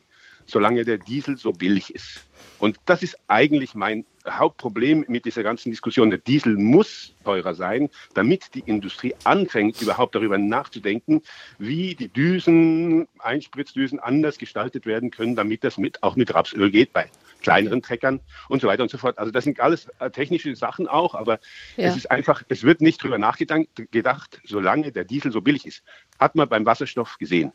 solange 0.47 0.85
der 0.85 0.99
Diesel 0.99 1.37
so 1.37 1.53
billig 1.53 1.95
ist. 1.95 2.27
Und 2.59 2.79
das 2.87 3.03
ist 3.03 3.19
eigentlich 3.29 3.75
mein 3.75 4.05
Hauptproblem 4.29 5.05
mit 5.09 5.25
dieser 5.25 5.43
ganzen 5.43 5.71
Diskussion. 5.71 6.11
Der 6.11 6.19
Diesel 6.19 6.57
muss 6.57 7.15
teurer 7.25 7.55
sein, 7.55 7.91
damit 8.15 8.55
die 8.55 8.61
Industrie 8.61 9.15
anfängt, 9.25 9.81
überhaupt 9.83 10.15
darüber 10.15 10.39
nachzudenken, 10.39 11.23
wie 11.59 11.95
die 11.95 12.09
Düsen, 12.09 13.09
Einspritzdüsen 13.19 14.01
anders 14.01 14.39
gestaltet 14.39 14.87
werden 14.87 15.11
können, 15.11 15.37
damit 15.37 15.65
das 15.65 15.79
mit, 15.79 16.03
auch 16.03 16.17
mit 16.17 16.35
Rapsöl 16.35 16.71
geht 16.71 16.93
bei 16.93 17.11
kleineren 17.43 17.83
Treckern 17.83 18.21
und 18.49 18.61
so 18.61 18.67
weiter 18.67 18.83
und 18.83 18.91
so 18.91 18.99
fort. 18.99 19.19
Also 19.19 19.31
das 19.31 19.45
sind 19.45 19.61
alles 19.61 19.87
äh, 20.01 20.11
technische 20.11 20.57
Sachen 20.57 20.89
auch, 20.89 21.15
aber 21.15 21.39
ja. 21.77 21.89
es 21.89 21.97
ist 21.97 22.11
einfach, 22.11 22.43
es 22.49 22.63
wird 22.65 22.81
nicht 22.81 23.01
darüber 23.03 23.19
nachgedacht, 23.19 24.41
solange 24.45 24.91
der 24.91 25.05
Diesel 25.05 25.31
so 25.31 25.41
billig 25.41 25.67
ist. 25.67 25.83
Hat 26.19 26.35
man 26.35 26.49
beim 26.49 26.67
Wasserstoff 26.67 27.19
gesehen. 27.19 27.53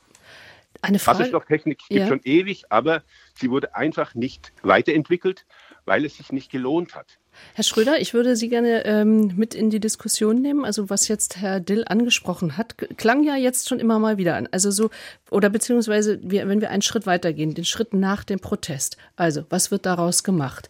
Eine 0.81 0.99
Frage, 0.99 1.19
Wasserstofftechnik 1.19 1.79
gibt 1.87 1.99
ja. 1.99 2.07
schon 2.07 2.21
ewig, 2.23 2.65
aber 2.69 3.03
sie 3.35 3.51
wurde 3.51 3.75
einfach 3.75 4.15
nicht 4.15 4.51
weiterentwickelt, 4.63 5.45
weil 5.85 6.05
es 6.05 6.17
sich 6.17 6.31
nicht 6.31 6.51
gelohnt 6.51 6.95
hat. 6.95 7.19
Herr 7.53 7.63
Schröder, 7.63 7.99
ich 7.99 8.13
würde 8.13 8.35
Sie 8.35 8.49
gerne 8.49 8.85
ähm, 8.85 9.33
mit 9.35 9.55
in 9.55 9.69
die 9.69 9.79
Diskussion 9.79 10.41
nehmen. 10.41 10.65
Also 10.65 10.89
was 10.89 11.07
jetzt 11.07 11.37
Herr 11.37 11.59
Dill 11.59 11.85
angesprochen 11.87 12.57
hat, 12.57 12.77
klang 12.97 13.23
ja 13.23 13.35
jetzt 13.35 13.69
schon 13.69 13.79
immer 13.79 13.99
mal 13.99 14.17
wieder 14.17 14.35
an. 14.35 14.47
Also 14.51 14.69
so, 14.71 14.89
oder 15.29 15.49
beziehungsweise 15.49 16.19
wir, 16.23 16.47
wenn 16.47 16.61
wir 16.61 16.69
einen 16.69 16.81
Schritt 16.81 17.05
weitergehen, 17.05 17.53
den 17.53 17.65
Schritt 17.65 17.93
nach 17.93 18.23
dem 18.23 18.39
Protest. 18.39 18.97
Also 19.15 19.45
was 19.49 19.71
wird 19.71 19.85
daraus 19.85 20.23
gemacht? 20.23 20.69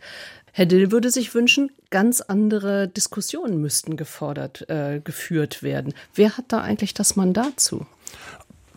Herr 0.53 0.66
Dill 0.66 0.91
würde 0.91 1.09
sich 1.12 1.34
wünschen, 1.34 1.72
ganz 1.89 2.20
andere 2.20 2.88
Diskussionen 2.88 3.62
müssten 3.62 3.95
gefordert, 3.95 4.70
äh, 4.70 4.99
geführt 5.01 5.64
werden. 5.64 5.93
Wer 6.14 6.38
hat 6.38 6.45
da 6.49 6.62
eigentlich 6.62 6.93
das 6.93 7.16
Mandat 7.16 7.59
zu? 7.59 7.86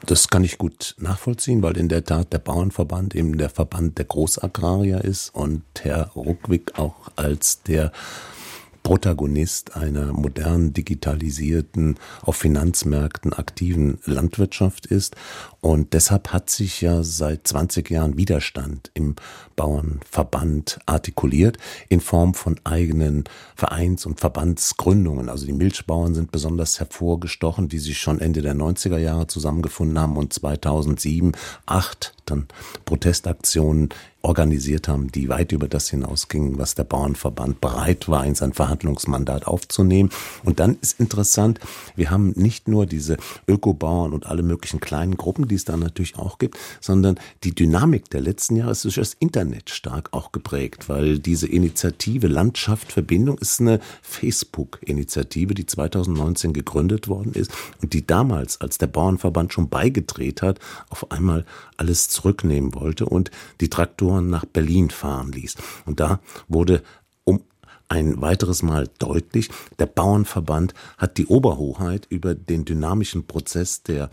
Das 0.07 0.29
kann 0.29 0.45
ich 0.45 0.59
gut 0.59 0.95
nachvollziehen, 0.99 1.63
weil 1.63 1.79
in 1.79 1.89
der 1.89 2.05
Tat 2.05 2.33
der 2.33 2.39
Bauernverband 2.39 3.15
eben 3.15 3.39
der 3.39 3.49
Verband 3.49 3.97
der 3.97 4.05
Großagrarier 4.05 5.03
ist 5.03 5.35
und 5.35 5.63
Herr 5.81 6.11
Ruckwick 6.15 6.79
auch 6.79 7.11
als 7.17 7.63
der 7.63 7.91
Protagonist 8.83 9.77
einer 9.77 10.13
modernen, 10.13 10.75
digitalisierten, 10.75 11.97
auf 12.21 12.37
Finanzmärkten 12.37 13.33
aktiven 13.33 13.99
Landwirtschaft 14.05 14.85
ist. 14.85 15.17
Und 15.65 15.95
deshalb 15.95 16.35
hat 16.35 16.51
sich 16.51 16.83
ja 16.83 17.03
seit 17.03 17.49
20 17.49 17.89
Jahren 17.89 18.19
Widerstand 18.19 18.91
im 18.93 19.17
Bauernverband 19.57 20.79
artikuliert 20.85 21.57
in 21.89 22.03
Form 22.03 22.35
von 22.35 22.61
eigenen 22.65 23.25
Vereins- 23.57 24.05
und 24.05 24.21
Verbandsgründungen. 24.21 25.31
Also 25.31 25.47
die 25.47 25.55
Milchbauern 25.55 26.15
sind 26.15 26.33
besonders 26.33 26.81
hervorgestochen, 26.81 27.69
die 27.71 27.79
sich 27.79 27.99
schon 27.99 28.21
Ende 28.21 28.43
der 28.43 28.55
90er 28.55 28.99
Jahre 28.99 29.27
zusammengefunden 29.27 29.99
haben 29.99 30.19
und 30.19 30.35
2007, 30.35 31.33
8 31.65 32.13
dann 32.27 32.47
Protestaktionen 32.85 33.89
organisiert 34.23 34.89
haben, 34.89 35.13
die 35.13 35.29
weit 35.29 35.53
über 35.53 35.69
das 35.69 35.91
hinausgingen, 35.91 36.59
was 36.59 36.75
der 36.75 36.85
Bauernverband 36.85 37.61
bereit 37.61 38.09
war, 38.09 38.25
in 38.25 38.35
sein 38.35 38.55
Verhandlungsmandat 38.55 39.47
aufzunehmen. 39.47 40.09
Und 40.45 40.61
dann 40.61 40.79
ist 40.81 40.99
interessant, 40.99 41.61
wir 41.95 42.11
haben 42.11 42.33
nicht 42.35 42.67
nur 42.67 42.87
diese 42.87 43.19
Ökobauern 43.47 44.15
und 44.15 44.27
alle 44.27 44.43
möglichen 44.43 44.81
kleinen 44.81 45.19
Gruppen, 45.19 45.47
die 45.47 45.54
es 45.55 45.65
da 45.65 45.77
natürlich 45.77 46.17
auch 46.17 46.39
gibt, 46.39 46.59
sondern 46.81 47.19
die 47.45 47.55
Dynamik 47.55 48.11
der 48.11 48.21
letzten 48.21 48.57
Jahre 48.57 48.73
ist 48.73 48.85
durch 48.85 48.97
das 48.97 49.15
Internet 49.15 49.71
stark 49.71 50.13
auch 50.13 50.33
geprägt, 50.33 50.89
weil 50.89 51.19
diese 51.19 51.47
Initiative 51.47 52.27
Landschaft 52.27 52.93
Verbindung 52.93 53.39
ist 53.39 53.61
eine 53.61 53.81
Facebook-Initiative, 54.03 55.55
die 55.55 55.67
2019 55.67 56.53
gegründet 56.53 57.09
worden 57.09 57.33
ist 57.33 57.51
und 57.83 57.93
die 57.93 58.07
damals, 58.07 58.61
als 58.61 58.79
der 58.79 58.87
Bauernverband 58.87 59.53
schon 59.53 59.69
beigedreht 59.69 60.43
hat, 60.43 60.59
auf 60.91 61.11
einmal 61.11 61.45
alles 61.77 62.09
zurücknehmen 62.09 62.75
wollte 62.75 63.07
und 63.07 63.31
die 63.61 63.69
Traktoren 63.69 64.31
nach 64.31 64.45
Berlin 64.45 64.91
fahren 64.91 65.33
ließ. 65.33 65.57
Und 65.87 66.01
da 66.01 66.21
wurde 66.49 66.83
um 67.25 67.41
ein 67.89 68.21
weiteres 68.21 68.63
Mal 68.63 68.89
deutlich, 68.99 69.51
der 69.79 69.87
Bauernverband 69.87 70.75
hat 70.99 71.19
die 71.19 71.27
Oberhoheit 71.27 72.07
über 72.09 72.35
den 72.35 72.65
dynamischen 72.65 73.27
Prozess 73.27 73.83
der 73.83 74.11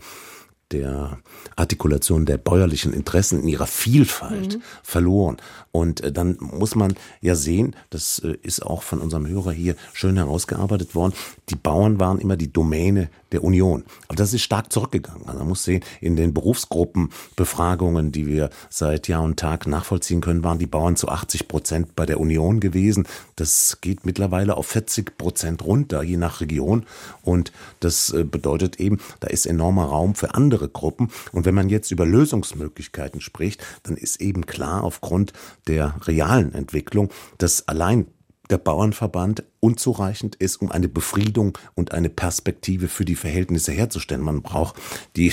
der 0.72 1.18
Artikulation 1.56 2.26
der 2.26 2.38
bäuerlichen 2.38 2.92
Interessen 2.92 3.42
in 3.42 3.48
ihrer 3.48 3.66
Vielfalt 3.66 4.56
mhm. 4.56 4.62
verloren. 4.82 5.36
Und 5.70 6.02
äh, 6.02 6.12
dann 6.12 6.36
muss 6.40 6.74
man 6.74 6.94
ja 7.20 7.34
sehen, 7.34 7.74
das 7.90 8.18
äh, 8.20 8.36
ist 8.42 8.64
auch 8.64 8.82
von 8.82 9.00
unserem 9.00 9.26
Hörer 9.26 9.52
hier 9.52 9.74
schön 9.92 10.16
herausgearbeitet 10.16 10.94
worden, 10.94 11.14
die 11.48 11.56
Bauern 11.56 11.98
waren 12.00 12.18
immer 12.18 12.36
die 12.36 12.52
Domäne 12.52 13.08
der 13.32 13.42
Union. 13.42 13.84
Aber 14.08 14.16
das 14.16 14.34
ist 14.34 14.42
stark 14.42 14.72
zurückgegangen. 14.72 15.26
Also 15.26 15.38
man 15.38 15.48
muss 15.48 15.64
sehen, 15.64 15.82
in 16.00 16.16
den 16.16 16.34
Berufsgruppenbefragungen, 16.34 18.12
die 18.12 18.26
wir 18.26 18.50
seit 18.68 19.08
Jahr 19.08 19.22
und 19.22 19.38
Tag 19.38 19.66
nachvollziehen 19.66 20.20
können, 20.20 20.44
waren 20.44 20.58
die 20.58 20.66
Bauern 20.66 20.96
zu 20.96 21.08
80 21.08 21.48
Prozent 21.48 21.96
bei 21.96 22.06
der 22.06 22.20
Union 22.20 22.60
gewesen. 22.60 23.06
Das 23.36 23.78
geht 23.80 24.04
mittlerweile 24.04 24.56
auf 24.56 24.66
40 24.66 25.16
Prozent 25.16 25.64
runter, 25.64 26.02
je 26.02 26.16
nach 26.16 26.40
Region. 26.40 26.84
Und 27.22 27.52
das 27.80 28.12
äh, 28.12 28.24
bedeutet 28.24 28.78
eben, 28.78 28.98
da 29.20 29.28
ist 29.28 29.46
enormer 29.46 29.86
Raum 29.86 30.14
für 30.14 30.34
andere 30.34 30.61
Gruppen. 30.68 31.10
Und 31.32 31.44
wenn 31.44 31.54
man 31.54 31.68
jetzt 31.68 31.90
über 31.90 32.06
Lösungsmöglichkeiten 32.06 33.20
spricht, 33.20 33.64
dann 33.82 33.96
ist 33.96 34.20
eben 34.20 34.46
klar 34.46 34.84
aufgrund 34.84 35.32
der 35.66 35.94
realen 36.06 36.54
Entwicklung, 36.54 37.10
dass 37.38 37.68
allein 37.68 38.06
der 38.50 38.58
Bauernverband 38.58 39.44
unzureichend 39.60 40.34
ist, 40.36 40.56
um 40.56 40.70
eine 40.70 40.88
Befriedung 40.88 41.56
und 41.74 41.92
eine 41.92 42.10
Perspektive 42.10 42.88
für 42.88 43.04
die 43.04 43.16
Verhältnisse 43.16 43.72
herzustellen. 43.72 44.22
Man 44.22 44.42
braucht 44.42 44.76
die 45.16 45.32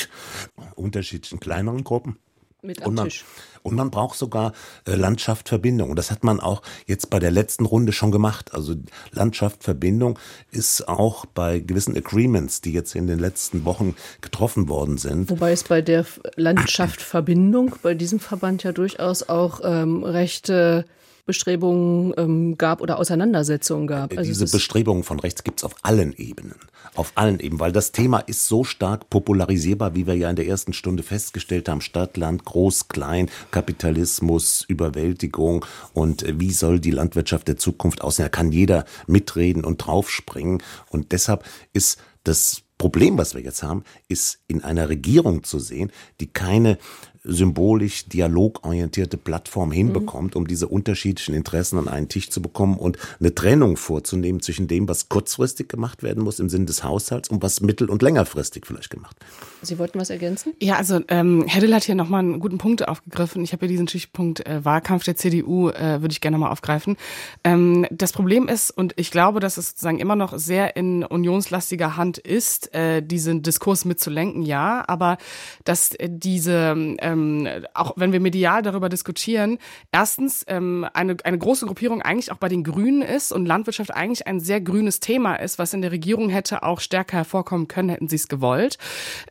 unterschiedlichen 0.76 1.40
kleineren 1.40 1.84
Gruppen. 1.84 2.18
Mit 2.62 2.82
am 2.82 2.90
und 2.90 2.96
man, 2.96 3.06
Tisch. 3.06 3.26
Und 3.64 3.76
man 3.76 3.90
braucht 3.90 4.18
sogar 4.18 4.54
äh, 4.86 4.96
Landschaftverbindung. 4.96 5.90
Und 5.90 5.96
das 5.96 6.12
hat 6.12 6.24
man 6.24 6.40
auch 6.40 6.62
jetzt 6.86 7.10
bei 7.10 7.20
der 7.20 7.32
letzten 7.32 7.66
Runde 7.66 7.94
schon 7.94 8.12
gemacht. 8.12 8.54
Also 8.54 8.76
Landschaftverbindung 9.12 10.20
ist 10.52 10.88
auch 10.88 11.26
bei 11.26 11.60
gewissen 11.60 11.96
Agreements, 11.96 12.62
die 12.62 12.74
jetzt 12.74 12.96
in 12.96 13.08
den 13.08 13.20
letzten 13.20 13.66
Wochen 13.66 13.96
getroffen 14.22 14.68
worden 14.68 14.98
sind. 14.98 15.30
Wobei 15.30 15.52
es 15.52 15.64
bei 15.64 15.82
der 15.82 16.06
Landschaftverbindung, 16.36 17.76
bei 17.82 17.94
diesem 17.94 18.20
Verband 18.20 18.64
ja 18.64 18.72
durchaus 18.72 19.28
auch 19.30 19.62
ähm, 19.64 20.04
rechte 20.04 20.86
Bestrebungen 21.30 22.12
ähm, 22.18 22.58
gab 22.58 22.82
oder 22.82 22.98
Auseinandersetzungen 22.98 23.86
gab. 23.86 24.18
Also 24.18 24.24
Diese 24.24 24.48
Bestrebungen 24.48 25.04
von 25.04 25.20
rechts 25.20 25.44
gibt 25.44 25.60
es 25.60 25.64
auf 25.64 25.76
allen 25.84 26.14
Ebenen. 26.18 26.56
Auf 26.96 27.12
allen 27.14 27.40
Ebenen, 27.40 27.60
weil 27.60 27.72
das 27.72 27.92
Thema 27.92 28.18
ist 28.18 28.48
so 28.48 28.64
stark 28.64 29.12
popularisierbar, 29.12 29.94
wie 29.94 30.08
wir 30.08 30.16
ja 30.16 30.32
in 30.32 30.36
der 30.36 30.48
ersten 30.48 30.74
Stunde 30.74 31.04
festgestellt 31.04 31.70
haben. 31.70 31.82
Stadt, 31.82 32.18
Land, 32.18 32.46
Groß, 32.46 32.88
Klein, 32.88 33.30
Kapitalismus, 33.52 34.66
Überwältigung 34.68 35.68
und 35.94 36.24
äh, 36.24 36.40
wie 36.40 36.50
soll 36.50 36.80
die 36.80 36.90
Landwirtschaft 36.90 37.48
der 37.48 37.58
Zukunft 37.58 38.02
aussehen. 38.02 38.26
Da 38.26 38.30
kann 38.30 38.52
jeder 38.52 38.86
mitreden 39.06 39.64
und 39.64 39.86
draufspringen. 39.86 40.64
Und 40.90 41.12
deshalb 41.12 41.46
ist 41.74 42.00
das 42.24 42.64
Problem, 42.80 43.20
was 43.20 43.36
wir 43.36 43.42
jetzt 43.42 43.62
haben, 43.62 43.84
ist 44.08 44.40
in 44.48 44.64
einer 44.64 44.90
Regierung 44.90 45.44
zu 45.44 45.60
sehen, 45.60 45.92
die 46.22 46.28
keine 46.28 46.80
symbolisch 47.24 48.06
dialogorientierte 48.08 49.18
Plattform 49.18 49.72
hinbekommt, 49.72 50.36
um 50.36 50.48
diese 50.48 50.68
unterschiedlichen 50.68 51.36
Interessen 51.36 51.78
an 51.78 51.88
einen 51.88 52.08
Tisch 52.08 52.30
zu 52.30 52.42
bekommen 52.42 52.78
und 52.78 52.98
eine 53.20 53.36
Trennung 53.36 53.76
vorzunehmen 53.78 54.42
zwischen 54.42 54.68
dem, 54.68 54.88
was 54.88 55.10
kurzfristig 55.10 55.68
gemacht 55.68 56.02
werden 56.02 56.24
muss 56.24 56.40
im 56.40 56.50
Sinne 56.50 56.66
des 56.66 56.84
Haushalts 56.84 57.30
und 57.30 57.44
was 57.44 57.62
mittel- 57.62 57.90
und 57.90 58.02
längerfristig 58.02 58.66
vielleicht 58.66 58.90
gemacht. 58.90 59.18
Sie 59.62 59.78
wollten 59.78 60.00
was 60.00 60.10
ergänzen? 60.10 60.54
Ja, 60.62 60.76
also 60.78 61.02
ähm, 61.10 61.44
Herr 61.46 61.60
Dill 61.60 61.74
hat 61.74 61.84
hier 61.84 61.96
nochmal 61.96 62.22
einen 62.22 62.40
guten 62.40 62.58
Punkt 62.58 62.88
aufgegriffen. 62.88 63.44
Ich 63.44 63.52
habe 63.52 63.66
hier 63.66 63.70
diesen 63.70 63.88
Stichpunkt 63.88 64.46
äh, 64.46 64.64
Wahlkampf 64.64 65.04
der 65.04 65.18
CDU, 65.18 65.70
äh, 65.70 66.02
würde 66.02 66.12
ich 66.12 66.22
gerne 66.22 66.38
mal 66.38 66.50
aufgreifen. 66.50 66.96
Ähm, 67.44 67.86
das 67.92 68.14
Problem 68.14 68.48
ist, 68.48 68.72
und 68.72 68.94
ich 68.96 69.12
glaube, 69.12 69.42
dass 69.42 69.58
es 69.58 69.72
sozusagen 69.72 70.00
immer 70.00 70.16
noch 70.16 70.38
sehr 70.38 70.78
in 70.78 71.04
unionslastiger 71.04 71.98
Hand 71.98 72.18
ist, 72.18 72.74
äh, 72.74 73.02
diesen 73.02 73.44
Diskurs 73.44 73.84
mitzulenken, 73.84 74.44
ja, 74.44 74.86
aber 74.88 75.18
dass 75.66 75.94
äh, 75.96 76.08
diese 76.10 76.96
ähm, 77.10 77.48
auch 77.74 77.94
wenn 77.96 78.12
wir 78.12 78.20
medial 78.20 78.62
darüber 78.62 78.90
diskutieren, 78.90 79.58
erstens 79.92 80.46
ähm, 80.48 80.88
eine, 80.94 81.18
eine 81.24 81.38
große 81.38 81.66
Gruppierung 81.66 82.02
eigentlich 82.02 82.32
auch 82.32 82.38
bei 82.38 82.50
den 82.50 82.64
Grünen 82.64 83.02
ist 83.02 83.32
und 83.32 83.46
Landwirtschaft 83.46 83.94
eigentlich 83.94 84.28
ein 84.28 84.40
sehr 84.40 84.62
grünes 84.62 85.00
Thema 85.00 85.36
ist, 85.36 85.60
was 85.60 85.74
in 85.74 85.82
der 85.82 85.92
Regierung 85.92 86.30
hätte 86.30 86.64
auch 86.64 86.80
stärker 86.80 87.18
hervorkommen 87.18 87.68
können, 87.68 87.90
hätten 87.90 88.08
sie 88.08 88.16
es 88.16 88.28
gewollt. 88.28 88.78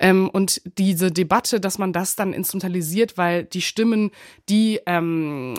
Ähm, 0.01 0.29
und 0.29 0.61
diese 0.79 1.11
Debatte, 1.11 1.61
dass 1.61 1.79
man 1.79 1.93
das 1.93 2.17
dann 2.17 2.33
instrumentalisiert, 2.33 3.17
weil 3.17 3.45
die 3.45 3.63
Stimmen, 3.63 4.11
die 4.49 4.81
ähm, 4.87 5.55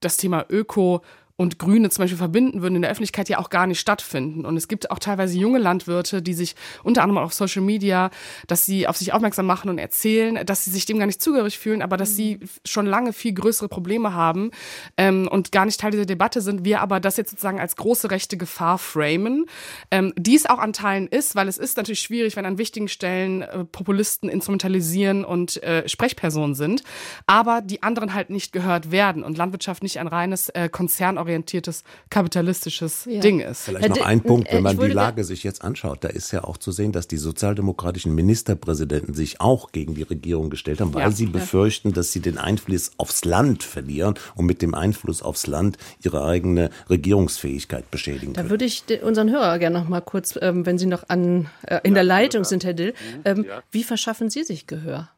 das 0.00 0.16
Thema 0.16 0.46
Öko 0.48 1.02
und 1.40 1.60
Grüne 1.60 1.88
zum 1.88 2.02
Beispiel 2.02 2.18
verbinden 2.18 2.62
würden, 2.62 2.74
in 2.74 2.82
der 2.82 2.90
Öffentlichkeit 2.90 3.28
ja 3.28 3.38
auch 3.38 3.48
gar 3.48 3.68
nicht 3.68 3.78
stattfinden. 3.78 4.44
Und 4.44 4.56
es 4.56 4.66
gibt 4.66 4.90
auch 4.90 4.98
teilweise 4.98 5.38
junge 5.38 5.60
Landwirte, 5.60 6.20
die 6.20 6.34
sich 6.34 6.56
unter 6.82 7.02
anderem 7.04 7.22
auf 7.22 7.32
Social 7.32 7.62
Media, 7.62 8.10
dass 8.48 8.66
sie 8.66 8.88
auf 8.88 8.96
sich 8.96 9.12
aufmerksam 9.12 9.46
machen 9.46 9.70
und 9.70 9.78
erzählen, 9.78 10.44
dass 10.44 10.64
sie 10.64 10.70
sich 10.70 10.84
dem 10.84 10.98
gar 10.98 11.06
nicht 11.06 11.22
zugehörig 11.22 11.56
fühlen, 11.56 11.80
aber 11.80 11.96
dass 11.96 12.16
sie 12.16 12.40
schon 12.64 12.86
lange 12.86 13.12
viel 13.12 13.32
größere 13.34 13.68
Probleme 13.68 14.14
haben 14.14 14.50
ähm, 14.96 15.28
und 15.30 15.52
gar 15.52 15.64
nicht 15.64 15.78
Teil 15.78 15.92
dieser 15.92 16.06
Debatte 16.06 16.40
sind. 16.40 16.64
Wir 16.64 16.80
aber 16.80 16.98
das 16.98 17.16
jetzt 17.16 17.30
sozusagen 17.30 17.60
als 17.60 17.76
große 17.76 18.10
rechte 18.10 18.36
Gefahr 18.36 18.78
framen, 18.78 19.46
ähm, 19.92 20.12
die 20.18 20.34
es 20.34 20.44
auch 20.44 20.58
an 20.58 20.72
Teilen 20.72 21.06
ist, 21.06 21.36
weil 21.36 21.46
es 21.46 21.56
ist 21.56 21.76
natürlich 21.76 22.00
schwierig, 22.00 22.34
wenn 22.34 22.46
an 22.46 22.58
wichtigen 22.58 22.88
Stellen 22.88 23.42
äh, 23.42 23.64
Populisten 23.64 24.28
instrumentalisieren 24.28 25.24
und 25.24 25.62
äh, 25.62 25.88
Sprechpersonen 25.88 26.56
sind, 26.56 26.82
aber 27.28 27.60
die 27.60 27.84
anderen 27.84 28.12
halt 28.12 28.28
nicht 28.28 28.52
gehört 28.52 28.90
werden 28.90 29.22
und 29.22 29.38
Landwirtschaft 29.38 29.84
nicht 29.84 30.00
ein 30.00 30.08
reines 30.08 30.48
äh, 30.48 30.68
Konzern 30.68 31.16
orientiertes 31.28 31.84
kapitalistisches 32.10 33.04
ja. 33.04 33.20
Ding 33.20 33.40
ist. 33.40 33.62
Vielleicht 33.62 33.90
noch 33.90 34.04
ein 34.04 34.22
Punkt, 34.22 34.52
wenn 34.52 34.62
man 34.62 34.78
die 34.78 34.88
Lage 34.88 35.24
sich 35.24 35.44
jetzt 35.44 35.62
anschaut, 35.62 36.02
da 36.02 36.08
ist 36.08 36.32
ja 36.32 36.44
auch 36.44 36.56
zu 36.56 36.72
sehen, 36.72 36.92
dass 36.92 37.06
die 37.06 37.18
sozialdemokratischen 37.18 38.14
Ministerpräsidenten 38.14 39.14
sich 39.14 39.40
auch 39.40 39.72
gegen 39.72 39.94
die 39.94 40.02
Regierung 40.02 40.50
gestellt 40.50 40.80
haben, 40.80 40.94
weil 40.94 41.02
ja. 41.02 41.10
sie 41.10 41.26
befürchten, 41.26 41.92
dass 41.92 42.12
sie 42.12 42.20
den 42.20 42.38
Einfluss 42.38 42.92
aufs 42.96 43.24
Land 43.24 43.62
verlieren 43.62 44.14
und 44.34 44.46
mit 44.46 44.62
dem 44.62 44.74
Einfluss 44.74 45.22
aufs 45.22 45.46
Land 45.46 45.76
ihre 46.02 46.24
eigene 46.24 46.70
Regierungsfähigkeit 46.88 47.90
beschädigen 47.90 48.32
können. 48.32 48.46
Da 48.46 48.50
würde 48.50 48.64
ich 48.64 48.84
unseren 49.02 49.30
Hörer 49.30 49.58
gerne 49.58 49.78
noch 49.78 49.88
mal 49.88 50.00
kurz, 50.00 50.38
ähm, 50.40 50.66
wenn 50.66 50.78
Sie 50.78 50.86
noch 50.86 51.08
an, 51.08 51.48
äh, 51.62 51.80
in 51.82 51.94
der 51.94 52.04
Leitung 52.04 52.44
sind, 52.44 52.64
Herr 52.64 52.74
Dill, 52.74 52.94
mhm, 53.16 53.22
ähm, 53.24 53.46
wie 53.70 53.84
verschaffen 53.84 54.30
Sie 54.30 54.44
sich 54.44 54.66
Gehör? 54.66 55.10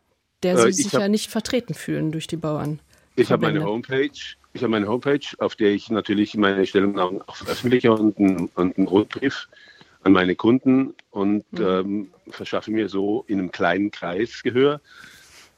Der 0.42 0.54
äh, 0.54 0.72
Sie 0.72 0.82
sich 0.82 0.92
ja 0.92 1.08
nicht 1.08 1.30
vertreten 1.30 1.74
fühlen 1.74 2.12
durch 2.12 2.26
die 2.26 2.36
Bauern. 2.36 2.80
Ich 3.16 3.30
habe 3.30 3.42
meine 3.42 3.64
Homepage 3.64 4.10
ich 4.52 4.62
habe 4.62 4.70
meine 4.70 4.88
Homepage, 4.88 5.20
auf 5.38 5.54
der 5.54 5.70
ich 5.70 5.90
natürlich 5.90 6.36
meine 6.36 6.66
Stellungnahmen 6.66 7.22
auch 7.22 7.36
veröffentliche 7.36 7.92
und 7.92 8.18
einen, 8.18 8.50
und 8.54 8.76
einen 8.76 8.88
Rundbrief 8.88 9.48
an 10.02 10.12
meine 10.12 10.34
Kunden 10.34 10.94
und 11.10 11.44
mhm. 11.52 11.64
ähm, 11.64 12.08
verschaffe 12.30 12.70
mir 12.70 12.88
so 12.88 13.24
in 13.28 13.38
einem 13.38 13.52
kleinen 13.52 13.90
Kreis 13.90 14.42
Gehör. 14.42 14.80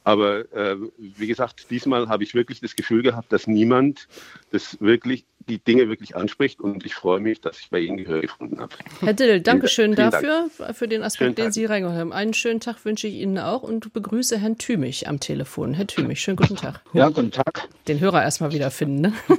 Aber 0.04 0.52
äh, 0.52 0.76
wie 0.98 1.26
gesagt, 1.26 1.70
diesmal 1.70 2.08
habe 2.08 2.24
ich 2.24 2.34
wirklich 2.34 2.60
das 2.60 2.76
Gefühl 2.76 3.02
gehabt, 3.02 3.32
dass 3.32 3.46
niemand 3.46 4.08
das 4.50 4.80
wirklich 4.80 5.24
die 5.48 5.58
Dinge 5.58 5.88
wirklich 5.88 6.16
anspricht 6.16 6.60
und 6.60 6.84
ich 6.84 6.94
freue 6.94 7.20
mich, 7.20 7.40
dass 7.40 7.58
ich 7.58 7.70
bei 7.70 7.80
Ihnen 7.80 7.96
Gehör 7.96 8.20
gefunden 8.20 8.60
habe. 8.60 8.72
Herr 9.00 9.12
Dill, 9.12 9.40
danke 9.40 9.68
schön 9.68 9.94
dafür, 9.94 10.48
Dank. 10.58 10.76
für 10.76 10.88
den 10.88 11.02
Aspekt, 11.02 11.38
den 11.38 11.52
Sie 11.52 11.64
reingeholt 11.64 11.98
haben. 11.98 12.12
Einen 12.12 12.34
schönen 12.34 12.60
Tag 12.60 12.84
wünsche 12.84 13.06
ich 13.06 13.14
Ihnen 13.14 13.38
auch 13.38 13.62
und 13.62 13.92
begrüße 13.92 14.38
Herrn 14.38 14.58
Thümich 14.58 15.08
am 15.08 15.20
Telefon. 15.20 15.74
Herr 15.74 15.86
Thümich, 15.86 16.20
schönen 16.20 16.36
guten 16.36 16.56
Tag. 16.56 16.80
Ja, 16.92 17.08
guten 17.08 17.30
Tag. 17.30 17.68
Den 17.88 18.00
Hörer 18.00 18.22
erstmal 18.22 18.52
wieder 18.52 18.70
finden, 18.70 19.00
ne? 19.00 19.12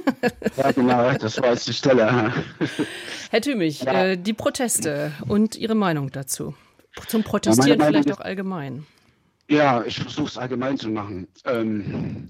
Ja, 0.56 0.72
genau, 0.72 1.12
das 1.12 1.40
war 1.40 1.50
jetzt 1.50 1.68
die 1.68 1.72
Stelle. 1.72 2.32
Herr 3.30 3.40
Thümich, 3.40 3.82
ja. 3.82 4.04
äh, 4.04 4.16
die 4.16 4.32
Proteste 4.32 5.12
und 5.26 5.56
Ihre 5.56 5.74
Meinung 5.74 6.10
dazu. 6.10 6.54
Zum 7.08 7.22
Protestieren 7.22 7.80
ja, 7.80 7.86
vielleicht 7.86 8.12
auch 8.12 8.20
allgemein. 8.20 8.86
Ja, 9.48 9.84
ich 9.84 9.98
versuche 10.00 10.28
es 10.28 10.38
allgemein 10.38 10.78
zu 10.78 10.88
machen. 10.88 11.28
Ähm, 11.44 12.28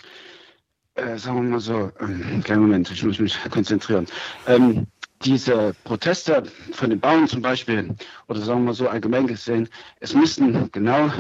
äh, 0.94 1.16
sagen 1.16 1.36
wir 1.36 1.50
mal 1.50 1.60
so, 1.60 1.90
ähm, 2.00 2.42
kleinen 2.42 2.62
Moment, 2.62 2.90
ich 2.90 3.02
muss 3.04 3.18
mich 3.18 3.38
konzentrieren. 3.50 4.06
Ähm, 4.46 4.86
diese 5.24 5.74
Proteste 5.84 6.42
von 6.72 6.90
den 6.90 7.00
Bauern 7.00 7.26
zum 7.28 7.40
Beispiel, 7.40 7.94
oder 8.28 8.40
sagen 8.40 8.60
wir 8.60 8.66
mal 8.66 8.74
so 8.74 8.88
allgemein 8.88 9.26
gesehen, 9.26 9.68
es 10.00 10.14
müssten 10.14 10.70
genau, 10.72 11.10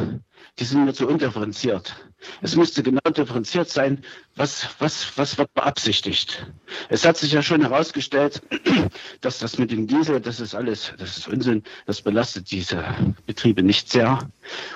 die 0.58 0.64
sind 0.64 0.84
nur 0.84 0.94
zu 0.94 1.08
undifferenziert. 1.08 1.94
Es 2.42 2.56
müsste 2.56 2.82
genau 2.82 3.00
differenziert 3.00 3.68
sein, 3.68 4.04
was, 4.36 4.68
was, 4.78 5.16
was 5.16 5.38
wird 5.38 5.52
beabsichtigt. 5.54 6.46
Es 6.88 7.04
hat 7.04 7.16
sich 7.16 7.32
ja 7.32 7.42
schon 7.42 7.60
herausgestellt, 7.62 8.42
dass 9.20 9.38
das 9.38 9.58
mit 9.58 9.70
dem 9.70 9.86
Diesel, 9.86 10.20
das 10.20 10.40
ist 10.40 10.54
alles, 10.54 10.92
das 10.98 11.18
ist 11.18 11.28
Unsinn, 11.28 11.62
das 11.86 12.02
belastet 12.02 12.50
diese 12.50 12.84
Betriebe 13.26 13.62
nicht 13.62 13.90
sehr. 13.90 14.18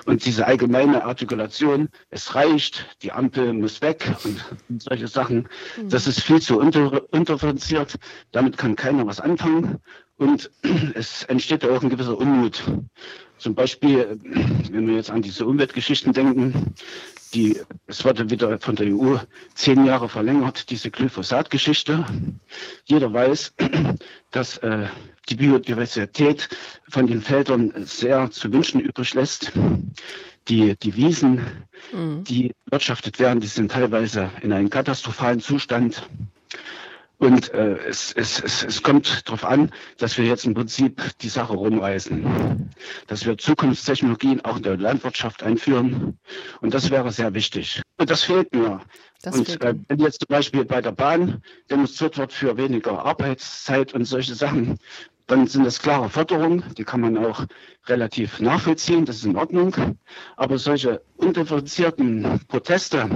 Und 0.06 0.24
diese 0.24 0.46
allgemeine 0.46 1.04
Artikulation, 1.04 1.88
es 2.10 2.34
reicht, 2.34 2.86
die 3.02 3.12
Ampel 3.12 3.52
muss 3.52 3.82
weg 3.82 4.14
und 4.24 4.44
solche 4.82 5.08
Sachen, 5.08 5.48
mhm. 5.76 5.88
das 5.88 6.06
ist 6.06 6.22
viel 6.22 6.40
zu 6.40 6.58
undifferenziert. 6.58 7.94
Damit 8.32 8.56
kann 8.56 8.76
keiner 8.76 9.06
was 9.06 9.20
anfangen. 9.20 9.78
Und 10.16 10.50
es 10.94 11.24
entsteht 11.24 11.64
auch 11.64 11.82
ein 11.82 11.90
gewisser 11.90 12.16
Unmut. 12.16 12.62
Zum 13.38 13.54
Beispiel, 13.54 14.18
wenn 14.70 14.88
wir 14.88 14.96
jetzt 14.96 15.10
an 15.10 15.22
diese 15.22 15.46
Umweltgeschichten 15.46 16.12
denken, 16.12 16.74
die, 17.34 17.60
es 17.86 18.04
wurde 18.04 18.30
wieder 18.30 18.58
von 18.58 18.76
der 18.76 18.86
EU 18.86 19.16
zehn 19.54 19.84
Jahre 19.84 20.08
verlängert, 20.08 20.70
diese 20.70 20.90
Glyphosat-Geschichte. 20.90 22.04
Jeder 22.84 23.12
weiß, 23.12 23.54
dass 24.30 24.58
äh, 24.58 24.86
die 25.28 25.36
Biodiversität 25.36 26.48
von 26.88 27.06
den 27.06 27.20
Feldern 27.20 27.72
sehr 27.84 28.30
zu 28.30 28.52
wünschen 28.52 28.80
übrig 28.80 29.14
lässt. 29.14 29.52
Die, 30.48 30.76
die 30.76 30.96
Wiesen, 30.96 31.42
mhm. 31.92 32.24
die 32.24 32.54
wirtschaftet 32.70 33.18
werden, 33.18 33.40
die 33.40 33.46
sind 33.46 33.70
teilweise 33.70 34.30
in 34.40 34.52
einem 34.52 34.70
katastrophalen 34.70 35.40
Zustand. 35.40 36.08
Und 37.18 37.52
äh, 37.52 37.76
es, 37.88 38.12
es, 38.12 38.40
es, 38.40 38.62
es 38.62 38.82
kommt 38.82 39.26
darauf 39.26 39.44
an, 39.44 39.72
dass 39.98 40.16
wir 40.18 40.24
jetzt 40.24 40.44
im 40.44 40.54
Prinzip 40.54 41.02
die 41.18 41.28
Sache 41.28 41.52
rumreißen, 41.52 42.70
dass 43.08 43.26
wir 43.26 43.36
Zukunftstechnologien 43.36 44.44
auch 44.44 44.58
in 44.58 44.62
der 44.62 44.76
Landwirtschaft 44.76 45.42
einführen. 45.42 46.18
Und 46.60 46.74
das 46.74 46.90
wäre 46.90 47.10
sehr 47.10 47.34
wichtig. 47.34 47.82
Und 47.96 48.10
das 48.10 48.22
fehlt 48.22 48.54
mir. 48.54 48.80
Das 49.22 49.36
und 49.36 49.60
äh, 49.60 49.74
wenn 49.88 49.98
jetzt 49.98 50.20
zum 50.20 50.28
Beispiel 50.28 50.64
bei 50.64 50.80
der 50.80 50.92
Bahn 50.92 51.42
demonstriert 51.68 52.18
wird 52.18 52.32
für 52.32 52.56
weniger 52.56 53.04
Arbeitszeit 53.04 53.94
und 53.94 54.04
solche 54.04 54.36
Sachen, 54.36 54.78
dann 55.28 55.46
sind 55.46 55.64
das 55.64 55.80
klare 55.80 56.08
Forderungen, 56.08 56.64
die 56.76 56.84
kann 56.84 57.02
man 57.02 57.16
auch 57.18 57.44
relativ 57.86 58.40
nachvollziehen, 58.40 59.04
das 59.04 59.16
ist 59.16 59.26
in 59.26 59.36
Ordnung. 59.36 59.74
Aber 60.36 60.58
solche 60.58 61.02
undifferenzierten 61.16 62.40
Proteste, 62.48 63.08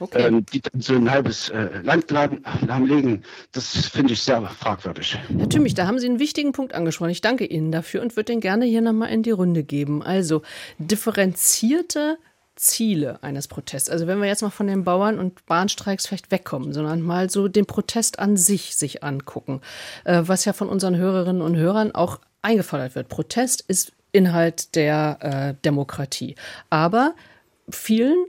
okay. 0.00 0.22
äh, 0.22 0.42
die 0.52 0.60
dann 0.60 0.80
so 0.80 0.94
ein 0.94 1.10
halbes 1.10 1.48
äh, 1.50 1.80
Land 1.82 2.10
lahmlegen, 2.10 3.24
das 3.52 3.86
finde 3.86 4.12
ich 4.12 4.22
sehr 4.22 4.42
fragwürdig. 4.42 5.18
Herr 5.38 5.48
Tümmich, 5.48 5.74
da 5.74 5.86
haben 5.86 5.98
Sie 6.00 6.08
einen 6.08 6.18
wichtigen 6.18 6.52
Punkt 6.52 6.74
angesprochen. 6.74 7.10
Ich 7.10 7.20
danke 7.20 7.46
Ihnen 7.46 7.70
dafür 7.70 8.02
und 8.02 8.16
würde 8.16 8.32
den 8.32 8.40
gerne 8.40 8.64
hier 8.64 8.82
nochmal 8.82 9.10
in 9.10 9.22
die 9.22 9.30
Runde 9.30 9.62
geben. 9.62 10.02
Also 10.02 10.42
differenzierte 10.78 12.18
Ziele 12.56 13.22
eines 13.22 13.48
Protests? 13.48 13.88
Also 13.88 14.06
wenn 14.06 14.18
wir 14.18 14.26
jetzt 14.26 14.42
mal 14.42 14.50
von 14.50 14.66
den 14.66 14.84
Bauern 14.84 15.18
und 15.18 15.46
Bahnstreiks 15.46 16.06
vielleicht 16.06 16.30
wegkommen, 16.30 16.72
sondern 16.72 17.02
mal 17.02 17.30
so 17.30 17.48
den 17.48 17.66
Protest 17.66 18.18
an 18.18 18.36
sich 18.36 18.76
sich 18.76 19.04
angucken, 19.04 19.60
äh, 20.04 20.22
was 20.24 20.44
ja 20.44 20.52
von 20.52 20.68
unseren 20.68 20.96
Hörerinnen 20.96 21.42
und 21.42 21.56
Hörern 21.56 21.92
auch 21.94 22.20
eingefordert 22.42 22.94
wird. 22.94 23.08
Protest 23.08 23.62
ist 23.68 23.92
Inhalt 24.12 24.74
der 24.74 25.18
äh, 25.20 25.62
Demokratie. 25.64 26.34
Aber 26.70 27.14
vielen 27.68 28.26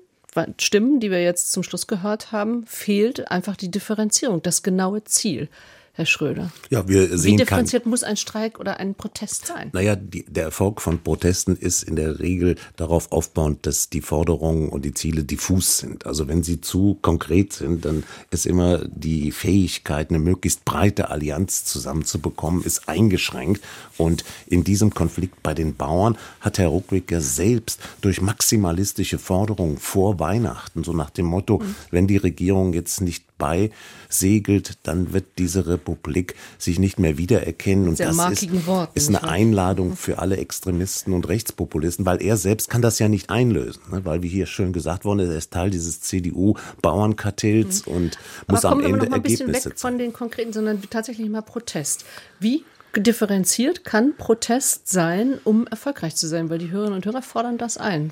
Stimmen, 0.60 1.00
die 1.00 1.10
wir 1.10 1.24
jetzt 1.24 1.52
zum 1.52 1.64
Schluss 1.64 1.88
gehört 1.88 2.32
haben, 2.32 2.66
fehlt 2.68 3.32
einfach 3.32 3.56
die 3.56 3.72
Differenzierung, 3.72 4.42
das 4.42 4.62
genaue 4.62 5.04
Ziel. 5.04 5.50
Herr 5.98 6.06
Schröder? 6.06 6.52
Ja, 6.70 6.88
wir 6.88 7.18
sehen 7.18 7.34
Wie 7.34 7.38
differenziert 7.38 7.84
kann, 7.84 7.90
muss 7.90 8.04
ein 8.04 8.18
Streik 8.18 8.60
oder 8.60 8.80
ein 8.80 8.94
Protest 8.94 9.48
sein? 9.48 9.72
Naja, 9.74 9.96
die, 9.96 10.26
der 10.26 10.44
Erfolg 10.44 10.80
von 10.80 11.00
Protesten 11.00 11.56
ist 11.56 11.82
in 11.82 11.96
der 11.96 12.20
Regel 12.20 12.56
darauf 12.76 13.12
aufbauend, 13.12 13.66
dass 13.66 13.90
die 13.90 14.02
Forderungen 14.02 14.70
und 14.70 14.86
die 14.86 14.94
Ziele 14.94 15.24
diffus 15.24 15.80
sind. 15.80 16.06
Also 16.06 16.28
wenn 16.28 16.44
sie 16.44 16.62
zu 16.62 17.00
konkret 17.02 17.54
sind, 17.54 17.84
dann 17.84 18.04
ist 18.30 18.46
immer 18.46 18.86
die 18.88 19.32
Fähigkeit, 19.32 20.12
eine 20.12 20.20
möglichst 20.20 20.66
breite 20.66 21.10
Allianz 21.10 21.66
zusammenzubekommen, 21.66 22.64
ist 22.64 22.88
eingeschränkt. 22.88 23.64
Und 23.98 24.24
in 24.46 24.64
diesem 24.64 24.94
Konflikt 24.94 25.42
bei 25.42 25.56
den 25.56 25.76
Bauern 25.76 26.16
hat 26.42 26.60
Herr 26.60 26.68
Ruckwick 26.68 27.10
ja 27.10 27.22
selbst 27.22 27.82
durch 28.02 28.22
maximalistische 28.22 29.18
Forderungen 29.18 29.80
vor 29.80 30.20
Weihnachten, 30.20 30.84
so 30.84 30.94
nach 30.94 31.10
dem 31.10 31.26
Motto, 31.26 31.58
mhm. 31.58 31.76
wenn 31.90 32.06
die 32.06 32.18
Regierung 32.18 32.74
jetzt 32.74 33.02
nicht 33.02 33.27
beisegelt, 33.38 34.78
dann 34.84 35.14
wird 35.14 35.26
diese 35.38 35.68
Republik 35.68 36.36
sich 36.58 36.80
nicht 36.80 37.00
mehr 37.00 37.18
wiedererkennen. 37.18 37.88
Und 37.88 37.98
Sehr 37.98 38.08
das 38.12 38.44
ist, 38.44 38.68
Worten, 38.68 38.92
ist 38.96 39.10
eine 39.10 39.24
Einladung 39.24 39.96
für 39.96 40.20
alle 40.20 40.38
Extremisten 40.38 41.14
und 41.14 41.28
Rechtspopulisten, 41.28 42.06
weil 42.06 42.22
er 42.22 42.38
selbst 42.38 42.70
kann 42.70 42.82
das 42.82 43.00
ja 43.00 43.08
nicht 43.10 43.30
einlösen, 43.30 43.82
ne? 43.92 44.06
weil 44.06 44.24
wie 44.24 44.30
hier 44.30 44.46
schön 44.46 44.74
gesagt 44.74 45.06
worden 45.06 45.20
ist, 45.20 45.30
er 45.30 45.38
ist 45.38 45.54
Teil 45.54 45.70
dieses 45.70 46.02
CDU-Bauernkartells 46.02 47.86
mhm. 47.86 47.94
und 47.94 48.18
muss 48.48 48.66
am 48.66 48.80
Ende 48.80 49.08
Ergebnisse 49.08 49.10
zeigen. 49.10 49.14
ein 49.14 49.24
bisschen 49.24 49.54
weg 49.54 49.80
von 49.80 49.98
den 49.98 50.14
konkreten, 50.14 50.54
sondern 50.54 50.82
tatsächlich 50.90 51.30
mal 51.30 51.42
Protest. 51.42 52.06
Wie 52.40 52.64
differenziert 53.00 53.84
kann 53.84 54.16
Protest 54.18 54.88
sein, 54.88 55.40
um 55.44 55.68
erfolgreich 55.68 56.16
zu 56.16 56.28
sein, 56.28 56.50
weil 56.50 56.58
die 56.58 56.72
Hörerinnen 56.72 56.96
und 56.96 57.06
Hörer 57.06 57.22
fordern 57.22 57.58
das 57.58 57.78
ein. 57.78 58.12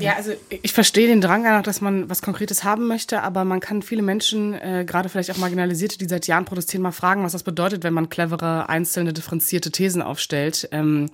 Ja, 0.00 0.14
also 0.16 0.32
ich 0.48 0.72
verstehe 0.72 1.06
den 1.06 1.20
Drang 1.20 1.44
danach, 1.44 1.62
dass 1.62 1.80
man 1.80 2.10
was 2.10 2.20
Konkretes 2.20 2.64
haben 2.64 2.86
möchte, 2.88 3.22
aber 3.22 3.44
man 3.44 3.60
kann 3.60 3.82
viele 3.82 4.02
Menschen, 4.02 4.54
äh, 4.54 4.84
gerade 4.86 5.08
vielleicht 5.08 5.30
auch 5.30 5.36
Marginalisierte, 5.36 5.98
die 5.98 6.06
seit 6.06 6.26
Jahren 6.26 6.44
protestieren, 6.44 6.82
mal 6.82 6.92
fragen, 6.92 7.22
was 7.22 7.32
das 7.32 7.42
bedeutet, 7.42 7.84
wenn 7.84 7.94
man 7.94 8.08
clevere, 8.08 8.68
einzelne, 8.68 9.12
differenzierte 9.12 9.70
Thesen 9.70 10.02
aufstellt. 10.02 10.68
Ähm, 10.72 11.10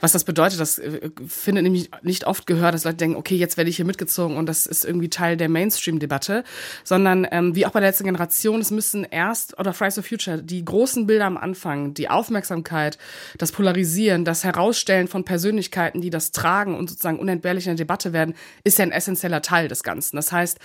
was 0.00 0.12
das 0.12 0.24
bedeutet, 0.24 0.60
das 0.60 0.78
äh, 0.78 1.10
findet 1.26 1.64
nämlich 1.64 1.90
nicht 2.02 2.26
oft 2.26 2.46
gehört, 2.46 2.74
dass 2.74 2.84
Leute 2.84 2.96
denken, 2.96 3.16
okay, 3.16 3.36
jetzt 3.36 3.56
werde 3.56 3.70
ich 3.70 3.76
hier 3.76 3.84
mitgezogen 3.84 4.36
und 4.36 4.46
das 4.46 4.66
ist 4.66 4.84
irgendwie 4.84 5.08
Teil 5.08 5.36
der 5.36 5.48
Mainstream-Debatte, 5.48 6.44
sondern 6.84 7.26
ähm, 7.30 7.54
wie 7.54 7.66
auch 7.66 7.70
bei 7.70 7.80
der 7.80 7.90
letzten 7.90 8.04
Generation, 8.04 8.60
es 8.60 8.70
müssen 8.70 9.04
erst, 9.04 9.58
oder 9.58 9.72
Fridays 9.72 9.94
for 9.94 10.04
Future, 10.04 10.42
die 10.42 10.64
großen 10.64 11.06
Bilder 11.06 11.26
am 11.26 11.36
Anfang, 11.36 11.94
die 11.94 12.10
Aufmerksamkeit 12.10 12.47
Aufmerksamkeit, 12.48 12.98
das 13.36 13.52
Polarisieren, 13.52 14.24
das 14.24 14.44
Herausstellen 14.44 15.08
von 15.08 15.24
Persönlichkeiten, 15.24 16.00
die 16.00 16.10
das 16.10 16.32
tragen 16.32 16.76
und 16.76 16.88
sozusagen 16.88 17.18
unentbehrlich 17.18 17.66
in 17.66 17.76
der 17.76 17.84
Debatte 17.84 18.12
werden, 18.12 18.34
ist 18.64 18.78
ja 18.78 18.84
ein 18.84 18.92
essentieller 18.92 19.42
Teil 19.42 19.68
des 19.68 19.82
Ganzen. 19.82 20.16
Das 20.16 20.32
heißt, 20.32 20.58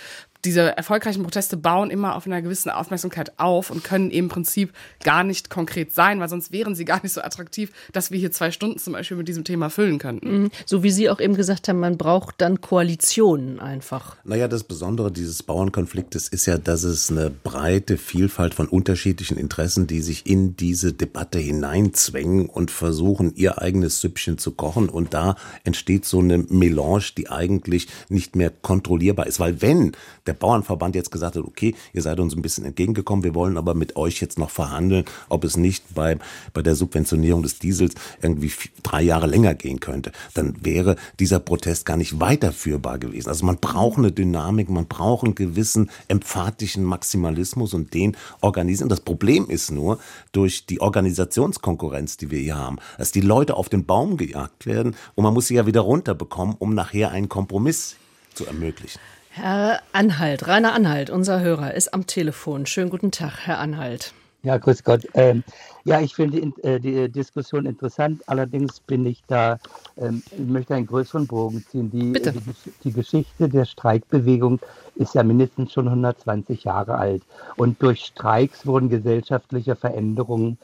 diese 0.44 0.76
erfolgreichen 0.76 1.22
Proteste 1.22 1.56
bauen 1.56 1.90
immer 1.90 2.16
auf 2.16 2.26
einer 2.26 2.42
gewissen 2.42 2.70
Aufmerksamkeit 2.70 3.38
auf 3.38 3.70
und 3.70 3.82
können 3.84 4.10
im 4.10 4.28
Prinzip 4.28 4.72
gar 5.02 5.24
nicht 5.24 5.50
konkret 5.50 5.94
sein, 5.94 6.20
weil 6.20 6.28
sonst 6.28 6.52
wären 6.52 6.74
sie 6.74 6.84
gar 6.84 7.02
nicht 7.02 7.12
so 7.12 7.22
attraktiv, 7.22 7.72
dass 7.92 8.10
wir 8.10 8.18
hier 8.18 8.32
zwei 8.32 8.50
Stunden 8.50 8.78
zum 8.78 8.92
Beispiel 8.92 9.16
mit 9.16 9.28
diesem 9.28 9.44
Thema 9.44 9.70
füllen 9.70 9.98
könnten. 9.98 10.42
Mhm. 10.42 10.50
So 10.66 10.82
wie 10.82 10.90
Sie 10.90 11.08
auch 11.08 11.20
eben 11.20 11.34
gesagt 11.34 11.68
haben, 11.68 11.80
man 11.80 11.96
braucht 11.96 12.40
dann 12.40 12.60
Koalitionen 12.60 13.60
einfach. 13.60 14.16
Naja, 14.24 14.48
das 14.48 14.64
Besondere 14.64 15.10
dieses 15.10 15.42
Bauernkonfliktes 15.42 16.28
ist 16.28 16.46
ja, 16.46 16.58
dass 16.58 16.84
es 16.84 17.10
eine 17.10 17.30
breite 17.30 17.96
Vielfalt 17.96 18.54
von 18.54 18.68
unterschiedlichen 18.68 19.38
Interessen, 19.38 19.86
die 19.86 20.00
sich 20.00 20.26
in 20.26 20.56
diese 20.56 20.92
Debatte 20.92 21.38
hineinzwängen 21.38 22.46
und 22.46 22.70
versuchen, 22.70 23.34
ihr 23.34 23.60
eigenes 23.60 24.00
Süppchen 24.00 24.38
zu 24.38 24.52
kochen. 24.52 24.88
Und 24.88 25.14
da 25.14 25.36
entsteht 25.64 26.04
so 26.04 26.18
eine 26.18 26.38
Melange, 26.38 27.04
die 27.16 27.30
eigentlich 27.30 27.88
nicht 28.08 28.36
mehr 28.36 28.50
kontrollierbar 28.50 29.26
ist. 29.26 29.40
Weil 29.40 29.62
wenn 29.62 29.92
der 30.26 30.33
der 30.34 30.46
Bauernverband 30.46 30.94
jetzt 30.94 31.10
gesagt 31.10 31.36
hat, 31.36 31.44
okay, 31.44 31.74
ihr 31.92 32.02
seid 32.02 32.18
uns 32.18 32.34
ein 32.34 32.42
bisschen 32.42 32.64
entgegengekommen, 32.64 33.24
wir 33.24 33.34
wollen 33.34 33.56
aber 33.56 33.74
mit 33.74 33.96
euch 33.96 34.20
jetzt 34.20 34.38
noch 34.38 34.50
verhandeln, 34.50 35.04
ob 35.28 35.44
es 35.44 35.56
nicht 35.56 35.94
bei, 35.94 36.18
bei 36.52 36.62
der 36.62 36.74
Subventionierung 36.74 37.42
des 37.42 37.58
Diesels 37.58 37.94
irgendwie 38.20 38.52
drei 38.82 39.02
Jahre 39.02 39.26
länger 39.26 39.54
gehen 39.54 39.80
könnte, 39.80 40.12
dann 40.34 40.56
wäre 40.64 40.96
dieser 41.20 41.38
Protest 41.38 41.86
gar 41.86 41.96
nicht 41.96 42.20
weiterführbar 42.20 42.98
gewesen. 42.98 43.28
Also 43.28 43.46
man 43.46 43.58
braucht 43.58 43.98
eine 43.98 44.10
Dynamik, 44.10 44.68
man 44.68 44.86
braucht 44.86 45.24
einen 45.24 45.34
gewissen 45.34 45.90
emphatischen 46.08 46.84
Maximalismus 46.84 47.74
und 47.74 47.94
den 47.94 48.16
organisieren. 48.40 48.88
Das 48.88 49.00
Problem 49.00 49.48
ist 49.48 49.70
nur, 49.70 49.98
durch 50.32 50.66
die 50.66 50.80
Organisationskonkurrenz, 50.80 52.16
die 52.16 52.30
wir 52.30 52.40
hier 52.40 52.56
haben, 52.56 52.78
dass 52.98 53.12
die 53.12 53.20
Leute 53.20 53.56
auf 53.56 53.68
den 53.68 53.86
Baum 53.86 54.16
gejagt 54.16 54.66
werden 54.66 54.96
und 55.14 55.22
man 55.22 55.32
muss 55.32 55.46
sie 55.46 55.54
ja 55.54 55.66
wieder 55.66 55.82
runterbekommen, 55.82 56.56
um 56.58 56.74
nachher 56.74 57.12
einen 57.12 57.28
Kompromiss 57.28 57.96
zu 58.34 58.46
ermöglichen. 58.46 58.98
Herr 59.36 59.80
Anhalt, 59.92 60.46
Rainer 60.46 60.74
Anhalt, 60.74 61.10
unser 61.10 61.40
Hörer, 61.40 61.74
ist 61.74 61.92
am 61.92 62.06
Telefon. 62.06 62.66
Schönen 62.66 62.88
guten 62.88 63.10
Tag, 63.10 63.38
Herr 63.40 63.58
Anhalt. 63.58 64.14
Ja, 64.44 64.58
grüß 64.58 64.84
Gott. 64.84 65.08
Ähm, 65.14 65.42
ja, 65.84 66.00
ich 66.00 66.14
finde 66.14 66.40
die, 66.40 66.62
äh, 66.62 66.80
die, 66.80 67.10
Diskussion 67.10 67.66
interessant. 67.66 68.22
Allerdings 68.26 68.80
bin 68.80 69.04
ich 69.04 69.22
da, 69.26 69.58
ähm, 69.98 70.22
ich 70.30 70.46
möchte 70.46 70.74
einen 70.74 70.86
größeren 70.86 71.26
Bogen 71.26 71.64
ziehen. 71.70 71.90
Die, 71.90 72.12
Bitte. 72.12 72.32
Die, 72.32 72.40
die, 72.84 72.92
Geschichte 72.92 73.50
der 73.50 73.66
Streikbewegung 73.66 74.60
ist 74.94 75.14
ja 75.14 75.22
mindestens 75.22 75.72
schon 75.72 75.88
120 75.88 76.64
Jahre 76.64 76.96
alt. 76.96 77.22
Und 77.56 77.82
durch 77.82 78.04
Streiks 78.04 78.66
wurden 78.66 78.88
gesellschaftliche 78.88 79.76
Veränderungen 79.76 80.58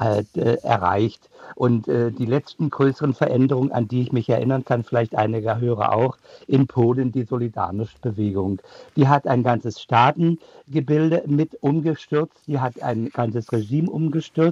äh, 0.00 0.22
äh, 0.36 0.58
erreicht. 0.62 1.28
Und 1.54 1.88
äh, 1.88 2.12
die 2.12 2.26
letzten 2.26 2.70
größeren 2.70 3.14
Veränderungen, 3.14 3.72
an 3.72 3.88
die 3.88 4.02
ich 4.02 4.12
mich 4.12 4.28
erinnern 4.28 4.64
kann, 4.64 4.84
vielleicht 4.84 5.14
einige 5.14 5.58
Hörer 5.58 5.92
auch, 5.92 6.16
in 6.46 6.66
Polen 6.66 7.10
die 7.10 7.24
Solidarność-Bewegung. 7.24 8.60
Die 8.96 9.08
hat 9.08 9.26
ein 9.26 9.42
ganzes 9.42 9.80
Staatengebilde 9.80 11.24
mit 11.26 11.58
umgestürzt, 11.62 12.38
die 12.46 12.60
hat 12.60 12.80
ein 12.82 13.10
ganzes 13.10 13.50
Regime 13.52 13.90
umgestürzt 13.90 14.51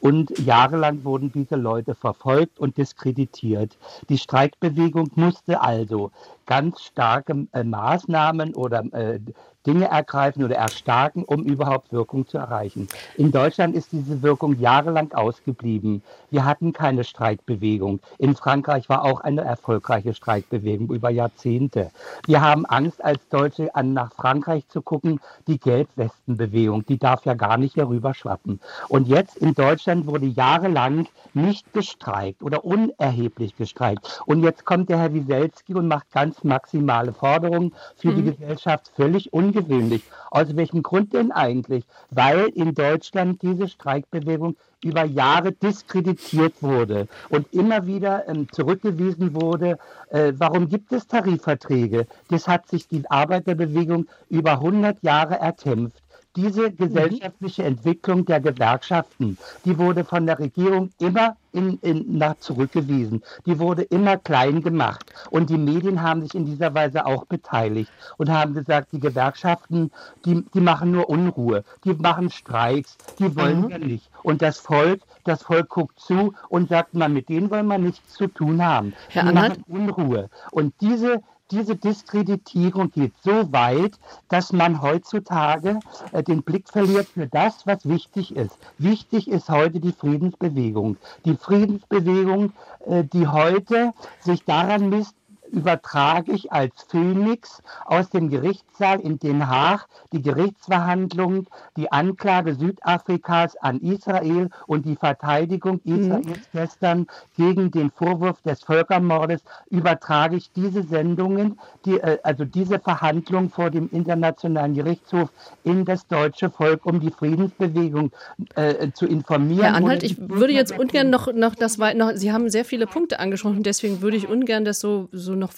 und 0.00 0.36
jahrelang 0.38 1.04
wurden 1.04 1.32
diese 1.32 1.56
Leute 1.56 1.94
verfolgt 1.94 2.58
und 2.58 2.76
diskreditiert. 2.76 3.76
Die 4.08 4.18
Streikbewegung 4.18 5.10
musste 5.14 5.60
also 5.60 6.10
ganz 6.46 6.82
starke 6.82 7.46
äh, 7.52 7.64
Maßnahmen 7.64 8.54
oder 8.54 8.84
äh, 8.92 9.20
Dinge 9.66 9.86
ergreifen 9.86 10.44
oder 10.44 10.56
erstarken, 10.56 11.24
um 11.24 11.44
überhaupt 11.44 11.92
Wirkung 11.92 12.26
zu 12.26 12.38
erreichen. 12.38 12.88
In 13.16 13.30
Deutschland 13.30 13.74
ist 13.74 13.92
diese 13.92 14.22
Wirkung 14.22 14.58
jahrelang 14.58 15.12
ausgeblieben. 15.12 16.02
Wir 16.30 16.44
hatten 16.44 16.72
keine 16.72 17.04
Streikbewegung. 17.04 18.00
In 18.18 18.34
Frankreich 18.34 18.88
war 18.88 19.04
auch 19.04 19.20
eine 19.20 19.42
erfolgreiche 19.42 20.14
Streikbewegung 20.14 20.90
über 20.90 21.10
Jahrzehnte. 21.10 21.90
Wir 22.26 22.40
haben 22.40 22.66
Angst 22.66 23.04
als 23.04 23.20
Deutsche 23.28 23.74
an 23.74 23.92
nach 23.92 24.12
Frankreich 24.12 24.66
zu 24.68 24.82
gucken, 24.82 25.20
die 25.46 25.58
Gelbwestenbewegung, 25.58 26.84
die 26.86 26.98
darf 26.98 27.24
ja 27.24 27.34
gar 27.34 27.58
nicht 27.58 27.76
herüber 27.76 28.14
schwappen. 28.14 28.60
Und 28.88 29.08
jetzt 29.08 29.36
in 29.36 29.54
Deutschland 29.54 30.06
wurde 30.06 30.26
jahrelang 30.26 31.06
nicht 31.34 31.72
gestreikt 31.72 32.42
oder 32.42 32.64
unerheblich 32.64 33.56
gestreikt. 33.56 34.22
Und 34.26 34.42
jetzt 34.42 34.64
kommt 34.64 34.88
der 34.88 34.98
Herr 34.98 35.14
Wieselski 35.14 35.74
und 35.74 35.88
macht 35.88 36.10
ganz 36.12 36.42
maximale 36.44 37.12
Forderungen 37.12 37.72
für 37.96 38.10
mhm. 38.10 38.16
die 38.16 38.22
Gesellschaft 38.24 38.90
völlig 38.94 39.32
un 39.32 39.51
ungewöhnlich. 39.52 40.02
Aus 40.30 40.56
welchem 40.56 40.82
Grund 40.82 41.12
denn 41.12 41.30
eigentlich? 41.30 41.84
Weil 42.10 42.48
in 42.54 42.74
Deutschland 42.74 43.42
diese 43.42 43.68
Streikbewegung 43.68 44.56
über 44.82 45.04
Jahre 45.04 45.52
diskreditiert 45.52 46.54
wurde 46.60 47.06
und 47.28 47.52
immer 47.52 47.86
wieder 47.86 48.28
ähm, 48.28 48.48
zurückgewiesen 48.50 49.34
wurde, 49.34 49.78
äh, 50.10 50.32
warum 50.36 50.68
gibt 50.68 50.92
es 50.92 51.06
Tarifverträge? 51.06 52.06
Das 52.28 52.48
hat 52.48 52.68
sich 52.68 52.88
die 52.88 53.08
Arbeiterbewegung 53.08 54.06
über 54.28 54.52
100 54.52 55.02
Jahre 55.02 55.38
erkämpft. 55.38 56.02
Diese 56.36 56.70
mhm. 56.70 56.76
gesellschaftliche 56.76 57.64
Entwicklung 57.64 58.24
der 58.24 58.40
Gewerkschaften, 58.40 59.36
die 59.64 59.78
wurde 59.78 60.04
von 60.04 60.26
der 60.26 60.38
Regierung 60.38 60.90
immer 60.98 61.36
in, 61.52 61.78
in, 61.82 62.18
nach 62.18 62.38
zurückgewiesen. 62.38 63.22
Die 63.44 63.58
wurde 63.58 63.82
immer 63.82 64.16
klein 64.16 64.62
gemacht. 64.62 65.12
Und 65.30 65.50
die 65.50 65.58
Medien 65.58 66.02
haben 66.02 66.22
sich 66.22 66.34
in 66.34 66.46
dieser 66.46 66.72
Weise 66.74 67.04
auch 67.04 67.26
beteiligt 67.26 67.90
und 68.16 68.30
haben 68.30 68.54
gesagt, 68.54 68.92
die 68.92 69.00
Gewerkschaften, 69.00 69.90
die, 70.24 70.42
die 70.54 70.60
machen 70.60 70.92
nur 70.92 71.10
Unruhe, 71.10 71.64
die 71.84 71.92
machen 71.92 72.30
Streiks, 72.30 72.96
die 73.18 73.36
wollen 73.36 73.62
mhm. 73.62 73.68
wir 73.68 73.78
nicht. 73.78 74.10
Und 74.22 74.40
das 74.40 74.58
Volk, 74.58 75.02
das 75.24 75.42
Volk 75.42 75.68
guckt 75.68 76.00
zu 76.00 76.32
und 76.48 76.68
sagt, 76.68 76.94
man, 76.94 77.12
mit 77.12 77.28
denen 77.28 77.50
wollen 77.50 77.66
wir 77.66 77.78
nichts 77.78 78.14
zu 78.14 78.26
tun 78.26 78.64
haben. 78.64 78.94
Herr 79.08 79.24
die 79.24 79.32
machen 79.32 79.64
Unruhe. 79.68 80.30
Und 80.50 80.74
diese 80.80 81.22
diese 81.52 81.76
Diskreditierung 81.76 82.90
geht 82.90 83.12
so 83.22 83.52
weit, 83.52 83.92
dass 84.28 84.52
man 84.52 84.80
heutzutage 84.80 85.78
äh, 86.12 86.22
den 86.22 86.42
Blick 86.42 86.68
verliert 86.68 87.06
für 87.08 87.26
das, 87.26 87.66
was 87.66 87.86
wichtig 87.86 88.34
ist. 88.34 88.56
Wichtig 88.78 89.28
ist 89.28 89.50
heute 89.50 89.78
die 89.78 89.92
Friedensbewegung. 89.92 90.96
Die 91.26 91.36
Friedensbewegung, 91.36 92.52
äh, 92.86 93.04
die 93.04 93.28
heute 93.28 93.92
sich 94.20 94.44
daran 94.44 94.88
misst, 94.88 95.14
übertrage 95.52 96.32
ich 96.32 96.50
als 96.50 96.72
Phönix 96.88 97.62
aus 97.84 98.10
dem 98.10 98.30
Gerichtssaal 98.30 99.00
in 99.00 99.18
Den 99.18 99.48
Haag 99.48 99.86
die 100.12 100.22
Gerichtsverhandlung, 100.22 101.46
die 101.76 101.90
Anklage 101.92 102.54
Südafrikas 102.54 103.56
an 103.56 103.80
Israel 103.80 104.48
und 104.66 104.86
die 104.86 104.96
Verteidigung 104.96 105.80
mhm. 105.84 106.00
Israels 106.00 106.26
mhm. 106.26 106.42
gestern 106.52 107.06
gegen 107.36 107.70
den 107.70 107.90
Vorwurf 107.90 108.40
des 108.42 108.62
Völkermordes, 108.62 109.42
übertrage 109.70 110.36
ich 110.36 110.50
diese 110.52 110.82
Sendungen, 110.82 111.58
die, 111.84 111.98
äh, 111.98 112.18
also 112.22 112.44
diese 112.44 112.78
Verhandlung 112.78 113.50
vor 113.50 113.70
dem 113.70 113.88
Internationalen 113.92 114.74
Gerichtshof 114.74 115.30
in 115.64 115.84
das 115.84 116.06
deutsche 116.06 116.50
Volk, 116.50 116.86
um 116.86 117.00
die 117.00 117.10
Friedensbewegung 117.10 118.10
äh, 118.54 118.90
zu 118.92 119.06
informieren. 119.06 119.64
Herr 119.64 119.74
Anhalt, 119.74 120.02
ich 120.02 120.16
würde 120.18 120.52
jetzt 120.52 120.78
ungern 120.78 121.10
noch, 121.10 121.32
noch 121.32 121.54
das 121.54 121.78
noch, 121.78 122.12
Sie 122.14 122.32
haben 122.32 122.48
sehr 122.48 122.64
viele 122.64 122.86
Punkte 122.86 123.20
angesprochen, 123.20 123.62
deswegen 123.62 124.00
würde 124.00 124.16
ich 124.16 124.28
ungern 124.28 124.64
das 124.64 124.80
so, 124.80 125.08
so 125.12 125.34
noch 125.42 125.52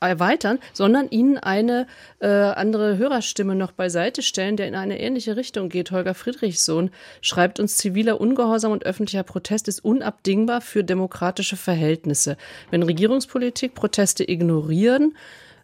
erweitern, 0.00 0.58
sondern 0.72 1.08
Ihnen 1.10 1.38
eine 1.38 1.86
äh, 2.18 2.26
andere 2.26 2.96
Hörerstimme 2.96 3.54
noch 3.54 3.72
beiseite 3.72 4.22
stellen, 4.22 4.56
der 4.56 4.66
in 4.66 4.74
eine 4.74 5.00
ähnliche 5.00 5.36
Richtung 5.36 5.68
geht. 5.68 5.90
Holger 5.90 6.14
Friedrichsohn 6.14 6.90
schreibt 7.20 7.60
uns, 7.60 7.76
ziviler 7.76 8.20
Ungehorsam 8.20 8.72
und 8.72 8.84
öffentlicher 8.84 9.22
Protest 9.22 9.68
ist 9.68 9.84
unabdingbar 9.84 10.60
für 10.60 10.82
demokratische 10.82 11.56
Verhältnisse. 11.56 12.36
Wenn 12.70 12.82
Regierungspolitik 12.82 13.74
Proteste 13.74 14.28
ignorieren, 14.28 15.14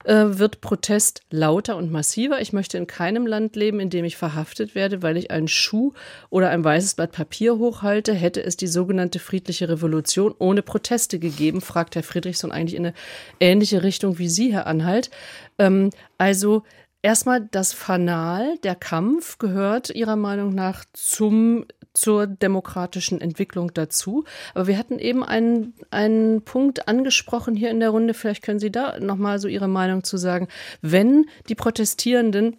äh, 0.05 0.39
wird 0.39 0.61
Protest 0.61 1.23
lauter 1.31 1.77
und 1.77 1.91
massiver. 1.91 2.41
Ich 2.41 2.53
möchte 2.53 2.79
in 2.79 2.87
keinem 2.87 3.27
Land 3.27 3.57
leben, 3.57 3.81
in 3.81 3.91
dem 3.91 4.05
ich 4.05 4.17
verhaftet 4.17 4.75
werde, 4.75 5.03
weil 5.03 5.17
ich 5.17 5.31
einen 5.31 5.49
Schuh 5.49 5.93
oder 6.31 6.51
ein 6.51 6.65
weißes 6.65 6.95
Blatt 6.95 7.13
Papier 7.13 7.59
hochhalte. 7.59 8.15
Hätte 8.15 8.43
es 8.43 8.57
die 8.57 8.67
sogenannte 8.67 9.19
friedliche 9.19 9.69
Revolution 9.69 10.35
ohne 10.39 10.63
Proteste 10.63 11.19
gegeben, 11.19 11.61
fragt 11.61 11.97
Herr 11.97 12.03
Friedrichson 12.03 12.53
eigentlich 12.53 12.77
in 12.77 12.87
eine 12.87 12.95
ähnliche 13.41 13.83
Richtung 13.83 14.19
wie 14.19 14.29
Sie, 14.29 14.53
Herr 14.53 14.67
Anhalt. 14.67 15.11
Ähm, 15.59 15.91
also 16.19 16.63
Erstmal 17.05 17.47
das 17.51 17.75
Fanal, 17.75 18.57
der 18.63 18.75
Kampf 18.75 19.37
gehört 19.37 19.91
Ihrer 19.91 20.17
Meinung 20.17 20.55
nach 20.55 20.87
zum 20.95 21.67
zur 21.95 22.27
demokratischen 22.27 23.21
Entwicklung 23.21 23.73
dazu. 23.73 24.25
Aber 24.53 24.67
wir 24.67 24.77
hatten 24.77 24.99
eben 24.99 25.25
einen, 25.25 25.75
einen 25.91 26.43
Punkt 26.43 26.89
angesprochen 26.89 27.57
hier 27.57 27.71
in 27.71 27.81
der 27.81 27.91
Runde. 27.91 28.15
Vielleicht 28.15 28.43
können 28.43 28.61
Sie 28.61 28.73
da 28.73 28.99
nochmal 28.99 29.39
so 29.39 29.49
Ihre 29.49 29.69
Meinung 29.69 30.05
zu 30.05 30.17
sagen. 30.17 30.49
Wenn 30.83 31.27
die 31.49 31.55
Protestierenden 31.55 32.57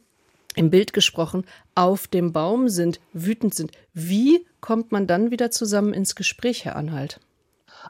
im 0.55 0.69
Bild 0.69 0.93
gesprochen 0.93 1.45
auf 1.75 2.07
dem 2.07 2.31
Baum 2.31 2.69
sind, 2.69 2.99
wütend 3.11 3.53
sind, 3.53 3.71
wie 3.93 4.45
kommt 4.61 4.91
man 4.91 5.05
dann 5.05 5.31
wieder 5.31 5.51
zusammen 5.51 5.93
ins 5.93 6.15
Gespräch, 6.15 6.65
Herr 6.65 6.77
Anhalt? 6.77 7.19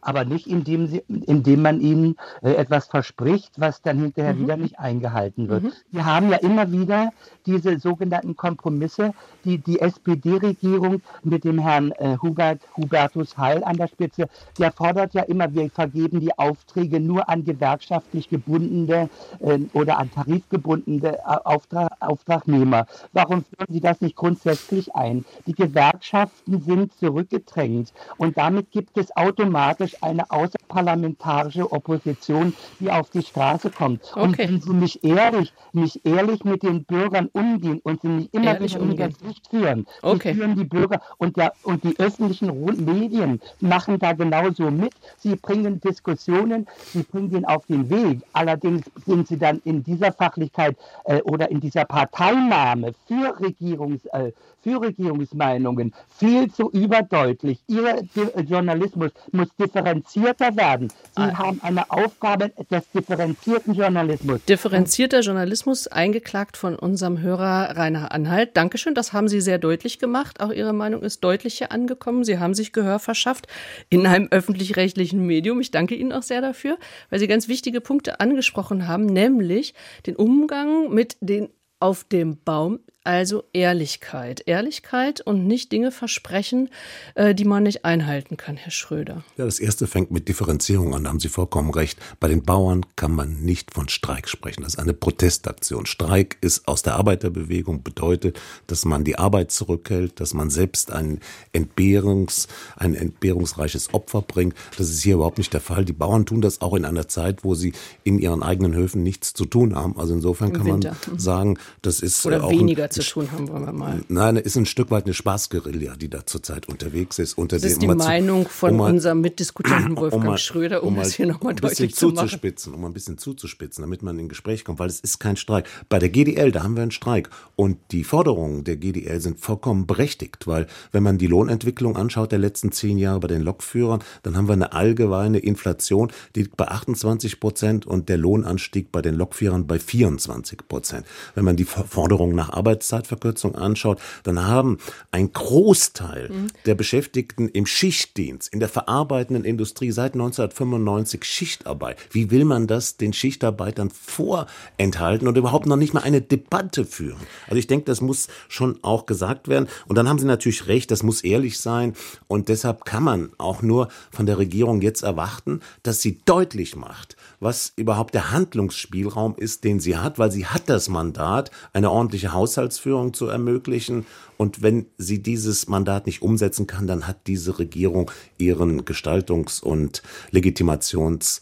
Aber 0.01 0.25
nicht 0.25 0.47
indem, 0.47 0.87
sie, 0.87 1.03
indem 1.07 1.61
man 1.61 1.81
ihnen 1.81 2.15
äh, 2.41 2.53
etwas 2.53 2.87
verspricht, 2.87 3.59
was 3.59 3.81
dann 3.81 3.99
hinterher 3.99 4.33
mhm. 4.33 4.39
wieder 4.41 4.57
nicht 4.57 4.79
eingehalten 4.79 5.49
wird. 5.49 5.63
Mhm. 5.63 5.71
Wir 5.91 6.05
haben 6.05 6.29
ja 6.29 6.37
immer 6.37 6.71
wieder 6.71 7.11
diese 7.45 7.79
sogenannten 7.79 8.35
Kompromisse, 8.35 9.13
die 9.43 9.57
die 9.59 9.79
SPD-Regierung 9.79 11.01
mit 11.23 11.43
dem 11.43 11.59
Herrn 11.59 11.91
äh, 11.93 12.17
Hubert, 12.21 12.61
Hubertus 12.75 13.37
Heil 13.37 13.63
an 13.63 13.77
der 13.77 13.87
Spitze, 13.87 14.27
der 14.57 14.71
fordert 14.71 15.13
ja 15.13 15.23
immer, 15.23 15.53
wir 15.53 15.69
vergeben 15.69 16.19
die 16.19 16.37
Aufträge 16.37 16.99
nur 16.99 17.29
an 17.29 17.43
gewerkschaftlich 17.43 18.29
gebundene 18.29 19.09
äh, 19.39 19.59
oder 19.73 19.97
an 19.99 20.11
tarifgebundene 20.11 21.17
äh, 21.17 21.21
Auftrag, 21.23 21.91
Auftragnehmer. 21.99 22.87
Warum 23.13 23.43
führen 23.43 23.73
Sie 23.73 23.81
das 23.81 24.01
nicht 24.01 24.15
grundsätzlich 24.15 24.95
ein? 24.95 25.25
Die 25.45 25.53
Gewerkschaften 25.53 26.61
sind 26.61 26.93
zurückgedrängt 26.97 27.93
und 28.17 28.37
damit 28.37 28.71
gibt 28.71 28.97
es 28.97 29.15
automatisch 29.15 29.84
eine 30.01 30.29
außerparlamentarische 30.29 31.71
Opposition, 31.71 32.53
die 32.79 32.91
auf 32.91 33.09
die 33.09 33.21
Straße 33.21 33.69
kommt. 33.69 34.01
Okay. 34.11 34.21
Und 34.21 34.37
wenn 34.37 34.61
Sie 34.61 34.73
nicht 34.73 35.03
ehrlich, 35.03 35.53
nicht 35.73 36.05
ehrlich 36.05 36.43
mit 36.43 36.63
den 36.63 36.83
Bürgern 36.83 37.29
umgehen 37.33 37.79
und 37.83 38.01
sie 38.01 38.07
nicht 38.07 38.33
immer 38.33 38.55
Ehrlich 38.55 38.79
wieder 38.79 39.09
das 39.09 39.21
Licht 39.21 39.47
führen. 39.49 39.85
Okay. 40.01 40.33
Sie 40.33 40.39
führen 40.39 40.55
die 40.55 40.63
Bürger 40.63 41.01
und, 41.17 41.37
der, 41.37 41.53
und 41.63 41.83
die 41.83 41.97
öffentlichen 41.99 42.85
Medien 42.85 43.41
machen 43.59 43.99
da 43.99 44.13
genauso 44.13 44.71
mit. 44.71 44.93
Sie 45.17 45.35
bringen 45.35 45.79
Diskussionen, 45.81 46.67
sie 46.93 47.03
bringen 47.03 47.29
den 47.29 47.45
auf 47.45 47.65
den 47.65 47.89
Weg. 47.89 48.21
Allerdings 48.33 48.85
sind 49.05 49.27
sie 49.27 49.37
dann 49.37 49.61
in 49.65 49.83
dieser 49.83 50.11
Fachlichkeit 50.11 50.77
äh, 51.05 51.21
oder 51.21 51.49
in 51.51 51.59
dieser 51.59 51.85
Parteinahme 51.85 52.93
für, 53.07 53.39
Regierungs, 53.39 54.05
äh, 54.07 54.31
für 54.61 54.81
Regierungsmeinungen 54.81 55.93
viel 56.09 56.51
zu 56.51 56.71
überdeutlich. 56.71 57.59
Ihr 57.67 58.01
Journalismus 58.47 59.11
muss 59.31 59.49
differenzierter 59.75 60.55
werden. 60.55 60.89
Sie 60.89 61.21
ah. 61.21 61.37
haben 61.37 61.59
eine 61.61 61.89
Aufgabe 61.91 62.51
des 62.71 62.83
differenzierten 62.93 63.73
Journalismus. 63.73 64.43
Differenzierter 64.45 65.21
Journalismus, 65.21 65.87
eingeklagt 65.87 66.57
von 66.57 66.75
unserem 66.75 67.21
Hörer 67.21 67.75
Rainer 67.75 68.11
Anhalt. 68.11 68.55
Dankeschön, 68.55 68.95
das 68.95 69.13
haben 69.13 69.27
Sie 69.27 69.41
sehr 69.41 69.57
deutlich 69.57 69.99
gemacht. 69.99 70.39
Auch 70.39 70.51
Ihre 70.51 70.73
Meinung 70.73 71.01
ist 71.03 71.23
deutlich 71.23 71.57
hier 71.57 71.71
angekommen. 71.71 72.23
Sie 72.23 72.39
haben 72.39 72.53
sich 72.53 72.73
Gehör 72.73 72.99
verschafft 72.99 73.47
in 73.89 74.07
einem 74.07 74.27
öffentlich-rechtlichen 74.31 75.25
Medium. 75.25 75.59
Ich 75.59 75.71
danke 75.71 75.95
Ihnen 75.95 76.13
auch 76.13 76.23
sehr 76.23 76.41
dafür, 76.41 76.77
weil 77.09 77.19
Sie 77.19 77.27
ganz 77.27 77.47
wichtige 77.47 77.81
Punkte 77.81 78.19
angesprochen 78.19 78.87
haben, 78.87 79.05
nämlich 79.05 79.73
den 80.05 80.15
Umgang 80.15 80.93
mit 80.93 81.17
den 81.19 81.49
auf 81.79 82.03
dem 82.05 82.37
Baum 82.43 82.79
also 83.05 83.43
Ehrlichkeit. 83.53 84.43
Ehrlichkeit 84.45 85.21
und 85.21 85.45
nicht 85.45 85.71
Dinge 85.71 85.91
versprechen, 85.91 86.69
äh, 87.13 87.35
die 87.35 87.45
man 87.45 87.63
nicht 87.63 87.85
einhalten 87.85 88.35
kann, 88.35 88.57
Herr 88.57 88.71
Schröder. 88.71 89.23
Ja, 89.37 89.45
das 89.45 89.59
erste 89.59 89.87
fängt 89.87 90.11
mit 90.11 90.27
Differenzierung 90.27 90.95
an, 90.95 91.03
da 91.03 91.11
haben 91.11 91.19
Sie 91.19 91.29
vollkommen 91.29 91.69
recht. 91.69 91.99
Bei 92.19 92.27
den 92.27 92.43
Bauern 92.43 92.85
kann 92.95 93.11
man 93.11 93.41
nicht 93.41 93.73
von 93.73 93.89
Streik 93.89 94.27
sprechen. 94.27 94.63
Das 94.63 94.73
ist 94.73 94.79
eine 94.79 94.93
Protestaktion. 94.93 95.85
Streik 95.85 96.37
ist 96.41 96.67
aus 96.67 96.81
der 96.81 96.95
Arbeiterbewegung 96.95 97.83
bedeutet, 97.83 98.39
dass 98.67 98.85
man 98.85 99.03
die 99.03 99.17
Arbeit 99.17 99.51
zurückhält, 99.51 100.19
dass 100.19 100.33
man 100.33 100.49
selbst 100.49 100.91
ein 100.91 101.19
Entbehrungs, 101.53 102.47
ein 102.75 102.95
entbehrungsreiches 102.95 103.93
Opfer 103.93 104.21
bringt. 104.23 104.55
Das 104.77 104.89
ist 104.89 105.03
hier 105.03 105.15
überhaupt 105.15 105.37
nicht 105.37 105.53
der 105.53 105.61
Fall. 105.61 105.85
Die 105.85 105.93
Bauern 105.93 106.25
tun 106.25 106.41
das 106.41 106.61
auch 106.61 106.73
in 106.73 106.85
einer 106.85 107.07
Zeit, 107.07 107.43
wo 107.43 107.53
sie 107.53 107.73
in 108.03 108.17
ihren 108.17 108.41
eigenen 108.41 108.73
Höfen 108.73 109.03
nichts 109.03 109.33
zu 109.33 109.45
tun 109.45 109.75
haben. 109.75 109.97
Also 109.97 110.13
insofern 110.15 110.53
kann 110.53 110.67
man 110.67 110.79
mhm. 110.79 111.19
sagen, 111.19 111.59
das 111.83 111.99
ist 111.99 112.25
Oder 112.25 112.43
auch 112.43 112.49
weniger 112.49 112.89
zu 112.95 113.13
tun 113.13 113.31
haben, 113.31 113.47
wollen 113.49 113.65
wir 113.65 113.73
mal. 113.73 114.01
Nein, 114.07 114.37
ist 114.37 114.55
ein 114.55 114.65
Stück 114.65 114.91
weit 114.91 115.05
eine 115.05 115.13
Spaßguerilla, 115.13 115.95
die 115.95 116.09
da 116.09 116.25
zurzeit 116.25 116.67
unterwegs 116.67 117.19
ist. 117.19 117.37
Unter 117.37 117.57
das 117.57 117.65
ist 117.65 117.81
die 117.81 117.87
Meinung 117.87 118.47
von 118.47 118.73
um 118.73 118.79
unserem 118.81 119.21
Mitdiskutanten 119.21 119.97
Wolfgang 119.97 120.27
um 120.27 120.37
Schröder, 120.37 120.83
um, 120.83 120.95
um 120.95 121.01
es 121.01 121.13
hier 121.13 121.25
nochmal 121.25 121.55
deutlich 121.55 121.95
zu 121.95 122.07
machen. 122.07 122.27
Zuzuspitzen, 122.27 122.73
um 122.73 122.85
ein 122.85 122.93
bisschen 122.93 123.17
zuzuspitzen, 123.17 123.81
damit 123.81 124.03
man 124.03 124.17
in 124.19 124.29
Gespräch 124.29 124.65
kommt, 124.65 124.79
weil 124.79 124.89
es 124.89 124.99
ist 124.99 125.19
kein 125.19 125.37
Streik. 125.37 125.67
Bei 125.89 125.99
der 125.99 126.09
GDL, 126.09 126.51
da 126.51 126.63
haben 126.63 126.75
wir 126.75 126.81
einen 126.81 126.91
Streik. 126.91 127.29
Und 127.55 127.77
die 127.91 128.03
Forderungen 128.03 128.63
der 128.63 128.77
GDL 128.77 129.19
sind 129.19 129.39
vollkommen 129.39 129.87
berechtigt, 129.87 130.47
weil 130.47 130.67
wenn 130.91 131.03
man 131.03 131.17
die 131.17 131.27
Lohnentwicklung 131.27 131.95
anschaut 131.97 132.31
der 132.31 132.39
letzten 132.39 132.71
zehn 132.71 132.97
Jahre 132.97 133.19
bei 133.19 133.27
den 133.27 133.41
Lokführern, 133.41 134.01
dann 134.23 134.37
haben 134.37 134.47
wir 134.47 134.53
eine 134.53 134.73
allgemeine 134.73 135.39
Inflation, 135.39 136.11
die 136.35 136.43
liegt 136.43 136.57
bei 136.57 136.67
28 136.67 137.39
Prozent 137.39 137.85
und 137.85 138.09
der 138.09 138.17
Lohnanstieg 138.17 138.91
bei 138.91 139.01
den 139.01 139.15
Lokführern 139.15 139.67
bei 139.67 139.79
24 139.79 140.67
Prozent. 140.67 141.05
Wenn 141.33 141.45
man 141.45 141.55
die 141.55 141.65
Forderungen 141.65 142.35
nach 142.35 142.49
Arbeits 142.49 142.84
Arbeitszeitverkürzung 142.85 143.55
anschaut, 143.55 143.99
dann 144.23 144.45
haben 144.45 144.77
ein 145.11 145.31
Großteil 145.31 146.29
mhm. 146.29 146.47
der 146.65 146.75
Beschäftigten 146.75 147.49
im 147.49 147.65
Schichtdienst, 147.65 148.53
in 148.53 148.59
der 148.59 148.69
verarbeitenden 148.69 149.43
Industrie 149.43 149.91
seit 149.91 150.13
1995 150.13 151.23
Schichtarbeit. 151.23 151.97
Wie 152.11 152.31
will 152.31 152.45
man 152.45 152.67
das 152.67 152.97
den 152.97 153.13
Schichtarbeitern 153.13 153.89
vorenthalten 153.89 155.27
und 155.27 155.37
überhaupt 155.37 155.65
noch 155.65 155.77
nicht 155.77 155.93
mal 155.93 156.03
eine 156.03 156.21
Debatte 156.21 156.85
führen? 156.85 157.21
Also 157.47 157.57
ich 157.57 157.67
denke, 157.67 157.85
das 157.85 158.01
muss 158.01 158.27
schon 158.47 158.79
auch 158.83 159.05
gesagt 159.05 159.47
werden. 159.47 159.67
Und 159.87 159.97
dann 159.97 160.07
haben 160.07 160.19
Sie 160.19 160.25
natürlich 160.25 160.67
recht, 160.67 160.91
das 160.91 161.03
muss 161.03 161.23
ehrlich 161.23 161.59
sein. 161.59 161.93
Und 162.27 162.49
deshalb 162.49 162.85
kann 162.85 163.03
man 163.03 163.31
auch 163.37 163.61
nur 163.61 163.89
von 164.11 164.25
der 164.25 164.37
Regierung 164.37 164.81
jetzt 164.81 165.03
erwarten, 165.03 165.61
dass 165.83 166.01
sie 166.01 166.19
deutlich 166.25 166.75
macht, 166.75 167.15
was 167.45 167.71
überhaupt 167.75 168.15
der 168.15 168.31
Handlungsspielraum 168.31 169.35
ist, 169.37 169.63
den 169.63 169.79
sie 169.79 169.95
hat, 169.95 170.19
weil 170.19 170.31
sie 170.31 170.47
hat 170.47 170.63
das 170.67 170.89
Mandat, 170.89 171.51
eine 171.71 171.91
ordentliche 171.91 172.33
Haushaltsführung 172.33 173.13
zu 173.13 173.27
ermöglichen. 173.27 174.05
Und 174.35 174.61
wenn 174.63 174.87
sie 174.97 175.21
dieses 175.21 175.69
Mandat 175.69 176.07
nicht 176.07 176.23
umsetzen 176.23 176.67
kann, 176.67 176.87
dann 176.87 177.07
hat 177.07 177.27
diese 177.27 177.59
Regierung 177.59 178.11
ihren 178.37 178.83
Gestaltungs- 178.83 179.61
und 179.61 180.01
Legitimations- 180.33 181.39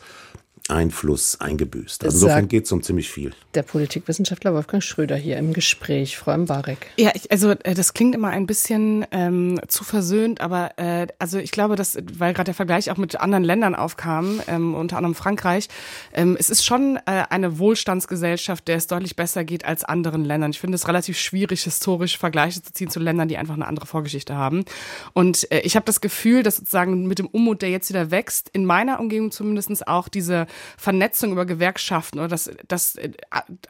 Einfluss 0.69 1.41
eingebüßt. 1.41 2.05
Also 2.05 2.17
insofern 2.17 2.47
geht 2.47 2.65
es 2.65 2.71
um 2.71 2.81
ziemlich 2.81 3.09
viel. 3.09 3.31
Der 3.53 3.63
Politikwissenschaftler 3.63 4.53
Wolfgang 4.53 4.81
Schröder 4.81 5.17
hier 5.17 5.37
im 5.37 5.51
Gespräch. 5.51 6.17
Frau 6.17 6.37
Mbarek. 6.37 6.87
Ja, 6.97 7.11
ich, 7.13 7.29
also 7.31 7.51
äh, 7.51 7.73
das 7.73 7.93
klingt 7.93 8.15
immer 8.15 8.29
ein 8.29 8.45
bisschen 8.45 9.05
ähm, 9.11 9.59
zu 9.67 9.83
versöhnt, 9.83 10.39
aber 10.39 10.71
äh, 10.77 11.07
also 11.19 11.37
ich 11.37 11.51
glaube, 11.51 11.75
dass, 11.75 11.97
weil 12.17 12.33
gerade 12.33 12.45
der 12.45 12.53
Vergleich 12.53 12.89
auch 12.89 12.97
mit 12.97 13.19
anderen 13.19 13.43
Ländern 13.43 13.75
aufkam, 13.75 14.41
ähm, 14.47 14.73
unter 14.73 14.97
anderem 14.97 15.15
Frankreich, 15.15 15.67
ähm, 16.13 16.37
es 16.39 16.49
ist 16.49 16.65
schon 16.65 16.97
äh, 17.05 17.23
eine 17.29 17.59
Wohlstandsgesellschaft, 17.59 18.67
der 18.69 18.77
es 18.77 18.87
deutlich 18.87 19.17
besser 19.17 19.43
geht 19.43 19.65
als 19.65 19.83
anderen 19.83 20.23
Ländern. 20.23 20.51
Ich 20.51 20.59
finde 20.59 20.75
es 20.75 20.87
relativ 20.87 21.17
schwierig, 21.19 21.63
historisch 21.63 22.17
Vergleiche 22.17 22.63
zu 22.63 22.71
ziehen 22.71 22.89
zu 22.89 23.01
Ländern, 23.01 23.27
die 23.27 23.37
einfach 23.37 23.55
eine 23.55 23.67
andere 23.67 23.85
Vorgeschichte 23.85 24.35
haben. 24.35 24.63
Und 25.11 25.51
äh, 25.51 25.59
ich 25.59 25.75
habe 25.75 25.85
das 25.85 25.99
Gefühl, 25.99 26.41
dass 26.41 26.55
sozusagen 26.55 27.05
mit 27.05 27.19
dem 27.19 27.27
Unmut, 27.27 27.61
der 27.61 27.69
jetzt 27.69 27.89
wieder 27.89 28.11
wächst, 28.11 28.49
in 28.53 28.63
meiner 28.63 29.01
Umgebung 29.01 29.31
zumindest 29.31 29.87
auch 29.87 30.07
diese 30.07 30.47
Vernetzung 30.77 31.31
über 31.31 31.45
Gewerkschaften 31.45 32.19
oder 32.19 32.29
das, 32.29 32.51
das 32.67 32.95
äh, 32.95 33.11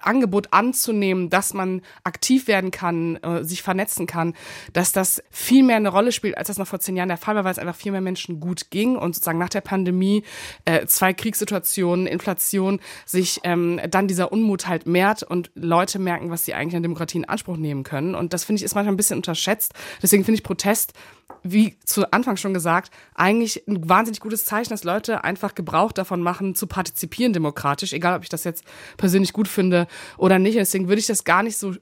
Angebot 0.01 0.47
anzunehmen, 0.51 1.29
dass 1.29 1.53
man 1.53 1.81
aktiv 2.03 2.47
werden 2.47 2.71
kann, 2.71 3.17
äh, 3.17 3.43
sich 3.43 3.61
vernetzen 3.61 4.07
kann, 4.07 4.33
dass 4.73 4.91
das 4.91 5.23
viel 5.31 5.63
mehr 5.63 5.77
eine 5.77 5.89
Rolle 5.89 6.11
spielt, 6.11 6.37
als 6.37 6.47
das 6.47 6.57
noch 6.57 6.67
vor 6.67 6.79
zehn 6.79 6.95
Jahren 6.95 7.09
der 7.09 7.17
Fall 7.17 7.35
war, 7.35 7.43
weil 7.43 7.51
es 7.51 7.59
einfach 7.59 7.75
viel 7.75 7.91
mehr 7.91 8.01
Menschen 8.01 8.39
gut 8.39 8.69
ging 8.69 8.95
und 8.95 9.15
sozusagen 9.15 9.39
nach 9.39 9.49
der 9.49 9.61
Pandemie 9.61 10.23
äh, 10.65 10.85
zwei 10.85 11.13
Kriegssituationen, 11.13 12.07
Inflation, 12.07 12.79
sich 13.05 13.39
ähm, 13.43 13.79
dann 13.89 14.07
dieser 14.07 14.31
Unmut 14.31 14.67
halt 14.67 14.85
mehrt 14.85 15.23
und 15.23 15.51
Leute 15.55 15.99
merken, 15.99 16.29
was 16.29 16.45
sie 16.45 16.53
eigentlich 16.53 16.75
an 16.75 16.83
Demokratie 16.83 17.17
in 17.17 17.25
Anspruch 17.25 17.57
nehmen 17.57 17.83
können. 17.83 18.15
Und 18.15 18.33
das 18.33 18.43
finde 18.43 18.59
ich 18.59 18.63
ist 18.63 18.75
manchmal 18.75 18.93
ein 18.93 18.97
bisschen 18.97 19.17
unterschätzt. 19.17 19.73
Deswegen 20.01 20.23
finde 20.23 20.37
ich 20.37 20.43
Protest 20.43 20.93
wie 21.41 21.77
zu 21.85 22.11
Anfang 22.11 22.37
schon 22.37 22.53
gesagt, 22.53 22.91
eigentlich 23.15 23.67
ein 23.67 23.89
wahnsinnig 23.89 24.19
gutes 24.19 24.45
Zeichen, 24.45 24.69
dass 24.69 24.83
Leute 24.83 25.23
einfach 25.23 25.55
Gebrauch 25.55 25.91
davon 25.91 26.21
machen, 26.21 26.55
zu 26.55 26.67
partizipieren 26.67 27.33
demokratisch, 27.33 27.93
egal 27.93 28.17
ob 28.17 28.23
ich 28.23 28.29
das 28.29 28.43
jetzt 28.43 28.63
persönlich 28.97 29.33
gut 29.33 29.47
finde 29.47 29.87
oder 30.17 30.39
nicht. 30.39 30.57
Deswegen 30.57 30.87
würde 30.87 30.99
ich 30.99 31.07
das 31.07 31.23
gar 31.23 31.43
nicht 31.43 31.57
so 31.57 31.73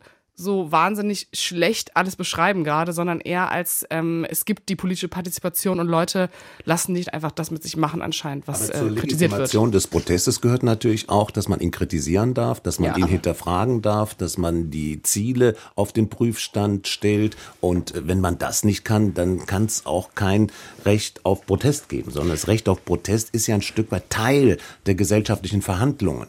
so 0.42 0.72
wahnsinnig 0.72 1.28
schlecht 1.34 1.96
alles 1.96 2.16
beschreiben 2.16 2.64
gerade, 2.64 2.94
sondern 2.94 3.20
eher 3.22 3.52
als 3.52 3.86
ähm, 3.89 4.26
es 4.30 4.46
gibt 4.46 4.70
die 4.70 4.76
politische 4.76 5.08
Partizipation 5.08 5.80
und 5.80 5.88
Leute 5.88 6.30
lassen 6.66 6.94
nicht 6.94 7.14
einfach 7.14 7.32
das 7.32 7.52
mit 7.52 7.64
sich 7.64 7.78
machen 7.78 8.02
anscheinend, 8.02 8.48
was 8.48 8.70
Aber 8.70 8.80
zur 8.80 8.88
äh, 8.92 8.96
kritisiert 8.96 9.32
wird. 9.32 9.32
Legitimation 9.32 9.72
des 9.72 9.88
Protestes 9.88 10.42
gehört 10.42 10.64
natürlich 10.64 11.10
auch, 11.10 11.32
dass 11.32 11.48
man 11.48 11.60
ihn 11.60 11.72
kritisieren 11.72 12.34
darf, 12.34 12.60
dass 12.60 12.80
man 12.80 12.92
Ja. 12.92 12.98
ihn 12.98 13.08
hinterfragen 13.08 13.82
darf, 13.82 14.16
dass 14.16 14.38
man 14.38 14.72
die 14.72 15.02
Ziele 15.04 15.56
auf 15.76 15.94
den 15.94 16.10
Prüfstand 16.10 16.88
stellt 16.88 17.38
und 17.60 17.94
wenn 17.96 18.20
man 18.20 18.38
das 18.38 18.64
nicht 18.64 18.84
kann, 18.84 19.14
dann 19.14 19.46
kann 19.46 19.66
es 19.66 19.86
auch 19.86 20.16
kein 20.16 20.52
Recht 20.86 21.26
auf 21.26 21.46
Protest 21.46 21.89
geben, 21.89 22.12
sondern 22.12 22.32
das 22.32 22.48
Recht 22.48 22.68
auf 22.68 22.84
Protest 22.84 23.30
ist 23.32 23.48
ja 23.48 23.56
ein 23.56 23.62
Stück 23.62 23.92
weit 23.92 24.10
Teil 24.10 24.58
der 24.86 24.96
gesellschaftlichen 24.96 25.62
Verhandlungen. 25.62 26.28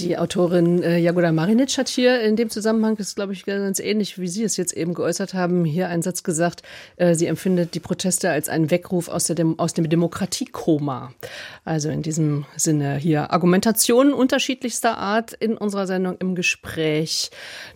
Die 0.00 0.16
Autorin 0.16 0.82
äh, 0.82 0.96
Jagoda 0.96 1.30
Marinic 1.30 1.76
hat 1.76 1.88
hier 1.88 2.20
in 2.22 2.34
dem 2.34 2.48
Zusammenhang, 2.48 2.96
das 2.96 3.08
ist 3.08 3.16
glaube 3.16 3.34
ich 3.34 3.44
ganz 3.44 3.78
ähnlich, 3.80 4.18
wie 4.18 4.28
Sie 4.28 4.44
es 4.44 4.56
jetzt 4.56 4.72
eben 4.72 4.94
geäußert 4.94 5.34
haben, 5.34 5.66
hier 5.66 5.88
einen 5.88 6.00
Satz 6.00 6.22
gesagt, 6.22 6.62
äh, 6.96 7.14
sie 7.14 7.26
empfindet 7.26 7.74
die 7.74 7.80
Proteste 7.80 8.30
als 8.30 8.48
einen 8.48 8.70
Weckruf 8.70 9.08
aus, 9.08 9.26
Dem 9.26 9.58
aus 9.58 9.74
dem 9.74 9.90
Demokratiekoma. 9.90 11.12
Also 11.66 11.90
in 11.90 12.02
diesem 12.02 12.46
Sinne 12.56 12.96
hier 12.96 13.30
Argumentationen 13.30 14.14
unterschiedlichster 14.14 14.96
Art 14.96 15.34
in 15.34 15.58
unserer 15.58 15.86
Sendung 15.86 16.16
im 16.18 16.34
Gespräch. 16.34 17.30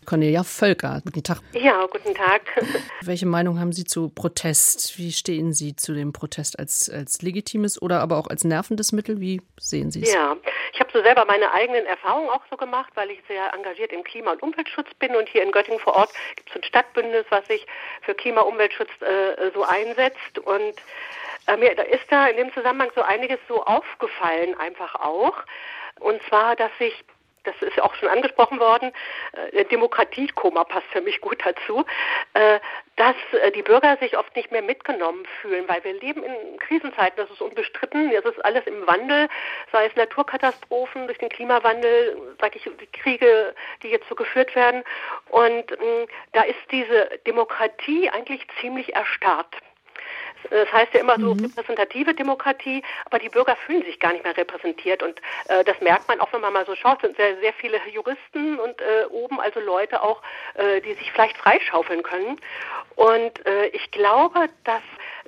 Cornelia 0.07 0.45
Völker, 0.45 1.03
guten 1.05 1.23
Tag. 1.23 1.41
Ja, 1.53 1.87
guten 1.91 2.15
Tag. 2.15 2.43
Welche 3.03 3.27
Meinung 3.27 3.61
haben 3.61 3.73
Sie 3.73 3.85
zu 3.85 4.09
Protest? 4.09 4.99
Wie 4.99 5.13
stehen 5.13 5.53
Sie 5.53 5.77
zu 5.77 5.93
dem 5.93 6.13
Protest 6.13 6.59
als, 6.59 6.89
als 6.89 7.21
legitimes 7.21 7.81
oder 7.81 8.01
aber 8.01 8.17
auch 8.17 8.29
als 8.29 8.45
nervendes 8.45 8.93
Mittel? 8.93 9.21
Wie 9.21 9.43
sehen 9.61 9.91
Sie 9.91 10.03
es? 10.03 10.13
Ja, 10.13 10.37
ich 10.73 10.81
habe 10.81 10.91
so 10.93 11.03
selber 11.03 11.25
meine 11.27 11.53
eigenen 11.53 11.85
Erfahrungen 11.87 12.14
auch 12.15 12.43
so 12.51 12.57
gemacht, 12.57 12.93
weil 12.95 13.11
ich 13.11 13.21
sehr 13.29 13.53
engagiert 13.53 13.93
im 13.93 14.05
Klima- 14.05 14.33
und 14.33 14.43
Umweltschutz 14.43 14.93
bin 14.95 15.15
und 15.15 15.29
hier 15.29 15.43
in 15.43 15.53
Göttingen 15.53 15.81
vor 15.81 15.95
Ort 15.95 16.11
gibt 16.37 16.51
es 16.51 16.57
ein 16.57 16.65
Stadtbündnis, 16.65 17.27
was 17.31 17.47
sich 17.47 17.67
für 18.03 18.15
Klima- 18.15 18.43
und 18.43 18.55
Umweltschutz 18.55 18.91
äh, 19.01 19.51
so 19.53 19.65
einsetzt. 19.65 20.39
Und 20.39 20.75
äh, 21.47 21.57
mir 21.57 21.73
ist 21.89 22.11
da 22.11 22.27
in 22.27 22.37
dem 22.37 22.53
Zusammenhang 22.53 22.91
so 22.95 23.03
einiges 23.03 23.39
so 23.49 23.65
aufgefallen 23.65 24.59
einfach 24.59 24.95
auch. 24.97 25.37
Und 26.01 26.23
zwar, 26.25 26.57
dass 26.57 26.71
sich 26.79 27.05
das 27.45 27.55
ist 27.61 27.81
auch 27.81 27.95
schon 27.95 28.09
angesprochen 28.09 28.59
worden, 28.59 28.93
äh, 29.53 29.65
Demokratiekoma 29.67 30.65
passt 30.65 30.87
für 30.89 31.01
mich 31.01 31.21
gut 31.21 31.39
dazu, 31.45 31.85
äh, 32.35 32.59
dass 32.97 33.17
äh, 33.33 33.51
die 33.53 33.63
Bürger 33.63 33.97
sich 33.99 34.17
oft 34.17 34.35
nicht 34.37 34.51
mehr 34.51 34.63
mitgenommen 34.63 35.27
fühlen, 35.41 35.69
weil 35.69 35.83
wir 35.85 35.95
leben 35.95 36.23
in 36.23 36.59
Krisenzeiten, 36.59 37.17
das 37.17 37.31
ist 37.31 37.41
unbestritten, 37.41 38.11
es 38.11 38.25
ist 38.25 38.45
alles 38.45 38.67
im 38.67 38.87
Wandel, 38.87 39.29
sei 39.73 39.87
es 39.87 39.97
Naturkatastrophen 39.97 41.07
durch 41.07 41.19
den 41.19 41.29
Klimawandel, 41.29 42.37
sage 42.41 42.59
ich, 42.59 42.65
die 42.65 42.87
Kriege, 42.99 43.55
die 43.83 43.89
jetzt 43.89 44.09
so 44.09 44.15
geführt 44.15 44.55
werden. 44.55 44.83
Und 45.29 45.71
mh, 45.71 46.07
da 46.33 46.43
ist 46.43 46.59
diese 46.71 47.11
Demokratie 47.27 48.11
eigentlich 48.11 48.47
ziemlich 48.61 48.95
erstarrt. 48.95 49.55
Das 50.51 50.73
heißt 50.73 50.95
ja 50.95 51.01
immer 51.01 51.19
so 51.19 51.33
repräsentative 51.33 52.15
Demokratie, 52.15 52.83
aber 53.07 53.19
die 53.19 53.29
Bürger 53.29 53.57
fühlen 53.57 53.83
sich 53.83 53.99
gar 54.01 54.13
nicht 54.13 54.25
mehr 54.25 54.37
repräsentiert 54.37 55.03
und 55.03 55.21
äh, 55.49 55.65
das 55.65 55.81
merkt 55.81 56.09
man 56.09 56.21
auch, 56.21 56.33
wenn 56.33 56.41
man 56.41 56.53
mal 56.53 56.67
so 56.67 56.75
schaut, 56.75 57.01
sind 57.01 57.17
sehr, 57.17 57.37
sehr 57.41 57.53
viele 57.55 57.81
Juristen 57.93 58.59
und 58.59 58.81
äh, 58.81 59.07
oben 59.11 59.41
also 59.41 59.61
Leute 59.61 60.03
auch, 60.03 60.23
äh, 60.55 60.81
die 60.81 60.95
sich 60.95 61.11
vielleicht 61.13 61.37
freischaufeln 61.37 62.03
können. 62.03 62.39
Und 62.97 63.45
äh, 63.47 63.67
ich 63.69 63.91
glaube, 63.91 64.49
dass 64.65 64.83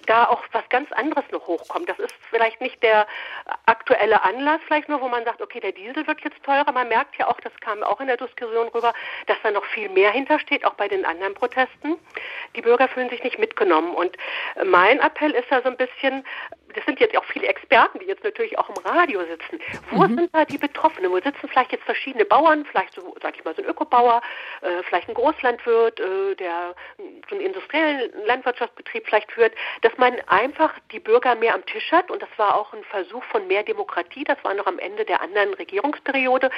da 0.04 0.24
auch 0.24 0.42
was 0.52 0.68
ganz 0.68 0.90
anderes 0.92 1.24
noch 1.30 1.46
hochkommt. 1.46 1.88
Das 1.88 1.98
ist 1.98 2.14
vielleicht 2.30 2.60
nicht 2.60 2.82
der 2.82 3.06
aktuelle 3.66 4.22
Anlass, 4.22 4.60
vielleicht 4.66 4.88
nur, 4.88 5.00
wo 5.00 5.08
man 5.08 5.24
sagt, 5.24 5.40
okay, 5.40 5.60
der 5.60 5.72
Diesel 5.72 6.06
wird 6.06 6.20
jetzt 6.22 6.42
teurer. 6.44 6.70
Man 6.72 6.88
merkt 6.88 7.16
ja 7.16 7.28
auch, 7.28 7.40
das 7.40 7.52
kam 7.60 7.82
auch 7.82 8.00
in 8.00 8.06
der 8.06 8.16
Diskussion 8.16 8.68
rüber, 8.68 8.92
dass 9.26 9.36
da 9.42 9.50
noch 9.50 9.64
viel 9.64 9.88
mehr 9.88 10.10
hintersteht, 10.10 10.64
auch 10.64 10.74
bei 10.74 10.88
den 10.88 11.04
anderen 11.04 11.34
Protesten. 11.34 11.96
Die 12.54 12.62
Bürger 12.62 12.88
fühlen 12.88 13.08
sich 13.08 13.22
nicht 13.22 13.38
mitgenommen. 13.38 13.94
Und 13.94 14.16
mein 14.64 15.00
Appell 15.00 15.32
ist 15.32 15.50
da 15.50 15.62
so 15.62 15.68
ein 15.68 15.76
bisschen, 15.76 16.24
das 16.76 16.84
sind 16.84 17.00
jetzt 17.00 17.16
auch 17.16 17.24
viele 17.24 17.46
Experten, 17.46 17.98
die 18.00 18.04
jetzt 18.04 18.22
natürlich 18.22 18.58
auch 18.58 18.68
im 18.68 18.76
Radio 18.84 19.20
sitzen. 19.24 19.58
Wo 19.90 20.02
sind 20.02 20.28
da 20.32 20.44
die 20.44 20.58
Betroffenen? 20.58 21.10
Wo 21.10 21.16
sitzen 21.16 21.48
vielleicht 21.48 21.72
jetzt 21.72 21.84
verschiedene 21.84 22.26
Bauern, 22.26 22.66
vielleicht 22.66 22.94
so, 22.94 23.16
sag 23.22 23.34
ich 23.34 23.44
mal, 23.44 23.54
so 23.54 23.62
ein 23.62 23.68
Ökobauer, 23.68 24.20
äh, 24.60 24.82
vielleicht 24.82 25.08
ein 25.08 25.14
Großlandwirt, 25.14 25.98
äh, 26.00 26.34
der 26.34 26.74
so 27.28 27.34
einen 27.34 27.46
industriellen 27.46 28.12
Landwirtschaftsbetrieb 28.26 29.06
vielleicht 29.06 29.32
führt, 29.32 29.54
dass 29.80 29.96
man 29.96 30.20
einfach 30.26 30.74
die 30.92 31.00
Bürger 31.00 31.34
mehr 31.34 31.54
am 31.54 31.64
Tisch 31.64 31.90
hat. 31.92 32.10
Und 32.10 32.20
das 32.20 32.28
war 32.36 32.54
auch 32.54 32.74
ein 32.74 32.84
Versuch 32.84 33.24
von 33.24 33.46
mehr 33.46 33.62
Demokratie. 33.62 34.24
Das 34.24 34.36
war 34.44 34.52
noch 34.52 34.66
am 34.66 34.78
Ende 34.78 35.06
der 35.06 35.22
anderen 35.22 35.54
Regierungsperiode. 35.54 36.50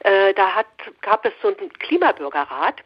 Äh, 0.00 0.32
da 0.32 0.54
hat, 0.54 0.66
gab 1.02 1.26
es 1.26 1.32
so 1.42 1.48
einen 1.48 1.72
Klimabürgerrat. 1.74 2.82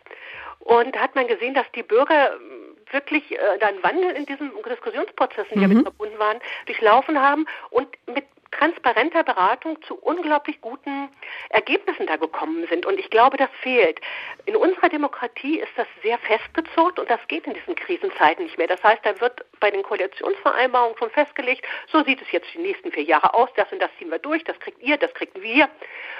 Und 0.58 0.94
da 0.94 1.00
hat 1.00 1.14
man 1.14 1.26
gesehen, 1.26 1.54
dass 1.54 1.70
die 1.72 1.82
Bürger 1.82 2.34
ähm, 2.34 2.61
wirklich 2.92 3.32
äh, 3.32 3.58
da 3.58 3.68
einen 3.68 3.82
Wandel 3.82 4.10
in 4.10 4.26
diesen 4.26 4.50
Diskussionsprozessen, 4.68 5.52
die 5.54 5.58
Mhm. 5.58 5.70
damit 5.70 5.82
verbunden 5.84 6.18
waren, 6.18 6.40
durchlaufen 6.66 7.20
haben 7.20 7.46
und 7.70 7.88
mit 8.06 8.24
transparenter 8.52 9.24
Beratung 9.24 9.80
zu 9.82 9.94
unglaublich 9.94 10.60
guten 10.60 11.08
Ergebnissen 11.48 12.06
da 12.06 12.16
gekommen 12.16 12.66
sind. 12.68 12.86
Und 12.86 12.98
ich 12.98 13.10
glaube, 13.10 13.36
das 13.36 13.48
fehlt. 13.62 14.00
In 14.44 14.56
unserer 14.56 14.88
Demokratie 14.88 15.58
ist 15.58 15.72
das 15.76 15.86
sehr 16.02 16.18
festgezurrt 16.18 16.98
und 16.98 17.08
das 17.10 17.20
geht 17.28 17.46
in 17.46 17.54
diesen 17.54 17.74
Krisenzeiten 17.74 18.44
nicht 18.44 18.58
mehr. 18.58 18.68
Das 18.68 18.82
heißt, 18.82 19.04
da 19.04 19.20
wird 19.20 19.44
bei 19.62 19.70
den 19.70 19.82
Koalitionsvereinbarungen 19.84 20.98
schon 20.98 21.10
festgelegt, 21.10 21.64
so 21.86 22.02
sieht 22.02 22.20
es 22.20 22.30
jetzt 22.32 22.52
die 22.52 22.58
nächsten 22.58 22.90
vier 22.90 23.04
Jahre 23.04 23.32
aus, 23.32 23.48
das 23.56 23.70
und 23.72 23.80
das 23.80 23.90
ziehen 23.96 24.10
wir 24.10 24.18
durch, 24.18 24.42
das 24.44 24.58
kriegt 24.58 24.82
ihr, 24.82 24.98
das 24.98 25.14
kriegen 25.14 25.40
wir. 25.40 25.68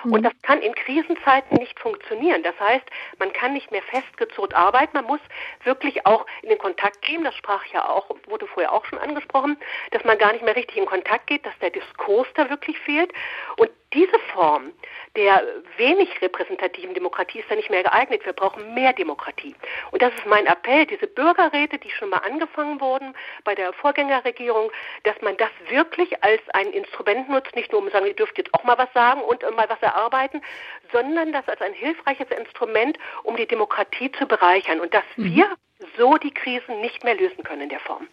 Und 0.05 0.23
das 0.23 0.33
kann 0.43 0.63
in 0.63 0.75
Krisenzeiten 0.75 1.59
nicht 1.59 1.79
funktionieren. 1.79 2.43
Das 2.43 2.59
heißt, 2.59 2.85
man 3.19 3.33
kann 3.33 3.53
nicht 3.53 3.71
mehr 3.71 3.83
festgezurrt 3.83 4.55
arbeiten, 4.55 4.97
man 4.97 5.05
muss 5.05 5.21
wirklich 5.65 6.07
auch 6.07 6.25
in 6.43 6.49
den 6.51 6.59
Kontakt 6.59 7.03
gehen, 7.03 7.25
das 7.25 7.35
sprach 7.35 7.65
ja 7.67 7.89
auch, 7.89 8.09
wurde 8.27 8.47
vorher 8.47 8.73
auch 8.73 8.85
schon 8.85 8.99
angesprochen, 8.99 9.59
dass 9.91 10.05
man 10.05 10.19
gar 10.19 10.33
nicht 10.33 10.45
mehr 10.45 10.57
richtig 10.57 10.77
in 10.77 10.87
Kontakt 10.87 11.27
geht, 11.27 11.45
dass 11.45 11.59
der 11.61 11.71
Diskurs 11.71 12.29
da 12.35 12.49
wirklich 12.49 12.79
fehlt. 12.79 13.13
Und 13.57 13.71
diese 13.95 14.19
Form 14.33 14.73
der 15.17 15.43
wenig 15.77 16.09
repräsentativen 16.23 16.95
Demokratie 16.95 17.41
ist 17.41 17.51
da 17.51 17.55
nicht 17.55 17.71
mehr 17.71 17.83
geeignet. 17.83 18.25
Wir 18.25 18.33
brauchen 18.33 18.73
mehr 18.75 18.93
Demokratie. 18.93 19.55
Und 19.91 20.01
das 20.01 20.13
ist 20.15 20.27
mein 20.27 20.47
Appell, 20.47 20.87
diese 20.87 21.07
Bürgerräte, 21.07 21.79
die 21.79 21.91
schon 21.91 22.09
mal 22.09 22.19
angefangen 22.19 22.81
wurden 22.81 23.15
bei 23.45 23.55
der 23.55 23.73
Vorgängerregierung, 23.75 24.71
dass 25.03 25.21
man 25.21 25.37
das 25.37 25.51
wirklich 25.69 26.23
als 26.25 26.41
ein 26.55 26.73
Instrument 26.73 27.29
nutzt, 27.29 27.55
nicht 27.55 27.73
nur 27.73 27.81
um 27.81 27.87
zu 27.89 27.93
sagen, 27.93 28.07
ihr 28.07 28.15
dürft 28.15 28.39
jetzt 28.39 28.55
auch 28.55 28.65
mal 28.65 28.79
was 28.79 28.93
sagen 28.95 29.21
und 29.21 29.43
äh, 29.43 29.51
mal 29.51 29.69
was 29.69 29.83
erarbeiten, 29.83 30.41
sondern 30.93 31.33
das 31.33 31.47
als 31.49 31.61
ein 31.61 31.75
hilfreiches 31.75 32.31
Instrument, 32.31 32.99
um 33.23 33.37
die 33.37 33.47
Demokratie 33.47 34.11
zu 34.13 34.27
bereichern 34.27 34.81
und 34.81 34.95
dass 34.95 35.05
wir 35.17 35.47
so 35.97 36.17
die 36.17 36.33
Krisen 36.33 36.81
nicht 36.81 37.05
mehr 37.05 37.15
lösen 37.15 37.43
können 37.45 37.63
in 37.63 37.69
der 37.69 37.81
Form. 37.81 38.07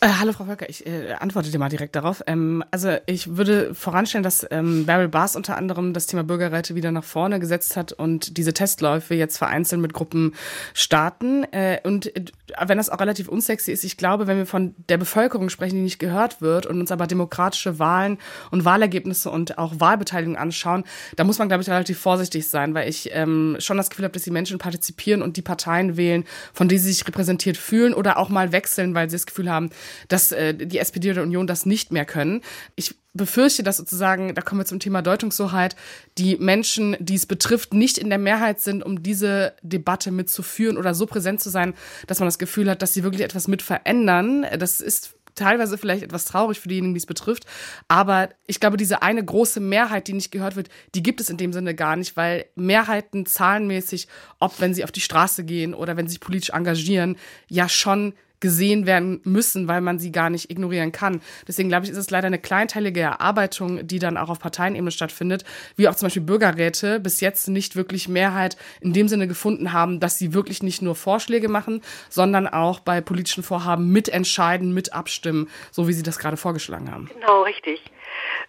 Äh, 0.00 0.08
hallo 0.20 0.32
Frau 0.32 0.44
Völker, 0.44 0.68
ich 0.68 0.86
äh, 0.86 1.14
antworte 1.18 1.50
dir 1.50 1.58
mal 1.58 1.70
direkt 1.70 1.96
darauf. 1.96 2.22
Ähm, 2.26 2.62
also 2.70 2.96
ich 3.06 3.36
würde 3.36 3.74
voranstellen, 3.74 4.22
dass 4.22 4.46
ähm, 4.50 4.84
Beryl 4.84 5.08
Bars 5.08 5.36
unter 5.36 5.56
anderem 5.56 5.94
das 5.94 6.06
Thema 6.06 6.22
Bürgerräte 6.22 6.74
wieder 6.74 6.92
nach 6.92 7.04
vorne 7.04 7.40
gesetzt 7.40 7.78
hat 7.78 7.92
und 7.92 8.36
diese 8.36 8.52
Testläufe 8.52 9.14
jetzt 9.14 9.38
vereinzelt 9.38 9.80
mit 9.80 9.94
Gruppen 9.94 10.34
starten. 10.74 11.44
Äh, 11.50 11.80
und 11.82 12.14
äh, 12.14 12.24
wenn 12.66 12.76
das 12.76 12.90
auch 12.90 13.00
relativ 13.00 13.28
unsexy 13.28 13.72
ist, 13.72 13.84
ich 13.84 13.96
glaube, 13.96 14.26
wenn 14.26 14.36
wir 14.36 14.44
von 14.44 14.74
der 14.90 14.98
Bevölkerung 14.98 15.48
sprechen, 15.48 15.76
die 15.76 15.82
nicht 15.82 15.98
gehört 15.98 16.42
wird 16.42 16.66
und 16.66 16.78
uns 16.78 16.92
aber 16.92 17.06
demokratische 17.06 17.78
Wahlen 17.78 18.18
und 18.50 18.66
Wahlergebnisse 18.66 19.30
und 19.30 19.56
auch 19.56 19.80
Wahlbeteiligung 19.80 20.36
anschauen, 20.36 20.84
da 21.16 21.24
muss 21.24 21.38
man, 21.38 21.48
glaube 21.48 21.62
ich, 21.62 21.70
relativ 21.70 21.98
vorsichtig 21.98 22.48
sein, 22.48 22.74
weil 22.74 22.88
ich 22.88 23.10
ähm, 23.12 23.56
schon 23.60 23.78
das 23.78 23.88
Gefühl 23.88 24.04
habe, 24.04 24.12
dass 24.12 24.24
die 24.24 24.30
Menschen 24.30 24.58
partizipieren 24.58 25.22
und 25.22 25.38
die 25.38 25.42
Parteien 25.42 25.96
wählen, 25.96 26.24
von 26.52 26.68
denen 26.68 26.80
sie 26.80 26.92
sich 26.92 26.95
repräsentiert 27.04 27.56
fühlen 27.56 27.92
oder 27.92 28.16
auch 28.16 28.28
mal 28.28 28.52
wechseln, 28.52 28.94
weil 28.94 29.10
sie 29.10 29.16
das 29.16 29.26
Gefühl 29.26 29.50
haben, 29.50 29.70
dass 30.06 30.30
äh, 30.32 30.54
die 30.54 30.78
SPD 30.78 31.10
oder 31.10 31.22
Union 31.22 31.46
das 31.46 31.66
nicht 31.66 31.92
mehr 31.92 32.04
können. 32.04 32.42
Ich 32.76 32.94
befürchte, 33.16 33.62
dass 33.62 33.78
sozusagen, 33.78 34.34
da 34.34 34.42
kommen 34.42 34.60
wir 34.60 34.66
zum 34.66 34.80
Thema 34.80 35.02
Deutungshoheit, 35.02 35.74
die 36.18 36.36
Menschen, 36.36 36.96
die 37.00 37.14
es 37.14 37.26
betrifft, 37.26 37.74
nicht 37.74 37.98
in 37.98 38.08
der 38.08 38.18
Mehrheit 38.18 38.60
sind, 38.60 38.84
um 38.84 39.02
diese 39.02 39.54
Debatte 39.62 40.10
mitzuführen 40.10 40.76
oder 40.76 40.94
so 40.94 41.06
präsent 41.06 41.40
zu 41.40 41.50
sein, 41.50 41.74
dass 42.06 42.20
man 42.20 42.26
das 42.26 42.38
Gefühl 42.38 42.70
hat, 42.70 42.82
dass 42.82 42.94
sie 42.94 43.02
wirklich 43.02 43.22
etwas 43.22 43.48
mit 43.48 43.62
verändern. 43.62 44.46
Das 44.58 44.80
ist 44.80 45.15
teilweise 45.36 45.78
vielleicht 45.78 46.02
etwas 46.02 46.24
traurig 46.24 46.58
für 46.58 46.68
diejenigen, 46.68 46.94
die 46.94 46.98
es 46.98 47.06
betrifft. 47.06 47.46
Aber 47.88 48.30
ich 48.46 48.58
glaube, 48.58 48.76
diese 48.76 49.02
eine 49.02 49.24
große 49.24 49.60
Mehrheit, 49.60 50.08
die 50.08 50.14
nicht 50.14 50.32
gehört 50.32 50.56
wird, 50.56 50.68
die 50.94 51.02
gibt 51.02 51.20
es 51.20 51.30
in 51.30 51.36
dem 51.36 51.52
Sinne 51.52 51.74
gar 51.74 51.96
nicht, 51.96 52.16
weil 52.16 52.46
Mehrheiten 52.56 53.26
zahlenmäßig, 53.26 54.08
ob 54.40 54.60
wenn 54.60 54.74
sie 54.74 54.84
auf 54.84 54.92
die 54.92 55.00
Straße 55.00 55.44
gehen 55.44 55.74
oder 55.74 55.96
wenn 55.96 56.06
sie 56.06 56.12
sich 56.12 56.20
politisch 56.20 56.50
engagieren, 56.50 57.16
ja 57.48 57.68
schon 57.68 58.14
gesehen 58.46 58.86
werden 58.86 59.20
müssen, 59.24 59.66
weil 59.66 59.80
man 59.80 59.98
sie 59.98 60.12
gar 60.12 60.30
nicht 60.30 60.52
ignorieren 60.52 60.92
kann. 60.92 61.20
Deswegen 61.48 61.68
glaube 61.68 61.84
ich, 61.84 61.90
ist 61.90 61.96
es 61.96 62.10
leider 62.10 62.28
eine 62.28 62.38
kleinteilige 62.38 63.00
Erarbeitung, 63.00 63.84
die 63.84 63.98
dann 63.98 64.16
auch 64.16 64.28
auf 64.28 64.38
Parteienebene 64.38 64.92
stattfindet, 64.92 65.44
wie 65.74 65.88
auch 65.88 65.96
zum 65.96 66.06
Beispiel 66.06 66.22
Bürgerräte 66.22 67.00
bis 67.00 67.20
jetzt 67.20 67.48
nicht 67.48 67.74
wirklich 67.74 68.06
Mehrheit 68.06 68.56
in 68.80 68.92
dem 68.92 69.08
Sinne 69.08 69.26
gefunden 69.26 69.72
haben, 69.72 69.98
dass 69.98 70.16
sie 70.16 70.32
wirklich 70.32 70.62
nicht 70.62 70.80
nur 70.80 70.94
Vorschläge 70.94 71.48
machen, 71.48 71.82
sondern 72.08 72.46
auch 72.46 72.78
bei 72.78 73.00
politischen 73.00 73.42
Vorhaben 73.42 73.90
mitentscheiden, 73.90 74.72
mit 74.72 74.92
abstimmen, 74.92 75.50
so 75.72 75.88
wie 75.88 75.92
Sie 75.92 76.04
das 76.04 76.20
gerade 76.20 76.36
vorgeschlagen 76.36 76.92
haben. 76.92 77.10
Genau, 77.12 77.42
richtig. 77.42 77.82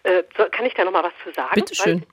Äh, 0.03 0.22
kann 0.52 0.68
ich 0.68 0.76
da 0.76 0.86
noch 0.86 0.91
mal 0.91 1.03
was 1.03 1.14
zu 1.24 1.34
sagen? 1.34 1.49
Bitte 1.56 1.74
schön. 1.74 2.06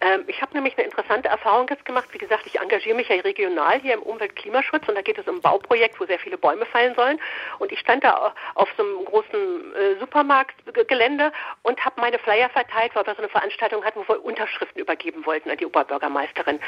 Ähm, 0.00 0.24
ich 0.26 0.42
habe 0.42 0.54
nämlich 0.54 0.76
eine 0.76 0.86
interessante 0.86 1.28
Erfahrung 1.28 1.66
jetzt 1.70 1.84
gemacht. 1.84 2.08
Wie 2.12 2.18
gesagt, 2.18 2.46
ich 2.46 2.60
engagiere 2.60 2.96
mich 2.96 3.08
ja 3.08 3.16
regional 3.16 3.80
hier 3.80 3.94
im 3.94 4.02
Umwelt-Klimaschutz 4.02 4.88
und 4.88 4.94
da 4.94 5.02
geht 5.02 5.18
es 5.18 5.26
um 5.28 5.36
ein 5.36 5.40
Bauprojekt, 5.40 6.00
wo 6.00 6.06
sehr 6.06 6.18
viele 6.18 6.38
Bäume 6.38 6.66
fallen 6.66 6.94
sollen. 6.94 7.20
Und 7.58 7.72
ich 7.72 7.78
stand 7.78 8.04
da 8.04 8.34
auf 8.54 8.68
so 8.76 8.82
einem 8.82 9.04
großen 9.04 9.74
äh, 9.74 9.98
Supermarktgelände 10.00 11.32
und 11.62 11.84
habe 11.84 12.00
meine 12.00 12.18
Flyer 12.18 12.50
verteilt, 12.50 12.94
weil 12.94 13.06
wir 13.06 13.14
so 13.14 13.22
eine 13.22 13.28
Veranstaltung 13.28 13.84
hatten, 13.84 14.00
wo 14.00 14.12
wir 14.12 14.24
Unterschriften 14.24 14.80
übergeben 14.80 15.24
wollten 15.26 15.50
an 15.50 15.56
die 15.56 15.66
Oberbürgermeisterin. 15.66 16.58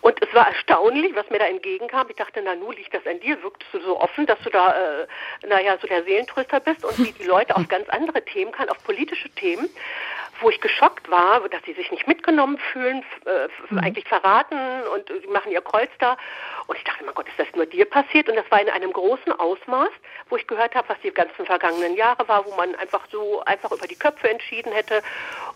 Und 0.00 0.22
es 0.22 0.34
war 0.34 0.48
erstaunlich, 0.48 1.14
was 1.14 1.28
mir 1.30 1.38
da 1.38 1.46
entgegenkam. 1.46 2.06
Ich 2.08 2.16
dachte, 2.16 2.42
na 2.44 2.54
nu 2.54 2.70
liegt 2.72 2.94
das 2.94 3.06
an 3.06 3.20
dir, 3.20 3.42
wirktest 3.42 3.72
du 3.72 3.80
so 3.80 4.00
offen, 4.00 4.26
dass 4.26 4.38
du 4.40 4.50
da, 4.50 4.72
äh, 4.72 5.06
naja, 5.46 5.78
so 5.80 5.86
der 5.86 6.04
Seelentröster 6.04 6.60
bist 6.60 6.84
und 6.84 6.98
wie 6.98 7.12
die 7.12 7.24
Leute 7.24 7.56
auf 7.56 7.68
ganz 7.68 7.88
andere 7.88 8.24
Themen 8.24 8.52
kann, 8.52 8.68
auf 8.68 8.82
politische 8.84 9.30
Themen 9.30 9.68
wo 10.42 10.50
ich 10.50 10.60
geschockt 10.60 11.10
war, 11.10 11.48
dass 11.48 11.62
sie 11.64 11.72
sich 11.72 11.90
nicht 11.90 12.06
mitgenommen 12.06 12.58
fühlen, 12.72 13.04
äh, 13.26 13.48
mhm. 13.70 13.78
eigentlich 13.78 14.06
verraten 14.06 14.56
und 14.94 15.08
die 15.08 15.28
machen 15.28 15.52
ihr 15.52 15.60
Kreuz 15.60 15.90
da. 15.98 16.16
Und 16.66 16.76
ich 16.76 16.84
dachte, 16.84 17.04
mein 17.04 17.14
Gott, 17.14 17.28
ist 17.28 17.38
das 17.38 17.46
nur 17.54 17.66
dir 17.66 17.84
passiert? 17.84 18.28
Und 18.28 18.36
das 18.36 18.50
war 18.50 18.60
in 18.60 18.68
einem 18.68 18.92
großen 18.92 19.32
Ausmaß, 19.32 19.90
wo 20.28 20.36
ich 20.36 20.46
gehört 20.46 20.74
habe, 20.74 20.88
was 20.88 21.00
die 21.02 21.10
ganzen 21.10 21.46
vergangenen 21.46 21.96
Jahre 21.96 22.26
war, 22.28 22.44
wo 22.44 22.54
man 22.56 22.74
einfach 22.76 23.02
so 23.10 23.42
einfach 23.44 23.72
über 23.72 23.86
die 23.86 23.96
Köpfe 23.96 24.28
entschieden 24.28 24.72
hätte. 24.72 25.02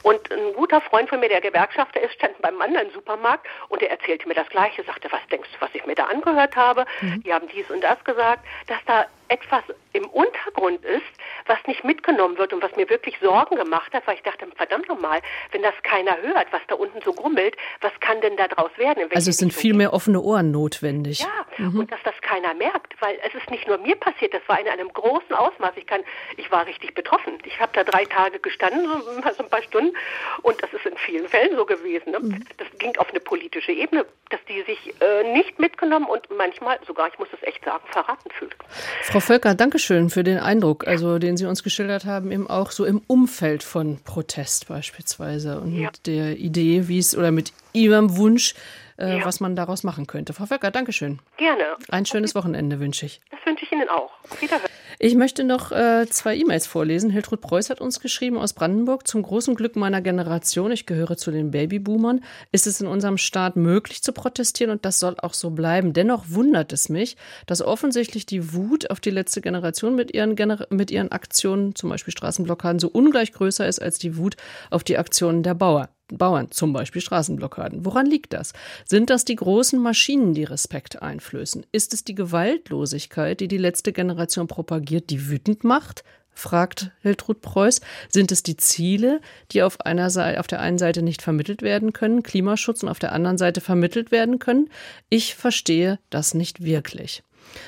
Und 0.07 0.31
ein 0.31 0.53
guter 0.55 0.81
Freund 0.81 1.09
von 1.09 1.19
mir, 1.19 1.29
der 1.29 1.41
Gewerkschafter 1.41 2.01
ist, 2.01 2.15
stand 2.15 2.41
beim 2.41 2.63
anderen 2.63 2.89
Supermarkt 2.93 3.45
und 3.69 3.83
er 3.83 3.91
erzählte 3.91 4.29
mir 4.29 4.35
das 4.35 4.49
Gleiche, 4.51 4.85
sagte, 4.85 5.11
was 5.11 5.19
denkst 5.33 5.49
du, 5.53 5.61
was 5.61 5.75
ich 5.75 5.85
mir 5.85 5.97
da 5.97 6.05
angehört 6.05 6.55
habe? 6.55 6.85
Mhm. 7.01 7.25
Die 7.25 7.35
haben 7.35 7.49
dies 7.49 7.69
und 7.71 7.81
das 7.83 8.05
gesagt, 8.05 8.47
dass 8.69 8.79
da 8.87 9.07
etwas 9.29 9.63
im 9.93 10.07
Untergrund 10.07 10.85
ist, 10.85 11.03
was 11.47 11.59
nicht 11.67 11.85
mitgenommen 11.85 12.39
wird 12.39 12.53
und 12.53 12.63
was 12.63 12.75
mir 12.77 12.89
wirklich 12.91 13.19
Sorgen 13.21 13.57
gemacht 13.57 13.93
hat, 13.93 14.07
weil 14.07 14.17
ich 14.17 14.23
dachte, 14.23 14.47
verdammt 14.55 14.89
nochmal, 14.89 15.21
wenn 15.53 15.63
das 15.63 15.75
keiner 15.83 16.17
hört, 16.21 16.53
was 16.53 16.61
da 16.69 16.75
unten 16.75 17.01
so 17.03 17.13
grummelt, 17.13 17.57
was 17.81 17.93
kann 18.01 18.21
denn 18.21 18.37
da 18.37 18.49
draus 18.49 18.71
werden? 18.77 19.09
Also 19.15 19.31
es 19.31 19.39
sind 19.39 19.55
viel 19.55 19.75
mehr 19.75 19.93
offene 19.93 20.21
Ohren 20.21 20.51
notwendig. 20.51 21.21
Ja, 21.21 21.47
mhm. 21.57 21.81
und 21.81 21.93
dass 21.93 22.03
das 22.05 22.15
keiner 22.21 22.55
merkt, 22.55 23.01
weil 23.01 23.19
es 23.27 23.35
ist 23.35 23.51
nicht 23.51 23.67
nur 23.67 23.79
mir 23.79 23.97
passiert, 23.97 24.35
das 24.35 24.43
war 24.49 24.61
in 24.61 24.69
einem 24.69 24.93
großen 24.93 25.35
Ausmaß. 25.35 25.73
Ich 25.77 25.87
kann, 25.87 26.03
ich 26.37 26.51
war 26.51 26.67
richtig 26.67 26.95
betroffen. 26.95 27.39
Ich 27.45 27.59
habe 27.61 27.73
da 27.75 27.85
drei 27.85 28.05
Tage 28.05 28.39
gestanden, 28.39 28.87
so, 28.87 29.33
so, 29.33 29.43
ein 29.43 29.51
paar 29.51 29.63
Stunden, 29.63 29.96
und 30.43 30.63
das 30.63 30.73
ist 30.73 30.87
in 30.87 30.97
vielen 30.97 31.29
Fällen 31.29 31.57
so 31.57 31.65
gewesen. 31.65 32.13
Ne? 32.13 32.21
Mhm. 32.21 32.45
Das 32.59 32.69
ging 32.79 32.97
auf 32.99 33.11
eine 33.11 33.21
politische 33.21 33.73
Ebene, 33.73 34.07
dass 34.31 34.41
die 34.49 34.63
sich 34.63 34.95
äh, 35.01 35.33
nicht 35.33 35.59
mitgenommen 35.59 36.07
und 36.07 36.29
manchmal 36.37 36.79
sogar, 36.87 37.09
ich 37.09 37.19
muss 37.19 37.29
es 37.33 37.43
echt 37.43 37.65
sagen, 37.65 37.85
verraten 37.91 38.31
fühlt. 38.31 38.55
Frau 39.03 39.21
Völker, 39.21 39.55
danke 39.55 39.79
schön 39.79 40.11
für 40.11 40.25
den 40.25 40.39
Eindruck, 40.39 40.87
also 40.87 41.19
den 41.19 41.37
Sie 41.37 41.47
uns 41.47 41.63
geschildert 41.63 42.05
haben, 42.05 42.33
eben 42.33 42.49
auch 42.49 42.71
so 42.71 42.85
im 42.85 43.03
Umfeld 43.07 43.63
von 43.63 43.99
Protest 44.05 44.69
beispielsweise 44.69 45.61
und 45.61 45.73
ja. 45.73 45.87
mit 45.87 46.07
der 46.07 46.37
Idee, 46.37 46.89
wie 46.89 46.99
es 46.99 47.17
oder 47.17 47.31
mit 47.31 47.53
Ihrem 47.73 48.17
Wunsch, 48.17 48.55
äh, 48.99 49.19
ja. 49.19 49.25
was 49.25 49.41
man 49.41 49.57
daraus 49.57 49.85
machen 49.85 50.07
könnte. 50.07 50.33
Frau 50.33 50.47
Völker, 50.47 50.71
danke 50.71 50.93
schön. 50.93 51.21
Gerne. 51.37 51.77
Ein 51.91 52.07
schönes 52.07 52.35
Wochenende 52.35 52.81
wünsche 52.81 53.07
ich. 53.07 53.21
Das 53.31 53.41
wünsche 53.45 53.65
ich 53.65 53.73
Ihnen 53.73 53.89
auch. 53.89 54.13
Auf 54.31 54.41
Wiederhören. 54.41 54.66
Ich 54.99 55.15
möchte 55.15 55.45
noch 55.45 55.73
äh, 55.73 56.07
zwei 56.09 56.37
E-Mails 56.37 56.67
vorlesen. 56.67 57.11
Hiltrud 57.11 57.43
Preuß 57.43 57.69
hat 57.69 57.83
uns 57.83 58.01
geschrieben 58.01 58.39
aus 58.39 58.55
Brandenburg. 58.55 59.07
Zum 59.07 59.23
großen 59.23 59.55
Glück 59.55 59.77
meiner 59.77 60.01
Generation, 60.01 60.73
ich 60.73 60.87
gehöre 60.87 61.19
zu 61.19 61.31
den 61.31 61.51
Babyboomern, 61.51 62.25
ist 62.51 62.67
es 62.67 62.81
in 62.81 62.87
unserem 62.87 63.19
Staat 63.19 63.57
möglich 63.57 64.03
zu 64.03 64.13
protestieren 64.13 64.71
und 64.71 64.87
das 64.87 64.99
soll 64.99 65.17
auch 65.19 65.35
so 65.35 65.51
bleiben. 65.51 65.93
Dennoch 65.93 66.25
wundert 66.29 66.73
es 66.73 66.89
mich, 66.89 67.17
dass 67.47 67.61
offensichtlich 67.61 68.25
die 68.25 68.55
Wut 68.55 68.91
auf 68.91 69.01
die 69.01 69.11
letzte 69.11 69.43
Generation 69.43 69.97
mit 69.97 70.15
ihren, 70.15 70.35
Gener 70.35 70.67
mit 70.71 70.91
ihren 70.91 71.13
Aktionen, 71.13 71.75
zum 71.75 71.91
Beispiel 71.91 72.13
Straßenblockaden, 72.13 72.79
so 72.79 72.89
ungleich 72.89 73.33
größer 73.33 73.69
ist 73.69 73.83
als 73.83 73.99
die 73.99 74.17
Wut 74.17 74.37
auf 74.71 74.83
die 74.83 74.97
Aktionen 74.97 75.43
der 75.43 75.55
Bauer. 75.55 75.91
Bauern, 76.09 76.51
zum 76.51 76.73
Beispiel 76.73 77.03
Straßenblockaden. 77.03 77.85
Woran 77.85 78.07
liegt 78.07 78.33
das? 78.33 78.53
Sind 78.85 79.11
das 79.11 79.25
die 79.25 79.37
großen 79.37 79.81
Maschinen, 79.81 80.35
die 80.35 80.45
Respekt 80.45 81.03
einflößen? 81.03 81.67
Ist 81.73 81.95
es 81.95 82.05
die 82.05 82.15
Gewaltlosigkeit, 82.15 83.41
die 83.41 83.49
die 83.49 83.59
letzte 83.59 83.93
Generation 83.93 84.47
propagiert, 84.47 85.11
die 85.11 85.29
wütend 85.29 85.65
macht? 85.65 86.05
fragt 86.37 86.93
Hiltrud 87.01 87.41
Preuß. 87.41 87.81
Sind 88.09 88.31
es 88.31 88.43
die 88.43 88.57
Ziele, 88.57 89.21
die 89.53 89.63
auf, 89.63 89.81
einer 89.81 90.11
Seite, 90.11 90.39
auf 90.39 90.47
der 90.47 90.61
einen 90.61 90.79
Seite 90.79 91.03
nicht 91.03 91.23
vermittelt 91.23 91.63
werden 91.63 91.93
können, 91.93 92.23
Klimaschutz 92.23 92.83
und 92.83 92.89
auf 92.91 92.99
der 92.99 93.13
anderen 93.13 93.39
Seite 93.39 93.61
vermittelt 93.61 94.11
werden 94.11 94.39
können? 94.39 94.69
Ich 95.09 95.35
verstehe 95.35 95.99
das 96.11 96.35
nicht 96.35 96.63
wirklich. 96.63 97.23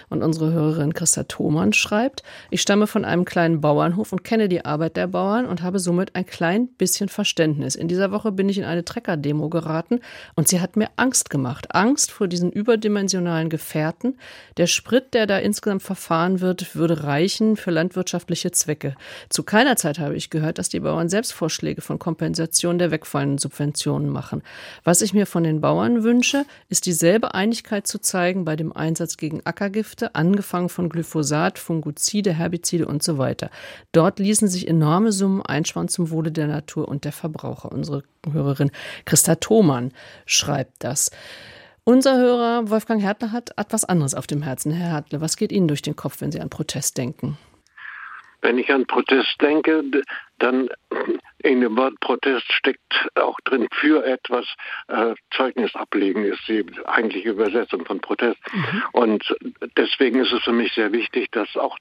Und 0.09 0.23
unsere 0.23 0.53
Hörerin 0.53 0.95
Christa 0.95 1.25
Thomann 1.25 1.73
schreibt, 1.73 2.23
ich 2.51 2.63
stamme 2.63 2.87
von 2.87 3.05
einem 3.05 3.25
kleinen 3.25 3.61
Bauernhof 3.61 4.13
und 4.13 4.25
kenne 4.25 4.49
die 4.49 4.65
Arbeit 4.65 4.97
der 4.97 5.07
Bauern 5.07 5.47
und 5.47 5.63
habe 5.63 5.79
somit 5.79 6.15
ein 6.15 6.27
klein 6.27 6.69
bisschen 6.69 7.09
Verständnis. 7.09 7.75
In 7.75 7.89
dieser 7.89 8.11
Woche 8.11 8.33
bin 8.33 8.49
ich 8.49 8.59
in 8.59 8.65
eine 8.65 8.85
Trecker-Demo 8.85 9.49
geraten 9.49 10.01
und 10.35 10.49
sie 10.49 10.61
hat 10.61 10.77
mir 10.77 10.89
Angst 10.97 11.31
gemacht. 11.31 11.75
Angst 11.75 12.11
vor 12.11 12.29
diesen 12.29 12.53
überdimensionalen 12.53 13.49
Gefährten. 13.49 14.19
Der 14.57 14.67
Sprit, 14.67 15.15
der 15.15 15.27
da 15.27 15.39
insgesamt 15.39 15.83
verfahren 15.83 16.41
wird, 16.41 16.75
würde 16.75 17.05
reichen 17.05 17.57
für 17.57 17.71
landwirtschaftliche 17.71 18.51
Zwecke. 18.51 18.95
Zu 19.29 19.43
keiner 19.43 19.77
Zeit 19.77 19.99
habe 19.99 20.17
ich 20.17 20.31
gehört, 20.31 20.59
dass 20.59 20.69
die 20.69 20.81
Bauern 20.81 21.09
selbst 21.09 21.33
Vorschläge 21.33 21.81
von 21.81 21.99
Kompensation 21.99 22.79
der 22.79 22.91
wegfallenden 22.91 23.39
Subventionen 23.39 24.09
machen. 24.09 24.43
Was 24.85 25.03
ich 25.03 25.15
mir 25.15 25.27
von 25.27 25.45
den 25.45 25.61
Bauern 25.61 26.03
wünsche, 26.03 26.45
ist 26.69 26.87
dieselbe 26.87 27.35
Einigkeit 27.35 27.87
zu 27.87 28.01
zeigen 28.01 28.45
bei 28.45 28.57
dem 28.57 28.73
Einsatz 28.73 29.17
gegen 29.17 29.41
Ackergeld 29.45 29.68
Agrargifte, 29.69 30.15
angefangen 30.15 30.69
von 30.69 30.89
Glyphosat, 30.89 31.59
Fungizide, 31.59 32.33
Herbizide 32.33 32.87
und 32.87 33.03
so 33.03 33.19
weiter. 33.19 33.51
Dort 33.93 34.19
ließen 34.19 34.49
sich 34.49 34.67
enorme 34.67 35.13
Summen 35.13 35.43
einsparen 35.43 35.89
zum 35.89 36.11
Wohle 36.11 36.33
der 36.33 36.47
Natur 36.47 36.89
und 36.89 37.05
der 37.05 37.13
Verbraucher. 37.13 37.71
Unsere 37.71 38.03
Hörerin 38.31 38.71
Christa 39.05 39.37
Thomann 39.37 39.93
schreibt 40.27 40.83
das. 40.85 41.11
Unser 41.85 42.17
Hörer 42.17 42.71
Wolfgang 42.71 43.03
Hertler 43.03 43.33
hat 43.33 43.51
etwas 43.57 43.85
anderes 43.85 44.15
auf 44.15 44.27
dem 44.27 44.43
Herzen. 44.43 44.73
Herr 44.73 44.93
Hertle, 44.93 45.21
was 45.21 45.37
geht 45.37 45.53
Ihnen 45.53 45.69
durch 45.69 45.83
den 45.83 45.97
Kopf, 45.97 46.21
wenn 46.21 46.33
Sie 46.33 46.41
an 46.41 46.51
Protest 46.51 46.99
denken? 46.99 47.39
Wenn 48.41 48.59
ich 48.59 48.71
an 48.71 48.87
Protest 48.87 49.37
denke, 49.41 49.83
dann 50.39 50.69
in 51.39 51.61
dem 51.61 51.77
Wort 51.77 52.01
Protest 52.01 52.51
steckt 52.53 53.09
auch 53.15 53.39
drin 53.45 53.69
für 53.71 54.05
etwas 54.05 54.47
äh, 54.89 55.15
Zeugnis 55.31 55.75
ablegen, 55.75 56.25
ist 56.25 56.47
die 56.49 56.65
eigentliche 56.85 57.31
Übersetzung 57.31 57.85
von 57.85 58.01
Protest. 58.01 58.39
Mhm. 58.53 58.83
Und 58.93 59.37
deswegen 59.77 60.21
ist 60.21 60.33
es 60.33 60.43
für 60.43 60.53
mich 60.53 60.73
sehr 60.75 60.93
wichtig, 60.93 61.31
dass 61.31 61.57
auch 61.57 61.77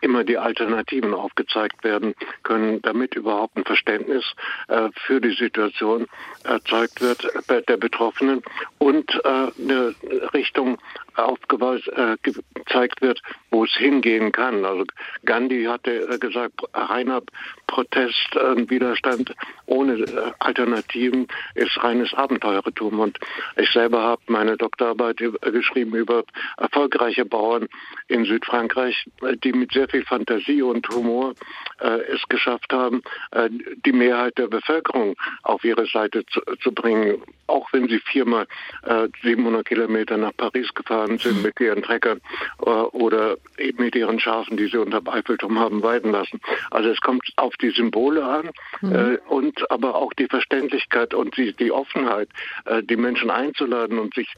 immer 0.00 0.24
die 0.24 0.38
Alternativen 0.38 1.12
aufgezeigt 1.12 1.84
werden 1.84 2.14
können, 2.42 2.80
damit 2.82 3.14
überhaupt 3.14 3.56
ein 3.56 3.64
Verständnis 3.64 4.24
äh, 4.68 4.88
für 5.06 5.20
die 5.20 5.34
Situation 5.34 6.06
erzeugt 6.44 7.00
wird 7.00 7.28
bei 7.46 7.60
der 7.60 7.76
Betroffenen 7.76 8.42
und 8.78 9.14
äh, 9.24 9.28
eine 9.28 9.94
Richtung 10.32 10.78
aufgezeigt 11.14 12.98
äh, 12.98 13.06
wird, 13.06 13.20
wo 13.50 13.64
es 13.64 13.72
hingehen 13.72 14.32
kann. 14.32 14.64
Also 14.64 14.84
Gandhi 15.24 15.64
hatte 15.64 16.08
äh, 16.08 16.18
gesagt, 16.18 16.60
reiner 16.72 17.22
Protest, 17.66 18.36
äh, 18.56 18.70
Widerstand 18.70 19.34
ohne 19.66 19.94
äh, 19.94 20.32
Alternativen 20.38 21.26
ist 21.54 21.82
reines 21.82 22.14
Abenteurertum. 22.14 23.00
Und 23.00 23.18
ich 23.56 23.70
selber 23.70 24.02
habe 24.02 24.22
meine 24.26 24.56
Doktorarbeit 24.56 25.18
geschrieben 25.40 25.94
über 25.94 26.24
erfolgreiche 26.56 27.24
Bauern 27.24 27.68
in 28.08 28.24
Südfrankreich, 28.24 29.06
die 29.44 29.52
mit 29.52 29.72
sehr 29.72 29.88
viel 29.88 30.04
Fantasie 30.04 30.62
und 30.62 30.88
Humor 30.88 31.32
äh, 31.32 31.71
es 31.82 32.22
geschafft 32.28 32.72
haben, 32.72 33.02
äh, 33.32 33.48
die 33.84 33.92
Mehrheit 33.92 34.38
der 34.38 34.48
Bevölkerung 34.48 35.16
auf 35.42 35.64
ihre 35.64 35.86
Seite 35.86 36.24
zu, 36.26 36.40
zu 36.62 36.72
bringen. 36.72 37.22
Auch 37.46 37.72
wenn 37.72 37.88
sie 37.88 37.98
viermal 37.98 38.46
äh, 38.84 39.08
700 39.22 39.66
Kilometer 39.66 40.16
nach 40.16 40.32
Paris 40.36 40.72
gefahren 40.74 41.18
sind 41.18 41.42
mit 41.42 41.58
ihren 41.60 41.82
Treckern 41.82 42.20
äh, 42.64 42.70
oder 42.70 43.36
eben 43.58 43.84
mit 43.84 43.94
ihren 43.94 44.20
Schafen, 44.20 44.56
die 44.56 44.68
sie 44.68 44.78
unter 44.78 45.02
Eiffelturm 45.12 45.58
haben 45.58 45.82
weiden 45.82 46.12
lassen. 46.12 46.40
Also 46.70 46.88
es 46.90 47.00
kommt 47.00 47.28
auf 47.36 47.54
die 47.56 47.70
Symbole 47.70 48.24
an 48.24 48.50
mhm. 48.80 48.92
Äh, 48.92 49.18
und 49.28 49.70
aber 49.70 49.94
auch 49.94 50.12
die 50.12 50.26
Verständlichkeit 50.26 51.14
und 51.14 51.36
die, 51.36 51.52
die 51.52 51.72
Offenheit, 51.72 52.28
äh, 52.64 52.82
die 52.82 52.96
Menschen 52.96 53.30
einzuladen 53.30 53.98
und 53.98 54.14
sich 54.14 54.32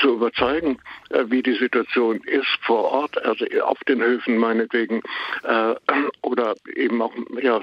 zu 0.00 0.14
überzeugen, 0.14 0.78
wie 1.26 1.42
die 1.42 1.54
Situation 1.54 2.20
ist 2.24 2.58
vor 2.62 2.84
Ort, 2.84 3.22
also 3.24 3.44
auf 3.62 3.78
den 3.84 4.00
Höfen 4.02 4.38
meinetwegen 4.38 5.02
oder 6.22 6.54
eben 6.74 7.02
auch 7.02 7.12
ja, 7.40 7.60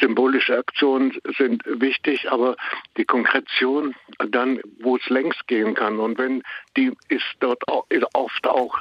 symbolische 0.00 0.58
Aktionen 0.58 1.16
sind 1.38 1.62
wichtig, 1.66 2.30
aber 2.30 2.56
die 2.96 3.04
Konkretion 3.04 3.94
dann, 4.30 4.60
wo 4.80 4.96
es 4.96 5.08
längst 5.08 5.46
gehen 5.46 5.74
kann 5.74 5.98
und 5.98 6.18
wenn 6.18 6.42
die 6.76 6.92
ist 7.08 7.24
dort 7.40 7.66
auch, 7.68 7.86
ist 7.88 8.06
oft 8.14 8.46
auch 8.46 8.80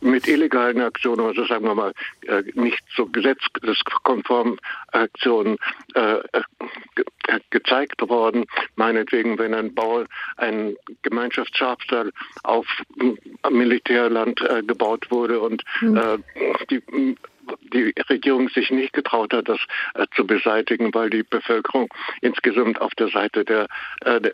mit 0.00 0.28
illegalen 0.28 0.80
Aktionen, 0.80 1.26
also 1.26 1.44
sagen 1.44 1.64
wir 1.64 1.74
mal 1.74 1.92
äh, 2.26 2.42
nicht 2.54 2.82
so 2.94 3.06
gesetzeskonformen 3.06 4.58
Aktionen 4.92 5.58
äh, 5.94 6.18
äh 6.32 6.42
gezeigt 7.50 8.00
worden. 8.08 8.46
Meinetwegen, 8.76 9.38
wenn 9.38 9.54
ein 9.54 9.74
Bauer 9.74 10.06
einen 10.36 10.76
Gemeinschaftsschafstall 11.02 12.10
auf 12.42 12.66
Militärland 13.48 14.40
äh, 14.40 14.62
gebaut 14.62 15.10
wurde 15.10 15.40
und 15.40 15.62
mhm. 15.80 15.96
äh, 15.96 16.18
die 16.70 17.16
die 17.72 17.92
Regierung 18.08 18.48
sich 18.48 18.70
nicht 18.70 18.92
getraut 18.92 19.32
hat, 19.32 19.48
das 19.48 19.58
äh, 19.94 20.06
zu 20.14 20.26
beseitigen, 20.26 20.92
weil 20.94 21.10
die 21.10 21.22
Bevölkerung 21.22 21.88
insgesamt 22.20 22.80
auf 22.80 22.92
der 22.94 23.08
Seite 23.08 23.44
der, 23.44 23.66
äh, 24.04 24.30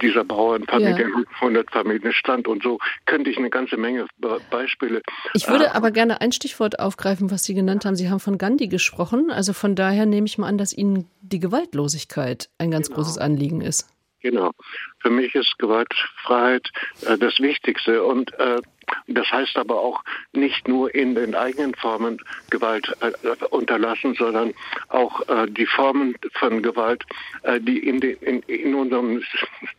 dieser 0.00 0.24
Bauernfamilien, 0.24 1.10
ja. 1.10 1.40
100 1.40 1.70
Familien 1.70 2.12
stand. 2.12 2.48
Und 2.48 2.62
so 2.62 2.78
könnte 3.06 3.30
ich 3.30 3.38
eine 3.38 3.50
ganze 3.50 3.76
Menge 3.76 4.06
Beispiele. 4.50 5.02
Ich 5.34 5.48
würde 5.48 5.66
äh, 5.66 5.68
aber 5.68 5.90
gerne 5.90 6.20
ein 6.20 6.32
Stichwort 6.32 6.78
aufgreifen, 6.78 7.30
was 7.30 7.44
Sie 7.44 7.54
genannt 7.54 7.84
haben. 7.84 7.96
Sie 7.96 8.10
haben 8.10 8.20
von 8.20 8.38
Gandhi 8.38 8.68
gesprochen. 8.68 9.30
Also 9.30 9.52
von 9.52 9.74
daher 9.74 10.06
nehme 10.06 10.26
ich 10.26 10.38
mal 10.38 10.48
an, 10.48 10.58
dass 10.58 10.72
Ihnen 10.72 11.08
die 11.20 11.40
Gewaltlosigkeit 11.40 12.48
ein 12.58 12.70
ganz 12.70 12.88
genau. 12.88 12.98
großes 12.98 13.18
Anliegen 13.18 13.60
ist. 13.60 13.88
Genau. 14.24 14.52
Für 15.00 15.10
mich 15.10 15.34
ist 15.34 15.58
Gewaltfreiheit 15.58 16.70
äh, 17.06 17.18
das 17.18 17.38
Wichtigste. 17.40 18.02
Und 18.04 18.32
äh, 18.38 18.56
das 19.06 19.30
heißt 19.30 19.56
aber 19.56 19.80
auch 19.80 20.02
nicht 20.32 20.68
nur 20.68 20.94
in 20.94 21.14
den 21.14 21.34
eigenen 21.34 21.74
Formen 21.74 22.18
Gewalt 22.50 22.94
äh, 23.00 23.44
unterlassen, 23.50 24.14
sondern 24.14 24.54
auch 24.88 25.26
äh, 25.28 25.46
die 25.48 25.66
Formen 25.66 26.16
von 26.34 26.62
Gewalt, 26.62 27.04
äh, 27.42 27.60
die 27.60 27.78
in, 27.78 28.00
den, 28.00 28.16
in, 28.18 28.40
in, 28.42 28.74
unserem 28.74 29.22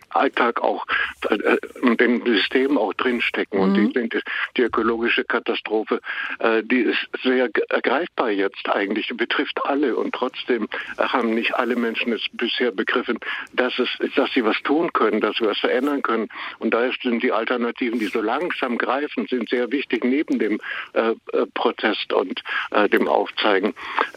Alltag 0.10 0.62
auch 0.62 0.86
äh, 1.30 1.58
in 1.82 1.98
dem 1.98 2.26
System 2.26 2.78
auch 2.78 2.94
drinstecken. 2.94 3.60
Mhm. 3.60 3.64
Und 3.64 3.74
die, 3.76 4.00
sind, 4.00 4.24
die 4.58 4.62
ökologische 4.62 5.24
Katastrophe, 5.24 6.02
äh, 6.40 6.64
die 6.64 6.82
ist 6.82 7.08
sehr 7.24 7.50
ergreifbar 7.70 8.32
jetzt 8.32 8.70
eigentlich, 8.70 9.12
betrifft 9.16 9.60
alle. 9.66 9.96
Und 9.96 10.14
trotzdem 10.14 10.68
haben 10.98 11.34
nicht 11.34 11.56
alle 11.56 11.76
Menschen 11.76 12.14
es 12.14 12.26
bisher 12.32 12.72
begriffen, 12.72 13.20
dass, 13.54 13.78
es, 13.80 13.90
dass 14.16 14.32
sie 14.34 14.44
was 14.44 14.58
tun 14.64 14.94
können, 14.94 15.22
dass 15.22 15.40
wir 15.40 15.50
was 15.50 15.60
verändern 15.60 16.02
können. 16.02 16.30
Und 16.60 16.74
da 16.74 16.90
sind 17.02 17.24
die 17.24 17.32
Alternativen, 17.32 18.00
die 18.00 18.08
so 18.08 18.22
langsam 18.22 18.78
greifen, 18.78 18.95
Streifen 18.96 19.28
sind 19.28 19.50
sehr 19.50 19.72
wichtig 19.72 20.04
neben 20.04 20.40
dem 20.40 20.60
äh, 20.94 21.12
äh, 21.34 21.46
Protest 21.54 22.14
und 22.14 22.42
äh, 22.72 22.88
dem 22.90 23.08
Aufzeigen. 23.08 23.74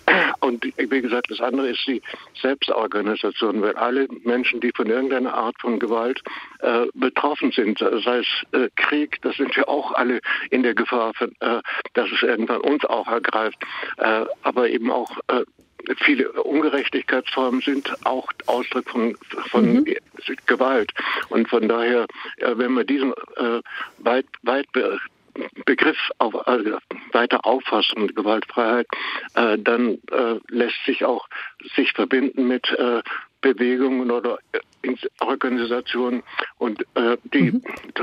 Und 0.41 0.65
wie 0.65 1.01
gesagt, 1.03 1.31
das 1.31 1.41
andere 1.41 1.71
ist 1.71 1.87
die 1.87 2.01
Selbstorganisation, 2.41 3.61
weil 3.61 3.75
alle 3.75 4.09
Menschen, 4.25 4.61
die 4.61 4.71
von 4.75 4.87
irgendeiner 4.87 5.35
Art 5.35 5.57
von 5.61 5.79
Gewalt 5.79 6.23
äh, 6.61 6.87
betroffen 6.95 7.51
sind, 7.53 7.79
sei 7.79 8.19
es 8.19 8.27
äh, 8.53 8.69
Krieg, 8.77 9.21
das 9.23 9.37
sind 9.37 9.55
wir 9.57 9.69
auch 9.69 9.93
alle 9.93 10.21
in 10.51 10.63
der 10.63 10.75
Gefahr, 10.75 11.13
äh, 11.21 11.61
dass 11.95 12.11
es 12.11 12.23
irgendwann 12.23 12.61
uns 12.61 12.85
auch 12.85 13.09
ergreift, 13.09 13.59
aber 14.43 14.69
eben 14.69 14.91
auch 14.91 15.11
viele 15.97 16.31
Ungerechtigkeitsformen 16.33 17.61
sind 17.61 17.95
auch 18.07 18.29
Ausdruck 18.47 18.89
von, 18.89 19.17
von 19.51 19.73
mhm. 19.73 19.97
Gewalt. 20.47 20.93
Und 21.29 21.49
von 21.49 21.69
daher, 21.69 22.07
wenn 22.39 22.73
man 22.73 22.87
diesen 22.87 23.13
äh, 23.37 23.61
weit, 23.99 24.27
weit 24.43 24.67
Begriff 25.65 25.99
auf, 26.19 26.35
äh, 26.47 26.73
weiter 27.13 27.45
auffassen, 27.45 28.09
Gewaltfreiheit, 28.09 28.87
äh, 29.35 29.59
dann 29.59 29.99
äh, 30.11 30.39
lässt 30.49 30.85
sich 30.85 31.05
auch 31.05 31.29
sich 31.77 31.93
verbinden 31.93 32.49
mit 32.49 32.69
äh, 32.73 33.03
Bewegungen 33.41 34.11
oder 34.11 34.39
äh, 34.53 34.95
Organisationen 35.21 36.23
und 36.59 36.83
äh, 36.95 37.17
die 37.33 37.53
mhm. 37.53 37.63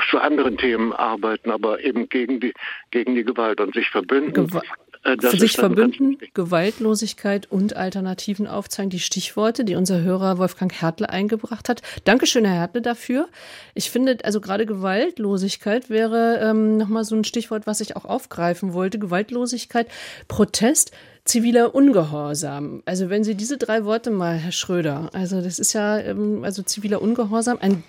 zu 0.10 0.20
anderen 0.20 0.58
Themen 0.58 0.94
arbeiten, 0.94 1.52
aber 1.52 1.82
eben 1.82 2.08
gegen 2.10 2.40
die 2.40 2.54
gegen 2.92 3.16
die 3.16 3.24
Gewalt 3.24 3.60
und 3.60 3.74
sich 3.74 3.90
verbünden. 3.90 4.48
Gew 4.48 4.58
äh, 4.58 4.62
das 5.06 5.32
Für 5.32 5.38
sich 5.38 5.54
verbünden, 5.54 6.18
Gewaltlosigkeit 6.34 7.52
und 7.52 7.76
Alternativen 7.76 8.48
aufzeigen, 8.48 8.90
die 8.90 9.00
Stichworte, 9.00 9.64
die 9.64 9.76
unser 9.76 10.02
Hörer 10.02 10.40
Wolfgang 10.40 10.74
Hertle 10.74 11.10
eingebracht 11.10 11.70
hat. 11.70 11.84
Dankeschön, 12.06 12.44
Herr 12.44 12.56
Hertle, 12.56 12.82
dafür. 12.82 13.30
Ich 13.76 13.92
finde, 13.92 14.18
also 14.24 14.42
gerade 14.42 14.66
Gewaltlosigkeit 14.66 15.92
wäre 15.92 16.40
ähm, 16.42 16.78
nochmal 16.78 17.06
so 17.06 17.16
ein 17.16 17.24
Stichwort, 17.24 17.68
was 17.68 17.82
ich 17.82 17.96
auch 17.96 18.06
aufgreifen 18.06 18.74
wollte. 18.74 18.98
Gewaltlosigkeit, 18.98 19.88
Protest, 20.28 20.92
ziviler 21.24 21.76
Ungehorsam. 21.76 22.82
Also 22.86 23.10
wenn 23.10 23.24
Sie 23.24 23.36
diese 23.36 23.58
drei 23.58 23.86
Worte 23.86 24.10
mal, 24.10 24.36
Herr 24.38 24.52
Schröder, 24.52 25.12
also 25.14 25.40
das 25.42 25.60
ist 25.60 25.74
ja, 25.74 26.00
ähm, 26.00 26.44
also 26.44 26.64
ziviler 26.64 27.02
Ungehorsam, 27.02 27.60
ein 27.62 27.84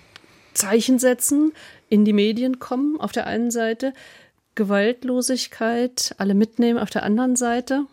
Zeichen 0.53 0.99
setzen, 0.99 1.53
in 1.89 2.05
die 2.05 2.13
Medien 2.13 2.59
kommen 2.59 2.99
auf 2.99 3.11
der 3.11 3.27
einen 3.27 3.51
Seite, 3.51 3.93
Gewaltlosigkeit 4.57 6.15
alle 6.17 6.33
mitnehmen 6.33 6.79
auf 6.79 6.89
der 6.89 7.03
anderen 7.03 7.35
Seite? 7.37 7.85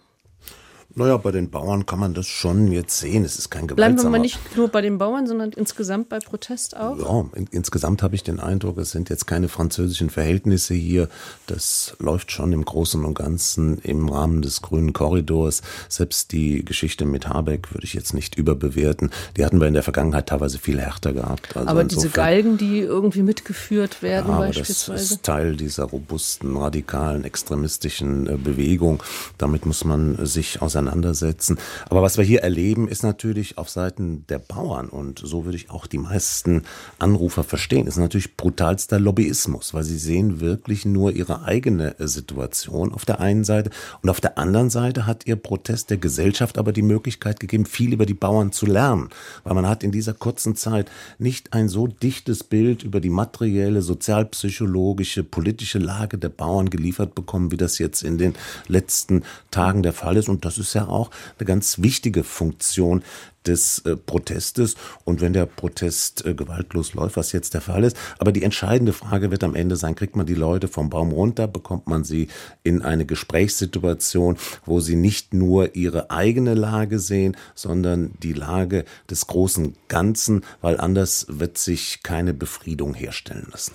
Naja, 0.97 1.16
bei 1.16 1.33
den 1.33 1.51
Bauern 1.51 1.87
kann 1.87 1.99
man 1.99 2.15
das 2.15 2.29
schon 2.29 2.71
jetzt 2.71 3.01
sehen. 3.01 3.25
Es 3.25 3.37
ist 3.37 3.51
kein 3.51 3.66
gewaltsamer... 3.66 3.95
Bleiben 3.95 4.03
wir 4.05 4.11
mal 4.11 4.21
nicht 4.21 4.57
nur 4.57 4.69
bei 4.69 4.81
den 4.81 4.99
Bauern, 4.99 5.27
sondern 5.27 5.51
insgesamt 5.51 6.09
bei 6.09 6.21
Protest 6.21 6.77
auch? 6.77 6.97
Ja, 6.99 7.27
in, 7.35 7.49
insgesamt 7.51 8.05
habe 8.05 8.15
ich 8.15 8.23
den 8.23 8.39
Eindruck, 8.39 8.79
es 8.79 8.93
sind 8.93 9.11
jetzt 9.11 9.27
keine 9.27 9.49
französischen 9.49 10.09
Verhältnisse 10.09 10.75
hier. 10.75 11.09
Das 11.49 11.97
läuft 11.99 12.31
schon 12.31 12.53
im 12.53 12.65
Großen 12.65 13.05
und 13.05 13.15
Ganzen 13.15 13.79
im 13.79 14.09
Rahmen 14.09 14.41
des 14.41 14.62
grünen 14.62 14.93
Korridors. 14.93 15.62
Selbst 15.89 16.31
die 16.31 16.65
Geschichte 16.65 17.07
mit 17.07 17.29
Habeck 17.29 17.75
würde 17.75 17.85
ich 17.85 17.95
jetzt 17.95 18.15
nicht 18.15 18.37
überbewerten. 18.37 19.11
Die 19.37 19.45
hatten 19.45 19.61
wir 19.61 19.66
in 19.66 19.75
der 19.75 19.83
Vergangenheit 19.83 20.29
teilweise 20.29 20.59
viel 20.59 20.81
härter 20.81 21.12
gehabt. 21.12 21.57
Also 21.57 21.69
aber 21.69 21.83
diese 21.83 22.09
Galgen, 22.11 22.57
die 22.57 22.79
irgendwie 22.79 23.23
mitgeführt 23.23 24.01
werden 24.01 24.31
ja, 24.31 24.39
beispielsweise? 24.39 24.93
das 24.93 25.11
ist 25.11 25.23
Teil 25.25 25.57
dieser 25.57 25.85
robusten, 25.85 26.57
radikalen, 26.57 27.25
extremistischen 27.25 28.29
äh, 28.29 28.37
Bewegung. 28.37 29.03
Damit 29.39 29.66
muss 29.66 29.85
man 29.85 30.25
sich 30.25 30.62
auseinandersetzen 30.62 30.84
auseinandersetzen. 30.85 31.59
Aber 31.89 32.02
was 32.02 32.16
wir 32.16 32.24
hier 32.24 32.43
erleben, 32.43 32.89
ist 32.89 33.02
natürlich 33.02 33.59
auf 33.59 33.70
Seiten 33.70 34.27
der 34.28 34.39
Bauern 34.39 34.89
und 34.89 35.19
so 35.19 35.44
würde 35.44 35.56
ich 35.56 35.70
auch 35.70 35.86
die 35.86 35.98
meisten 35.98 36.62
Anrufer 36.98 37.44
verstehen, 37.44 37.86
ist 37.86 37.97
natürlich 37.97 38.36
brutalster 38.36 39.01
Lobbyismus, 39.01 39.74
weil 39.74 39.85
sie 39.85 39.98
sehen 39.98 40.40
wirklich 40.40 40.85
nur 40.85 41.12
ihre 41.12 41.44
eigene 41.44 41.94
Situation 41.98 42.93
auf 42.93 43.05
der 43.05 43.20
einen 43.20 43.44
Seite. 43.44 43.70
Und 44.02 44.11
auf 44.11 44.20
der 44.20 44.39
anderen 44.39 44.70
Seite 44.70 45.06
hat 45.06 45.27
ihr 45.27 45.36
Protest 45.36 45.90
der 45.90 45.97
Gesellschaft 45.97 46.59
aber 46.59 46.73
die 46.73 46.82
Möglichkeit 46.82 47.40
gegeben, 47.40 47.66
viel 47.66 47.93
über 47.93 48.06
die 48.06 48.15
Bauern 48.15 48.52
zu 48.52 48.66
lernen, 48.66 49.09
weil 49.44 49.55
man 49.55 49.69
hat 49.69 49.82
in 49.82 49.93
dieser 49.93 50.15
kurzen 50.15 50.56
Zeit 50.56 50.90
nicht 51.19 51.52
ein 51.52 51.69
so 51.69 51.86
dichtes 51.86 52.44
Bild 52.44 52.82
über 52.82 53.01
die 53.01 53.11
materielle, 53.11 53.82
sozialpsychologische, 53.82 55.24
politische 55.24 55.78
Lage 55.78 56.19
der 56.19 56.28
Bauern 56.28 56.70
geliefert 56.70 57.15
bekommen, 57.15 57.51
wie 57.51 57.56
das 57.56 57.78
jetzt 57.78 58.02
in 58.02 58.19
den 58.19 58.35
letzten 58.69 59.23
Tagen 59.51 59.82
der 59.82 59.93
Fall 59.93 60.16
ist. 60.16 60.28
Und 60.28 60.44
das 60.44 60.59
ist 60.59 60.74
ja 60.75 60.89
auch 60.89 61.11
eine 61.39 61.47
ganz 61.47 61.81
wichtige 61.81 62.25
Funktion 62.25 63.03
des 63.47 63.81
äh, 63.81 63.97
Protestes 63.97 64.75
und 65.05 65.21
wenn 65.21 65.33
der 65.33 65.47
Protest 65.47 66.25
äh, 66.25 66.35
gewaltlos 66.35 66.95
läuft, 66.95 67.17
was 67.17 67.33
jetzt 67.33 67.55
der 67.55 67.61
Fall 67.61 67.85
ist. 67.85 67.97
Aber 68.19 68.33
die 68.33 68.43
entscheidende 68.43 68.93
Frage 68.93 69.31
wird 69.31 69.45
am 69.45 69.55
Ende 69.55 69.77
sein, 69.77 69.95
kriegt 69.95 70.17
man 70.17 70.27
die 70.27 70.35
Leute 70.35 70.69
vom 70.69 70.91
Baum 70.91 71.13
runter, 71.13 71.47
bekommt 71.47 71.87
man 71.87 72.05
sie 72.05 72.29
in 72.63 72.83
eine 72.83 73.07
Gesprächssituation, 73.07 74.37
wo 74.65 74.81
sie 74.81 74.97
nicht 74.97 75.35
nur 75.35 75.75
ihre 75.77 76.11
eigene 76.11 76.55
Lage 76.55 76.99
sehen, 76.99 77.37
sondern 77.55 78.13
die 78.23 78.33
Lage 78.33 78.85
des 79.11 79.27
großen 79.27 79.75
Ganzen, 79.89 80.45
weil 80.61 80.81
anders 80.81 81.27
wird 81.29 81.59
sich 81.59 82.03
keine 82.03 82.35
Befriedung 82.35 82.95
herstellen 82.95 83.49
lassen. 83.51 83.73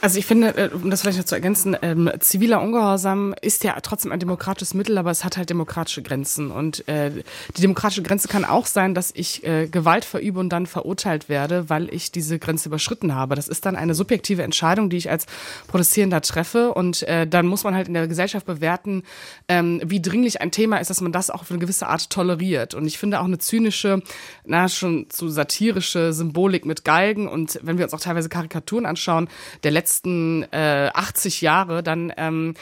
Also 0.00 0.20
ich 0.20 0.26
finde, 0.26 0.56
äh, 0.56 0.70
um 0.72 0.90
das 0.90 1.00
vielleicht 1.00 1.18
noch 1.18 1.24
zu 1.24 1.34
ergänzen, 1.34 1.76
ähm, 1.82 2.08
ziviler 2.20 2.62
Ungehorsam 2.62 3.34
ist 3.42 3.64
ja 3.64 3.76
trotzdem 3.80 4.12
ein 4.12 4.20
demokratisches 4.20 4.72
Mittel, 4.72 4.96
aber 4.96 5.10
es 5.10 5.24
hat 5.24 5.36
halt 5.36 5.50
demokratische 5.50 6.02
Grenzen. 6.02 6.52
Und 6.52 6.86
äh, 6.86 7.10
die 7.56 7.62
demokratische 7.62 8.02
Grenze 8.02 8.28
kann 8.28 8.44
auch 8.44 8.66
sein, 8.66 8.94
dass 8.94 9.10
ich 9.12 9.44
äh, 9.44 9.66
Gewalt 9.66 10.04
verübe 10.04 10.38
und 10.38 10.50
dann 10.50 10.66
verurteilt 10.66 11.28
werde, 11.28 11.68
weil 11.68 11.92
ich 11.92 12.12
diese 12.12 12.38
Grenze 12.38 12.68
überschritten 12.68 13.12
habe. 13.12 13.34
Das 13.34 13.48
ist 13.48 13.66
dann 13.66 13.74
eine 13.74 13.94
subjektive 13.94 14.44
Entscheidung, 14.44 14.88
die 14.88 14.98
ich 14.98 15.10
als 15.10 15.26
Protestierender 15.66 16.20
treffe. 16.20 16.72
Und 16.74 17.02
äh, 17.02 17.26
dann 17.26 17.48
muss 17.48 17.64
man 17.64 17.74
halt 17.74 17.88
in 17.88 17.94
der 17.94 18.06
Gesellschaft 18.06 18.46
bewerten, 18.46 19.02
ähm, 19.48 19.80
wie 19.84 20.00
dringlich 20.00 20.40
ein 20.40 20.52
Thema 20.52 20.76
ist, 20.76 20.90
dass 20.90 21.00
man 21.00 21.10
das 21.10 21.28
auch 21.28 21.40
auf 21.40 21.50
eine 21.50 21.58
gewisse 21.58 21.88
Art 21.88 22.08
toleriert. 22.08 22.74
Und 22.74 22.86
ich 22.86 22.98
finde 22.98 23.18
auch 23.18 23.24
eine 23.24 23.38
zynische, 23.38 24.00
na 24.44 24.68
schon 24.68 25.10
zu 25.10 25.28
satirische 25.28 26.12
Symbolik 26.12 26.66
mit 26.66 26.84
Galgen 26.84 27.26
und 27.26 27.58
wenn 27.62 27.78
wir 27.78 27.84
uns 27.84 27.94
auch 27.94 28.00
teilweise 28.00 28.28
Karikaturen 28.28 28.86
anschauen, 28.86 29.28
der 29.64 29.72
letzte 29.72 29.87
letzten 29.88 30.42
äh, 30.52 30.90
80 30.92 31.40
Jahre, 31.40 31.82
dann 31.82 32.12
ähm, 32.18 32.54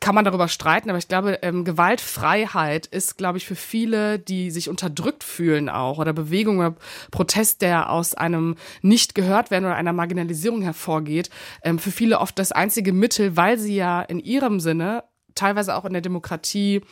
kann 0.00 0.14
man 0.14 0.24
darüber 0.24 0.48
streiten, 0.48 0.90
aber 0.90 0.98
ich 0.98 1.08
glaube, 1.08 1.38
ähm, 1.42 1.64
Gewaltfreiheit 1.64 2.86
ist, 2.86 3.16
glaube 3.16 3.38
ich, 3.38 3.46
für 3.46 3.54
viele, 3.54 4.18
die 4.18 4.50
sich 4.50 4.68
unterdrückt 4.68 5.22
fühlen 5.22 5.68
auch 5.68 5.98
oder 5.98 6.12
Bewegung 6.12 6.58
oder 6.58 6.74
Protest, 7.12 7.62
der 7.62 7.90
aus 7.90 8.14
einem 8.14 8.56
nicht 8.82 9.14
gehört 9.14 9.50
werden 9.50 9.64
oder 9.64 9.76
einer 9.76 9.92
Marginalisierung 9.92 10.62
hervorgeht, 10.62 11.30
ähm, 11.62 11.78
für 11.78 11.92
viele 11.92 12.18
oft 12.18 12.38
das 12.38 12.50
einzige 12.50 12.92
Mittel, 12.92 13.36
weil 13.36 13.56
sie 13.58 13.76
ja 13.76 14.02
in 14.02 14.18
ihrem 14.18 14.58
Sinne 14.58 15.04
teilweise 15.36 15.76
auch 15.76 15.84
in 15.84 15.92
der 15.92 16.02
Demokratie 16.02 16.82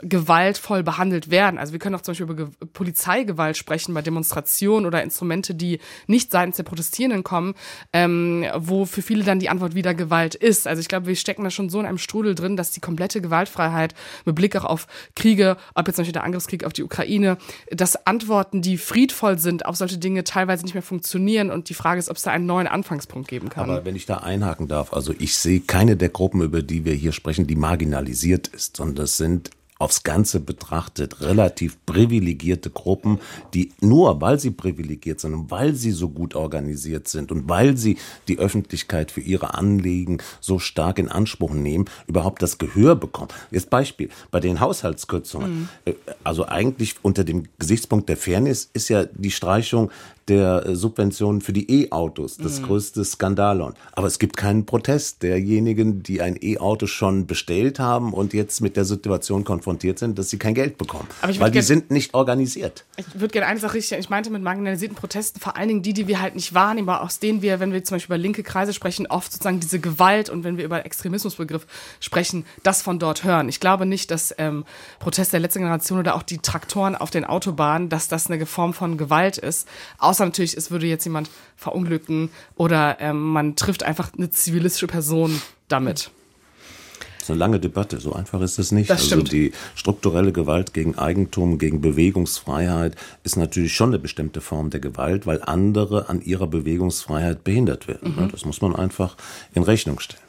gewaltvoll 0.00 0.82
behandelt 0.82 1.30
werden. 1.30 1.58
Also 1.58 1.72
wir 1.72 1.78
können 1.78 1.94
auch 1.94 2.00
zum 2.00 2.12
Beispiel 2.12 2.28
über 2.30 2.50
Polizeigewalt 2.72 3.56
sprechen 3.56 3.94
bei 3.94 4.02
Demonstrationen 4.02 4.86
oder 4.86 5.02
Instrumente, 5.02 5.54
die 5.54 5.80
nicht 6.06 6.30
seitens 6.30 6.56
der 6.56 6.64
Protestierenden 6.64 7.24
kommen, 7.24 7.54
ähm, 7.92 8.44
wo 8.56 8.84
für 8.84 9.02
viele 9.02 9.24
dann 9.24 9.38
die 9.38 9.48
Antwort 9.48 9.74
wieder 9.74 9.94
Gewalt 9.94 10.34
ist. 10.34 10.66
Also 10.66 10.80
ich 10.80 10.88
glaube, 10.88 11.06
wir 11.06 11.16
stecken 11.16 11.44
da 11.44 11.50
schon 11.50 11.70
so 11.70 11.80
in 11.80 11.86
einem 11.86 11.98
Strudel 11.98 12.34
drin, 12.34 12.56
dass 12.56 12.70
die 12.70 12.80
komplette 12.80 13.20
Gewaltfreiheit 13.20 13.94
mit 14.24 14.34
Blick 14.34 14.56
auch 14.56 14.64
auf 14.64 14.86
Kriege, 15.14 15.56
ob 15.74 15.86
jetzt 15.86 15.96
zum 15.96 16.02
Beispiel 16.02 16.12
der 16.12 16.24
Angriffskrieg 16.24 16.64
auf 16.64 16.72
die 16.72 16.82
Ukraine, 16.82 17.38
dass 17.70 18.06
Antworten, 18.06 18.62
die 18.62 18.78
friedvoll 18.78 19.38
sind, 19.38 19.66
auf 19.66 19.76
solche 19.76 19.98
Dinge 19.98 20.24
teilweise 20.24 20.64
nicht 20.64 20.74
mehr 20.74 20.82
funktionieren 20.82 21.50
und 21.50 21.68
die 21.68 21.74
Frage 21.74 21.98
ist, 21.98 22.08
ob 22.08 22.16
es 22.16 22.22
da 22.22 22.30
einen 22.30 22.46
neuen 22.46 22.66
Anfangspunkt 22.66 23.28
geben 23.28 23.48
kann. 23.48 23.68
Aber 23.68 23.84
wenn 23.84 23.96
ich 23.96 24.06
da 24.06 24.18
einhaken 24.18 24.68
darf, 24.68 24.92
also 24.92 25.14
ich 25.18 25.36
sehe 25.36 25.60
keine 25.60 25.96
der 25.96 26.08
Gruppen, 26.08 26.42
über 26.42 26.62
die 26.62 26.84
wir 26.84 26.94
hier 26.94 27.12
sprechen, 27.12 27.46
die 27.46 27.56
marginalisiert 27.56 28.48
ist, 28.48 28.76
sondern 28.76 28.96
das 28.96 29.16
sind 29.16 29.50
aufs 29.78 30.02
Ganze 30.02 30.40
betrachtet 30.40 31.20
relativ 31.20 31.76
privilegierte 31.84 32.70
Gruppen, 32.70 33.20
die 33.52 33.72
nur 33.80 34.20
weil 34.20 34.40
sie 34.40 34.50
privilegiert 34.50 35.20
sind 35.20 35.34
und 35.34 35.50
weil 35.50 35.74
sie 35.74 35.90
so 35.90 36.08
gut 36.08 36.34
organisiert 36.34 37.08
sind 37.08 37.30
und 37.30 37.48
weil 37.48 37.76
sie 37.76 37.98
die 38.28 38.38
Öffentlichkeit 38.38 39.10
für 39.10 39.20
ihre 39.20 39.54
Anliegen 39.54 40.18
so 40.40 40.58
stark 40.58 40.98
in 40.98 41.08
Anspruch 41.08 41.52
nehmen, 41.52 41.86
überhaupt 42.06 42.42
das 42.42 42.58
Gehör 42.58 42.96
bekommen. 42.96 43.28
Jetzt 43.50 43.68
Beispiel 43.68 44.08
bei 44.30 44.40
den 44.40 44.60
Haushaltskürzungen. 44.60 45.60
Mhm. 45.60 45.68
Äh, 45.84 45.94
also 46.24 46.46
eigentlich 46.46 46.94
unter 47.02 47.24
dem 47.24 47.44
Gesichtspunkt 47.58 48.08
der 48.08 48.16
Fairness 48.16 48.70
ist 48.72 48.88
ja 48.88 49.04
die 49.04 49.30
Streichung 49.30 49.90
der 50.28 50.66
äh, 50.66 50.76
Subventionen 50.76 51.40
für 51.40 51.52
die 51.52 51.84
E-Autos 51.84 52.36
das 52.36 52.60
mhm. 52.60 52.66
größte 52.66 53.04
Skandalon. 53.04 53.74
Aber 53.92 54.06
es 54.06 54.18
gibt 54.18 54.36
keinen 54.36 54.66
Protest 54.66 55.22
derjenigen, 55.22 56.02
die 56.02 56.20
ein 56.20 56.36
E-Auto 56.40 56.86
schon 56.86 57.26
bestellt 57.26 57.78
haben 57.78 58.12
und 58.12 58.34
jetzt 58.34 58.60
mit 58.60 58.76
der 58.76 58.84
Situation 58.84 59.44
konfrontiert 59.44 59.98
sind, 59.98 60.18
dass 60.18 60.30
sie 60.30 60.38
kein 60.38 60.54
Geld 60.54 60.78
bekommen. 60.78 61.08
weil 61.38 61.50
die 61.50 61.62
sind 61.62 61.90
nicht 61.90 62.14
organisiert. 62.14 62.84
Ich 62.96 63.06
würde 63.14 63.32
gerne 63.32 63.46
eine 63.46 63.60
Sache 63.60 63.74
richtig, 63.74 63.98
ich 63.98 64.10
meinte 64.10 64.30
mit 64.30 64.42
marginalisierten 64.42 64.96
Protesten 64.96 65.40
vor 65.40 65.56
allen 65.56 65.68
Dingen 65.68 65.82
die, 65.82 65.92
die 65.92 66.08
wir 66.08 66.20
halt 66.20 66.34
nicht 66.34 66.54
wahrnehmen, 66.54 66.88
aber 66.88 67.02
aus 67.02 67.18
denen 67.18 67.42
wir, 67.42 67.60
wenn 67.60 67.72
wir 67.72 67.84
zum 67.84 67.96
Beispiel 67.96 68.16
über 68.16 68.22
linke 68.22 68.42
Kreise 68.42 68.72
sprechen, 68.72 69.06
oft 69.06 69.32
sozusagen 69.32 69.60
diese 69.60 69.78
Gewalt 69.78 70.28
und 70.30 70.44
wenn 70.44 70.56
wir 70.56 70.64
über 70.64 70.84
Extremismusbegriff 70.84 71.66
sprechen, 72.00 72.44
das 72.62 72.82
von 72.82 72.98
dort 72.98 73.24
hören. 73.24 73.48
Ich 73.48 73.60
glaube 73.60 73.86
nicht, 73.86 74.10
dass 74.10 74.34
ähm, 74.38 74.64
Proteste 74.98 75.32
der 75.32 75.40
letzten 75.40 75.60
Generation 75.60 75.98
oder 75.98 76.14
auch 76.14 76.22
die 76.22 76.38
Traktoren 76.38 76.96
auf 76.96 77.10
den 77.10 77.24
Autobahnen, 77.24 77.88
dass 77.88 78.08
das 78.08 78.30
eine 78.30 78.44
Form 78.46 78.74
von 78.74 78.96
Gewalt 78.96 79.38
ist. 79.38 79.68
Außer 79.98 80.15
Außer 80.16 80.24
natürlich, 80.24 80.56
es 80.56 80.70
würde 80.70 80.86
jetzt 80.86 81.04
jemand 81.04 81.28
verunglücken 81.56 82.30
oder 82.56 82.96
ähm, 83.00 83.20
man 83.20 83.54
trifft 83.54 83.82
einfach 83.82 84.14
eine 84.16 84.30
zivilistische 84.30 84.86
Person 84.86 85.42
damit. 85.68 86.10
Das 87.18 87.24
ist 87.24 87.30
eine 87.32 87.38
lange 87.38 87.60
Debatte, 87.60 88.00
so 88.00 88.14
einfach 88.14 88.40
ist 88.40 88.58
es 88.58 88.72
nicht. 88.72 88.88
Das 88.88 89.12
also 89.12 89.20
die 89.20 89.52
strukturelle 89.74 90.32
Gewalt 90.32 90.72
gegen 90.72 90.96
Eigentum, 90.96 91.58
gegen 91.58 91.82
Bewegungsfreiheit 91.82 92.96
ist 93.24 93.36
natürlich 93.36 93.74
schon 93.74 93.90
eine 93.90 93.98
bestimmte 93.98 94.40
Form 94.40 94.70
der 94.70 94.80
Gewalt, 94.80 95.26
weil 95.26 95.42
andere 95.42 96.08
an 96.08 96.22
ihrer 96.22 96.46
Bewegungsfreiheit 96.46 97.44
behindert 97.44 97.86
werden. 97.86 98.14
Mhm. 98.16 98.30
Das 98.30 98.46
muss 98.46 98.62
man 98.62 98.74
einfach 98.74 99.18
in 99.52 99.64
Rechnung 99.64 100.00
stellen. 100.00 100.25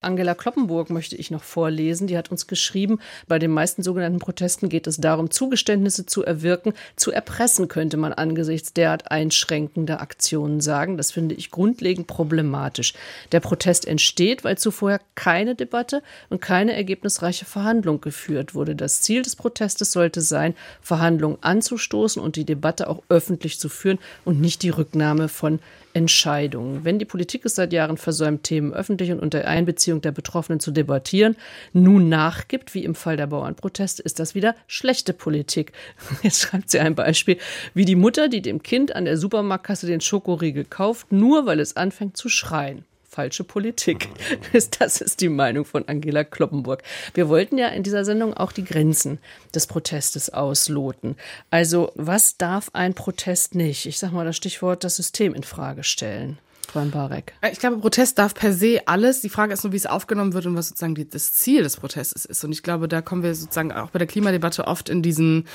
Angela 0.00 0.36
Kloppenburg 0.36 0.90
möchte 0.90 1.16
ich 1.16 1.32
noch 1.32 1.42
vorlesen. 1.42 2.06
Die 2.06 2.16
hat 2.16 2.30
uns 2.30 2.46
geschrieben, 2.46 3.00
bei 3.26 3.40
den 3.40 3.50
meisten 3.50 3.82
sogenannten 3.82 4.20
Protesten 4.20 4.68
geht 4.68 4.86
es 4.86 4.98
darum, 4.98 5.32
Zugeständnisse 5.32 6.06
zu 6.06 6.22
erwirken. 6.22 6.72
Zu 6.94 7.10
erpressen 7.10 7.66
könnte 7.66 7.96
man 7.96 8.12
angesichts 8.12 8.72
derart 8.72 9.10
einschränkender 9.10 10.00
Aktionen 10.00 10.60
sagen. 10.60 10.96
Das 10.96 11.10
finde 11.10 11.34
ich 11.34 11.50
grundlegend 11.50 12.06
problematisch. 12.06 12.94
Der 13.32 13.40
Protest 13.40 13.88
entsteht, 13.88 14.44
weil 14.44 14.56
zuvor 14.56 15.00
keine 15.16 15.56
Debatte 15.56 16.04
und 16.28 16.40
keine 16.40 16.74
ergebnisreiche 16.74 17.44
Verhandlung 17.44 18.00
geführt 18.00 18.54
wurde. 18.54 18.76
Das 18.76 19.02
Ziel 19.02 19.22
des 19.22 19.34
Protestes 19.34 19.90
sollte 19.90 20.20
sein, 20.20 20.54
Verhandlungen 20.80 21.38
anzustoßen 21.40 22.22
und 22.22 22.36
die 22.36 22.44
Debatte 22.44 22.88
auch 22.88 23.02
öffentlich 23.08 23.58
zu 23.58 23.68
führen 23.68 23.98
und 24.24 24.40
nicht 24.40 24.62
die 24.62 24.70
Rücknahme 24.70 25.28
von 25.28 25.58
Entscheidungen. 25.98 26.84
Wenn 26.84 27.00
die 27.00 27.04
Politik 27.04 27.44
es 27.44 27.56
seit 27.56 27.72
Jahren 27.72 27.96
versäumt, 27.96 28.44
Themen 28.44 28.72
öffentlich 28.72 29.10
und 29.10 29.18
unter 29.18 29.46
Einbeziehung 29.46 30.00
der 30.00 30.12
Betroffenen 30.12 30.60
zu 30.60 30.70
debattieren, 30.70 31.36
nun 31.72 32.08
nachgibt, 32.08 32.72
wie 32.72 32.84
im 32.84 32.94
Fall 32.94 33.16
der 33.16 33.26
Bauernproteste, 33.26 34.02
ist 34.02 34.20
das 34.20 34.36
wieder 34.36 34.54
schlechte 34.68 35.12
Politik. 35.12 35.72
Jetzt 36.22 36.40
schreibt 36.40 36.70
sie 36.70 36.78
ein 36.78 36.94
Beispiel, 36.94 37.36
wie 37.74 37.84
die 37.84 37.96
Mutter, 37.96 38.28
die 38.28 38.40
dem 38.40 38.62
Kind 38.62 38.94
an 38.94 39.06
der 39.06 39.16
Supermarktkasse 39.16 39.88
den 39.88 40.00
Schokoriegel 40.00 40.64
kauft, 40.64 41.10
nur 41.10 41.46
weil 41.46 41.58
es 41.58 41.76
anfängt 41.76 42.16
zu 42.16 42.28
schreien 42.28 42.84
falsche 43.18 43.42
Politik. 43.42 44.08
Das 44.78 45.00
ist 45.00 45.20
die 45.20 45.28
Meinung 45.28 45.64
von 45.64 45.88
Angela 45.88 46.22
Kloppenburg. 46.22 46.84
Wir 47.14 47.28
wollten 47.28 47.58
ja 47.58 47.66
in 47.68 47.82
dieser 47.82 48.04
Sendung 48.04 48.32
auch 48.32 48.52
die 48.52 48.64
Grenzen 48.64 49.18
des 49.52 49.66
Protestes 49.66 50.30
ausloten. 50.30 51.16
Also, 51.50 51.90
was 51.96 52.36
darf 52.36 52.70
ein 52.74 52.94
Protest 52.94 53.56
nicht? 53.56 53.86
Ich 53.86 53.98
sage 53.98 54.14
mal 54.14 54.24
das 54.24 54.36
Stichwort 54.36 54.84
das 54.84 54.94
System 54.94 55.34
in 55.34 55.42
Frage 55.42 55.82
stellen. 55.82 56.38
Barek. 56.72 57.34
Äh, 57.40 57.50
ich 57.52 57.58
glaube, 57.58 57.78
Protest 57.78 58.18
darf 58.18 58.34
per 58.34 58.52
se 58.52 58.80
alles. 58.86 59.20
Die 59.20 59.28
Frage 59.28 59.52
ist 59.52 59.64
nur, 59.64 59.72
wie 59.72 59.76
es 59.76 59.86
aufgenommen 59.86 60.32
wird 60.32 60.46
und 60.46 60.56
was 60.56 60.68
sozusagen 60.68 60.94
die, 60.94 61.08
das 61.08 61.32
Ziel 61.32 61.62
des 61.62 61.76
Protestes 61.76 62.24
ist. 62.24 62.44
Und 62.44 62.52
ich 62.52 62.62
glaube, 62.62 62.88
da 62.88 63.02
kommen 63.02 63.22
wir 63.22 63.34
sozusagen 63.34 63.72
auch 63.72 63.90
bei 63.90 63.98
der 63.98 64.06
Klimadebatte 64.06 64.66
oft 64.66 64.88
in 64.88 65.02
diesen 65.02 65.46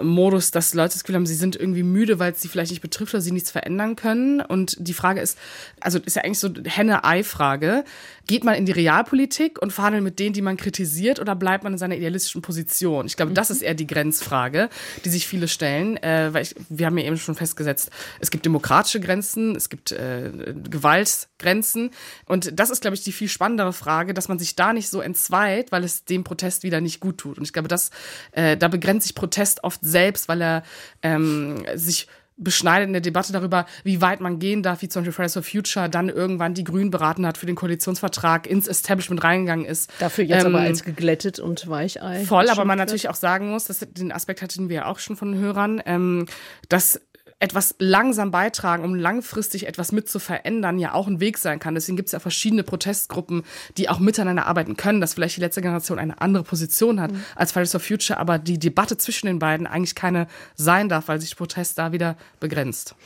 Modus, 0.00 0.50
dass 0.50 0.74
Leute 0.74 0.94
das 0.94 1.04
Gefühl 1.04 1.16
haben, 1.16 1.26
sie 1.26 1.34
sind 1.34 1.56
irgendwie 1.56 1.82
müde, 1.82 2.18
weil 2.18 2.32
es 2.32 2.40
sie 2.40 2.48
vielleicht 2.48 2.70
nicht 2.70 2.82
betrifft 2.82 3.14
oder 3.14 3.20
sie 3.20 3.32
nichts 3.32 3.50
verändern 3.50 3.96
können. 3.96 4.40
Und 4.40 4.76
die 4.78 4.94
Frage 4.94 5.20
ist, 5.20 5.38
also 5.80 5.98
ist 5.98 6.16
ja 6.16 6.22
eigentlich 6.22 6.38
so 6.38 6.50
Henne-Ei-Frage. 6.64 7.84
Geht 8.28 8.44
man 8.44 8.54
in 8.54 8.66
die 8.66 8.72
Realpolitik 8.72 9.60
und 9.60 9.72
verhandelt 9.72 10.04
mit 10.04 10.18
denen, 10.18 10.34
die 10.34 10.42
man 10.42 10.58
kritisiert, 10.58 11.18
oder 11.18 11.34
bleibt 11.34 11.64
man 11.64 11.72
in 11.72 11.78
seiner 11.78 11.96
idealistischen 11.96 12.42
Position? 12.42 13.06
Ich 13.06 13.16
glaube, 13.16 13.32
das 13.32 13.50
ist 13.50 13.62
eher 13.62 13.72
die 13.72 13.86
Grenzfrage, 13.86 14.68
die 15.02 15.08
sich 15.08 15.26
viele 15.26 15.48
stellen, 15.48 15.96
äh, 15.96 16.28
weil 16.32 16.42
ich, 16.42 16.54
wir 16.68 16.84
haben 16.84 16.98
ja 16.98 17.06
eben 17.06 17.16
schon 17.16 17.34
festgesetzt, 17.34 17.90
es 18.20 18.30
gibt 18.30 18.44
demokratische 18.44 19.00
Grenzen, 19.00 19.56
es 19.56 19.70
gibt 19.70 19.92
äh, 19.92 20.30
Gewaltgrenzen. 20.68 21.90
Und 22.26 22.58
das 22.60 22.68
ist, 22.68 22.82
glaube 22.82 22.96
ich, 22.96 23.02
die 23.02 23.12
viel 23.12 23.28
spannendere 23.28 23.72
Frage, 23.72 24.12
dass 24.12 24.28
man 24.28 24.38
sich 24.38 24.54
da 24.54 24.74
nicht 24.74 24.90
so 24.90 25.00
entzweit, 25.00 25.72
weil 25.72 25.82
es 25.82 26.04
dem 26.04 26.22
Protest 26.22 26.64
wieder 26.64 26.82
nicht 26.82 27.00
gut 27.00 27.16
tut. 27.16 27.38
Und 27.38 27.44
ich 27.44 27.54
glaube, 27.54 27.68
das, 27.68 27.90
äh, 28.32 28.58
da 28.58 28.68
begrenzt 28.68 29.06
sich 29.06 29.14
Protest 29.14 29.64
oft 29.64 29.80
selbst, 29.82 30.28
weil 30.28 30.42
er 30.42 30.62
ähm, 31.02 31.64
sich 31.76 32.08
beschneidet 32.38 32.86
in 32.86 32.92
der 32.92 33.02
Debatte 33.02 33.32
darüber, 33.32 33.66
wie 33.84 34.00
weit 34.00 34.20
man 34.20 34.38
gehen 34.38 34.62
darf, 34.62 34.82
wie 34.82 34.88
zum 34.88 35.02
Beispiel 35.02 35.12
Fridays 35.12 35.34
for 35.34 35.42
Future 35.42 35.88
dann 35.88 36.08
irgendwann 36.08 36.54
die 36.54 36.64
Grünen 36.64 36.90
beraten 36.90 37.26
hat 37.26 37.36
für 37.36 37.46
den 37.46 37.56
Koalitionsvertrag, 37.56 38.46
ins 38.46 38.68
Establishment 38.68 39.22
reingegangen 39.22 39.66
ist. 39.66 39.90
Dafür 39.98 40.24
jetzt 40.24 40.44
ähm, 40.44 40.54
aber 40.54 40.64
als 40.64 40.84
geglättet 40.84 41.38
und 41.40 41.68
Weichei. 41.68 42.24
Voll, 42.24 42.48
aber 42.48 42.64
man 42.64 42.78
natürlich 42.78 43.08
auch 43.08 43.16
sagen 43.16 43.50
muss, 43.50 43.64
dass 43.64 43.80
den 43.80 44.12
Aspekt 44.12 44.40
hatten 44.40 44.68
wir 44.68 44.76
ja 44.76 44.86
auch 44.86 45.00
schon 45.00 45.16
von 45.16 45.32
den 45.32 45.40
Hörern, 45.40 45.82
ähm, 45.84 46.26
dass 46.68 47.00
etwas 47.40 47.76
langsam 47.78 48.30
beitragen, 48.30 48.84
um 48.84 48.94
langfristig 48.94 49.66
etwas 49.66 49.92
mit 49.92 50.08
zu 50.08 50.18
verändern, 50.18 50.78
ja 50.78 50.94
auch 50.94 51.06
ein 51.06 51.20
Weg 51.20 51.38
sein 51.38 51.60
kann. 51.60 51.74
Deswegen 51.74 51.96
gibt 51.96 52.08
es 52.08 52.12
ja 52.12 52.18
verschiedene 52.18 52.64
Protestgruppen, 52.64 53.44
die 53.76 53.88
auch 53.88 54.00
miteinander 54.00 54.46
arbeiten 54.46 54.76
können, 54.76 55.00
dass 55.00 55.14
vielleicht 55.14 55.36
die 55.36 55.40
letzte 55.40 55.62
Generation 55.62 55.98
eine 55.98 56.20
andere 56.20 56.42
Position 56.42 57.00
hat 57.00 57.12
mhm. 57.12 57.22
als 57.36 57.52
Fridays 57.52 57.70
for 57.70 57.80
Future, 57.80 58.18
aber 58.18 58.38
die 58.38 58.58
Debatte 58.58 58.96
zwischen 58.96 59.26
den 59.26 59.38
beiden 59.38 59.66
eigentlich 59.66 59.94
keine 59.94 60.26
sein 60.56 60.88
darf, 60.88 61.08
weil 61.08 61.20
sich 61.20 61.36
Protest 61.36 61.78
da 61.78 61.92
wieder 61.92 62.16
begrenzt. 62.40 62.96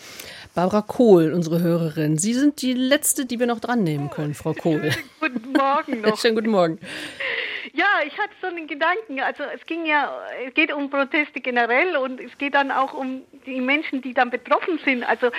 Barbara 0.55 0.83
Kohl, 0.83 1.33
unsere 1.33 1.61
Hörerin. 1.61 2.17
Sie 2.17 2.35
sind 2.35 2.63
die 2.63 2.73
Letzte, 2.73 3.27
die 3.27 3.39
wir 3.39 3.47
noch 3.47 3.61
dran 3.61 3.83
nehmen 3.83 4.11
können, 4.11 4.35
Frau 4.35 4.55
Kohl. 4.55 4.91
Guten 5.21 5.53
Morgen 5.53 6.01
noch. 6.01 6.19
Schönen 6.19 6.35
guten 6.35 6.51
Morgen. 6.51 6.79
Ja, 7.75 7.87
ich 8.07 8.19
hatte 8.19 8.35
so 8.41 8.49
einen 8.49 8.67
Gedanken. 8.67 9.21
Also 9.21 9.45
es 9.45 9.65
ging 9.65 9.87
ja, 9.87 10.15
es 10.47 10.53
geht 10.53 10.73
um 10.73 10.91
Proteste 10.91 11.41
generell 11.41 11.97
und 11.97 12.21
es 12.21 12.37
geht 12.37 12.55
dann 12.55 12.71
auch 12.71 12.93
um 12.93 13.23
die 13.47 13.61
Menschen, 13.61 14.03
die 14.03 14.13
dann 14.13 14.31
betroffen 14.31 14.79
sind. 14.85 15.05
Also 15.05 15.31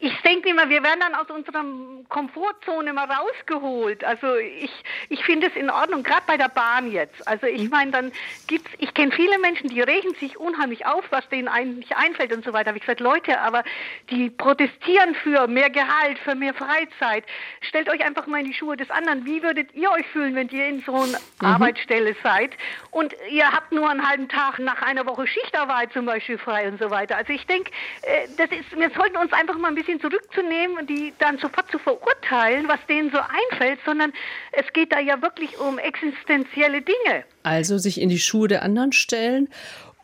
ich 0.00 0.16
denke 0.22 0.48
immer, 0.48 0.68
wir 0.68 0.82
werden 0.82 1.00
dann 1.00 1.14
aus 1.14 1.28
unserer 1.30 1.62
Komfortzone 2.08 2.92
mal 2.92 3.06
rausgeholt. 3.10 4.02
Also 4.02 4.36
ich, 4.36 4.72
ich 5.10 5.22
finde 5.24 5.48
es 5.48 5.56
in 5.56 5.68
Ordnung, 5.68 6.02
gerade 6.02 6.22
bei 6.26 6.38
der 6.38 6.48
Bahn 6.48 6.90
jetzt. 6.90 7.26
Also 7.28 7.46
ich 7.46 7.68
meine, 7.68 7.90
dann 7.90 8.12
gibt's, 8.46 8.70
ich 8.78 8.94
kenne 8.94 9.12
viele 9.12 9.38
Menschen, 9.38 9.68
die 9.68 9.80
regen 9.82 10.14
sich 10.14 10.38
unheimlich 10.38 10.86
auf, 10.86 11.04
was 11.10 11.28
denen 11.28 11.48
eigentlich 11.48 11.94
einfällt 11.96 12.32
und 12.32 12.44
so 12.44 12.52
weiter. 12.52 12.68
Habe 12.68 12.78
ich 12.78 12.82
gesagt, 12.82 13.00
Leute, 13.00 13.40
aber 13.40 13.62
die 14.08 14.30
protestieren 14.30 15.14
für 15.16 15.46
mehr 15.46 15.68
Gehalt, 15.68 16.18
für 16.20 16.34
mehr 16.34 16.54
Freizeit. 16.54 17.24
Stellt 17.60 17.90
euch 17.90 18.04
einfach 18.04 18.26
mal 18.26 18.40
in 18.40 18.46
die 18.46 18.54
Schuhe 18.54 18.76
des 18.76 18.90
anderen. 18.90 19.26
Wie 19.26 19.42
würdet 19.42 19.74
ihr 19.74 19.90
euch 19.90 20.06
fühlen, 20.06 20.34
wenn 20.34 20.48
ihr 20.48 20.66
in 20.66 20.80
so 20.80 20.94
einer 20.94 21.18
mhm. 21.40 21.46
Arbeitsstelle 21.46 22.16
seid 22.22 22.52
und 22.90 23.14
ihr 23.30 23.52
habt 23.52 23.70
nur 23.72 23.88
einen 23.88 24.08
halben 24.08 24.28
Tag 24.28 24.58
nach 24.60 24.80
einer 24.80 25.04
Woche 25.04 25.26
Schichtarbeit 25.26 25.92
zum 25.92 26.06
Beispiel 26.06 26.38
frei 26.38 26.68
und 26.68 26.80
so 26.80 26.90
weiter? 26.90 27.18
Also 27.18 27.34
ich 27.34 27.46
denke, 27.46 27.70
äh, 28.02 28.26
das 28.38 28.50
ist, 28.50 28.74
wir 28.76 28.90
sollten 28.90 29.18
uns 29.18 29.32
einfach 29.32 29.58
mal 29.58 29.68
ein 29.68 29.74
bisschen 29.74 29.89
bisschen 29.90 30.00
zurückzunehmen 30.00 30.78
und 30.78 30.90
die 30.90 31.12
dann 31.18 31.38
sofort 31.38 31.70
zu 31.70 31.78
verurteilen, 31.78 32.68
was 32.68 32.78
denen 32.88 33.10
so 33.10 33.18
einfällt, 33.18 33.80
sondern 33.84 34.12
es 34.52 34.72
geht 34.72 34.92
da 34.92 35.00
ja 35.00 35.20
wirklich 35.22 35.58
um 35.58 35.78
existenzielle 35.78 36.82
Dinge. 36.82 37.24
Also 37.42 37.78
sich 37.78 38.00
in 38.00 38.08
die 38.08 38.18
Schuhe 38.18 38.48
der 38.48 38.62
anderen 38.62 38.92
stellen 38.92 39.48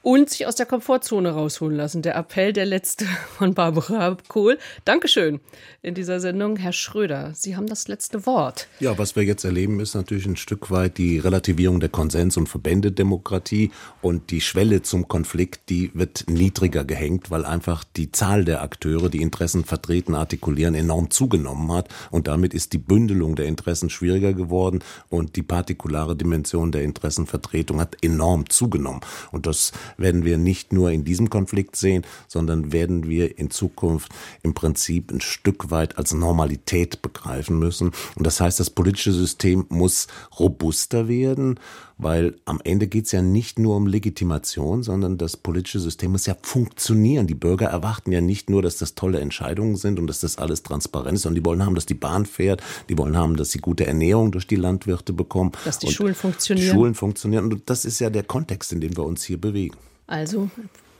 und 0.06 0.30
sich 0.30 0.46
aus 0.46 0.54
der 0.54 0.66
Komfortzone 0.66 1.32
rausholen 1.32 1.76
lassen. 1.76 2.00
Der 2.00 2.14
Appell 2.14 2.52
der 2.52 2.64
letzte 2.64 3.06
von 3.38 3.54
Barbara 3.54 4.16
Kohl. 4.28 4.56
Dankeschön 4.84 5.40
in 5.82 5.94
dieser 5.94 6.20
Sendung. 6.20 6.54
Herr 6.54 6.72
Schröder, 6.72 7.32
Sie 7.34 7.56
haben 7.56 7.66
das 7.66 7.88
letzte 7.88 8.24
Wort. 8.24 8.68
Ja, 8.78 8.98
was 8.98 9.16
wir 9.16 9.24
jetzt 9.24 9.42
erleben, 9.42 9.80
ist 9.80 9.96
natürlich 9.96 10.26
ein 10.26 10.36
Stück 10.36 10.70
weit 10.70 10.98
die 10.98 11.18
Relativierung 11.18 11.80
der 11.80 11.88
Konsens- 11.88 12.36
und 12.36 12.48
Verbändedemokratie 12.48 13.72
und 14.00 14.30
die 14.30 14.40
Schwelle 14.40 14.82
zum 14.82 15.08
Konflikt, 15.08 15.70
die 15.70 15.90
wird 15.92 16.26
niedriger 16.28 16.84
gehängt, 16.84 17.32
weil 17.32 17.44
einfach 17.44 17.82
die 17.82 18.12
Zahl 18.12 18.44
der 18.44 18.62
Akteure, 18.62 19.08
die 19.08 19.22
Interessen 19.22 19.64
vertreten, 19.64 20.14
artikulieren, 20.14 20.76
enorm 20.76 21.10
zugenommen 21.10 21.72
hat 21.72 21.88
und 22.12 22.28
damit 22.28 22.54
ist 22.54 22.74
die 22.74 22.78
Bündelung 22.78 23.34
der 23.34 23.46
Interessen 23.46 23.90
schwieriger 23.90 24.34
geworden 24.34 24.84
und 25.08 25.34
die 25.34 25.42
partikulare 25.42 26.14
Dimension 26.14 26.70
der 26.70 26.84
Interessenvertretung 26.84 27.80
hat 27.80 27.96
enorm 28.04 28.48
zugenommen 28.48 29.00
und 29.32 29.46
das 29.46 29.72
werden 29.96 30.24
wir 30.24 30.38
nicht 30.38 30.72
nur 30.72 30.90
in 30.90 31.04
diesem 31.04 31.30
Konflikt 31.30 31.76
sehen, 31.76 32.04
sondern 32.28 32.72
werden 32.72 33.08
wir 33.08 33.38
in 33.38 33.50
Zukunft 33.50 34.12
im 34.42 34.54
Prinzip 34.54 35.10
ein 35.10 35.20
Stück 35.20 35.70
weit 35.70 35.98
als 35.98 36.12
Normalität 36.12 37.02
begreifen 37.02 37.58
müssen. 37.58 37.92
Und 38.14 38.26
das 38.26 38.40
heißt, 38.40 38.60
das 38.60 38.70
politische 38.70 39.12
System 39.12 39.66
muss 39.68 40.06
robuster 40.38 41.08
werden, 41.08 41.58
weil 41.98 42.36
am 42.44 42.60
Ende 42.62 42.88
geht 42.88 43.06
es 43.06 43.12
ja 43.12 43.22
nicht 43.22 43.58
nur 43.58 43.76
um 43.76 43.86
Legitimation, 43.86 44.82
sondern 44.82 45.16
das 45.16 45.36
politische 45.36 45.80
System 45.80 46.12
muss 46.12 46.26
ja 46.26 46.36
funktionieren. 46.40 47.26
Die 47.26 47.34
Bürger 47.34 47.68
erwarten 47.68 48.12
ja 48.12 48.20
nicht 48.20 48.50
nur, 48.50 48.60
dass 48.60 48.76
das 48.76 48.94
tolle 48.94 49.20
Entscheidungen 49.20 49.76
sind 49.76 49.98
und 49.98 50.06
dass 50.06 50.20
das 50.20 50.36
alles 50.36 50.62
transparent 50.62 51.14
ist, 51.14 51.22
sondern 51.22 51.42
die 51.42 51.46
wollen 51.46 51.64
haben, 51.64 51.74
dass 51.74 51.86
die 51.86 51.94
Bahn 51.94 52.26
fährt, 52.26 52.62
die 52.88 52.98
wollen 52.98 53.16
haben, 53.16 53.36
dass 53.36 53.50
sie 53.50 53.58
gute 53.60 53.86
Ernährung 53.86 54.30
durch 54.30 54.46
die 54.46 54.56
Landwirte 54.56 55.14
bekommen. 55.14 55.52
Dass 55.64 55.78
die 55.78 55.90
Schulen 55.90 56.14
funktionieren. 56.14 56.74
Schulen 56.74 56.94
funktionieren. 56.94 57.50
Und 57.50 57.62
das 57.70 57.84
ist 57.86 57.98
ja 57.98 58.10
der 58.10 58.24
Kontext, 58.24 58.72
in 58.72 58.80
dem 58.80 58.96
wir 58.96 59.04
uns 59.04 59.24
hier 59.24 59.40
bewegen. 59.40 59.76
Also 60.06 60.50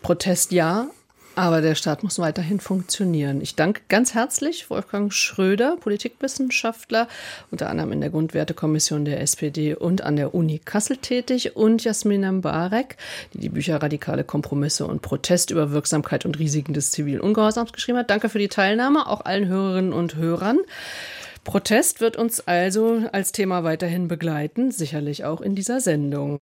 Protest 0.03 0.53
ja, 0.53 0.89
aber 1.37 1.61
der 1.61 1.75
Staat 1.75 2.03
muss 2.03 2.19
weiterhin 2.19 2.61
funktionieren. 2.61 3.41
Ich 3.43 3.55
danke 3.55 3.83
ganz 3.89 4.15
herzlich 4.15 4.71
Wolfgang 4.71 5.13
Schröder, 5.13 5.77
Politikwissenschaftler, 5.77 7.09
unter 7.51 7.69
anderem 7.69 7.93
in 7.93 8.01
der 8.01 8.11
Grundwertekommission 8.11 9.05
der 9.05 9.21
SPD 9.21 9.75
und 9.75 10.03
an 10.03 10.17
der 10.17 10.35
Uni 10.35 10.59
Kassel 10.59 10.97
tätig, 10.97 11.55
und 11.55 11.85
Jasmina 11.85 12.33
Mbarek, 12.33 12.97
die 13.35 13.39
die 13.39 13.49
Bücher 13.51 13.83
Radikale 13.83 14.25
Kompromisse 14.25 14.87
und 14.87 15.03
Protest 15.03 15.51
über 15.51 15.71
Wirksamkeit 15.71 16.25
und 16.25 16.39
Risiken 16.39 16.73
des 16.73 16.91
zivilen 16.91 17.21
Ungehorsams 17.21 17.73
geschrieben 17.73 17.99
hat. 17.99 18.11
Danke 18.11 18.31
für 18.31 18.39
die 18.39 18.49
Teilnahme, 18.49 19.07
auch 19.07 19.25
allen 19.27 19.47
Hörerinnen 19.47 19.93
und 19.93 20.17
Hörern. 20.17 20.59
Protest 21.45 22.01
wird 22.01 22.17
uns 22.17 22.41
also 22.41 23.03
als 23.13 23.33
Thema 23.33 23.63
weiterhin 23.63 24.09
begleiten, 24.09 24.73
sicherlich 24.73 25.25
auch 25.25 25.43
in 25.43 25.55
dieser 25.55 25.81
Sendung. 25.81 26.41